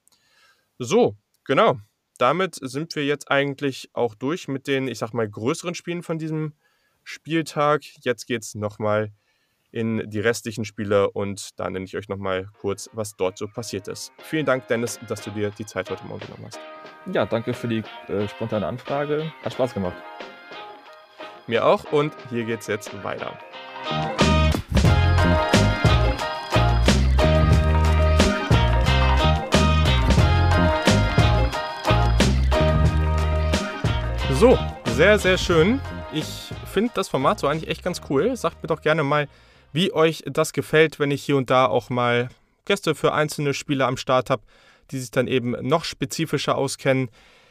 So, 0.79 1.17
genau 1.45 1.79
damit 2.19 2.57
sind 2.61 2.95
wir 2.95 3.05
jetzt 3.05 3.31
eigentlich 3.31 3.91
auch 3.93 4.15
durch 4.15 4.49
mit 4.49 4.67
den, 4.67 4.89
ich 4.89 4.99
sag 4.99 5.13
mal, 5.13 5.29
größeren 5.29 5.75
Spielen 5.75 6.03
von 6.03 6.19
diesem 6.19 6.55
Spieltag. 7.05 7.83
Jetzt 8.03 8.27
geht 8.27 8.43
es 8.43 8.55
nochmal 8.55 9.13
in 9.73 10.09
die 10.09 10.21
restlichen 10.21 10.65
Spiele 10.65 11.11
und 11.11 11.59
da 11.59 11.69
nenne 11.69 11.87
ich 11.87 11.97
euch 11.97 12.09
nochmal 12.09 12.49
kurz, 12.61 12.91
was 12.93 13.17
dort 13.17 13.39
so 13.39 13.49
passiert 13.49 13.89
ist. 13.89 14.13
Vielen 14.19 14.45
Dank, 14.45 14.69
Dennis, 14.69 15.01
dass 15.09 15.23
du 15.23 15.31
dir 15.31 15.51
die 15.51 15.67
Zeit 15.67 15.91
heute 15.91 16.05
Morgen 16.05 16.21
genommen 16.27 16.47
hast. 16.47 16.61
Ja, 17.13 17.25
danke 17.25 17.55
für 17.55 17.69
die 17.69 17.83
äh, 18.09 18.29
spontane 18.29 18.67
Anfrage. 18.67 19.33
Hat 19.43 19.55
Spaß 19.55 19.75
gemacht. 19.75 19.97
Mir 21.47 21.65
auch 21.67 21.91
und 21.91 22.15
hier 22.31 22.45
geht's 22.45 22.67
jetzt 22.67 23.03
weiter. 23.03 23.37
So, 34.43 34.59
sehr, 34.97 35.21
sehr 35.21 35.39
schön. 35.39 35.81
Ich 36.13 36.27
finde 36.67 36.91
das 36.97 37.09
Format 37.09 37.39
so 37.39 37.47
eigentlich 37.47 37.71
echt 37.71 37.85
ganz 37.85 38.01
cool. 38.11 38.35
Sagt 38.37 38.61
mir 38.61 38.67
doch 38.67 38.83
gerne 38.83 39.05
mal, 39.05 39.29
wie 39.73 39.93
euch 39.93 40.25
das 40.27 40.53
gefällt, 40.53 40.99
wenn 40.99 41.13
ich 41.13 41.23
hier 41.23 41.37
und 41.37 41.49
da 41.49 41.67
auch 41.67 41.91
mal 41.91 42.29
Gäste 42.65 42.97
für 42.97 43.13
einzelne 43.13 43.55
Spiele 43.55 43.87
am 43.87 43.97
Start 43.97 44.31
habe, 44.31 44.43
die 44.91 44.99
sich 44.99 45.13
dann 45.13 45.29
eben 45.29 45.53
noch 45.61 45.85
spezifischer 45.85 46.59
auskennen. 46.59 47.09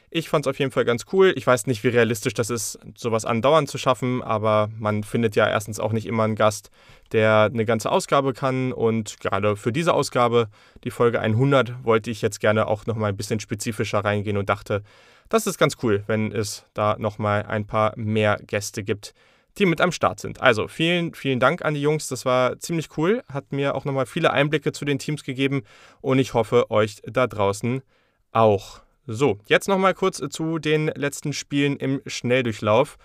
Ich 0.10 0.28
fand 0.28 0.46
es 0.46 0.50
auf 0.50 0.60
jeden 0.60 0.72
Fall 0.72 0.84
ganz 0.84 1.06
cool. 1.14 1.32
Ich 1.38 1.48
weiß 1.48 1.66
nicht, 1.68 1.86
wie 1.86 1.88
realistisch 1.88 2.34
das 2.34 2.50
ist, 2.50 2.78
sowas 2.98 3.24
andauernd 3.24 3.70
zu 3.70 3.78
schaffen, 3.78 4.22
aber 4.22 4.70
man 4.78 5.06
findet 5.06 5.38
ja 5.38 5.48
erstens 5.48 5.80
auch 5.80 5.94
nicht 5.94 6.06
immer 6.06 6.24
einen 6.24 6.36
Gast, 6.36 6.72
der 7.14 7.50
eine 7.54 7.64
ganze 7.64 7.90
Ausgabe 7.90 8.34
kann. 8.34 8.74
Und 8.74 9.18
gerade 9.22 9.56
für 9.56 9.72
diese 9.72 9.94
Ausgabe, 9.94 10.50
die 10.84 10.92
Folge 10.92 11.22
100, 11.22 11.86
wollte 11.86 12.12
ich 12.12 12.22
jetzt 12.22 12.42
gerne 12.42 12.68
auch 12.68 12.86
nochmal 12.86 13.12
ein 13.12 13.18
bisschen 13.18 13.40
spezifischer 13.40 14.00
reingehen 14.00 14.36
und 14.36 14.50
dachte, 14.50 14.84
das 15.32 15.48
ist 15.48 15.58
ganz 15.58 15.78
cool, 15.82 16.04
wenn 16.08 16.32
es 16.32 16.66
da 16.74 16.98
nochmal 17.00 17.44
ein 17.44 17.66
paar 17.66 17.94
mehr 17.96 18.38
Gäste 18.46 18.84
gibt, 18.84 19.14
die 19.58 19.66
mit 19.66 19.82
am 19.82 19.92
Start 19.92 20.20
sind. 20.20 20.42
Also 20.42 20.68
vielen, 20.68 21.14
vielen 21.14 21.40
Dank 21.40 21.64
an 21.64 21.74
die 21.74 21.82
Jungs. 21.82 22.08
Das 22.10 22.26
war 22.26 22.60
ziemlich 22.60 22.98
cool. 22.98 23.24
Hat 23.32 23.52
mir 23.52 23.76
auch 23.76 23.86
nochmal 23.86 24.06
viele 24.06 24.32
Einblicke 24.32 24.72
zu 24.74 24.86
den 24.86 25.00
Teams 25.00 25.24
gegeben 25.24 25.64
und 26.02 26.20
ich 26.20 26.34
hoffe, 26.34 26.70
euch 26.70 27.02
da 27.06 27.28
draußen 27.28 27.82
auch. 28.32 28.82
So, 29.08 29.40
jetzt 29.48 29.68
nochmal 29.68 29.94
kurz 29.94 30.22
zu 30.30 30.60
den 30.60 30.88
letzten 30.88 31.34
Spielen 31.34 31.78
im 31.78 32.02
Schnelldurchlauf. 32.06 32.98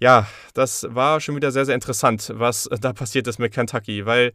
Ja, 0.00 0.26
das 0.54 0.86
war 0.90 1.20
schon 1.20 1.36
wieder 1.36 1.52
sehr, 1.52 1.64
sehr 1.64 1.74
interessant, 1.74 2.32
was 2.34 2.68
da 2.80 2.92
passiert 2.92 3.26
ist 3.28 3.38
mit 3.38 3.52
Kentucky, 3.52 4.06
weil 4.06 4.32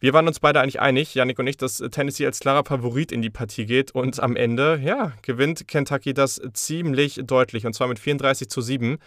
wir 0.00 0.14
waren 0.14 0.26
uns 0.26 0.40
beide 0.40 0.60
eigentlich 0.60 0.80
einig, 0.80 1.14
Yannick 1.14 1.38
und 1.38 1.46
ich, 1.46 1.58
dass 1.58 1.78
Tennessee 1.90 2.26
als 2.26 2.40
klarer 2.40 2.64
Favorit 2.64 3.12
in 3.12 3.20
die 3.20 3.30
Partie 3.30 3.66
geht 3.66 3.92
und 3.92 4.18
am 4.20 4.34
Ende, 4.34 4.80
ja, 4.82 5.12
gewinnt 5.22 5.68
Kentucky 5.68 6.14
das 6.14 6.40
ziemlich 6.54 7.20
deutlich 7.24 7.66
und 7.66 7.74
zwar 7.74 7.86
mit 7.86 7.98
34 7.98 8.48
zu 8.48 8.62
7. 8.62 8.98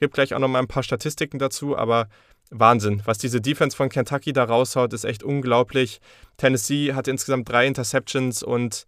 Gibt 0.00 0.14
gleich 0.14 0.34
auch 0.34 0.40
nochmal 0.40 0.60
ein 0.60 0.68
paar 0.68 0.82
Statistiken 0.82 1.38
dazu, 1.38 1.78
aber 1.78 2.08
Wahnsinn. 2.50 3.00
Was 3.04 3.18
diese 3.18 3.40
Defense 3.40 3.76
von 3.76 3.88
Kentucky 3.88 4.32
da 4.32 4.42
raushaut, 4.42 4.92
ist 4.92 5.04
echt 5.04 5.22
unglaublich. 5.22 6.00
Tennessee 6.36 6.94
hat 6.94 7.06
insgesamt 7.06 7.48
drei 7.48 7.66
Interceptions 7.66 8.42
und 8.42 8.86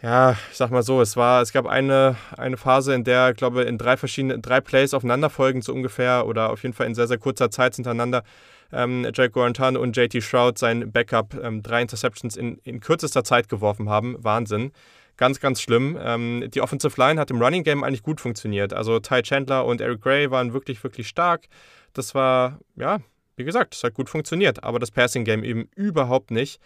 ja, 0.00 0.36
ich 0.50 0.56
sag 0.56 0.70
mal 0.70 0.82
so, 0.82 1.00
es 1.00 1.16
war, 1.16 1.42
es 1.42 1.52
gab 1.52 1.66
eine, 1.66 2.16
eine 2.36 2.56
Phase, 2.56 2.94
in 2.94 3.04
der, 3.04 3.30
ich 3.30 3.36
glaube, 3.36 3.62
in 3.62 3.78
drei 3.78 3.96
verschiedenen, 3.96 4.42
drei 4.42 4.60
Plays 4.60 4.94
aufeinanderfolgend 4.94 5.64
so 5.64 5.72
ungefähr 5.72 6.26
oder 6.26 6.50
auf 6.50 6.62
jeden 6.62 6.74
Fall 6.74 6.86
in 6.86 6.94
sehr, 6.94 7.06
sehr 7.06 7.18
kurzer 7.18 7.50
Zeit 7.50 7.76
hintereinander 7.76 8.24
ähm, 8.72 9.04
Jake 9.12 9.30
Guarantano 9.30 9.80
und 9.80 9.96
JT 9.96 10.22
Shroud, 10.22 10.58
sein 10.58 10.90
Backup, 10.90 11.34
ähm, 11.42 11.62
drei 11.62 11.82
Interceptions 11.82 12.36
in, 12.36 12.58
in 12.64 12.80
kürzester 12.80 13.24
Zeit 13.24 13.48
geworfen 13.48 13.88
haben. 13.88 14.16
Wahnsinn. 14.18 14.72
Ganz, 15.16 15.40
ganz 15.40 15.60
schlimm. 15.60 15.98
Ähm, 16.00 16.48
die 16.52 16.60
Offensive 16.60 17.00
Line 17.00 17.20
hat 17.20 17.30
im 17.30 17.40
Running 17.40 17.62
Game 17.64 17.84
eigentlich 17.84 18.02
gut 18.02 18.20
funktioniert. 18.20 18.72
Also 18.72 18.98
Ty 18.98 19.22
Chandler 19.22 19.66
und 19.66 19.80
Eric 19.80 20.00
Gray 20.00 20.30
waren 20.30 20.52
wirklich, 20.52 20.82
wirklich 20.82 21.06
stark. 21.08 21.46
Das 21.92 22.14
war, 22.14 22.58
ja, 22.76 22.98
wie 23.36 23.44
gesagt, 23.44 23.74
es 23.74 23.84
hat 23.84 23.94
gut 23.94 24.08
funktioniert, 24.08 24.64
aber 24.64 24.78
das 24.78 24.90
Passing 24.90 25.24
Game 25.24 25.44
eben 25.44 25.68
überhaupt 25.74 26.30
nicht. 26.30 26.60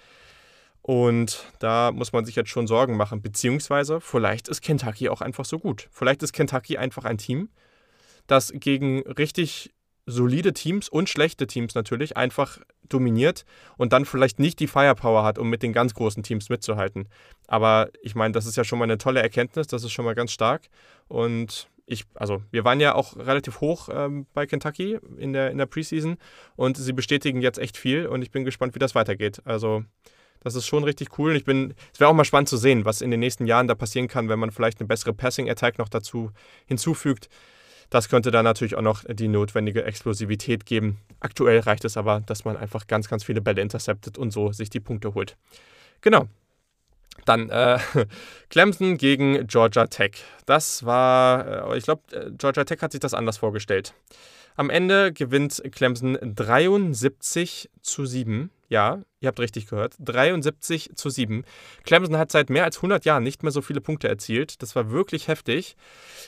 Und 0.82 1.44
da 1.58 1.90
muss 1.90 2.12
man 2.12 2.24
sich 2.24 2.36
jetzt 2.36 2.50
schon 2.50 2.68
Sorgen 2.68 2.96
machen, 2.96 3.20
beziehungsweise 3.20 4.00
vielleicht 4.00 4.46
ist 4.46 4.62
Kentucky 4.62 5.08
auch 5.08 5.20
einfach 5.20 5.44
so 5.44 5.58
gut. 5.58 5.88
Vielleicht 5.90 6.22
ist 6.22 6.32
Kentucky 6.32 6.78
einfach 6.78 7.04
ein 7.04 7.18
Team, 7.18 7.48
das 8.28 8.52
gegen 8.54 9.00
richtig 9.00 9.74
solide 10.06 10.52
Teams 10.52 10.88
und 10.88 11.08
schlechte 11.08 11.46
Teams 11.46 11.74
natürlich 11.74 12.16
einfach 12.16 12.58
dominiert 12.88 13.44
und 13.76 13.92
dann 13.92 14.04
vielleicht 14.04 14.38
nicht 14.38 14.60
die 14.60 14.68
Firepower 14.68 15.24
hat, 15.24 15.38
um 15.38 15.50
mit 15.50 15.62
den 15.62 15.72
ganz 15.72 15.94
großen 15.94 16.22
Teams 16.22 16.48
mitzuhalten. 16.48 17.08
Aber 17.48 17.90
ich 18.02 18.14
meine, 18.14 18.32
das 18.32 18.46
ist 18.46 18.56
ja 18.56 18.64
schon 18.64 18.78
mal 18.78 18.84
eine 18.84 18.98
tolle 18.98 19.20
Erkenntnis, 19.20 19.66
das 19.66 19.82
ist 19.82 19.92
schon 19.92 20.04
mal 20.04 20.14
ganz 20.14 20.30
stark. 20.30 20.68
Und 21.08 21.68
ich, 21.86 22.04
also 22.14 22.42
wir 22.50 22.64
waren 22.64 22.80
ja 22.80 22.94
auch 22.94 23.16
relativ 23.16 23.60
hoch 23.60 23.88
ähm, 23.92 24.26
bei 24.32 24.46
Kentucky 24.46 24.98
in 25.18 25.32
der, 25.32 25.50
in 25.50 25.58
der 25.58 25.66
Preseason 25.66 26.16
und 26.54 26.76
sie 26.76 26.92
bestätigen 26.92 27.40
jetzt 27.40 27.58
echt 27.58 27.76
viel 27.76 28.06
und 28.06 28.22
ich 28.22 28.30
bin 28.30 28.44
gespannt, 28.44 28.74
wie 28.74 28.80
das 28.80 28.94
weitergeht. 28.94 29.40
Also 29.44 29.84
das 30.40 30.54
ist 30.54 30.66
schon 30.66 30.84
richtig 30.84 31.18
cool. 31.18 31.34
Ich 31.34 31.44
bin, 31.44 31.74
es 31.92 31.98
wäre 31.98 32.10
auch 32.10 32.14
mal 32.14 32.24
spannend 32.24 32.48
zu 32.48 32.56
sehen, 32.56 32.84
was 32.84 33.00
in 33.00 33.10
den 33.10 33.20
nächsten 33.20 33.46
Jahren 33.46 33.66
da 33.66 33.74
passieren 33.74 34.06
kann, 34.06 34.28
wenn 34.28 34.38
man 34.38 34.52
vielleicht 34.52 34.80
eine 34.80 34.86
bessere 34.86 35.12
Passing-Attack 35.12 35.78
noch 35.78 35.88
dazu 35.88 36.30
hinzufügt. 36.66 37.28
Das 37.90 38.08
könnte 38.08 38.30
dann 38.30 38.44
natürlich 38.44 38.76
auch 38.76 38.82
noch 38.82 39.04
die 39.08 39.28
notwendige 39.28 39.84
Explosivität 39.84 40.66
geben. 40.66 40.98
Aktuell 41.20 41.60
reicht 41.60 41.84
es 41.84 41.96
aber, 41.96 42.20
dass 42.20 42.44
man 42.44 42.56
einfach 42.56 42.86
ganz, 42.86 43.08
ganz 43.08 43.24
viele 43.24 43.40
Bälle 43.40 43.62
interceptet 43.62 44.18
und 44.18 44.32
so 44.32 44.52
sich 44.52 44.70
die 44.70 44.80
Punkte 44.80 45.14
holt. 45.14 45.36
Genau. 46.00 46.26
Dann 47.24 47.48
äh, 47.50 47.78
Clemson 48.50 48.98
gegen 48.98 49.46
Georgia 49.46 49.86
Tech. 49.86 50.24
Das 50.44 50.84
war, 50.84 51.72
äh, 51.72 51.78
ich 51.78 51.84
glaube, 51.84 52.02
äh, 52.12 52.30
Georgia 52.36 52.64
Tech 52.64 52.80
hat 52.82 52.92
sich 52.92 53.00
das 53.00 53.14
anders 53.14 53.38
vorgestellt. 53.38 53.94
Am 54.56 54.70
Ende 54.70 55.12
gewinnt 55.12 55.62
Clemson 55.72 56.18
73 56.22 57.70
zu 57.82 58.06
7. 58.06 58.50
Ja, 58.68 59.02
ihr 59.26 59.28
habt 59.28 59.40
richtig 59.40 59.66
gehört. 59.66 59.94
73 59.98 60.92
zu 60.94 61.10
7. 61.10 61.44
Clemson 61.84 62.16
hat 62.16 62.32
seit 62.32 62.48
mehr 62.48 62.64
als 62.64 62.76
100 62.76 63.04
Jahren 63.04 63.22
nicht 63.22 63.42
mehr 63.42 63.52
so 63.52 63.60
viele 63.60 63.80
Punkte 63.80 64.08
erzielt. 64.08 64.62
Das 64.62 64.74
war 64.74 64.90
wirklich 64.90 65.28
heftig. 65.28 65.76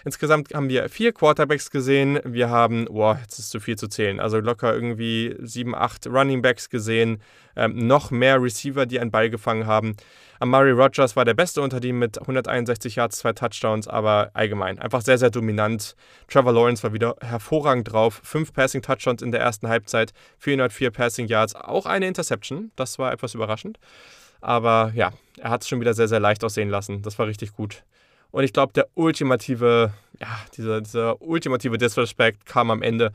Insgesamt 0.05 0.53
haben 0.53 0.69
wir 0.69 0.89
vier 0.89 1.13
Quarterbacks 1.13 1.71
gesehen. 1.71 2.21
Wir 2.25 2.51
haben, 2.51 2.87
boah, 2.87 3.19
jetzt 3.23 3.39
ist 3.39 3.51
zu 3.51 3.61
viel 3.61 3.77
zu 3.77 3.89
zählen. 3.89 4.21
Also 4.21 4.39
locker 4.39 4.75
irgendwie 4.75 5.35
7, 5.41 5.75
8 5.75 6.09
Running 6.09 6.43
Backs 6.43 6.69
gesehen. 6.69 7.23
Ähm, 7.57 7.87
noch 7.87 8.11
mehr 8.11 8.41
Receiver, 8.41 8.87
die 8.87 9.01
einen 9.01 9.11
Ball 9.11 9.31
gefangen 9.31 9.67
haben. 9.67 9.97
Amari 10.41 10.71
Rogers 10.71 11.17
war 11.17 11.25
der 11.25 11.35
Beste 11.35 11.61
unter 11.61 11.83
ihm 11.83 11.99
mit 11.99 12.21
161 12.21 12.95
Yards, 12.95 13.19
zwei 13.19 13.33
Touchdowns, 13.33 13.89
aber 13.89 14.31
allgemein 14.35 14.79
einfach 14.79 15.03
sehr, 15.03 15.19
sehr 15.19 15.31
dominant. 15.31 15.97
Trevor 16.29 16.53
Lawrence 16.53 16.85
war 16.85 16.93
wieder 16.93 17.17
hervorragend 17.21 17.93
drauf. 17.93 18.21
Fünf 18.23 18.53
Passing 18.53 18.81
Touchdowns 18.81 19.21
in 19.21 19.33
der 19.33 19.41
ersten 19.41 19.69
Halbzeit, 19.69 20.13
404 20.39 20.93
Passing 20.93 21.27
Yards, 21.27 21.57
auch 21.57 21.87
eine 21.87 22.07
Interception. 22.07 22.71
Das 22.77 22.88
war 22.99 23.13
etwas 23.13 23.35
überraschend. 23.35 23.79
Aber 24.41 24.93
ja, 24.95 25.13
er 25.39 25.51
hat 25.51 25.63
es 25.63 25.69
schon 25.69 25.81
wieder 25.81 25.95
sehr, 25.95 26.09
sehr 26.09 26.21
leicht 26.21 26.45
aussehen 26.45 26.69
lassen. 26.69 27.03
Das 27.03 27.19
war 27.19 27.27
richtig 27.27 27.53
gut. 27.55 27.83
Und 28.31 28.45
ich 28.45 28.53
glaube, 28.53 28.73
der 28.73 28.89
ultimative, 28.95 29.93
ja, 30.21 30.29
dieser, 30.57 30.81
dieser 30.81 31.21
ultimative 31.23 31.79
Disrespect 31.79 32.47
kam 32.47 32.71
am 32.71 32.83
Ende, 32.83 33.13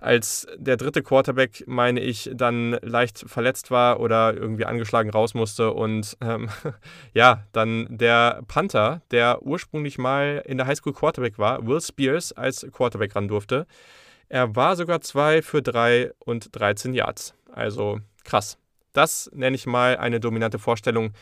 als 0.00 0.46
der 0.56 0.76
dritte 0.76 1.02
Quarterback, 1.02 1.64
meine 1.66 2.00
ich, 2.00 2.30
dann 2.32 2.78
leicht 2.82 3.24
verletzt 3.26 3.70
war 3.70 4.00
oder 4.00 4.34
irgendwie 4.34 4.64
angeschlagen 4.64 5.10
raus 5.10 5.34
musste. 5.34 5.72
Und 5.72 6.16
ähm, 6.20 6.48
ja, 7.14 7.44
dann 7.52 7.86
der 7.90 8.42
Panther, 8.46 9.02
der 9.10 9.42
ursprünglich 9.42 9.98
mal 9.98 10.42
in 10.46 10.58
der 10.58 10.66
Highschool 10.66 10.92
Quarterback 10.92 11.38
war, 11.38 11.66
Will 11.66 11.80
Spears, 11.80 12.32
als 12.32 12.66
Quarterback 12.72 13.16
ran 13.16 13.28
durfte. 13.28 13.66
Er 14.28 14.54
war 14.54 14.76
sogar 14.76 15.00
2 15.00 15.42
für 15.42 15.62
3 15.62 16.12
und 16.18 16.50
13 16.52 16.94
Yards. 16.94 17.34
Also 17.50 18.00
krass. 18.24 18.58
Das 18.98 19.30
nenne 19.32 19.54
ich 19.54 19.64
mal 19.64 19.96
eine 19.96 20.18
dominante 20.18 20.58
Vorstellung. 20.58 21.12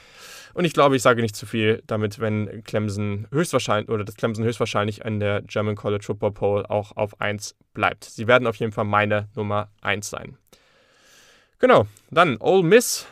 Und 0.55 0.65
ich 0.65 0.73
glaube, 0.73 0.97
ich 0.97 1.03
sage 1.03 1.21
nicht 1.21 1.37
zu 1.37 1.45
viel 1.45 1.83
damit, 1.87 2.19
wenn 2.21 2.65
Clemson 2.65 3.27
höchstwahrscheinlich 3.31 3.91
oder 3.91 4.03
das 4.03 4.17
Clemson 4.17 4.47
höchstwahrscheinlich 4.47 5.05
an 5.05 5.21
der 5.21 5.43
German 5.43 5.77
College 5.77 6.03
Football 6.03 6.33
Poll 6.33 6.65
auch 6.65 6.97
auf 6.97 7.21
1 7.21 7.55
bleibt. 7.75 8.05
Sie 8.05 8.27
werden 8.27 8.47
auf 8.47 8.57
jeden 8.57 8.73
Fall 8.73 8.87
meine 8.87 9.29
Nummer 9.35 9.69
1 9.83 10.09
sein. 10.09 10.39
Genau, 11.59 11.87
dann 12.11 12.39
Ole 12.39 12.63
Miss 12.63 13.07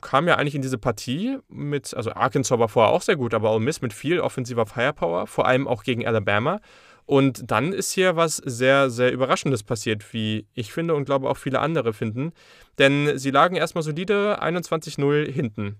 kam 0.00 0.26
ja 0.26 0.34
eigentlich 0.34 0.56
in 0.56 0.62
diese 0.62 0.78
Partie 0.78 1.38
mit, 1.48 1.94
also 1.94 2.12
Arkansas 2.12 2.58
war 2.58 2.68
vorher 2.68 2.92
auch 2.92 3.02
sehr 3.02 3.14
gut, 3.14 3.34
aber 3.34 3.52
Ole 3.52 3.64
Miss 3.64 3.82
mit 3.82 3.92
viel 3.92 4.18
offensiver 4.18 4.66
Firepower, 4.66 5.28
vor 5.28 5.46
allem 5.46 5.68
auch 5.68 5.84
gegen 5.84 6.04
Alabama. 6.04 6.60
Und 7.06 7.50
dann 7.50 7.72
ist 7.72 7.92
hier 7.92 8.16
was 8.16 8.36
sehr, 8.36 8.90
sehr 8.90 9.12
Überraschendes 9.12 9.62
passiert, 9.62 10.12
wie 10.12 10.46
ich 10.54 10.72
finde 10.72 10.94
und 10.94 11.04
glaube 11.04 11.28
auch 11.28 11.36
viele 11.36 11.60
andere 11.60 11.92
finden. 11.92 12.32
Denn 12.78 13.18
sie 13.18 13.30
lagen 13.30 13.56
erstmal 13.56 13.82
solide 13.82 14.42
21-0 14.42 15.30
hinten. 15.30 15.76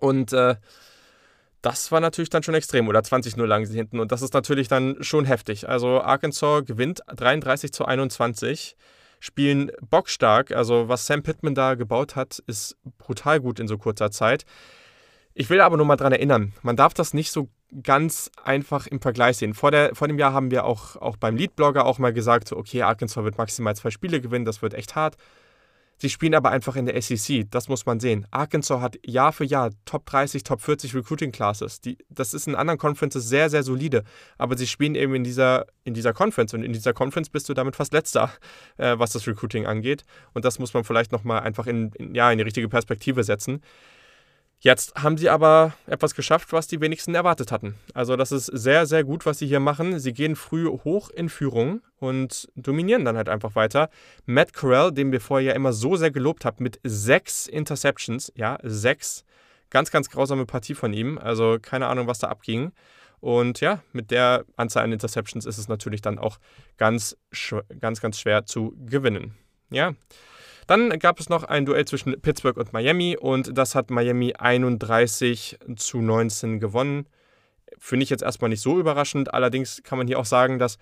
Und 0.00 0.32
äh, 0.32 0.56
das 1.62 1.90
war 1.90 2.00
natürlich 2.00 2.28
dann 2.28 2.42
schon 2.42 2.54
extrem. 2.54 2.88
Oder 2.88 3.00
20-0 3.00 3.44
lagen 3.46 3.64
sie 3.64 3.76
hinten. 3.76 3.98
Und 3.98 4.12
das 4.12 4.22
ist 4.22 4.34
natürlich 4.34 4.68
dann 4.68 5.02
schon 5.02 5.24
heftig. 5.24 5.68
Also 5.68 6.02
Arkansas 6.02 6.64
gewinnt 6.66 7.00
33 7.06 7.72
zu 7.72 7.86
21 7.86 8.76
spielen 9.18 9.72
bockstark. 9.80 10.52
Also 10.52 10.88
was 10.88 11.06
Sam 11.06 11.22
Pittman 11.22 11.54
da 11.54 11.74
gebaut 11.74 12.16
hat, 12.16 12.40
ist 12.46 12.76
brutal 12.98 13.40
gut 13.40 13.58
in 13.58 13.66
so 13.66 13.78
kurzer 13.78 14.10
Zeit. 14.10 14.44
Ich 15.32 15.48
will 15.48 15.62
aber 15.62 15.78
nur 15.78 15.86
mal 15.86 15.96
daran 15.96 16.12
erinnern, 16.12 16.52
man 16.62 16.76
darf 16.76 16.94
das 16.94 17.14
nicht 17.14 17.32
so 17.32 17.48
ganz 17.82 18.30
einfach 18.42 18.86
im 18.86 19.00
Vergleich 19.00 19.38
sehen. 19.38 19.54
Vor, 19.54 19.70
der, 19.70 19.94
vor 19.94 20.08
dem 20.08 20.18
Jahr 20.18 20.32
haben 20.32 20.50
wir 20.50 20.64
auch, 20.64 20.96
auch 20.96 21.16
beim 21.16 21.36
Leadblogger 21.36 21.84
auch 21.84 21.98
mal 21.98 22.12
gesagt, 22.12 22.48
so, 22.48 22.56
okay, 22.56 22.82
Arkansas 22.82 23.24
wird 23.24 23.38
maximal 23.38 23.74
zwei 23.74 23.90
Spiele 23.90 24.20
gewinnen, 24.20 24.44
das 24.44 24.62
wird 24.62 24.74
echt 24.74 24.94
hart. 24.94 25.16
Sie 25.96 26.10
spielen 26.10 26.34
aber 26.34 26.50
einfach 26.50 26.74
in 26.76 26.86
der 26.86 27.00
SEC, 27.00 27.48
das 27.50 27.68
muss 27.68 27.86
man 27.86 28.00
sehen. 28.00 28.26
Arkansas 28.30 28.80
hat 28.80 28.98
Jahr 29.06 29.32
für 29.32 29.44
Jahr 29.44 29.70
Top 29.84 30.04
30, 30.06 30.42
Top 30.42 30.60
40 30.60 30.94
Recruiting 30.94 31.30
Classes. 31.30 31.80
Die, 31.80 31.98
das 32.08 32.34
ist 32.34 32.48
in 32.48 32.56
anderen 32.56 32.78
Conferences 32.78 33.28
sehr, 33.28 33.48
sehr 33.48 33.62
solide. 33.62 34.02
Aber 34.36 34.56
sie 34.56 34.66
spielen 34.66 34.96
eben 34.96 35.14
in 35.14 35.22
dieser, 35.22 35.66
in 35.84 35.94
dieser 35.94 36.12
Conference 36.12 36.52
und 36.52 36.64
in 36.64 36.72
dieser 36.72 36.92
Conference 36.92 37.30
bist 37.30 37.48
du 37.48 37.54
damit 37.54 37.76
fast 37.76 37.92
letzter, 37.92 38.30
äh, 38.76 38.98
was 38.98 39.12
das 39.12 39.26
Recruiting 39.26 39.66
angeht. 39.66 40.04
Und 40.32 40.44
das 40.44 40.58
muss 40.58 40.74
man 40.74 40.82
vielleicht 40.82 41.12
nochmal 41.12 41.40
einfach 41.40 41.66
in, 41.68 41.92
in, 41.92 42.14
ja, 42.14 42.30
in 42.30 42.38
die 42.38 42.44
richtige 42.44 42.68
Perspektive 42.68 43.22
setzen. 43.22 43.62
Jetzt 44.64 44.94
haben 44.94 45.18
sie 45.18 45.28
aber 45.28 45.74
etwas 45.86 46.14
geschafft, 46.14 46.54
was 46.54 46.66
die 46.66 46.80
wenigsten 46.80 47.14
erwartet 47.14 47.52
hatten. 47.52 47.74
Also 47.92 48.16
das 48.16 48.32
ist 48.32 48.46
sehr, 48.46 48.86
sehr 48.86 49.04
gut, 49.04 49.26
was 49.26 49.38
sie 49.38 49.46
hier 49.46 49.60
machen. 49.60 49.98
Sie 49.98 50.14
gehen 50.14 50.36
früh 50.36 50.66
hoch 50.66 51.10
in 51.10 51.28
Führung 51.28 51.82
und 51.98 52.48
dominieren 52.56 53.04
dann 53.04 53.18
halt 53.18 53.28
einfach 53.28 53.56
weiter. 53.56 53.90
Matt 54.24 54.54
Corral, 54.54 54.90
den 54.90 55.12
wir 55.12 55.20
vorher 55.20 55.50
ja 55.50 55.54
immer 55.54 55.74
so 55.74 55.96
sehr 55.96 56.10
gelobt 56.10 56.46
haben, 56.46 56.64
mit 56.64 56.80
sechs 56.82 57.46
Interceptions, 57.46 58.32
ja, 58.36 58.56
sechs. 58.62 59.26
Ganz, 59.68 59.90
ganz 59.90 60.08
grausame 60.08 60.46
Partie 60.46 60.74
von 60.74 60.94
ihm. 60.94 61.18
Also 61.18 61.58
keine 61.60 61.88
Ahnung, 61.88 62.06
was 62.06 62.20
da 62.20 62.28
abging. 62.28 62.72
Und 63.20 63.60
ja, 63.60 63.82
mit 63.92 64.10
der 64.10 64.46
Anzahl 64.56 64.84
an 64.84 64.92
Interceptions 64.92 65.44
ist 65.44 65.58
es 65.58 65.68
natürlich 65.68 66.00
dann 66.00 66.18
auch 66.18 66.38
ganz, 66.78 67.18
ganz, 67.80 68.00
ganz 68.00 68.18
schwer 68.18 68.46
zu 68.46 68.74
gewinnen. 68.86 69.34
Ja. 69.68 69.92
Dann 70.66 70.98
gab 70.98 71.20
es 71.20 71.28
noch 71.28 71.44
ein 71.44 71.66
Duell 71.66 71.84
zwischen 71.84 72.20
Pittsburgh 72.20 72.56
und 72.56 72.72
Miami 72.72 73.16
und 73.18 73.56
das 73.56 73.74
hat 73.74 73.90
Miami 73.90 74.34
31 74.38 75.58
zu 75.76 76.00
19 76.00 76.60
gewonnen. 76.60 77.06
Finde 77.78 78.04
ich 78.04 78.10
jetzt 78.10 78.22
erstmal 78.22 78.50
nicht 78.50 78.62
so 78.62 78.78
überraschend. 78.78 79.34
Allerdings 79.34 79.82
kann 79.82 79.98
man 79.98 80.06
hier 80.06 80.18
auch 80.18 80.24
sagen, 80.24 80.58
dass 80.58 80.78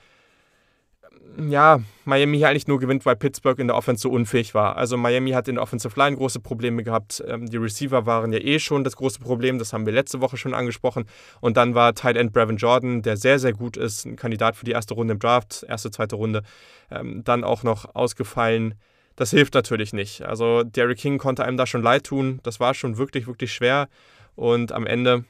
ja, 1.49 1.81
Miami 2.05 2.37
hier 2.39 2.49
eigentlich 2.49 2.67
nur 2.67 2.79
gewinnt, 2.79 3.07
weil 3.07 3.17
Pittsburgh 3.17 3.59
in 3.59 3.69
der 3.69 3.77
Offense 3.77 4.03
so 4.03 4.11
unfähig 4.11 4.55
war. 4.55 4.77
Also 4.77 4.97
Miami 4.97 5.31
hat 5.31 5.49
in 5.49 5.55
der 5.55 5.63
Offensive 5.63 5.99
Line 5.99 6.17
große 6.17 6.41
Probleme 6.41 6.83
gehabt. 6.83 7.23
Ähm, 7.27 7.49
die 7.49 7.57
Receiver 7.57 8.07
waren 8.07 8.33
ja 8.33 8.39
eh 8.39 8.59
schon 8.59 8.85
das 8.85 8.97
große 8.97 9.21
Problem, 9.21 9.59
das 9.59 9.73
haben 9.73 9.87
wir 9.87 9.93
letzte 9.93 10.21
Woche 10.21 10.37
schon 10.37 10.53
angesprochen. 10.53 11.07
Und 11.41 11.57
dann 11.57 11.75
war 11.75 11.95
Tight 11.95 12.17
End 12.17 12.33
Brevin 12.33 12.57
Jordan, 12.57 13.03
der 13.03 13.17
sehr, 13.17 13.39
sehr 13.39 13.53
gut 13.53 13.77
ist, 13.77 14.05
ein 14.05 14.17
Kandidat 14.17 14.57
für 14.57 14.65
die 14.65 14.73
erste 14.73 14.95
Runde 14.95 15.13
im 15.13 15.19
Draft, 15.19 15.65
erste, 15.69 15.91
zweite 15.91 16.17
Runde, 16.17 16.43
ähm, 16.91 17.23
dann 17.25 17.45
auch 17.45 17.63
noch 17.63 17.95
ausgefallen 17.95 18.75
das 19.17 19.31
hilft 19.31 19.55
natürlich 19.55 19.93
nicht. 19.93 20.23
Also 20.23 20.63
Derrick 20.63 20.99
King 20.99 21.19
konnte 21.19 21.45
einem 21.45 21.57
da 21.57 21.67
schon 21.67 21.83
leid 21.83 22.05
tun. 22.05 22.41
Das 22.43 22.61
war 22.61 22.75
schon 22.75 22.97
wirklich, 22.97 23.27
wirklich 23.27 23.53
schwer. 23.53 23.89
Und 24.35 24.73
am 24.73 24.87
Ende 24.87 25.25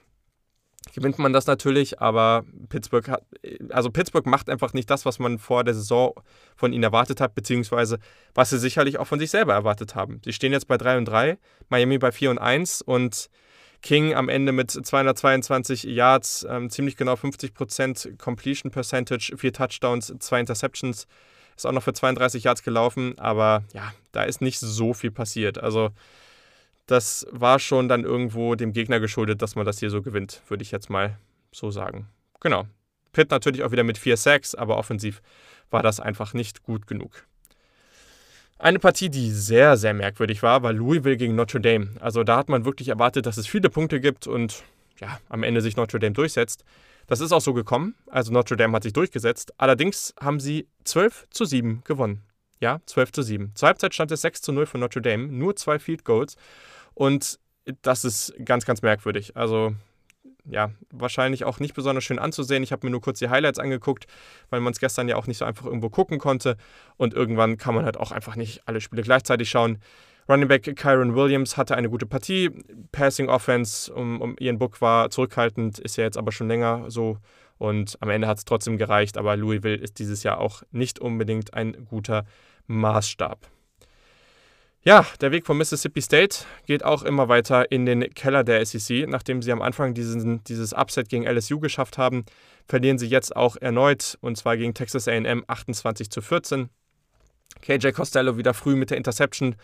gewinnt 0.95 1.19
man 1.19 1.33
das 1.33 1.47
natürlich, 1.47 2.01
aber 2.01 2.45
Pittsburgh 2.69 3.09
hat, 3.09 3.25
also 3.71 3.91
Pittsburgh 3.91 4.27
macht 4.27 4.51
einfach 4.51 4.73
nicht 4.73 4.91
das, 4.91 5.05
was 5.05 5.19
man 5.19 5.39
vor 5.39 5.65
der 5.65 5.75
Saison 5.75 6.13
von 6.57 6.73
ihnen 6.73 6.83
erwartet 6.83 7.21
hat, 7.21 7.35
beziehungsweise 7.35 7.99
was 8.35 8.51
sie 8.51 8.59
sicherlich 8.59 8.99
auch 8.99 9.07
von 9.07 9.19
sich 9.19 9.31
selber 9.31 9.55
erwartet 9.55 9.95
haben. 9.95 10.21
Sie 10.25 10.33
stehen 10.33 10.53
jetzt 10.53 10.69
bei 10.69 10.77
3 10.77 10.99
und 10.99 11.05
3, 11.07 11.39
Miami 11.69 11.99
bei 11.99 12.13
4 12.13 12.31
und 12.31 12.39
1 12.39 12.83
und 12.83 13.29
King 13.81 14.15
am 14.15 14.29
Ende 14.29 14.53
mit 14.53 14.71
222 14.71 15.85
Yards, 15.85 16.47
ähm, 16.49 16.71
ziemlich 16.71 16.97
genau 16.97 17.15
50% 17.15 18.17
Completion 18.17 18.71
Percentage, 18.71 19.37
vier 19.37 19.53
Touchdowns, 19.53 20.15
zwei 20.21 20.41
Interceptions. 20.41 21.07
Ist 21.63 21.67
auch 21.67 21.73
noch 21.73 21.85
für 21.85 21.93
32 21.93 22.43
Yards 22.43 22.65
gelaufen, 22.65 23.17
aber 23.21 23.63
ja, 23.73 23.95
da 24.11 24.25
ist 24.25 24.43
nicht 24.43 24.59
so 24.59 24.95
viel 24.95 25.13
passiert. 25.13 25.59
Also 25.59 25.91
das 26.87 27.25
war 27.31 27.61
schon 27.61 27.89
dann 27.89 28.03
irgendwo 28.03 28.57
dem 28.57 28.73
Gegner 28.73 28.99
geschuldet, 28.99 29.43
dass 29.43 29.55
man 29.55 29.65
das 29.65 29.79
hier 29.79 29.89
so 29.89 30.03
gewinnt, 30.03 30.43
würde 30.49 30.65
ich 30.65 30.73
jetzt 30.73 30.91
mal 30.91 31.19
so 31.53 31.71
sagen. 31.71 32.09
Genau. 32.41 32.67
Pitt 33.13 33.31
natürlich 33.31 33.63
auch 33.63 33.71
wieder 33.71 33.85
mit 33.85 33.97
4 33.97 34.17
Sacks, 34.17 34.57
aber 34.57 34.77
offensiv 34.77 35.23
war 35.71 35.85
das 35.85 36.01
einfach 36.01 36.35
nicht 36.35 36.65
gut 36.65 36.89
genug. 36.89 37.29
Eine 38.59 38.81
Partie, 38.81 39.09
die 39.09 39.31
sehr, 39.31 39.77
sehr 39.77 39.95
merkwürdig 39.95 40.43
war, 40.43 40.65
war 40.65 40.73
Louisville 40.73 41.17
gegen 41.17 41.37
Notre 41.37 41.61
Dame. 41.61 41.91
Also 42.01 42.25
da 42.25 42.39
hat 42.39 42.49
man 42.49 42.65
wirklich 42.65 42.89
erwartet, 42.89 43.27
dass 43.27 43.37
es 43.37 43.47
viele 43.47 43.71
Punkte 43.71 44.01
gibt 44.01 44.27
und 44.27 44.65
ja, 45.01 45.19
am 45.29 45.43
Ende 45.43 45.61
sich 45.61 45.77
Notre 45.77 45.99
Dame 45.99 46.13
durchsetzt. 46.13 46.65
Das 47.07 47.21
ist 47.21 47.33
auch 47.33 47.41
so 47.41 47.53
gekommen. 47.53 47.95
Also 48.07 48.33
Notre 48.33 48.57
Dame 48.57 48.75
hat 48.77 48.83
sich 48.83 48.93
durchgesetzt. 48.93 49.53
Allerdings 49.59 50.15
haben 50.21 50.41
sie 50.41 50.69
12 50.85 51.27
zu 51.31 51.45
7 51.45 51.83
gewonnen. 51.85 52.23
Ja, 52.61 52.81
12 52.87 53.13
zu 53.13 53.23
7. 53.23 53.53
Zur 53.55 53.67
Halbzeit 53.67 53.93
stand 53.93 54.13
es 54.13 54.23
6 54.23 54.43
zu 54.43 54.53
0 54.53 54.67
für 54.67 54.79
Notre 54.79 55.03
Dame. 55.03 55.27
Nur 55.27 55.57
zwei 55.57 55.79
Field 55.79 56.05
Goals. 56.05 56.37
Und 56.95 57.41
das 57.83 58.05
ist 58.05 58.33
ganz, 58.45 58.65
ganz 58.65 58.83
merkwürdig. 58.83 59.37
Also 59.37 59.75
ja, 60.45 60.71
wahrscheinlich 60.91 61.45
auch 61.45 61.61
nicht 61.61 61.75
besonders 61.75 62.05
schön 62.05 62.19
anzusehen. 62.19 62.63
Ich 62.63 62.73
habe 62.73 62.87
mir 62.87 62.91
nur 62.91 63.01
kurz 63.01 63.19
die 63.19 63.29
Highlights 63.29 63.59
angeguckt, 63.59 64.07
weil 64.51 64.61
man 64.61 64.73
es 64.73 64.81
gestern 64.81 65.09
ja 65.09 65.17
auch 65.17 65.27
nicht 65.27 65.39
so 65.39 65.45
einfach 65.45 65.67
irgendwo 65.67 65.89
gucken 65.89 66.19
konnte. 66.19 66.57
Und 66.97 67.15
irgendwann 67.15 67.57
kann 67.57 67.75
man 67.75 67.85
halt 67.85 67.97
auch 67.97 68.13
einfach 68.13 68.37
nicht 68.37 68.63
alle 68.67 68.81
Spiele 68.81 69.03
gleichzeitig 69.03 69.51
schauen. 69.51 69.79
Running 70.29 70.49
Back 70.49 70.77
Kyron 70.77 71.15
Williams 71.15 71.57
hatte 71.57 71.77
eine 71.77 71.91
gute 71.91 72.07
Partie. 72.07 72.51
Passing 72.93 73.29
Offense 73.29 73.93
um, 73.93 74.21
um 74.21 74.37
Ian 74.39 74.59
Book 74.59 74.81
war 74.81 75.11
zurückhaltend, 75.11 75.79
ist 75.79 75.97
ja 75.97 76.05
jetzt 76.05 76.17
aber 76.17 76.33
schon 76.33 76.49
länger 76.49 76.91
so. 76.91 77.19
Und 77.59 77.97
am 78.01 78.11
Ende 78.11 78.27
hat 78.27 78.39
es 78.39 78.45
trotzdem 78.45 78.77
gereicht. 78.79 79.19
Aber 79.19 79.37
Louisville 79.37 79.77
ist 79.77 79.99
dieses 79.99 80.23
Jahr 80.23 80.39
auch 80.39 80.63
nicht 80.71 80.99
unbedingt 80.99 81.55
ein 81.55 81.87
guter 81.89 82.25
Maßstab. 82.67 83.49
Ja, 84.85 85.07
der 85.21 85.31
Weg 85.31 85.47
von 85.47 85.57
Mississippi 85.59 86.03
State 86.03 86.39
geht 86.67 86.85
auch 86.85 87.05
immer 87.05 87.29
weiter 87.29 87.71
in 87.71 87.87
den 87.87 88.13
Keller 88.15 88.43
der 88.43 88.67
SEC. 88.67 89.09
Nachdem 89.09 89.41
sie 89.41 89.53
am 89.53 89.63
Anfang 89.63 89.95
diesen, 89.95 90.43
dieses 90.45 90.73
Upset 90.73 91.09
gegen 91.09 91.25
LSU 91.25 91.61
geschafft 91.61 91.99
haben, 91.99 92.25
verlieren 92.67 92.99
sie 92.99 93.07
jetzt 93.07 93.37
auch 93.37 93.57
erneut 93.57 94.19
und 94.21 94.37
zwar 94.37 94.57
gegen 94.57 94.75
Texas 94.75 95.07
AM 95.07 95.45
28 95.47 96.11
zu 96.11 96.21
14. 96.21 96.69
KJ 97.61 97.91
Costello 97.91 98.37
wieder 98.39 98.55
früh 98.55 98.75
mit 98.75 98.91
der 98.91 98.97
Interception 98.97 99.55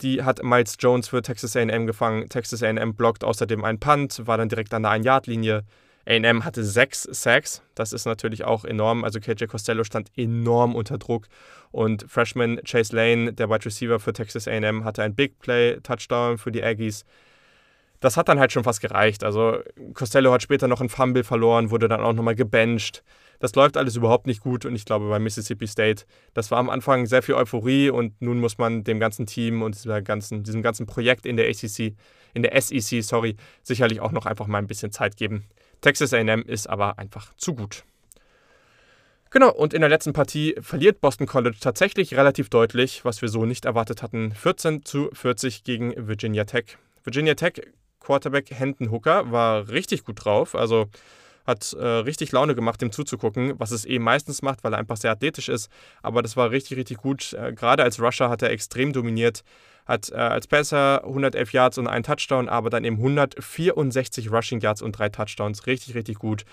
die 0.00 0.22
hat 0.22 0.42
Miles 0.42 0.76
Jones 0.78 1.08
für 1.08 1.22
Texas 1.22 1.56
AM 1.56 1.86
gefangen. 1.86 2.28
Texas 2.28 2.62
AM 2.62 2.94
blockt 2.94 3.22
außerdem 3.24 3.64
einen 3.64 3.78
Punt, 3.78 4.26
war 4.26 4.38
dann 4.38 4.48
direkt 4.48 4.74
an 4.74 4.82
der 4.82 4.92
1-Yard-Linie. 4.92 5.64
AM 6.04 6.44
hatte 6.44 6.64
sechs 6.64 7.04
Sacks, 7.04 7.62
das 7.76 7.92
ist 7.92 8.06
natürlich 8.06 8.44
auch 8.44 8.64
enorm. 8.64 9.04
Also 9.04 9.20
KJ 9.20 9.44
Costello 9.46 9.84
stand 9.84 10.10
enorm 10.16 10.74
unter 10.74 10.98
Druck. 10.98 11.28
Und 11.70 12.04
Freshman 12.08 12.60
Chase 12.64 12.94
Lane, 12.94 13.32
der 13.32 13.48
Wide 13.48 13.64
Receiver 13.64 14.00
für 14.00 14.12
Texas 14.12 14.48
AM, 14.48 14.84
hatte 14.84 15.02
ein 15.02 15.14
Big 15.14 15.38
Play, 15.38 15.78
Touchdown 15.80 16.38
für 16.38 16.50
die 16.50 16.62
Aggies. 16.64 17.04
das 18.00 18.16
hat 18.16 18.28
dann 18.28 18.40
halt 18.40 18.52
schon 18.52 18.64
fast 18.64 18.80
gereicht. 18.80 19.22
Also 19.22 19.60
Costello 19.94 20.32
hat 20.32 20.42
später 20.42 20.66
noch 20.66 20.80
einen 20.80 20.88
Fumble 20.88 21.22
verloren, 21.24 21.70
wurde 21.70 21.88
dann 21.88 22.00
auch 22.00 22.12
nochmal 22.12 22.34
gebencht. 22.34 23.04
Das 23.42 23.56
läuft 23.56 23.76
alles 23.76 23.96
überhaupt 23.96 24.28
nicht 24.28 24.40
gut 24.40 24.64
und 24.64 24.76
ich 24.76 24.84
glaube 24.84 25.08
bei 25.08 25.18
Mississippi 25.18 25.66
State, 25.66 26.04
das 26.32 26.52
war 26.52 26.58
am 26.58 26.70
Anfang 26.70 27.06
sehr 27.06 27.22
viel 27.22 27.34
Euphorie 27.34 27.90
und 27.90 28.22
nun 28.22 28.38
muss 28.38 28.56
man 28.56 28.84
dem 28.84 29.00
ganzen 29.00 29.26
Team 29.26 29.62
und 29.62 29.76
ganzen, 30.04 30.44
diesem 30.44 30.62
ganzen 30.62 30.86
Projekt 30.86 31.26
in 31.26 31.36
der 31.36 31.48
ACC, 31.48 31.96
in 32.34 32.44
der 32.44 32.62
SEC, 32.62 33.02
sorry, 33.02 33.34
sicherlich 33.64 33.98
auch 33.98 34.12
noch 34.12 34.26
einfach 34.26 34.46
mal 34.46 34.58
ein 34.58 34.68
bisschen 34.68 34.92
Zeit 34.92 35.16
geben. 35.16 35.44
Texas 35.80 36.14
AM 36.14 36.42
ist 36.42 36.70
aber 36.70 37.00
einfach 37.00 37.34
zu 37.34 37.56
gut. 37.56 37.82
Genau, 39.30 39.52
und 39.52 39.74
in 39.74 39.80
der 39.80 39.90
letzten 39.90 40.12
Partie 40.12 40.54
verliert 40.60 41.00
Boston 41.00 41.26
College 41.26 41.56
tatsächlich 41.58 42.14
relativ 42.14 42.48
deutlich, 42.48 43.04
was 43.04 43.22
wir 43.22 43.28
so 43.28 43.44
nicht 43.44 43.64
erwartet 43.64 44.04
hatten. 44.04 44.32
14 44.36 44.84
zu 44.84 45.10
40 45.14 45.64
gegen 45.64 45.92
Virginia 45.96 46.44
Tech. 46.44 46.78
Virginia 47.02 47.34
Tech 47.34 47.54
Quarterback 47.98 48.52
Hendon 48.52 48.92
Hooker 48.92 49.32
war 49.32 49.68
richtig 49.68 50.04
gut 50.04 50.24
drauf. 50.24 50.54
Also 50.54 50.86
hat 51.46 51.72
äh, 51.72 51.84
richtig 51.84 52.32
Laune 52.32 52.54
gemacht, 52.54 52.80
dem 52.80 52.92
zuzugucken, 52.92 53.54
was 53.58 53.70
es 53.70 53.84
eben 53.84 54.04
meistens 54.04 54.42
macht, 54.42 54.64
weil 54.64 54.74
er 54.74 54.78
einfach 54.78 54.96
sehr 54.96 55.10
athletisch 55.10 55.48
ist. 55.48 55.70
Aber 56.02 56.22
das 56.22 56.36
war 56.36 56.50
richtig, 56.50 56.76
richtig 56.78 56.98
gut. 56.98 57.32
Äh, 57.32 57.52
Gerade 57.52 57.82
als 57.82 58.00
Rusher 58.00 58.28
hat 58.28 58.42
er 58.42 58.50
extrem 58.50 58.92
dominiert. 58.92 59.42
Hat 59.86 60.10
äh, 60.10 60.14
als 60.14 60.46
Passer 60.46 61.04
111 61.04 61.52
Yards 61.52 61.78
und 61.78 61.88
einen 61.88 62.04
Touchdown, 62.04 62.48
aber 62.48 62.70
dann 62.70 62.84
eben 62.84 62.96
164 62.96 64.30
Rushing 64.30 64.60
Yards 64.60 64.82
und 64.82 64.92
drei 64.98 65.08
Touchdowns. 65.08 65.66
Richtig, 65.66 65.94
richtig 65.94 66.18
gut. 66.18 66.44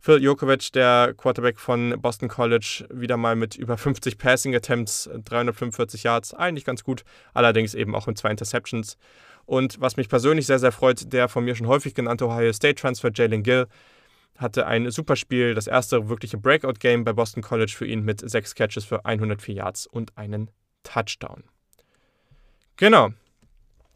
Phil 0.00 0.22
Jokovic, 0.22 0.72
der 0.72 1.12
Quarterback 1.16 1.58
von 1.58 2.00
Boston 2.00 2.28
College, 2.28 2.86
wieder 2.90 3.16
mal 3.16 3.34
mit 3.34 3.56
über 3.56 3.76
50 3.76 4.16
Passing 4.16 4.54
Attempts, 4.54 5.10
345 5.24 6.04
Yards, 6.04 6.34
eigentlich 6.34 6.64
ganz 6.64 6.84
gut, 6.84 7.02
allerdings 7.34 7.74
eben 7.74 7.96
auch 7.96 8.06
mit 8.06 8.16
zwei 8.16 8.30
Interceptions. 8.30 8.96
Und 9.44 9.80
was 9.80 9.96
mich 9.96 10.08
persönlich 10.08 10.46
sehr, 10.46 10.60
sehr 10.60 10.72
freut, 10.72 11.12
der 11.12 11.28
von 11.28 11.44
mir 11.44 11.56
schon 11.56 11.66
häufig 11.66 11.94
genannte 11.94 12.26
Ohio 12.26 12.52
State 12.52 12.76
Transfer 12.76 13.10
Jalen 13.12 13.42
Gill 13.42 13.66
hatte 14.38 14.66
ein 14.66 14.90
super 14.90 15.16
Spiel, 15.16 15.54
das 15.54 15.66
erste 15.66 16.08
wirkliche 16.08 16.38
Breakout-Game 16.38 17.04
bei 17.04 17.12
Boston 17.12 17.42
College 17.42 17.74
für 17.76 17.86
ihn 17.86 18.04
mit 18.04 18.28
sechs 18.28 18.54
Catches 18.54 18.84
für 18.84 19.04
104 19.04 19.54
Yards 19.54 19.86
und 19.86 20.16
einen 20.16 20.50
Touchdown. 20.84 21.44
Genau. 22.76 23.10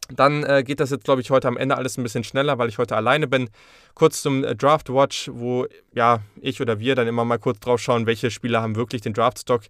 Dann 0.09 0.43
äh, 0.43 0.63
geht 0.63 0.81
das 0.81 0.91
jetzt, 0.91 1.05
glaube 1.05 1.21
ich, 1.21 1.31
heute 1.31 1.47
am 1.47 1.55
Ende 1.55 1.77
alles 1.77 1.97
ein 1.97 2.03
bisschen 2.03 2.25
schneller, 2.25 2.57
weil 2.57 2.67
ich 2.67 2.77
heute 2.77 2.95
alleine 2.97 3.25
bin. 3.25 3.49
Kurz 3.93 4.21
zum 4.21 4.43
äh, 4.43 4.53
Draft 4.53 4.89
Watch, 4.89 5.29
wo 5.33 5.65
ja 5.93 6.19
ich 6.41 6.59
oder 6.59 6.79
wir 6.79 6.95
dann 6.95 7.07
immer 7.07 7.23
mal 7.23 7.39
kurz 7.39 7.61
drauf 7.61 7.79
schauen, 7.79 8.05
welche 8.05 8.29
Spieler 8.29 8.61
haben 8.61 8.75
wirklich 8.75 9.01
den 9.01 9.13
Draftstock 9.13 9.63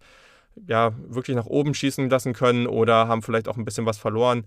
ja 0.68 0.94
wirklich 1.08 1.36
nach 1.36 1.46
oben 1.46 1.74
schießen 1.74 2.10
lassen 2.10 2.34
können 2.34 2.68
oder 2.68 3.08
haben 3.08 3.22
vielleicht 3.22 3.48
auch 3.48 3.58
ein 3.58 3.66
bisschen 3.66 3.86
was 3.86 4.00
verloren. 4.00 4.46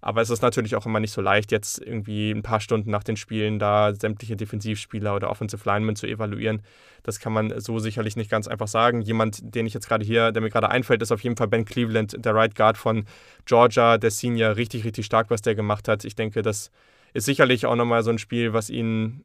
Aber 0.00 0.20
es 0.20 0.30
ist 0.30 0.42
natürlich 0.42 0.76
auch 0.76 0.86
immer 0.86 1.00
nicht 1.00 1.12
so 1.12 1.20
leicht, 1.20 1.50
jetzt 1.50 1.80
irgendwie 1.80 2.30
ein 2.30 2.42
paar 2.42 2.60
Stunden 2.60 2.90
nach 2.90 3.02
den 3.02 3.16
Spielen 3.16 3.58
da 3.58 3.92
sämtliche 3.92 4.36
Defensivspieler 4.36 5.14
oder 5.14 5.28
Offensive 5.28 5.68
Linemen 5.68 5.96
zu 5.96 6.06
evaluieren. 6.06 6.62
Das 7.02 7.18
kann 7.18 7.32
man 7.32 7.58
so 7.60 7.80
sicherlich 7.80 8.14
nicht 8.14 8.30
ganz 8.30 8.46
einfach 8.46 8.68
sagen. 8.68 9.00
Jemand, 9.00 9.40
den 9.42 9.66
ich 9.66 9.74
jetzt 9.74 9.88
gerade 9.88 10.04
hier, 10.04 10.30
der 10.30 10.40
mir 10.40 10.50
gerade 10.50 10.70
einfällt, 10.70 11.02
ist 11.02 11.10
auf 11.10 11.22
jeden 11.22 11.36
Fall 11.36 11.48
Ben 11.48 11.64
Cleveland, 11.64 12.24
der 12.24 12.34
Right 12.34 12.54
Guard 12.54 12.78
von 12.78 13.06
Georgia, 13.44 13.98
der 13.98 14.12
Senior. 14.12 14.56
Richtig, 14.56 14.84
richtig 14.84 15.04
stark, 15.04 15.30
was 15.30 15.42
der 15.42 15.56
gemacht 15.56 15.88
hat. 15.88 16.04
Ich 16.04 16.14
denke, 16.14 16.42
das 16.42 16.70
ist 17.12 17.24
sicherlich 17.24 17.66
auch 17.66 17.76
nochmal 17.76 18.04
so 18.04 18.10
ein 18.10 18.18
Spiel, 18.18 18.52
was 18.52 18.70
ihn 18.70 19.24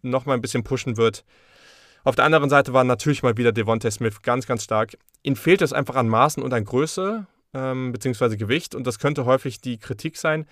nochmal 0.00 0.36
ein 0.36 0.42
bisschen 0.42 0.64
pushen 0.64 0.96
wird. 0.96 1.24
Auf 2.02 2.16
der 2.16 2.24
anderen 2.24 2.50
Seite 2.50 2.72
war 2.72 2.84
natürlich 2.84 3.22
mal 3.22 3.36
wieder 3.36 3.52
Devontae 3.52 3.90
Smith 3.90 4.22
ganz, 4.22 4.46
ganz 4.46 4.64
stark. 4.64 4.96
Ihm 5.22 5.36
fehlt 5.36 5.62
es 5.62 5.72
einfach 5.72 5.96
an 5.96 6.08
Maßen 6.08 6.42
und 6.42 6.52
an 6.52 6.64
Größe 6.64 7.26
ähm, 7.54 7.92
beziehungsweise 7.92 8.36
Gewicht 8.36 8.74
und 8.74 8.86
das 8.86 8.98
könnte 8.98 9.24
häufig 9.24 9.60
die 9.60 9.78
Kritik 9.78 10.16
sein. 10.16 10.46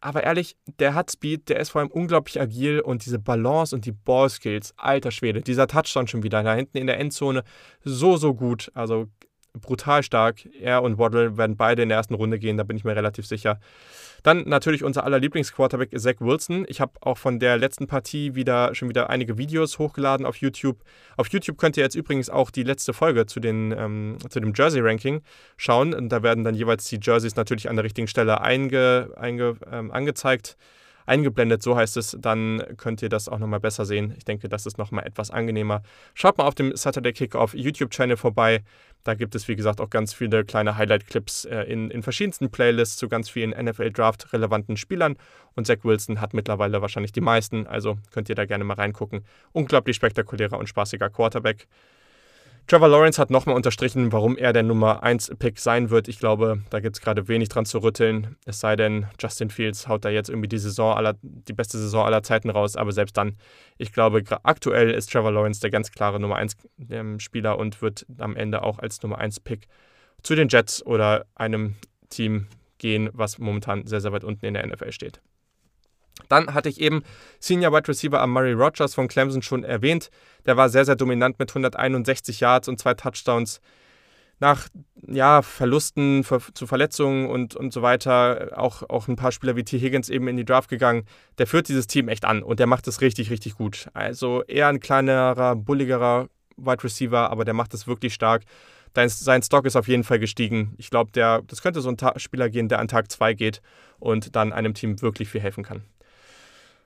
Aber 0.00 0.22
ehrlich, 0.22 0.56
der 0.78 0.94
hat 0.94 1.10
Speed, 1.10 1.48
der 1.48 1.58
ist 1.58 1.70
vor 1.70 1.80
allem 1.80 1.90
unglaublich 1.90 2.40
agil 2.40 2.80
und 2.80 3.04
diese 3.04 3.18
Balance 3.18 3.74
und 3.74 3.84
die 3.84 3.92
Ballskills, 3.92 4.72
alter 4.76 5.10
Schwede, 5.10 5.40
dieser 5.40 5.66
Touchdown 5.66 6.06
schon 6.06 6.22
wieder 6.22 6.42
da 6.42 6.54
hinten 6.54 6.78
in 6.78 6.86
der 6.86 7.00
Endzone, 7.00 7.42
so, 7.82 8.16
so 8.16 8.34
gut. 8.34 8.70
Also 8.74 9.08
brutal 9.58 10.02
stark. 10.02 10.46
Er 10.60 10.82
und 10.82 10.98
Waddle 10.98 11.36
werden 11.36 11.56
beide 11.56 11.82
in 11.82 11.88
der 11.88 11.98
ersten 11.98 12.14
Runde 12.14 12.38
gehen, 12.38 12.56
da 12.56 12.64
bin 12.64 12.76
ich 12.76 12.84
mir 12.84 12.96
relativ 12.96 13.26
sicher. 13.26 13.60
Dann 14.22 14.48
natürlich 14.48 14.82
unser 14.82 15.04
aller 15.04 15.18
Lieblingsquarterback 15.18 15.90
Zach 15.98 16.16
Wilson. 16.20 16.64
Ich 16.68 16.80
habe 16.80 16.92
auch 17.00 17.18
von 17.18 17.38
der 17.38 17.56
letzten 17.56 17.86
Partie 17.86 18.34
wieder 18.34 18.74
schon 18.74 18.88
wieder 18.88 19.10
einige 19.10 19.38
Videos 19.38 19.78
hochgeladen 19.78 20.26
auf 20.26 20.36
YouTube. 20.36 20.78
Auf 21.16 21.28
YouTube 21.28 21.58
könnt 21.58 21.76
ihr 21.76 21.84
jetzt 21.84 21.94
übrigens 21.94 22.28
auch 22.28 22.50
die 22.50 22.64
letzte 22.64 22.92
Folge 22.92 23.26
zu, 23.26 23.40
den, 23.40 23.72
ähm, 23.72 24.16
zu 24.28 24.40
dem 24.40 24.52
Jersey-Ranking 24.54 25.22
schauen. 25.56 25.94
Und 25.94 26.08
da 26.08 26.22
werden 26.22 26.44
dann 26.44 26.54
jeweils 26.54 26.84
die 26.88 26.98
Jerseys 27.00 27.36
natürlich 27.36 27.68
an 27.68 27.76
der 27.76 27.84
richtigen 27.84 28.08
Stelle 28.08 28.40
einge, 28.40 29.10
einge, 29.16 29.56
ähm, 29.70 29.92
angezeigt 29.92 30.56
eingeblendet, 31.08 31.62
so 31.62 31.76
heißt 31.76 31.96
es, 31.96 32.16
dann 32.20 32.62
könnt 32.76 33.02
ihr 33.02 33.08
das 33.08 33.28
auch 33.28 33.38
nochmal 33.38 33.60
besser 33.60 33.84
sehen. 33.84 34.14
Ich 34.16 34.24
denke, 34.24 34.48
das 34.48 34.66
ist 34.66 34.78
nochmal 34.78 35.06
etwas 35.06 35.30
angenehmer. 35.30 35.82
Schaut 36.14 36.38
mal 36.38 36.44
auf 36.44 36.54
dem 36.54 36.76
Saturday 36.76 37.12
Kickoff 37.12 37.54
YouTube-Channel 37.54 38.16
vorbei. 38.16 38.62
Da 39.04 39.14
gibt 39.14 39.34
es, 39.34 39.48
wie 39.48 39.56
gesagt, 39.56 39.80
auch 39.80 39.90
ganz 39.90 40.12
viele 40.12 40.44
kleine 40.44 40.76
Highlight-Clips 40.76 41.46
äh, 41.46 41.62
in, 41.62 41.90
in 41.90 42.02
verschiedensten 42.02 42.50
Playlists 42.50 42.96
zu 42.96 43.08
ganz 43.08 43.30
vielen 43.30 43.50
NFL-Draft-relevanten 43.50 44.76
Spielern. 44.76 45.16
Und 45.54 45.66
Zach 45.66 45.78
Wilson 45.82 46.20
hat 46.20 46.34
mittlerweile 46.34 46.82
wahrscheinlich 46.82 47.12
die 47.12 47.20
meisten, 47.20 47.66
also 47.66 47.98
könnt 48.12 48.28
ihr 48.28 48.34
da 48.34 48.44
gerne 48.44 48.64
mal 48.64 48.74
reingucken. 48.74 49.24
Unglaublich 49.52 49.96
spektakulärer 49.96 50.58
und 50.58 50.68
spaßiger 50.68 51.10
Quarterback. 51.10 51.68
Trevor 52.68 52.88
Lawrence 52.88 53.18
hat 53.18 53.30
nochmal 53.30 53.56
unterstrichen, 53.56 54.12
warum 54.12 54.36
er 54.36 54.52
der 54.52 54.62
Nummer 54.62 55.02
1-Pick 55.02 55.58
sein 55.58 55.88
wird. 55.88 56.06
Ich 56.06 56.18
glaube, 56.18 56.62
da 56.68 56.80
gibt 56.80 56.96
es 56.96 57.00
gerade 57.00 57.26
wenig 57.26 57.48
dran 57.48 57.64
zu 57.64 57.78
rütteln. 57.78 58.36
Es 58.44 58.60
sei 58.60 58.76
denn, 58.76 59.06
Justin 59.18 59.48
Fields 59.48 59.88
haut 59.88 60.04
da 60.04 60.10
jetzt 60.10 60.28
irgendwie 60.28 60.48
die 60.48 60.58
Saison 60.58 60.94
aller, 60.94 61.14
die 61.22 61.54
beste 61.54 61.78
Saison 61.78 62.04
aller 62.04 62.22
Zeiten 62.22 62.50
raus. 62.50 62.76
Aber 62.76 62.92
selbst 62.92 63.16
dann, 63.16 63.38
ich 63.78 63.90
glaube, 63.90 64.22
aktuell 64.42 64.90
ist 64.90 65.10
Trevor 65.10 65.32
Lawrence 65.32 65.60
der 65.62 65.70
ganz 65.70 65.90
klare 65.90 66.20
Nummer 66.20 66.38
1-Spieler 66.38 67.54
ähm, 67.54 67.58
und 67.58 67.80
wird 67.80 68.04
am 68.18 68.36
Ende 68.36 68.62
auch 68.62 68.78
als 68.78 69.02
Nummer 69.02 69.18
1-Pick 69.18 69.66
zu 70.22 70.34
den 70.34 70.48
Jets 70.48 70.84
oder 70.84 71.24
einem 71.36 71.76
Team 72.10 72.48
gehen, 72.76 73.08
was 73.14 73.38
momentan 73.38 73.86
sehr, 73.86 74.02
sehr 74.02 74.12
weit 74.12 74.24
unten 74.24 74.44
in 74.44 74.52
der 74.52 74.66
NFL 74.66 74.92
steht. 74.92 75.22
Dann 76.28 76.54
hatte 76.54 76.68
ich 76.68 76.80
eben 76.80 77.02
Senior 77.40 77.72
Wide 77.72 77.88
Receiver 77.88 78.20
Amari 78.20 78.52
Rogers 78.52 78.94
von 78.94 79.08
Clemson 79.08 79.42
schon 79.42 79.64
erwähnt. 79.64 80.10
Der 80.46 80.56
war 80.56 80.68
sehr, 80.68 80.84
sehr 80.84 80.96
dominant 80.96 81.38
mit 81.38 81.50
161 81.50 82.40
Yards 82.40 82.68
und 82.68 82.78
zwei 82.78 82.94
Touchdowns. 82.94 83.60
Nach 84.40 84.68
ja, 85.06 85.42
Verlusten 85.42 86.22
für, 86.22 86.40
zu 86.54 86.66
Verletzungen 86.66 87.28
und, 87.28 87.56
und 87.56 87.72
so 87.72 87.82
weiter, 87.82 88.52
auch, 88.54 88.88
auch 88.88 89.08
ein 89.08 89.16
paar 89.16 89.32
Spieler 89.32 89.56
wie 89.56 89.64
T. 89.64 89.80
Higgins 89.80 90.08
eben 90.08 90.28
in 90.28 90.36
die 90.36 90.44
Draft 90.44 90.70
gegangen. 90.70 91.04
Der 91.38 91.48
führt 91.48 91.68
dieses 91.68 91.88
Team 91.88 92.08
echt 92.08 92.24
an 92.24 92.42
und 92.44 92.60
der 92.60 92.68
macht 92.68 92.86
es 92.86 93.00
richtig, 93.00 93.30
richtig 93.30 93.54
gut. 93.54 93.88
Also 93.94 94.44
eher 94.44 94.68
ein 94.68 94.78
kleinerer, 94.78 95.56
bulligerer 95.56 96.28
Wide 96.56 96.84
Receiver, 96.84 97.30
aber 97.30 97.44
der 97.44 97.54
macht 97.54 97.74
es 97.74 97.86
wirklich 97.88 98.14
stark. 98.14 98.42
Sein 98.94 99.42
Stock 99.42 99.64
ist 99.66 99.76
auf 99.76 99.86
jeden 99.86 100.02
Fall 100.02 100.18
gestiegen. 100.18 100.74
Ich 100.78 100.90
glaube, 100.90 101.10
das 101.12 101.62
könnte 101.62 101.80
so 101.80 101.90
ein 101.90 101.96
Spieler 102.18 102.48
gehen, 102.48 102.68
der 102.68 102.80
an 102.80 102.88
Tag 102.88 103.10
2 103.10 103.34
geht 103.34 103.60
und 103.98 104.34
dann 104.34 104.52
einem 104.52 104.74
Team 104.74 105.00
wirklich 105.02 105.28
viel 105.28 105.40
helfen 105.40 105.62
kann. 105.62 105.82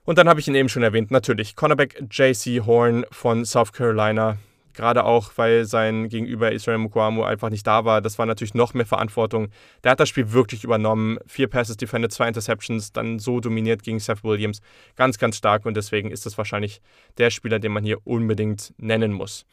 Und 0.04 0.18
dann 0.18 0.28
habe 0.28 0.40
ich 0.40 0.48
ihn 0.48 0.54
eben 0.54 0.68
schon 0.68 0.82
erwähnt, 0.82 1.10
natürlich 1.10 1.54
Cornerback 1.54 2.04
JC 2.10 2.66
Horn 2.66 3.04
von 3.12 3.44
South 3.44 3.72
Carolina. 3.72 4.36
Gerade 4.74 5.04
auch, 5.04 5.32
weil 5.36 5.64
sein 5.66 6.08
Gegenüber 6.08 6.50
Israel 6.50 6.78
Mukwamu 6.78 7.24
einfach 7.24 7.50
nicht 7.50 7.66
da 7.66 7.84
war. 7.84 8.00
Das 8.00 8.18
war 8.18 8.24
natürlich 8.24 8.54
noch 8.54 8.72
mehr 8.72 8.86
Verantwortung. 8.86 9.48
Der 9.84 9.92
hat 9.92 10.00
das 10.00 10.08
Spiel 10.08 10.32
wirklich 10.32 10.64
übernommen. 10.64 11.18
Vier 11.26 11.46
Passes 11.46 11.76
defended, 11.76 12.10
zwei 12.10 12.26
Interceptions, 12.26 12.92
dann 12.92 13.18
so 13.18 13.38
dominiert 13.38 13.82
gegen 13.82 14.00
Seth 14.00 14.24
Williams. 14.24 14.60
Ganz, 14.96 15.18
ganz 15.18 15.36
stark 15.36 15.66
und 15.66 15.76
deswegen 15.76 16.10
ist 16.10 16.24
das 16.24 16.38
wahrscheinlich 16.38 16.80
der 17.18 17.30
Spieler, 17.30 17.58
den 17.58 17.72
man 17.72 17.84
hier 17.84 17.98
unbedingt 18.04 18.72
nennen 18.78 19.12
muss. 19.12 19.44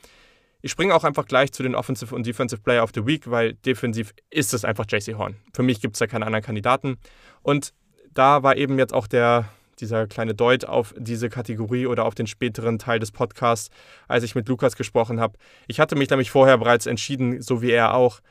Ich 0.62 0.72
springe 0.72 0.96
auch 0.96 1.04
einfach 1.04 1.26
gleich 1.26 1.52
zu 1.52 1.64
den 1.64 1.76
Offensive 1.76 2.16
und 2.16 2.26
Defensive 2.26 2.62
Player 2.62 2.84
of 2.84 2.92
the 2.96 3.06
Week, 3.06 3.30
weil 3.30 3.54
defensiv 3.54 4.14
ist 4.30 4.54
es 4.54 4.66
einfach 4.66 4.86
JC 4.90 5.16
Horn. 5.16 5.36
Für 5.54 5.64
mich 5.64 5.82
gibt 5.82 5.96
es 5.96 6.00
da 6.00 6.08
keine 6.08 6.26
anderen 6.26 6.44
Kandidaten. 6.44 6.98
Und 7.42 7.74
da 8.14 8.42
war 8.44 8.58
eben 8.58 8.78
jetzt 8.78 8.94
auch 8.94 9.08
der 9.08 9.50
dieser 9.82 10.08
kleine 10.08 10.36
Deut 10.36 10.66
auf 10.66 10.94
diese 10.98 11.30
Kategorie 11.30 11.88
oder 11.88 12.06
auf 12.06 12.16
den 12.16 12.28
späteren 12.28 12.80
Teil 12.80 13.00
des 13.00 13.12
Podcasts, 13.12 13.70
als 14.08 14.24
ich 14.24 14.36
mit 14.36 14.48
Lukas 14.48 14.76
gesprochen 14.76 15.20
habe. 15.20 15.38
Ich 15.68 15.80
hatte 15.80 15.96
mich 15.96 16.10
nämlich 16.10 16.32
vorher 16.32 16.58
bereits 16.58 16.86
entschieden, 16.86 17.42
so 17.42 17.62
wie 17.62 17.72
er 17.72 17.94
auch, 17.94 18.22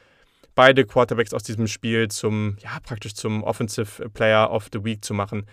beide 0.59 0.85
Quarterbacks 0.85 1.33
aus 1.33 1.45
diesem 1.45 1.69
Spiel 1.69 2.09
zum, 2.09 2.57
ja, 2.61 2.81
praktisch 2.83 3.15
zum 3.15 3.45
Offensive 3.45 4.11
Player 4.11 4.51
of 4.51 4.67
the 4.73 4.85
Week 4.85 5.05
zu 5.05 5.15
machen. 5.15 5.47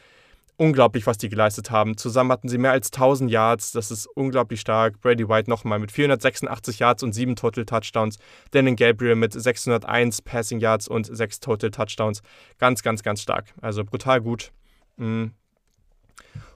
Unglaublich, 0.57 1.05
was 1.05 1.19
die 1.19 1.29
geleistet 1.29 1.69
haben. 1.69 1.95
Zusammen 1.95 2.31
hatten 2.31 2.49
sie 2.49 2.57
mehr 2.57 2.71
als 2.71 2.87
1000 2.87 3.29
Yards. 3.29 3.71
Das 3.71 3.91
ist 3.91 4.07
unglaublich 4.07 4.61
stark. 4.61 5.01
Brady 5.01 5.29
White 5.29 5.47
nochmal 5.47 5.77
mit 5.77 5.91
486 5.91 6.79
Yards 6.79 7.03
und 7.03 7.13
7 7.13 7.35
Total 7.35 7.65
Touchdowns. 7.65 8.17
Danny 8.49 8.73
Gabriel 8.75 9.15
mit 9.15 9.33
601 9.33 10.23
Passing 10.23 10.59
Yards 10.59 10.87
und 10.87 11.05
6 11.05 11.39
Total 11.39 11.69
Touchdowns. 11.69 12.23
Ganz, 12.57 12.81
ganz, 12.81 13.03
ganz 13.03 13.21
stark. 13.21 13.53
Also 13.61 13.85
brutal 13.85 14.21
gut. 14.21 14.53
Mhm. 14.97 15.33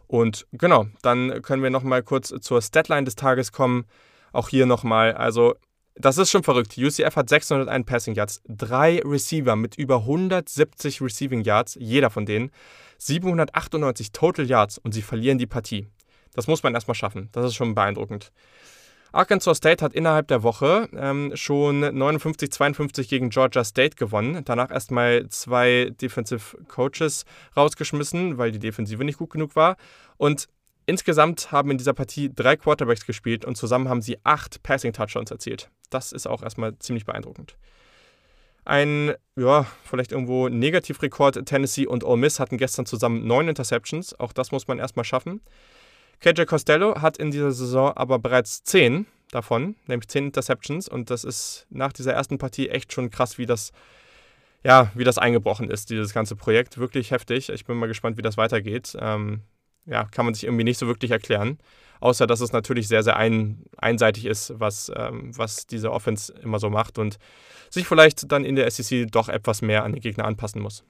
Und 0.08 0.48
genau, 0.52 0.88
dann 1.02 1.42
können 1.42 1.62
wir 1.62 1.70
nochmal 1.70 2.02
kurz 2.04 2.34
zur 2.42 2.62
Statline 2.62 3.04
des 3.04 3.16
Tages 3.16 3.52
kommen. 3.52 3.86
Auch 4.32 4.50
hier 4.50 4.66
nochmal, 4.66 5.14
also 5.14 5.56
das 5.96 6.18
ist 6.18 6.32
schon 6.32 6.44
verrückt. 6.44 6.78
UCF 6.78 7.16
hat 7.16 7.30
601 7.30 7.86
Passing 7.86 8.16
Yards, 8.16 8.42
drei 8.48 9.02
Receiver 9.04 9.56
mit 9.56 9.78
über 9.78 9.98
170 9.98 11.02
Receiving 11.02 11.44
Yards, 11.44 11.78
jeder 11.80 12.10
von 12.10 12.26
denen, 12.26 12.52
798 13.00 14.12
Total 14.12 14.46
Yards 14.46 14.78
und 14.78 14.94
sie 14.94 15.02
verlieren 15.02 15.38
die 15.38 15.46
Partie. 15.46 15.88
Das 16.34 16.48
muss 16.48 16.64
man 16.64 16.74
erstmal 16.74 16.96
schaffen. 16.96 17.30
Das 17.34 17.46
ist 17.46 17.56
schon 17.56 17.76
beeindruckend. 17.76 18.32
Arkansas 19.12 19.58
State 19.58 19.84
hat 19.84 19.94
innerhalb 19.94 20.28
der 20.28 20.44
Woche 20.44 20.88
ähm, 20.96 21.32
schon 21.36 21.84
59-52 21.84 23.10
gegen 23.10 23.30
Georgia 23.30 23.64
State 23.64 23.96
gewonnen. 23.96 24.44
Danach 24.46 24.72
erstmal 24.72 25.28
zwei 25.30 25.92
Defensive 26.00 26.58
Coaches 26.68 27.26
rausgeschmissen, 27.58 28.38
weil 28.38 28.52
die 28.52 28.60
Defensive 28.60 29.04
nicht 29.04 29.18
gut 29.18 29.32
genug 29.32 29.56
war. 29.56 29.78
Und 30.18 30.48
insgesamt 30.86 31.52
haben 31.52 31.72
in 31.72 31.78
dieser 31.78 31.94
Partie 31.94 32.32
drei 32.34 32.56
Quarterbacks 32.56 33.06
gespielt 33.06 33.46
und 33.46 33.56
zusammen 33.56 33.90
haben 33.90 34.02
sie 34.02 34.18
acht 34.24 34.62
Passing 34.64 34.94
Touchdowns 34.94 35.32
erzielt. 35.32 35.70
Das 35.90 36.12
ist 36.12 36.28
auch 36.28 36.44
erstmal 36.44 36.78
ziemlich 36.78 37.06
beeindruckend. 37.06 37.56
Ein, 38.66 39.16
ja, 39.36 39.66
vielleicht 39.84 40.12
irgendwo 40.12 40.50
Negativrekord. 40.50 41.46
Tennessee 41.46 41.88
und 41.88 42.04
Ole 42.04 42.18
Miss 42.18 42.40
hatten 42.40 42.58
gestern 42.58 42.86
zusammen 42.86 43.26
neun 43.26 43.48
Interceptions. 43.48 44.20
Auch 44.20 44.34
das 44.34 44.52
muss 44.52 44.68
man 44.68 44.78
erstmal 44.78 45.06
schaffen. 45.06 45.42
KJ 46.20 46.44
Costello 46.44 47.02
hat 47.02 47.18
in 47.18 47.32
dieser 47.32 47.52
Saison 47.52 47.94
aber 47.96 48.20
bereits 48.20 48.64
10 48.64 49.06
davon, 49.32 49.76
nämlich 49.88 50.10
10 50.10 50.26
Interceptions. 50.26 50.88
Und 50.90 51.10
das 51.10 51.24
ist 51.24 51.66
nach 51.70 51.94
dieser 51.94 52.14
ersten 52.14 52.38
Partie 52.38 52.70
echt 52.70 52.92
schon 52.94 53.10
krass, 53.10 53.38
wie 53.38 53.46
das, 53.46 53.72
ja, 54.64 54.92
wie 54.96 55.04
das 55.04 55.18
eingebrochen 55.18 55.70
ist, 55.70 55.90
dieses 55.90 56.14
ganze 56.14 56.36
Projekt. 56.36 56.78
Wirklich 56.78 57.12
heftig. 57.12 57.50
Ich 57.50 57.66
bin 57.66 57.78
mal 57.78 57.88
gespannt, 57.88 58.18
wie 58.18 58.22
das 58.22 58.38
weitergeht. 58.38 58.98
Ähm, 59.00 59.42
ja, 59.86 60.06
kann 60.06 60.26
man 60.26 60.34
sich 60.34 60.44
irgendwie 60.44 60.64
nicht 60.64 60.78
so 60.78 60.88
wirklich 60.88 61.12
erklären. 61.12 61.58
Außer, 62.02 62.28
dass 62.28 62.42
es 62.42 62.54
natürlich 62.54 62.88
sehr, 62.88 63.04
sehr 63.04 63.18
ein, 63.18 63.64
einseitig 63.78 64.26
ist, 64.26 64.54
was, 64.58 64.92
ähm, 64.96 65.38
was 65.38 65.68
diese 65.68 65.92
Offense 65.92 66.34
immer 66.42 66.60
so 66.60 66.70
macht 66.70 66.98
und 66.98 67.18
sich 67.70 67.88
vielleicht 67.88 68.32
dann 68.32 68.46
in 68.46 68.56
der 68.56 68.70
SEC 68.72 69.12
doch 69.12 69.30
etwas 69.30 69.62
mehr 69.62 69.84
an 69.84 69.94
den 69.94 70.02
Gegner 70.02 70.26
anpassen 70.26 70.62
muss. 70.62 70.84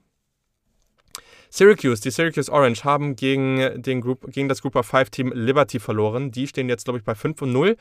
Syracuse, 1.50 2.02
die 2.02 2.12
Syracuse 2.12 2.52
Orange 2.52 2.84
haben 2.84 3.16
gegen, 3.16 3.82
den 3.82 4.02
Group, 4.02 4.32
gegen 4.32 4.48
das 4.48 4.62
Group 4.62 4.76
of 4.76 4.86
5 4.86 5.10
Team 5.10 5.32
Liberty 5.34 5.80
verloren. 5.80 6.32
Die 6.32 6.48
stehen 6.48 6.70
jetzt, 6.70 6.86
glaube 6.86 7.00
ich, 7.00 7.04
bei 7.04 7.16
5 7.16 7.42
und 7.42 7.52
0. 7.52 7.76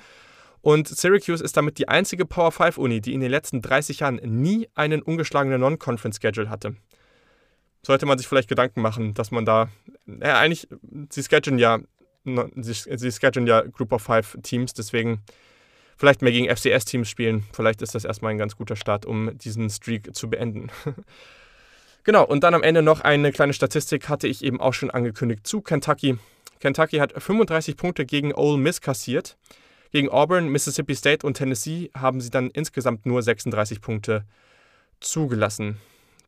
Und 0.60 0.88
Syracuse 0.88 1.44
ist 1.44 1.56
damit 1.56 1.78
die 1.78 1.88
einzige 1.88 2.24
Power 2.24 2.50
5 2.50 2.78
Uni, 2.78 3.00
die 3.00 3.14
in 3.14 3.20
den 3.20 3.30
letzten 3.30 3.62
30 3.62 4.00
Jahren 4.00 4.16
nie 4.16 4.68
einen 4.74 5.02
ungeschlagenen 5.02 5.60
Non-Conference-Schedule 5.60 6.50
hatte. 6.50 6.76
Sollte 7.82 8.06
man 8.06 8.18
sich 8.18 8.26
vielleicht 8.26 8.48
Gedanken 8.48 8.80
machen, 8.80 9.14
dass 9.14 9.30
man 9.30 9.44
da, 9.44 9.68
ja, 10.06 10.38
eigentlich, 10.38 10.66
sie 11.10 11.22
schedulen 11.22 11.58
ja, 11.58 11.78
sie, 12.56 13.12
schedulen 13.12 13.46
ja 13.46 13.60
Group 13.62 13.92
of 13.92 14.02
5 14.02 14.38
Teams, 14.42 14.74
deswegen 14.74 15.22
vielleicht 15.96 16.22
mehr 16.22 16.32
gegen 16.32 16.54
FCS-Teams 16.54 17.08
spielen. 17.08 17.44
Vielleicht 17.52 17.82
ist 17.82 17.94
das 17.94 18.04
erstmal 18.04 18.32
ein 18.32 18.38
ganz 18.38 18.56
guter 18.56 18.76
Start, 18.76 19.06
um 19.06 19.36
diesen 19.38 19.70
Streak 19.70 20.14
zu 20.14 20.30
beenden. 20.30 20.70
Genau, 22.08 22.24
und 22.24 22.42
dann 22.42 22.54
am 22.54 22.62
Ende 22.62 22.80
noch 22.80 23.02
eine 23.02 23.32
kleine 23.32 23.52
Statistik, 23.52 24.08
hatte 24.08 24.28
ich 24.28 24.42
eben 24.42 24.62
auch 24.62 24.72
schon 24.72 24.90
angekündigt 24.90 25.46
zu 25.46 25.60
Kentucky. 25.60 26.16
Kentucky 26.58 26.96
hat 27.00 27.12
35 27.12 27.76
Punkte 27.76 28.06
gegen 28.06 28.32
Ole 28.34 28.56
Miss 28.56 28.80
kassiert. 28.80 29.36
Gegen 29.92 30.08
Auburn, 30.08 30.48
Mississippi 30.48 30.94
State 30.94 31.26
und 31.26 31.34
Tennessee 31.34 31.90
haben 31.94 32.22
sie 32.22 32.30
dann 32.30 32.48
insgesamt 32.48 33.04
nur 33.04 33.22
36 33.22 33.82
Punkte 33.82 34.24
zugelassen. 35.00 35.76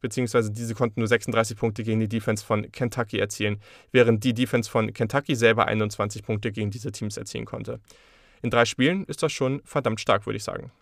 Beziehungsweise 0.03 0.51
diese 0.51 0.75
konnten 0.75 1.01
nur 1.01 1.09
36 1.09 1.57
Punkte 1.57 1.83
gegen 1.83 2.01
die 2.01 2.11
Defense 2.11 2.45
von 2.45 2.71
Kentucky 2.71 3.19
erzielen, 3.19 3.59
während 3.91 4.23
die 4.23 4.35
Defense 4.35 4.71
von 4.71 4.93
Kentucky 4.93 5.35
selber 5.35 5.67
21 5.67 6.23
Punkte 6.23 6.53
gegen 6.53 6.71
diese 6.71 6.93
Teams 6.93 7.17
erzielen 7.17 7.47
konnte. 7.47 7.81
In 8.43 8.51
drei 8.51 8.67
Spielen 8.67 9.07
ist 9.07 9.23
das 9.23 9.33
schon 9.33 9.63
verdammt 9.65 10.01
stark, 10.03 10.27
würde 10.27 10.37
ich 10.37 10.45
sagen. 10.45 10.73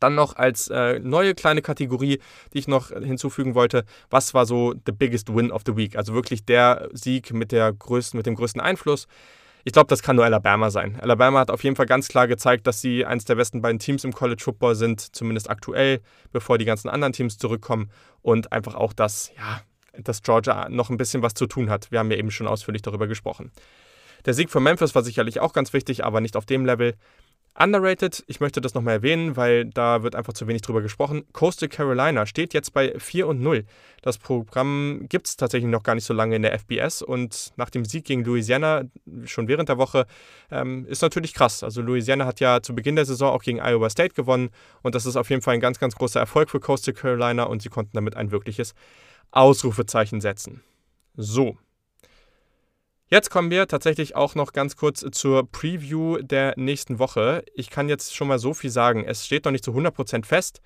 Dann 0.00 0.14
noch 0.14 0.36
als 0.36 0.68
äh, 0.68 0.98
neue 0.98 1.34
kleine 1.34 1.62
Kategorie, 1.62 2.20
die 2.52 2.58
ich 2.58 2.68
noch 2.68 2.88
hinzufügen 2.88 3.54
wollte, 3.54 3.84
was 4.10 4.34
war 4.34 4.46
so 4.46 4.74
the 4.86 4.92
biggest 4.92 5.34
win 5.34 5.50
of 5.50 5.62
the 5.66 5.76
week? 5.76 5.96
Also 5.96 6.14
wirklich 6.14 6.44
der 6.44 6.88
Sieg 6.92 7.32
mit, 7.32 7.52
der 7.52 7.72
größten, 7.72 8.16
mit 8.16 8.26
dem 8.26 8.34
größten 8.34 8.60
Einfluss. 8.60 9.06
Ich 9.66 9.72
glaube, 9.72 9.88
das 9.88 10.02
kann 10.02 10.16
nur 10.16 10.26
Alabama 10.26 10.70
sein. 10.70 10.98
Alabama 11.00 11.40
hat 11.40 11.50
auf 11.50 11.64
jeden 11.64 11.74
Fall 11.74 11.86
ganz 11.86 12.08
klar 12.08 12.28
gezeigt, 12.28 12.66
dass 12.66 12.82
sie 12.82 13.06
eines 13.06 13.24
der 13.24 13.34
besten 13.34 13.62
beiden 13.62 13.78
Teams 13.78 14.04
im 14.04 14.12
College 14.12 14.42
Football 14.42 14.74
sind, 14.74 15.00
zumindest 15.16 15.48
aktuell, 15.48 16.00
bevor 16.32 16.58
die 16.58 16.66
ganzen 16.66 16.90
anderen 16.90 17.14
Teams 17.14 17.38
zurückkommen. 17.38 17.90
Und 18.20 18.52
einfach 18.52 18.74
auch, 18.74 18.92
dass, 18.92 19.32
ja, 19.36 19.62
dass 19.98 20.22
Georgia 20.22 20.68
noch 20.68 20.90
ein 20.90 20.98
bisschen 20.98 21.22
was 21.22 21.32
zu 21.32 21.46
tun 21.46 21.70
hat. 21.70 21.90
Wir 21.90 21.98
haben 21.98 22.10
ja 22.10 22.18
eben 22.18 22.30
schon 22.30 22.46
ausführlich 22.46 22.82
darüber 22.82 23.06
gesprochen. 23.06 23.52
Der 24.26 24.34
Sieg 24.34 24.50
von 24.50 24.62
Memphis 24.62 24.94
war 24.94 25.02
sicherlich 25.02 25.40
auch 25.40 25.54
ganz 25.54 25.72
wichtig, 25.72 26.04
aber 26.04 26.20
nicht 26.20 26.36
auf 26.36 26.44
dem 26.44 26.66
Level. 26.66 26.94
Underrated, 27.56 28.24
ich 28.26 28.40
möchte 28.40 28.60
das 28.60 28.74
nochmal 28.74 28.94
erwähnen, 28.94 29.36
weil 29.36 29.66
da 29.66 30.02
wird 30.02 30.16
einfach 30.16 30.32
zu 30.32 30.48
wenig 30.48 30.62
drüber 30.62 30.82
gesprochen. 30.82 31.24
Coastal 31.32 31.68
Carolina 31.68 32.26
steht 32.26 32.52
jetzt 32.52 32.72
bei 32.72 32.98
4 32.98 33.28
und 33.28 33.40
0. 33.40 33.64
Das 34.02 34.18
Programm 34.18 35.06
gibt 35.08 35.28
es 35.28 35.36
tatsächlich 35.36 35.70
noch 35.70 35.84
gar 35.84 35.94
nicht 35.94 36.04
so 36.04 36.14
lange 36.14 36.34
in 36.34 36.42
der 36.42 36.58
FBS 36.58 37.00
und 37.00 37.52
nach 37.56 37.70
dem 37.70 37.84
Sieg 37.84 38.06
gegen 38.06 38.24
Louisiana 38.24 38.82
schon 39.24 39.46
während 39.46 39.68
der 39.68 39.78
Woche 39.78 40.06
ähm, 40.50 40.84
ist 40.86 41.02
natürlich 41.02 41.32
krass. 41.32 41.62
Also 41.62 41.80
Louisiana 41.80 42.26
hat 42.26 42.40
ja 42.40 42.60
zu 42.60 42.74
Beginn 42.74 42.96
der 42.96 43.04
Saison 43.04 43.32
auch 43.32 43.42
gegen 43.44 43.60
Iowa 43.60 43.88
State 43.88 44.14
gewonnen 44.14 44.50
und 44.82 44.96
das 44.96 45.06
ist 45.06 45.14
auf 45.14 45.30
jeden 45.30 45.42
Fall 45.42 45.54
ein 45.54 45.60
ganz, 45.60 45.78
ganz 45.78 45.94
großer 45.94 46.18
Erfolg 46.18 46.50
für 46.50 46.58
Coastal 46.58 46.92
Carolina 46.92 47.44
und 47.44 47.62
sie 47.62 47.68
konnten 47.68 47.92
damit 47.94 48.16
ein 48.16 48.32
wirkliches 48.32 48.74
Ausrufezeichen 49.30 50.20
setzen. 50.20 50.64
So, 51.16 51.56
Jetzt 53.10 53.30
kommen 53.30 53.50
wir 53.50 53.68
tatsächlich 53.68 54.16
auch 54.16 54.34
noch 54.34 54.54
ganz 54.54 54.76
kurz 54.76 55.04
zur 55.12 55.46
Preview 55.50 56.16
der 56.22 56.54
nächsten 56.56 56.98
Woche. 56.98 57.44
Ich 57.54 57.68
kann 57.68 57.90
jetzt 57.90 58.16
schon 58.16 58.28
mal 58.28 58.38
so 58.38 58.54
viel 58.54 58.70
sagen. 58.70 59.04
Es 59.04 59.26
steht 59.26 59.44
noch 59.44 59.52
nicht 59.52 59.64
zu 59.64 59.72
100% 59.72 60.24
fest. 60.24 60.62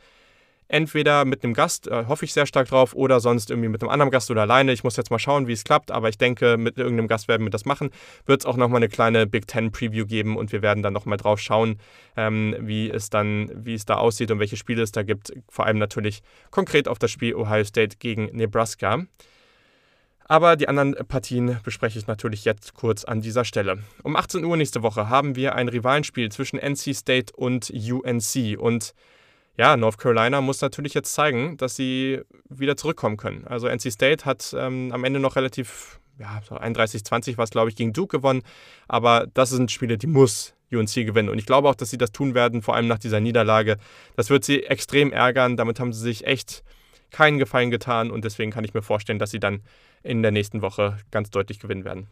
Entweder 0.69 1.24
mit 1.24 1.43
einem 1.43 1.52
Gast, 1.55 1.89
äh, 1.89 2.05
hoffe 2.06 2.27
ich 2.27 2.32
sehr 2.35 2.47
stark 2.47 2.69
drauf, 2.69 2.94
oder 2.94 3.20
sonst 3.20 3.51
irgendwie 3.51 3.70
mit 3.70 3.82
einem 3.82 3.90
anderen 3.90 4.10
Gast 4.10 4.31
oder 4.31 4.43
alleine. 4.43 4.73
Ich 4.73 4.85
muss 4.85 4.97
jetzt 4.97 5.10
mal 5.10 5.19
schauen, 5.19 5.48
wie 5.48 5.52
es 5.52 5.65
klappt, 5.65 5.90
aber 5.90 6.10
ich 6.10 6.19
denke, 6.19 6.59
mit 6.59 6.78
irgendeinem 6.78 7.09
Gast 7.09 7.27
werden 7.27 7.44
wir 7.44 7.51
das 7.51 7.65
machen. 7.65 7.90
Wird 8.27 8.43
es 8.43 8.47
auch 8.47 8.56
nochmal 8.56 8.77
eine 8.77 8.89
kleine 8.89 9.27
Big 9.27 9.48
Ten 9.48 9.73
Preview 9.73 10.06
geben 10.06 10.36
und 10.36 10.52
wir 10.52 10.62
werden 10.62 10.82
dann 10.82 10.93
nochmal 10.93 11.16
drauf 11.16 11.40
schauen, 11.40 11.81
ähm, 12.16 12.55
wie 12.60 12.90
es 12.90 13.10
dann, 13.10 13.51
wie 13.55 13.74
es 13.74 13.86
da 13.86 13.97
aussieht 13.97 14.31
und 14.31 14.39
welche 14.39 14.59
Spiele 14.59 14.82
es 14.82 14.93
da 14.93 15.02
gibt. 15.02 15.32
Vor 15.48 15.65
allem 15.66 15.78
natürlich 15.78 16.23
konkret 16.51 16.86
auf 16.86 16.98
das 16.98 17.10
Spiel 17.10 17.35
Ohio 17.35 17.65
State 17.65 17.97
gegen 17.98 18.27
Nebraska. 18.27 19.06
Aber 20.30 20.56
die 20.56 20.68
anderen 20.68 20.94
Partien 21.09 21.59
bespreche 21.64 21.98
ich 21.98 22.06
natürlich 22.06 22.44
jetzt 22.44 22.74
kurz 22.74 23.05
an 23.05 23.22
dieser 23.22 23.46
Stelle. 23.46 23.78
Um 24.02 24.14
18 24.14 24.44
Uhr 24.44 24.59
nächste 24.59 24.82
Woche 24.82 25.09
haben 25.09 25.36
wir 25.36 25.55
ein 25.55 25.68
Rivalenspiel 25.68 26.30
zwischen 26.30 26.59
NC 26.59 26.94
State 26.94 27.32
und 27.34 27.70
UNC. 27.70 28.59
Und 28.59 28.92
ja, 29.56 29.78
North 29.78 29.96
Carolina 29.96 30.42
muss 30.42 30.60
natürlich 30.60 30.92
jetzt 30.92 31.14
zeigen, 31.14 31.56
dass 31.56 31.76
sie 31.76 32.20
wieder 32.50 32.76
zurückkommen 32.76 33.16
können. 33.16 33.46
Also 33.46 33.68
NC 33.68 33.90
State 33.90 34.26
hat 34.26 34.55
ähm, 34.56 34.90
am 34.92 35.02
Ende 35.05 35.18
noch 35.18 35.34
relativ, 35.34 35.98
ja, 36.18 36.42
so 36.46 36.56
31-20 36.56 37.38
war 37.38 37.44
es, 37.44 37.50
glaube 37.50 37.70
ich, 37.70 37.76
gegen 37.76 37.94
Duke 37.94 38.18
gewonnen. 38.18 38.42
Aber 38.86 39.26
das 39.32 39.48
sind 39.48 39.70
Spiele, 39.70 39.96
die 39.96 40.06
muss 40.06 40.55
UNC 40.70 41.06
gewinnen. 41.06 41.30
Und 41.30 41.38
ich 41.38 41.46
glaube 41.46 41.70
auch, 41.70 41.74
dass 41.74 41.88
sie 41.88 41.96
das 41.96 42.12
tun 42.12 42.34
werden, 42.34 42.60
vor 42.60 42.76
allem 42.76 42.86
nach 42.86 42.98
dieser 42.98 43.20
Niederlage. 43.20 43.78
Das 44.14 44.28
wird 44.28 44.44
sie 44.44 44.64
extrem 44.64 45.10
ärgern. 45.10 45.56
Damit 45.56 45.80
haben 45.80 45.94
sie 45.94 46.02
sich 46.02 46.26
echt 46.26 46.62
keinen 47.10 47.38
Gefallen 47.38 47.70
getan. 47.70 48.10
Und 48.10 48.26
deswegen 48.26 48.50
kann 48.50 48.64
ich 48.64 48.74
mir 48.74 48.82
vorstellen, 48.82 49.18
dass 49.18 49.30
sie 49.30 49.40
dann 49.40 49.62
in 50.03 50.23
der 50.23 50.31
nächsten 50.31 50.62
Woche 50.62 50.99
ganz 51.11 51.31
deutlich 51.31 51.59
gewinnen 51.59 51.85
werden. 51.85 52.09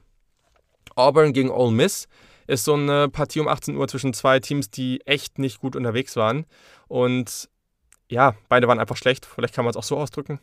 Auburn 0.95 1.33
gegen 1.33 1.51
Ole 1.51 1.73
Miss 1.73 2.09
ist 2.47 2.65
so 2.65 2.75
eine 2.75 3.09
Partie 3.09 3.41
um 3.41 3.49
18 3.49 3.77
Uhr 3.77 3.89
zwischen 3.89 4.13
zwei 4.13 4.41
Teams, 4.41 4.71
die 4.71 5.01
echt 5.07 5.39
nicht 5.39 5.61
gut 5.61 5.77
unterwegs 5.77 6.17
waren. 6.17 6.47
Und 6.89 7.49
ja, 8.09 8.35
beide 8.49 8.69
waren 8.69 8.79
einfach 8.79 8.97
schlecht. 8.97 9.27
Vielleicht 9.27 9.55
kann 9.55 9.65
man 9.65 9.71
es 9.71 9.77
auch 9.77 9.83
so 9.83 9.97
ausdrücken. 9.97 10.39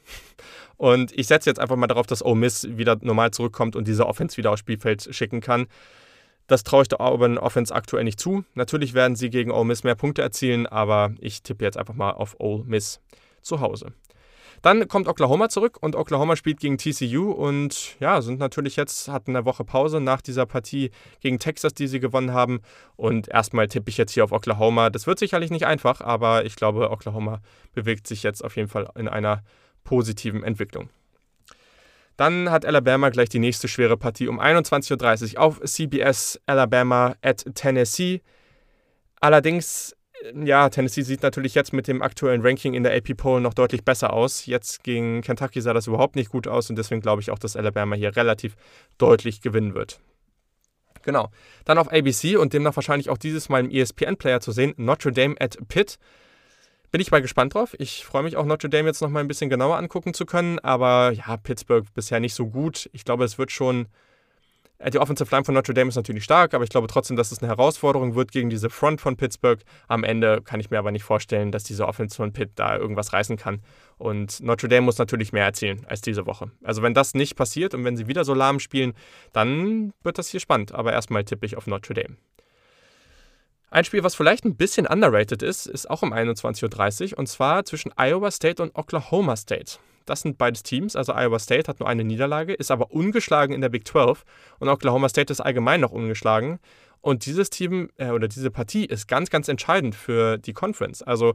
Und 0.78 1.18
ich 1.18 1.28
setze 1.28 1.50
jetzt 1.50 1.60
einfach 1.60 1.78
mal 1.78 1.88
darauf, 1.88 2.08
dass 2.08 2.24
Ole 2.24 2.36
Miss 2.36 2.68
wieder 2.70 2.98
normal 3.02 3.32
zurückkommt 3.32 3.76
und 3.76 3.88
diese 3.88 4.06
Offense 4.06 4.36
wieder 4.38 4.52
aufs 4.52 4.60
Spielfeld 4.60 5.08
schicken 5.16 5.40
kann. 5.40 5.68
Das 6.48 6.64
traue 6.64 6.82
ich 6.82 6.90
der 6.90 7.00
Auburn 7.00 7.38
Offense 7.38 7.74
aktuell 7.74 8.04
nicht 8.04 8.20
zu. 8.20 8.44
Natürlich 8.54 8.94
werden 8.94 9.16
sie 9.16 9.30
gegen 9.30 9.52
Ole 9.52 9.66
Miss 9.66 9.86
mehr 9.86 9.96
Punkte 9.96 10.22
erzielen, 10.22 10.68
aber 10.68 11.14
ich 11.20 11.42
tippe 11.42 11.64
jetzt 11.64 11.78
einfach 11.78 11.94
mal 11.94 12.12
auf 12.12 12.36
Ole 12.40 12.66
Miss 12.66 13.00
zu 13.42 13.62
Hause. 13.62 13.94
Dann 14.64 14.88
kommt 14.88 15.10
Oklahoma 15.10 15.50
zurück 15.50 15.78
und 15.82 15.98
Oklahoma 15.98 16.38
spielt 16.38 16.62
gegen 16.62 16.78
TCU 16.78 17.32
und 17.32 18.00
ja, 18.00 18.22
sind 18.22 18.40
natürlich 18.40 18.78
jetzt, 18.78 19.10
hatten 19.10 19.36
eine 19.36 19.44
Woche 19.44 19.66
Pause 19.66 20.00
nach 20.00 20.22
dieser 20.22 20.46
Partie 20.46 20.90
gegen 21.20 21.38
Texas, 21.38 21.74
die 21.74 21.86
sie 21.86 22.00
gewonnen 22.00 22.32
haben. 22.32 22.62
Und 22.96 23.28
erstmal 23.28 23.68
tippe 23.68 23.90
ich 23.90 23.98
jetzt 23.98 24.14
hier 24.14 24.24
auf 24.24 24.32
Oklahoma. 24.32 24.90
Das 24.90 25.06
wird 25.06 25.20
sicherlich 25.20 25.52
nicht 25.52 25.66
einfach, 25.66 26.00
aber 26.00 26.46
ich 26.46 26.56
glaube, 26.56 26.92
Oklahoma 26.92 27.42
bewegt 27.74 28.08
sich 28.08 28.24
jetzt 28.24 28.42
auf 28.42 28.56
jeden 28.56 28.70
Fall 28.70 28.90
in 28.96 29.10
einer 29.10 29.44
positiven 29.84 30.46
Entwicklung. 30.46 30.90
Dann 32.16 32.50
hat 32.50 32.66
Alabama 32.66 33.10
gleich 33.10 33.28
die 33.28 33.40
nächste 33.40 33.68
schwere 33.68 33.98
Partie 33.98 34.30
um 34.30 34.40
21.30 34.40 35.36
Uhr 35.36 35.42
auf 35.42 35.60
CBS 35.60 36.40
Alabama 36.46 37.16
at 37.22 37.44
Tennessee. 37.54 38.22
Allerdings 39.20 39.94
ja, 40.36 40.70
Tennessee 40.70 41.02
sieht 41.02 41.24
natürlich 41.24 41.56
jetzt 41.56 41.74
mit 41.74 41.88
dem 41.88 42.02
aktuellen 42.02 42.42
Ranking 42.42 42.74
in 42.74 42.84
der 42.84 42.96
AP 42.96 43.16
Poll 43.18 43.42
noch 43.42 43.54
deutlich 43.54 43.84
besser 43.84 44.14
aus. 44.14 44.46
Jetzt 44.46 44.84
gegen 44.84 45.22
Kentucky 45.22 45.62
sah 45.62 45.74
das 45.74 45.88
überhaupt 45.88 46.16
nicht 46.16 46.30
gut 46.30 46.48
aus 46.48 46.70
und 46.70 46.78
deswegen 46.78 47.02
glaube 47.02 47.22
ich 47.22 47.32
auch, 47.32 47.40
dass 47.40 47.56
Alabama 47.56 47.96
hier 47.96 48.16
relativ 48.16 48.56
deutlich 48.98 49.42
gewinnen 49.42 49.74
wird. 49.74 50.00
Genau. 51.04 51.30
Dann 51.66 51.78
auf 51.78 51.92
ABC 51.92 52.38
und 52.38 52.54
demnach 52.54 52.76
wahrscheinlich 52.76 53.10
auch 53.10 53.18
dieses 53.18 53.50
Mal 53.50 53.66
im 53.66 53.70
ESPN-Player 53.70 54.40
zu 54.40 54.52
sehen, 54.52 54.74
Notre 54.78 55.12
Dame 55.12 55.36
at 55.40 55.58
Pitt. 55.68 55.98
Bin 56.92 57.02
ich 57.02 57.12
mal 57.12 57.22
gespannt 57.22 57.56
drauf. 57.56 57.76
Ich 57.80 58.06
freue 58.06 58.24
mich 58.24 58.38
auch, 58.38 58.46
Notre 58.46 58.70
Dame 58.70 58.88
jetzt 58.88 59.02
noch 59.02 59.10
mal 59.10 59.20
ein 59.20 59.28
bisschen 59.28 59.50
genauer 59.50 59.78
angucken 59.78 60.14
zu 60.14 60.26
können. 60.26 60.60
Aber 60.60 61.12
ja, 61.12 61.38
Pittsburgh 61.38 61.86
bisher 61.94 62.20
nicht 62.20 62.36
so 62.36 62.48
gut. 62.48 62.90
Ich 62.94 63.04
glaube, 63.04 63.26
es 63.26 63.38
wird 63.38 63.52
schon 63.52 63.88
die 64.92 65.00
Offensive 65.00 65.30
Line 65.32 65.46
von 65.46 65.54
Notre 65.56 65.74
Dame 65.74 65.90
ist 65.90 65.96
natürlich 65.96 66.24
stark, 66.24 66.54
aber 66.54 66.64
ich 66.64 66.70
glaube 66.70 66.88
trotzdem, 66.88 67.16
dass 67.16 67.32
es 67.32 67.40
eine 67.40 67.48
Herausforderung 67.48 68.16
wird 68.16 68.32
gegen 68.32 68.50
diese 68.50 68.70
Front 68.70 69.02
von 69.02 69.16
Pittsburgh. 69.16 69.62
Am 69.88 70.04
Ende 70.04 70.42
kann 70.42 70.60
ich 70.60 70.70
mir 70.72 70.80
aber 70.80 70.92
nicht 70.92 71.04
vorstellen, 71.04 71.52
dass 71.52 71.64
diese 71.64 71.88
Offense 71.88 72.16
von 72.16 72.34
Pitt 72.34 72.52
da 72.56 72.78
irgendwas 72.78 73.14
reißen 73.14 73.38
kann. 73.38 73.62
Und 73.98 74.42
Notre 74.42 74.68
Dame 74.68 74.82
muss 74.82 74.98
natürlich 74.98 75.32
mehr 75.32 75.46
erzielen 75.46 75.86
als 75.88 76.02
diese 76.02 76.26
Woche. 76.26 76.52
Also 76.64 76.82
wenn 76.82 76.94
das 76.94 77.14
nicht 77.14 77.36
passiert 77.36 77.74
und 77.74 77.86
wenn 77.86 77.96
sie 77.96 78.08
wieder 78.08 78.26
so 78.26 78.34
lahm 78.34 78.60
spielen, 78.60 78.94
dann 79.32 79.94
wird 80.04 80.18
das 80.18 80.28
hier 80.30 80.40
spannend. 80.40 80.74
Aber 80.74 80.92
erstmal 80.92 81.24
tippe 81.24 81.46
ich 81.46 81.56
auf 81.56 81.68
Notre 81.68 81.94
Dame. 81.94 82.18
Ein 83.74 83.86
Spiel, 83.86 84.04
was 84.04 84.14
vielleicht 84.14 84.46
ein 84.46 84.56
bisschen 84.56 84.86
underrated 84.86 85.42
ist, 85.42 85.66
ist 85.66 85.90
auch 85.90 86.04
um 86.04 86.14
21.30 86.14 87.14
Uhr 87.14 87.18
und 87.18 87.26
zwar 87.26 87.66
zwischen 87.66 87.92
Iowa 87.98 88.30
State 88.30 88.62
und 88.62 88.78
Oklahoma 88.78 89.36
State. 89.36 89.80
Das 90.06 90.22
sind 90.22 90.38
beides 90.38 90.62
Teams. 90.62 90.96
Also 90.96 91.12
Iowa 91.16 91.40
State 91.40 91.68
hat 91.68 91.80
nur 91.80 91.90
eine 91.90 92.04
Niederlage, 92.04 92.54
ist 92.54 92.70
aber 92.70 92.92
ungeschlagen 92.92 93.56
in 93.56 93.62
der 93.62 93.70
Big 93.70 93.88
12 93.88 94.26
und 94.60 94.70
Oklahoma 94.70 95.10
State 95.10 95.34
ist 95.34 95.40
allgemein 95.40 95.82
noch 95.82 95.92
ungeschlagen. 95.92 96.60
Und 97.02 97.26
dieses 97.26 97.50
Team 97.50 97.90
äh, 97.98 98.12
oder 98.12 98.28
diese 98.28 98.52
Partie 98.52 98.86
ist 98.86 99.08
ganz, 99.08 99.32
ganz 99.32 99.48
entscheidend 99.48 99.96
für 99.96 100.38
die 100.38 100.54
Conference. 100.54 101.02
Also 101.02 101.34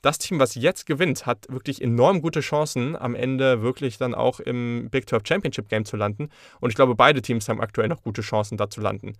das 0.00 0.18
Team, 0.18 0.38
was 0.38 0.54
jetzt 0.54 0.86
gewinnt, 0.86 1.26
hat 1.26 1.46
wirklich 1.48 1.82
enorm 1.82 2.22
gute 2.22 2.38
Chancen, 2.38 2.94
am 2.94 3.16
Ende 3.16 3.62
wirklich 3.62 3.98
dann 3.98 4.14
auch 4.14 4.38
im 4.38 4.90
Big 4.92 5.08
12 5.08 5.24
Championship 5.26 5.68
Game 5.68 5.84
zu 5.84 5.96
landen. 5.96 6.28
Und 6.60 6.70
ich 6.70 6.76
glaube, 6.76 6.94
beide 6.94 7.20
Teams 7.20 7.48
haben 7.48 7.60
aktuell 7.60 7.88
noch 7.88 8.04
gute 8.04 8.22
Chancen, 8.22 8.56
da 8.56 8.70
zu 8.70 8.80
landen. 8.80 9.14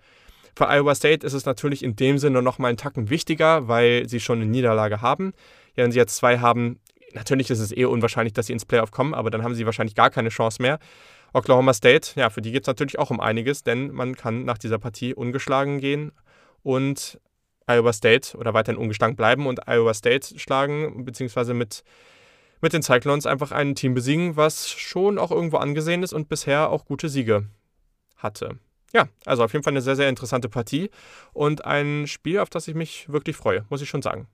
Für 0.56 0.68
Iowa 0.68 0.94
State 0.94 1.26
ist 1.26 1.32
es 1.32 1.44
natürlich 1.44 1.82
in 1.82 1.96
dem 1.96 2.18
Sinne 2.18 2.42
noch 2.42 2.58
mal 2.58 2.68
einen 2.68 2.76
Tacken 2.76 3.10
wichtiger, 3.10 3.68
weil 3.68 4.08
sie 4.08 4.20
schon 4.20 4.40
eine 4.40 4.50
Niederlage 4.50 5.00
haben. 5.00 5.32
Ja, 5.76 5.84
wenn 5.84 5.92
sie 5.92 5.98
jetzt 5.98 6.16
zwei 6.16 6.38
haben, 6.38 6.80
natürlich 7.14 7.50
ist 7.50 7.60
es 7.60 7.72
eher 7.72 7.90
unwahrscheinlich, 7.90 8.32
dass 8.32 8.46
sie 8.46 8.52
ins 8.52 8.64
Playoff 8.64 8.90
kommen, 8.90 9.14
aber 9.14 9.30
dann 9.30 9.42
haben 9.42 9.54
sie 9.54 9.66
wahrscheinlich 9.66 9.94
gar 9.94 10.10
keine 10.10 10.28
Chance 10.28 10.60
mehr. 10.60 10.78
Oklahoma 11.32 11.72
State, 11.72 12.12
ja, 12.16 12.30
für 12.30 12.42
die 12.42 12.52
geht 12.52 12.62
es 12.62 12.66
natürlich 12.66 12.98
auch 12.98 13.10
um 13.10 13.20
einiges, 13.20 13.62
denn 13.62 13.92
man 13.92 14.16
kann 14.16 14.44
nach 14.44 14.58
dieser 14.58 14.78
Partie 14.78 15.14
ungeschlagen 15.14 15.78
gehen 15.78 16.12
und 16.62 17.20
Iowa 17.68 17.92
State 17.92 18.36
oder 18.36 18.52
weiterhin 18.52 18.80
ungeschlagen 18.80 19.16
bleiben 19.16 19.46
und 19.46 19.68
Iowa 19.68 19.94
State 19.94 20.38
schlagen, 20.38 21.04
beziehungsweise 21.04 21.54
mit, 21.54 21.84
mit 22.60 22.72
den 22.72 22.82
Cyclones 22.82 23.26
einfach 23.26 23.52
ein 23.52 23.76
Team 23.76 23.94
besiegen, 23.94 24.36
was 24.36 24.68
schon 24.68 25.18
auch 25.18 25.30
irgendwo 25.30 25.58
angesehen 25.58 26.02
ist 26.02 26.12
und 26.12 26.28
bisher 26.28 26.70
auch 26.70 26.84
gute 26.84 27.08
Siege 27.08 27.46
hatte. 28.16 28.58
Ja, 28.92 29.08
also 29.24 29.44
auf 29.44 29.52
jeden 29.52 29.62
Fall 29.62 29.72
eine 29.72 29.82
sehr, 29.82 29.96
sehr 29.96 30.08
interessante 30.08 30.48
Partie 30.48 30.90
und 31.32 31.64
ein 31.64 32.06
Spiel, 32.06 32.40
auf 32.40 32.50
das 32.50 32.66
ich 32.68 32.74
mich 32.74 33.08
wirklich 33.08 33.36
freue, 33.36 33.64
muss 33.68 33.82
ich 33.82 33.88
schon 33.88 34.02
sagen. 34.02 34.26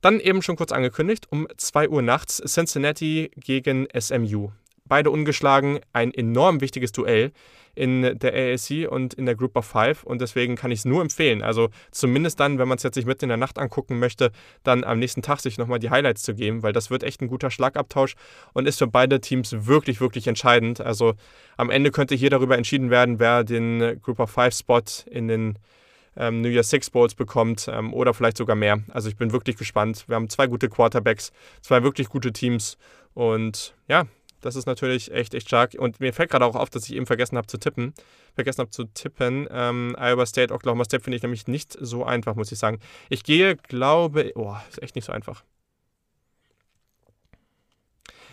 Dann 0.00 0.20
eben 0.20 0.42
schon 0.42 0.56
kurz 0.56 0.72
angekündigt, 0.72 1.26
um 1.30 1.46
2 1.56 1.88
Uhr 1.88 2.00
nachts 2.00 2.36
Cincinnati 2.46 3.30
gegen 3.36 3.86
SMU. 3.98 4.50
Beide 4.90 5.10
ungeschlagen, 5.10 5.78
ein 5.92 6.12
enorm 6.12 6.60
wichtiges 6.60 6.90
Duell 6.90 7.30
in 7.76 8.18
der 8.18 8.34
AAC 8.34 8.90
und 8.90 9.14
in 9.14 9.26
der 9.26 9.36
Group 9.36 9.56
of 9.56 9.64
Five 9.64 10.02
und 10.02 10.20
deswegen 10.20 10.56
kann 10.56 10.72
ich 10.72 10.80
es 10.80 10.84
nur 10.84 11.00
empfehlen. 11.00 11.42
Also 11.42 11.68
zumindest 11.92 12.40
dann, 12.40 12.58
wenn 12.58 12.66
man 12.66 12.76
es 12.76 12.82
jetzt 12.82 12.96
nicht 12.96 13.06
mitten 13.06 13.26
in 13.26 13.28
der 13.28 13.36
Nacht 13.36 13.58
angucken 13.58 14.00
möchte, 14.00 14.32
dann 14.64 14.82
am 14.82 14.98
nächsten 14.98 15.22
Tag 15.22 15.38
sich 15.38 15.58
nochmal 15.58 15.78
die 15.78 15.90
Highlights 15.90 16.22
zu 16.22 16.34
geben, 16.34 16.64
weil 16.64 16.72
das 16.72 16.90
wird 16.90 17.04
echt 17.04 17.22
ein 17.22 17.28
guter 17.28 17.52
Schlagabtausch 17.52 18.16
und 18.52 18.66
ist 18.66 18.78
für 18.78 18.88
beide 18.88 19.20
Teams 19.20 19.66
wirklich, 19.66 20.00
wirklich 20.00 20.26
entscheidend. 20.26 20.80
Also 20.80 21.14
am 21.56 21.70
Ende 21.70 21.92
könnte 21.92 22.16
hier 22.16 22.30
darüber 22.30 22.58
entschieden 22.58 22.90
werden, 22.90 23.20
wer 23.20 23.44
den 23.44 24.00
Group 24.02 24.18
of 24.18 24.30
Five 24.30 24.54
Spot 24.54 24.82
in 25.06 25.28
den 25.28 25.56
ähm, 26.16 26.40
New 26.40 26.48
Year 26.48 26.64
Six 26.64 26.90
Bowls 26.90 27.14
bekommt 27.14 27.68
ähm, 27.72 27.94
oder 27.94 28.14
vielleicht 28.14 28.36
sogar 28.36 28.56
mehr. 28.56 28.80
Also 28.88 29.08
ich 29.08 29.16
bin 29.16 29.32
wirklich 29.32 29.56
gespannt. 29.56 30.04
Wir 30.08 30.16
haben 30.16 30.28
zwei 30.28 30.48
gute 30.48 30.68
Quarterbacks, 30.68 31.32
zwei 31.62 31.84
wirklich 31.84 32.08
gute 32.08 32.32
Teams 32.32 32.76
und 33.14 33.74
ja, 33.88 34.06
das 34.40 34.56
ist 34.56 34.66
natürlich 34.66 35.10
echt, 35.12 35.34
echt 35.34 35.48
stark. 35.48 35.74
Und 35.78 36.00
mir 36.00 36.12
fällt 36.12 36.30
gerade 36.30 36.44
auch 36.44 36.56
auf, 36.56 36.70
dass 36.70 36.84
ich 36.84 36.94
eben 36.94 37.06
vergessen 37.06 37.36
habe 37.36 37.46
zu 37.46 37.58
tippen. 37.58 37.94
Vergessen 38.34 38.60
habe 38.60 38.70
zu 38.70 38.84
tippen. 38.84 39.46
Ähm, 39.50 39.96
Iowa 39.98 40.26
State, 40.26 40.52
Oklahoma 40.52 40.84
State 40.84 41.04
finde 41.04 41.16
ich 41.16 41.22
nämlich 41.22 41.46
nicht 41.46 41.76
so 41.80 42.04
einfach, 42.04 42.34
muss 42.34 42.52
ich 42.52 42.58
sagen. 42.58 42.78
Ich 43.08 43.24
gehe, 43.24 43.56
glaube, 43.56 44.32
oh, 44.34 44.56
ist 44.68 44.82
echt 44.82 44.94
nicht 44.94 45.04
so 45.04 45.12
einfach. 45.12 45.44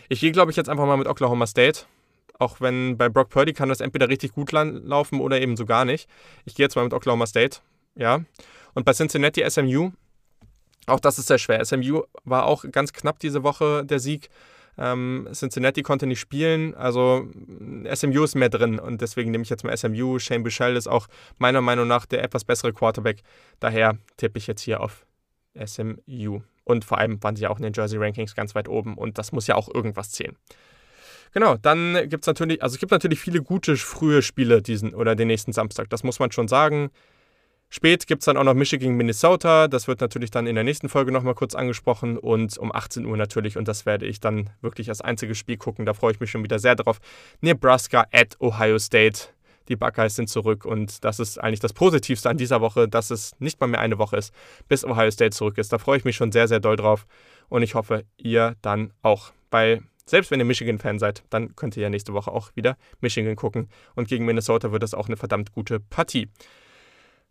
Ich 0.10 0.22
gehe, 0.22 0.32
glaube 0.32 0.52
ich, 0.52 0.58
jetzt 0.58 0.70
einfach 0.70 0.86
mal 0.86 0.98
mit 0.98 1.08
Oklahoma 1.08 1.48
State. 1.48 1.82
Auch 2.40 2.62
wenn 2.62 2.98
bei 2.98 3.10
Brock 3.10 3.30
Purdy 3.30 3.54
kann 3.54 3.70
das 3.70 3.82
entweder 3.82 4.10
richtig 4.10 4.34
gut 4.34 4.52
laufen 4.52 5.20
oder 5.20 5.42
eben 5.42 5.58
so 5.58 5.66
gar 5.66 5.86
nicht. 5.86 6.08
Ich 6.46 6.56
gehe 6.56 6.66
jetzt 6.66 6.76
mal 6.76 6.84
mit 6.84 6.94
Oklahoma 6.94 7.26
State. 7.26 7.60
Ja. 7.96 8.24
Und 8.74 8.86
bei 8.86 8.94
Cincinnati 8.94 9.44
SMU, 9.50 9.92
auch 10.86 11.00
das 11.00 11.18
ist 11.18 11.28
sehr 11.28 11.40
schwer. 11.40 11.64
SMU 11.66 12.04
war 12.24 12.46
auch 12.46 12.64
ganz 12.72 12.94
knapp 12.94 13.20
diese 13.20 13.44
Woche 13.44 13.84
der 13.84 14.00
Sieg. 14.00 14.30
Ähm, 14.78 15.28
Cincinnati 15.34 15.82
konnte 15.82 16.06
nicht 16.06 16.20
spielen, 16.20 16.76
also 16.76 17.28
SMU 17.94 18.24
ist 18.24 18.36
mehr 18.36 18.49
drin 18.49 18.80
und 18.80 19.02
deswegen 19.02 19.32
nehme 19.32 19.44
ich 19.44 19.49
jetzt 19.49 19.64
mal 19.64 19.76
SMU. 19.76 20.20
Shane 20.20 20.44
Bichelle 20.44 20.78
ist 20.78 20.88
auch 20.88 21.08
meiner 21.40 21.62
Meinung 21.62 21.88
nach 21.88 22.06
der 22.06 22.24
etwas 22.24 22.45
bessere 22.45 22.74
Quarterback. 22.74 23.24
Daher 23.60 23.98
tippe 24.18 24.38
ich 24.38 24.45
jetzt 24.45 24.62
hier 24.62 24.82
auf 24.82 25.06
SMU. 25.66 26.41
Und 26.64 26.86
vor 26.86 26.98
allem 26.98 27.24
waren 27.24 27.36
sie 27.36 27.44
ja 27.44 27.49
auch 27.49 27.58
in 27.58 27.64
den 27.64 27.74
Jersey 27.74 27.98
Rankings 27.98 28.36
ganz 28.36 28.54
weit 28.54 28.68
oben 28.68 28.95
und 28.95 29.18
das 29.18 29.32
muss 29.32 29.48
ja 29.48 29.56
auch 29.56 29.74
irgendwas 29.74 30.12
zählen. 30.12 30.36
Genau, 31.34 31.56
dann 31.56 32.10
gibt 32.10 32.24
es 32.24 32.28
natürlich, 32.28 32.62
also 32.62 32.76
es 32.76 32.80
gibt 32.80 32.91
natürlich 32.91 33.20
viele 33.20 33.41
gute 33.41 33.78
frühe 33.78 34.22
Spiele 34.22 34.62
diesen 34.62 34.94
oder 34.94 35.16
den 35.16 35.28
nächsten 35.28 35.54
Samstag. 35.54 35.90
Das 35.90 36.04
muss 36.04 36.20
man 36.20 36.32
schon 36.32 36.48
sagen. 36.48 36.90
Spät 37.69 38.07
gibt 38.07 38.22
es 38.22 38.26
dann 38.26 38.38
auch 38.38 38.44
noch 38.44 38.53
Michigan, 38.53 38.95
Minnesota. 38.95 39.68
Das 39.68 39.88
wird 39.88 39.99
natürlich 39.99 40.31
dann 40.31 40.48
in 40.48 40.56
der 40.56 40.64
nächsten 40.64 40.88
Folge 40.88 41.11
nochmal 41.11 41.35
kurz 41.35 41.53
angesprochen. 41.53 42.18
Und 42.18 42.57
um 42.57 42.73
18 42.73 43.06
Uhr 43.06 43.18
natürlich. 43.18 43.57
Und 43.57 43.68
das 43.68 43.85
werde 43.85 44.06
ich 44.06 44.22
dann 44.22 44.49
wirklich 44.61 44.89
als 44.89 45.02
einziges 45.02 45.38
Spiel 45.38 45.57
gucken. 45.57 45.85
Da 45.85 45.94
freue 45.94 46.14
ich 46.14 46.19
mich 46.19 46.31
schon 46.31 46.44
wieder 46.44 46.60
sehr 46.60 46.76
drauf. 46.76 46.99
Nebraska 47.41 48.06
at 48.11 48.39
Ohio 48.39 48.80
State. 48.80 49.30
Die 49.68 49.76
Buckeyes 49.76 50.15
sind 50.15 50.30
zurück. 50.30 50.64
Und 50.64 51.03
das 51.03 51.19
ist 51.19 51.39
eigentlich 51.39 51.60
das 51.60 51.73
Positivste 51.73 52.30
an 52.30 52.38
dieser 52.38 52.61
Woche, 52.61 52.88
dass 52.88 53.11
es 53.11 53.34
nicht 53.39 53.60
mal 53.60 53.68
mehr 53.68 53.81
eine 53.81 53.98
Woche 53.98 54.15
ist, 54.15 54.34
bis 54.69 54.85
Ohio 54.85 55.11
State 55.11 55.35
zurück 55.35 55.57
ist. 55.57 55.73
Da 55.73 55.77
freue 55.77 55.98
ich 55.98 56.06
mich 56.06 56.15
schon 56.15 56.31
sehr, 56.31 56.48
sehr 56.48 56.61
doll 56.61 56.77
drauf. 56.77 57.06
Und 57.49 57.64
ich 57.64 57.76
hoffe, 57.76 58.06
ihr 58.15 58.56
dann 58.61 58.94
auch. 59.02 59.34
Weil 59.52 59.84
selbst 60.06 60.31
wenn 60.31 60.39
ihr 60.39 60.45
Michigan-Fan 60.45 60.99
seid, 60.99 61.23
dann 61.30 61.53
könnt 61.57 61.76
ihr 61.76 61.84
ja 61.84 61.89
nächste 61.89 62.14
Woche 62.14 62.31
auch 62.31 62.56
wieder 62.56 62.77
Michigan 63.02 63.35
gucken. 63.35 63.68
Und 63.94 64.07
gegen 64.07 64.23
Minnesota 64.23 64.72
wird 64.72 64.84
das 64.84 64.94
auch 64.94 65.07
eine 65.07 65.18
verdammt 65.18 65.52
gute 65.52 65.81
Partie. 65.81 66.30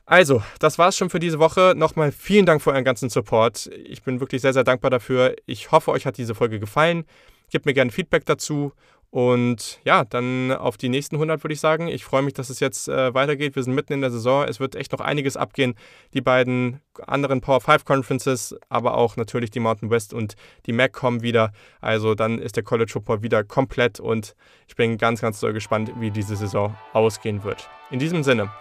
Also, 0.08 0.40
das 0.60 0.78
war's 0.78 0.96
schon 0.96 1.10
für 1.10 1.18
diese 1.18 1.40
Woche. 1.40 1.74
Nochmal 1.76 2.12
vielen 2.12 2.46
Dank 2.46 2.62
für 2.62 2.70
euren 2.70 2.84
ganzen 2.84 3.10
Support. 3.10 3.68
Ich 3.84 4.04
bin 4.04 4.20
wirklich 4.20 4.40
sehr, 4.40 4.52
sehr 4.52 4.62
dankbar 4.62 4.90
dafür. 4.90 5.34
Ich 5.46 5.72
hoffe, 5.72 5.90
euch 5.90 6.06
hat 6.06 6.16
diese 6.16 6.36
Folge 6.36 6.60
gefallen. 6.60 7.04
Gebt 7.50 7.66
mir 7.66 7.74
gerne 7.74 7.90
Feedback 7.90 8.24
dazu. 8.24 8.72
Und 9.10 9.80
ja, 9.84 10.04
dann 10.04 10.52
auf 10.52 10.76
die 10.76 10.88
nächsten 10.88 11.16
100 11.16 11.42
würde 11.42 11.54
ich 11.54 11.60
sagen. 11.60 11.88
Ich 11.88 12.04
freue 12.04 12.22
mich, 12.22 12.34
dass 12.34 12.50
es 12.50 12.60
jetzt 12.60 12.88
äh, 12.88 13.14
weitergeht. 13.14 13.56
Wir 13.56 13.64
sind 13.64 13.74
mitten 13.74 13.94
in 13.94 14.00
der 14.00 14.12
Saison. 14.12 14.44
Es 14.44 14.60
wird 14.60 14.76
echt 14.76 14.92
noch 14.92 15.00
einiges 15.00 15.36
abgehen. 15.36 15.74
Die 16.14 16.20
beiden 16.20 16.80
anderen 17.04 17.40
Power 17.40 17.60
5 17.60 17.84
Conferences, 17.84 18.54
aber 18.68 18.96
auch 18.96 19.16
natürlich 19.16 19.50
die 19.50 19.60
Mountain 19.60 19.90
West 19.90 20.14
und 20.14 20.34
die 20.66 20.72
MAC 20.72 20.92
kommen 20.92 21.22
wieder. 21.22 21.50
Also 21.80 22.14
dann 22.14 22.38
ist 22.38 22.54
der 22.54 22.62
College 22.62 22.92
Football 22.92 23.22
wieder 23.22 23.42
komplett 23.42 23.98
und 23.98 24.36
ich 24.68 24.76
bin 24.76 24.98
ganz, 24.98 25.20
ganz 25.20 25.40
doll 25.40 25.52
gespannt, 25.52 25.92
wie 25.98 26.12
diese 26.12 26.36
Saison 26.36 26.76
ausgehen 26.92 27.42
wird. 27.42 27.68
In 27.90 27.98
diesem 27.98 28.22
Sinne. 28.22 28.52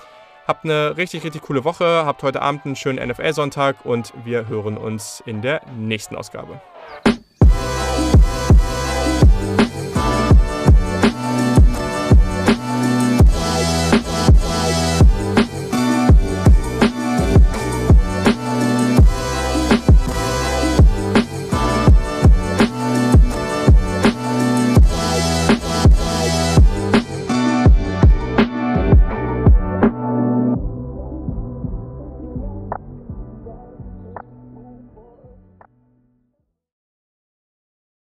Habt 0.48 0.64
eine 0.64 0.96
richtig, 0.96 1.24
richtig 1.24 1.42
coole 1.42 1.64
Woche. 1.64 2.06
Habt 2.06 2.22
heute 2.22 2.42
Abend 2.42 2.66
einen 2.66 2.76
schönen 2.76 3.06
NFL-Sonntag 3.10 3.84
und 3.84 4.14
wir 4.26 4.48
hören 4.48 4.78
uns 4.78 5.24
in 5.26 5.42
der 5.42 5.62
nächsten 5.76 6.16
Ausgabe. 6.16 6.62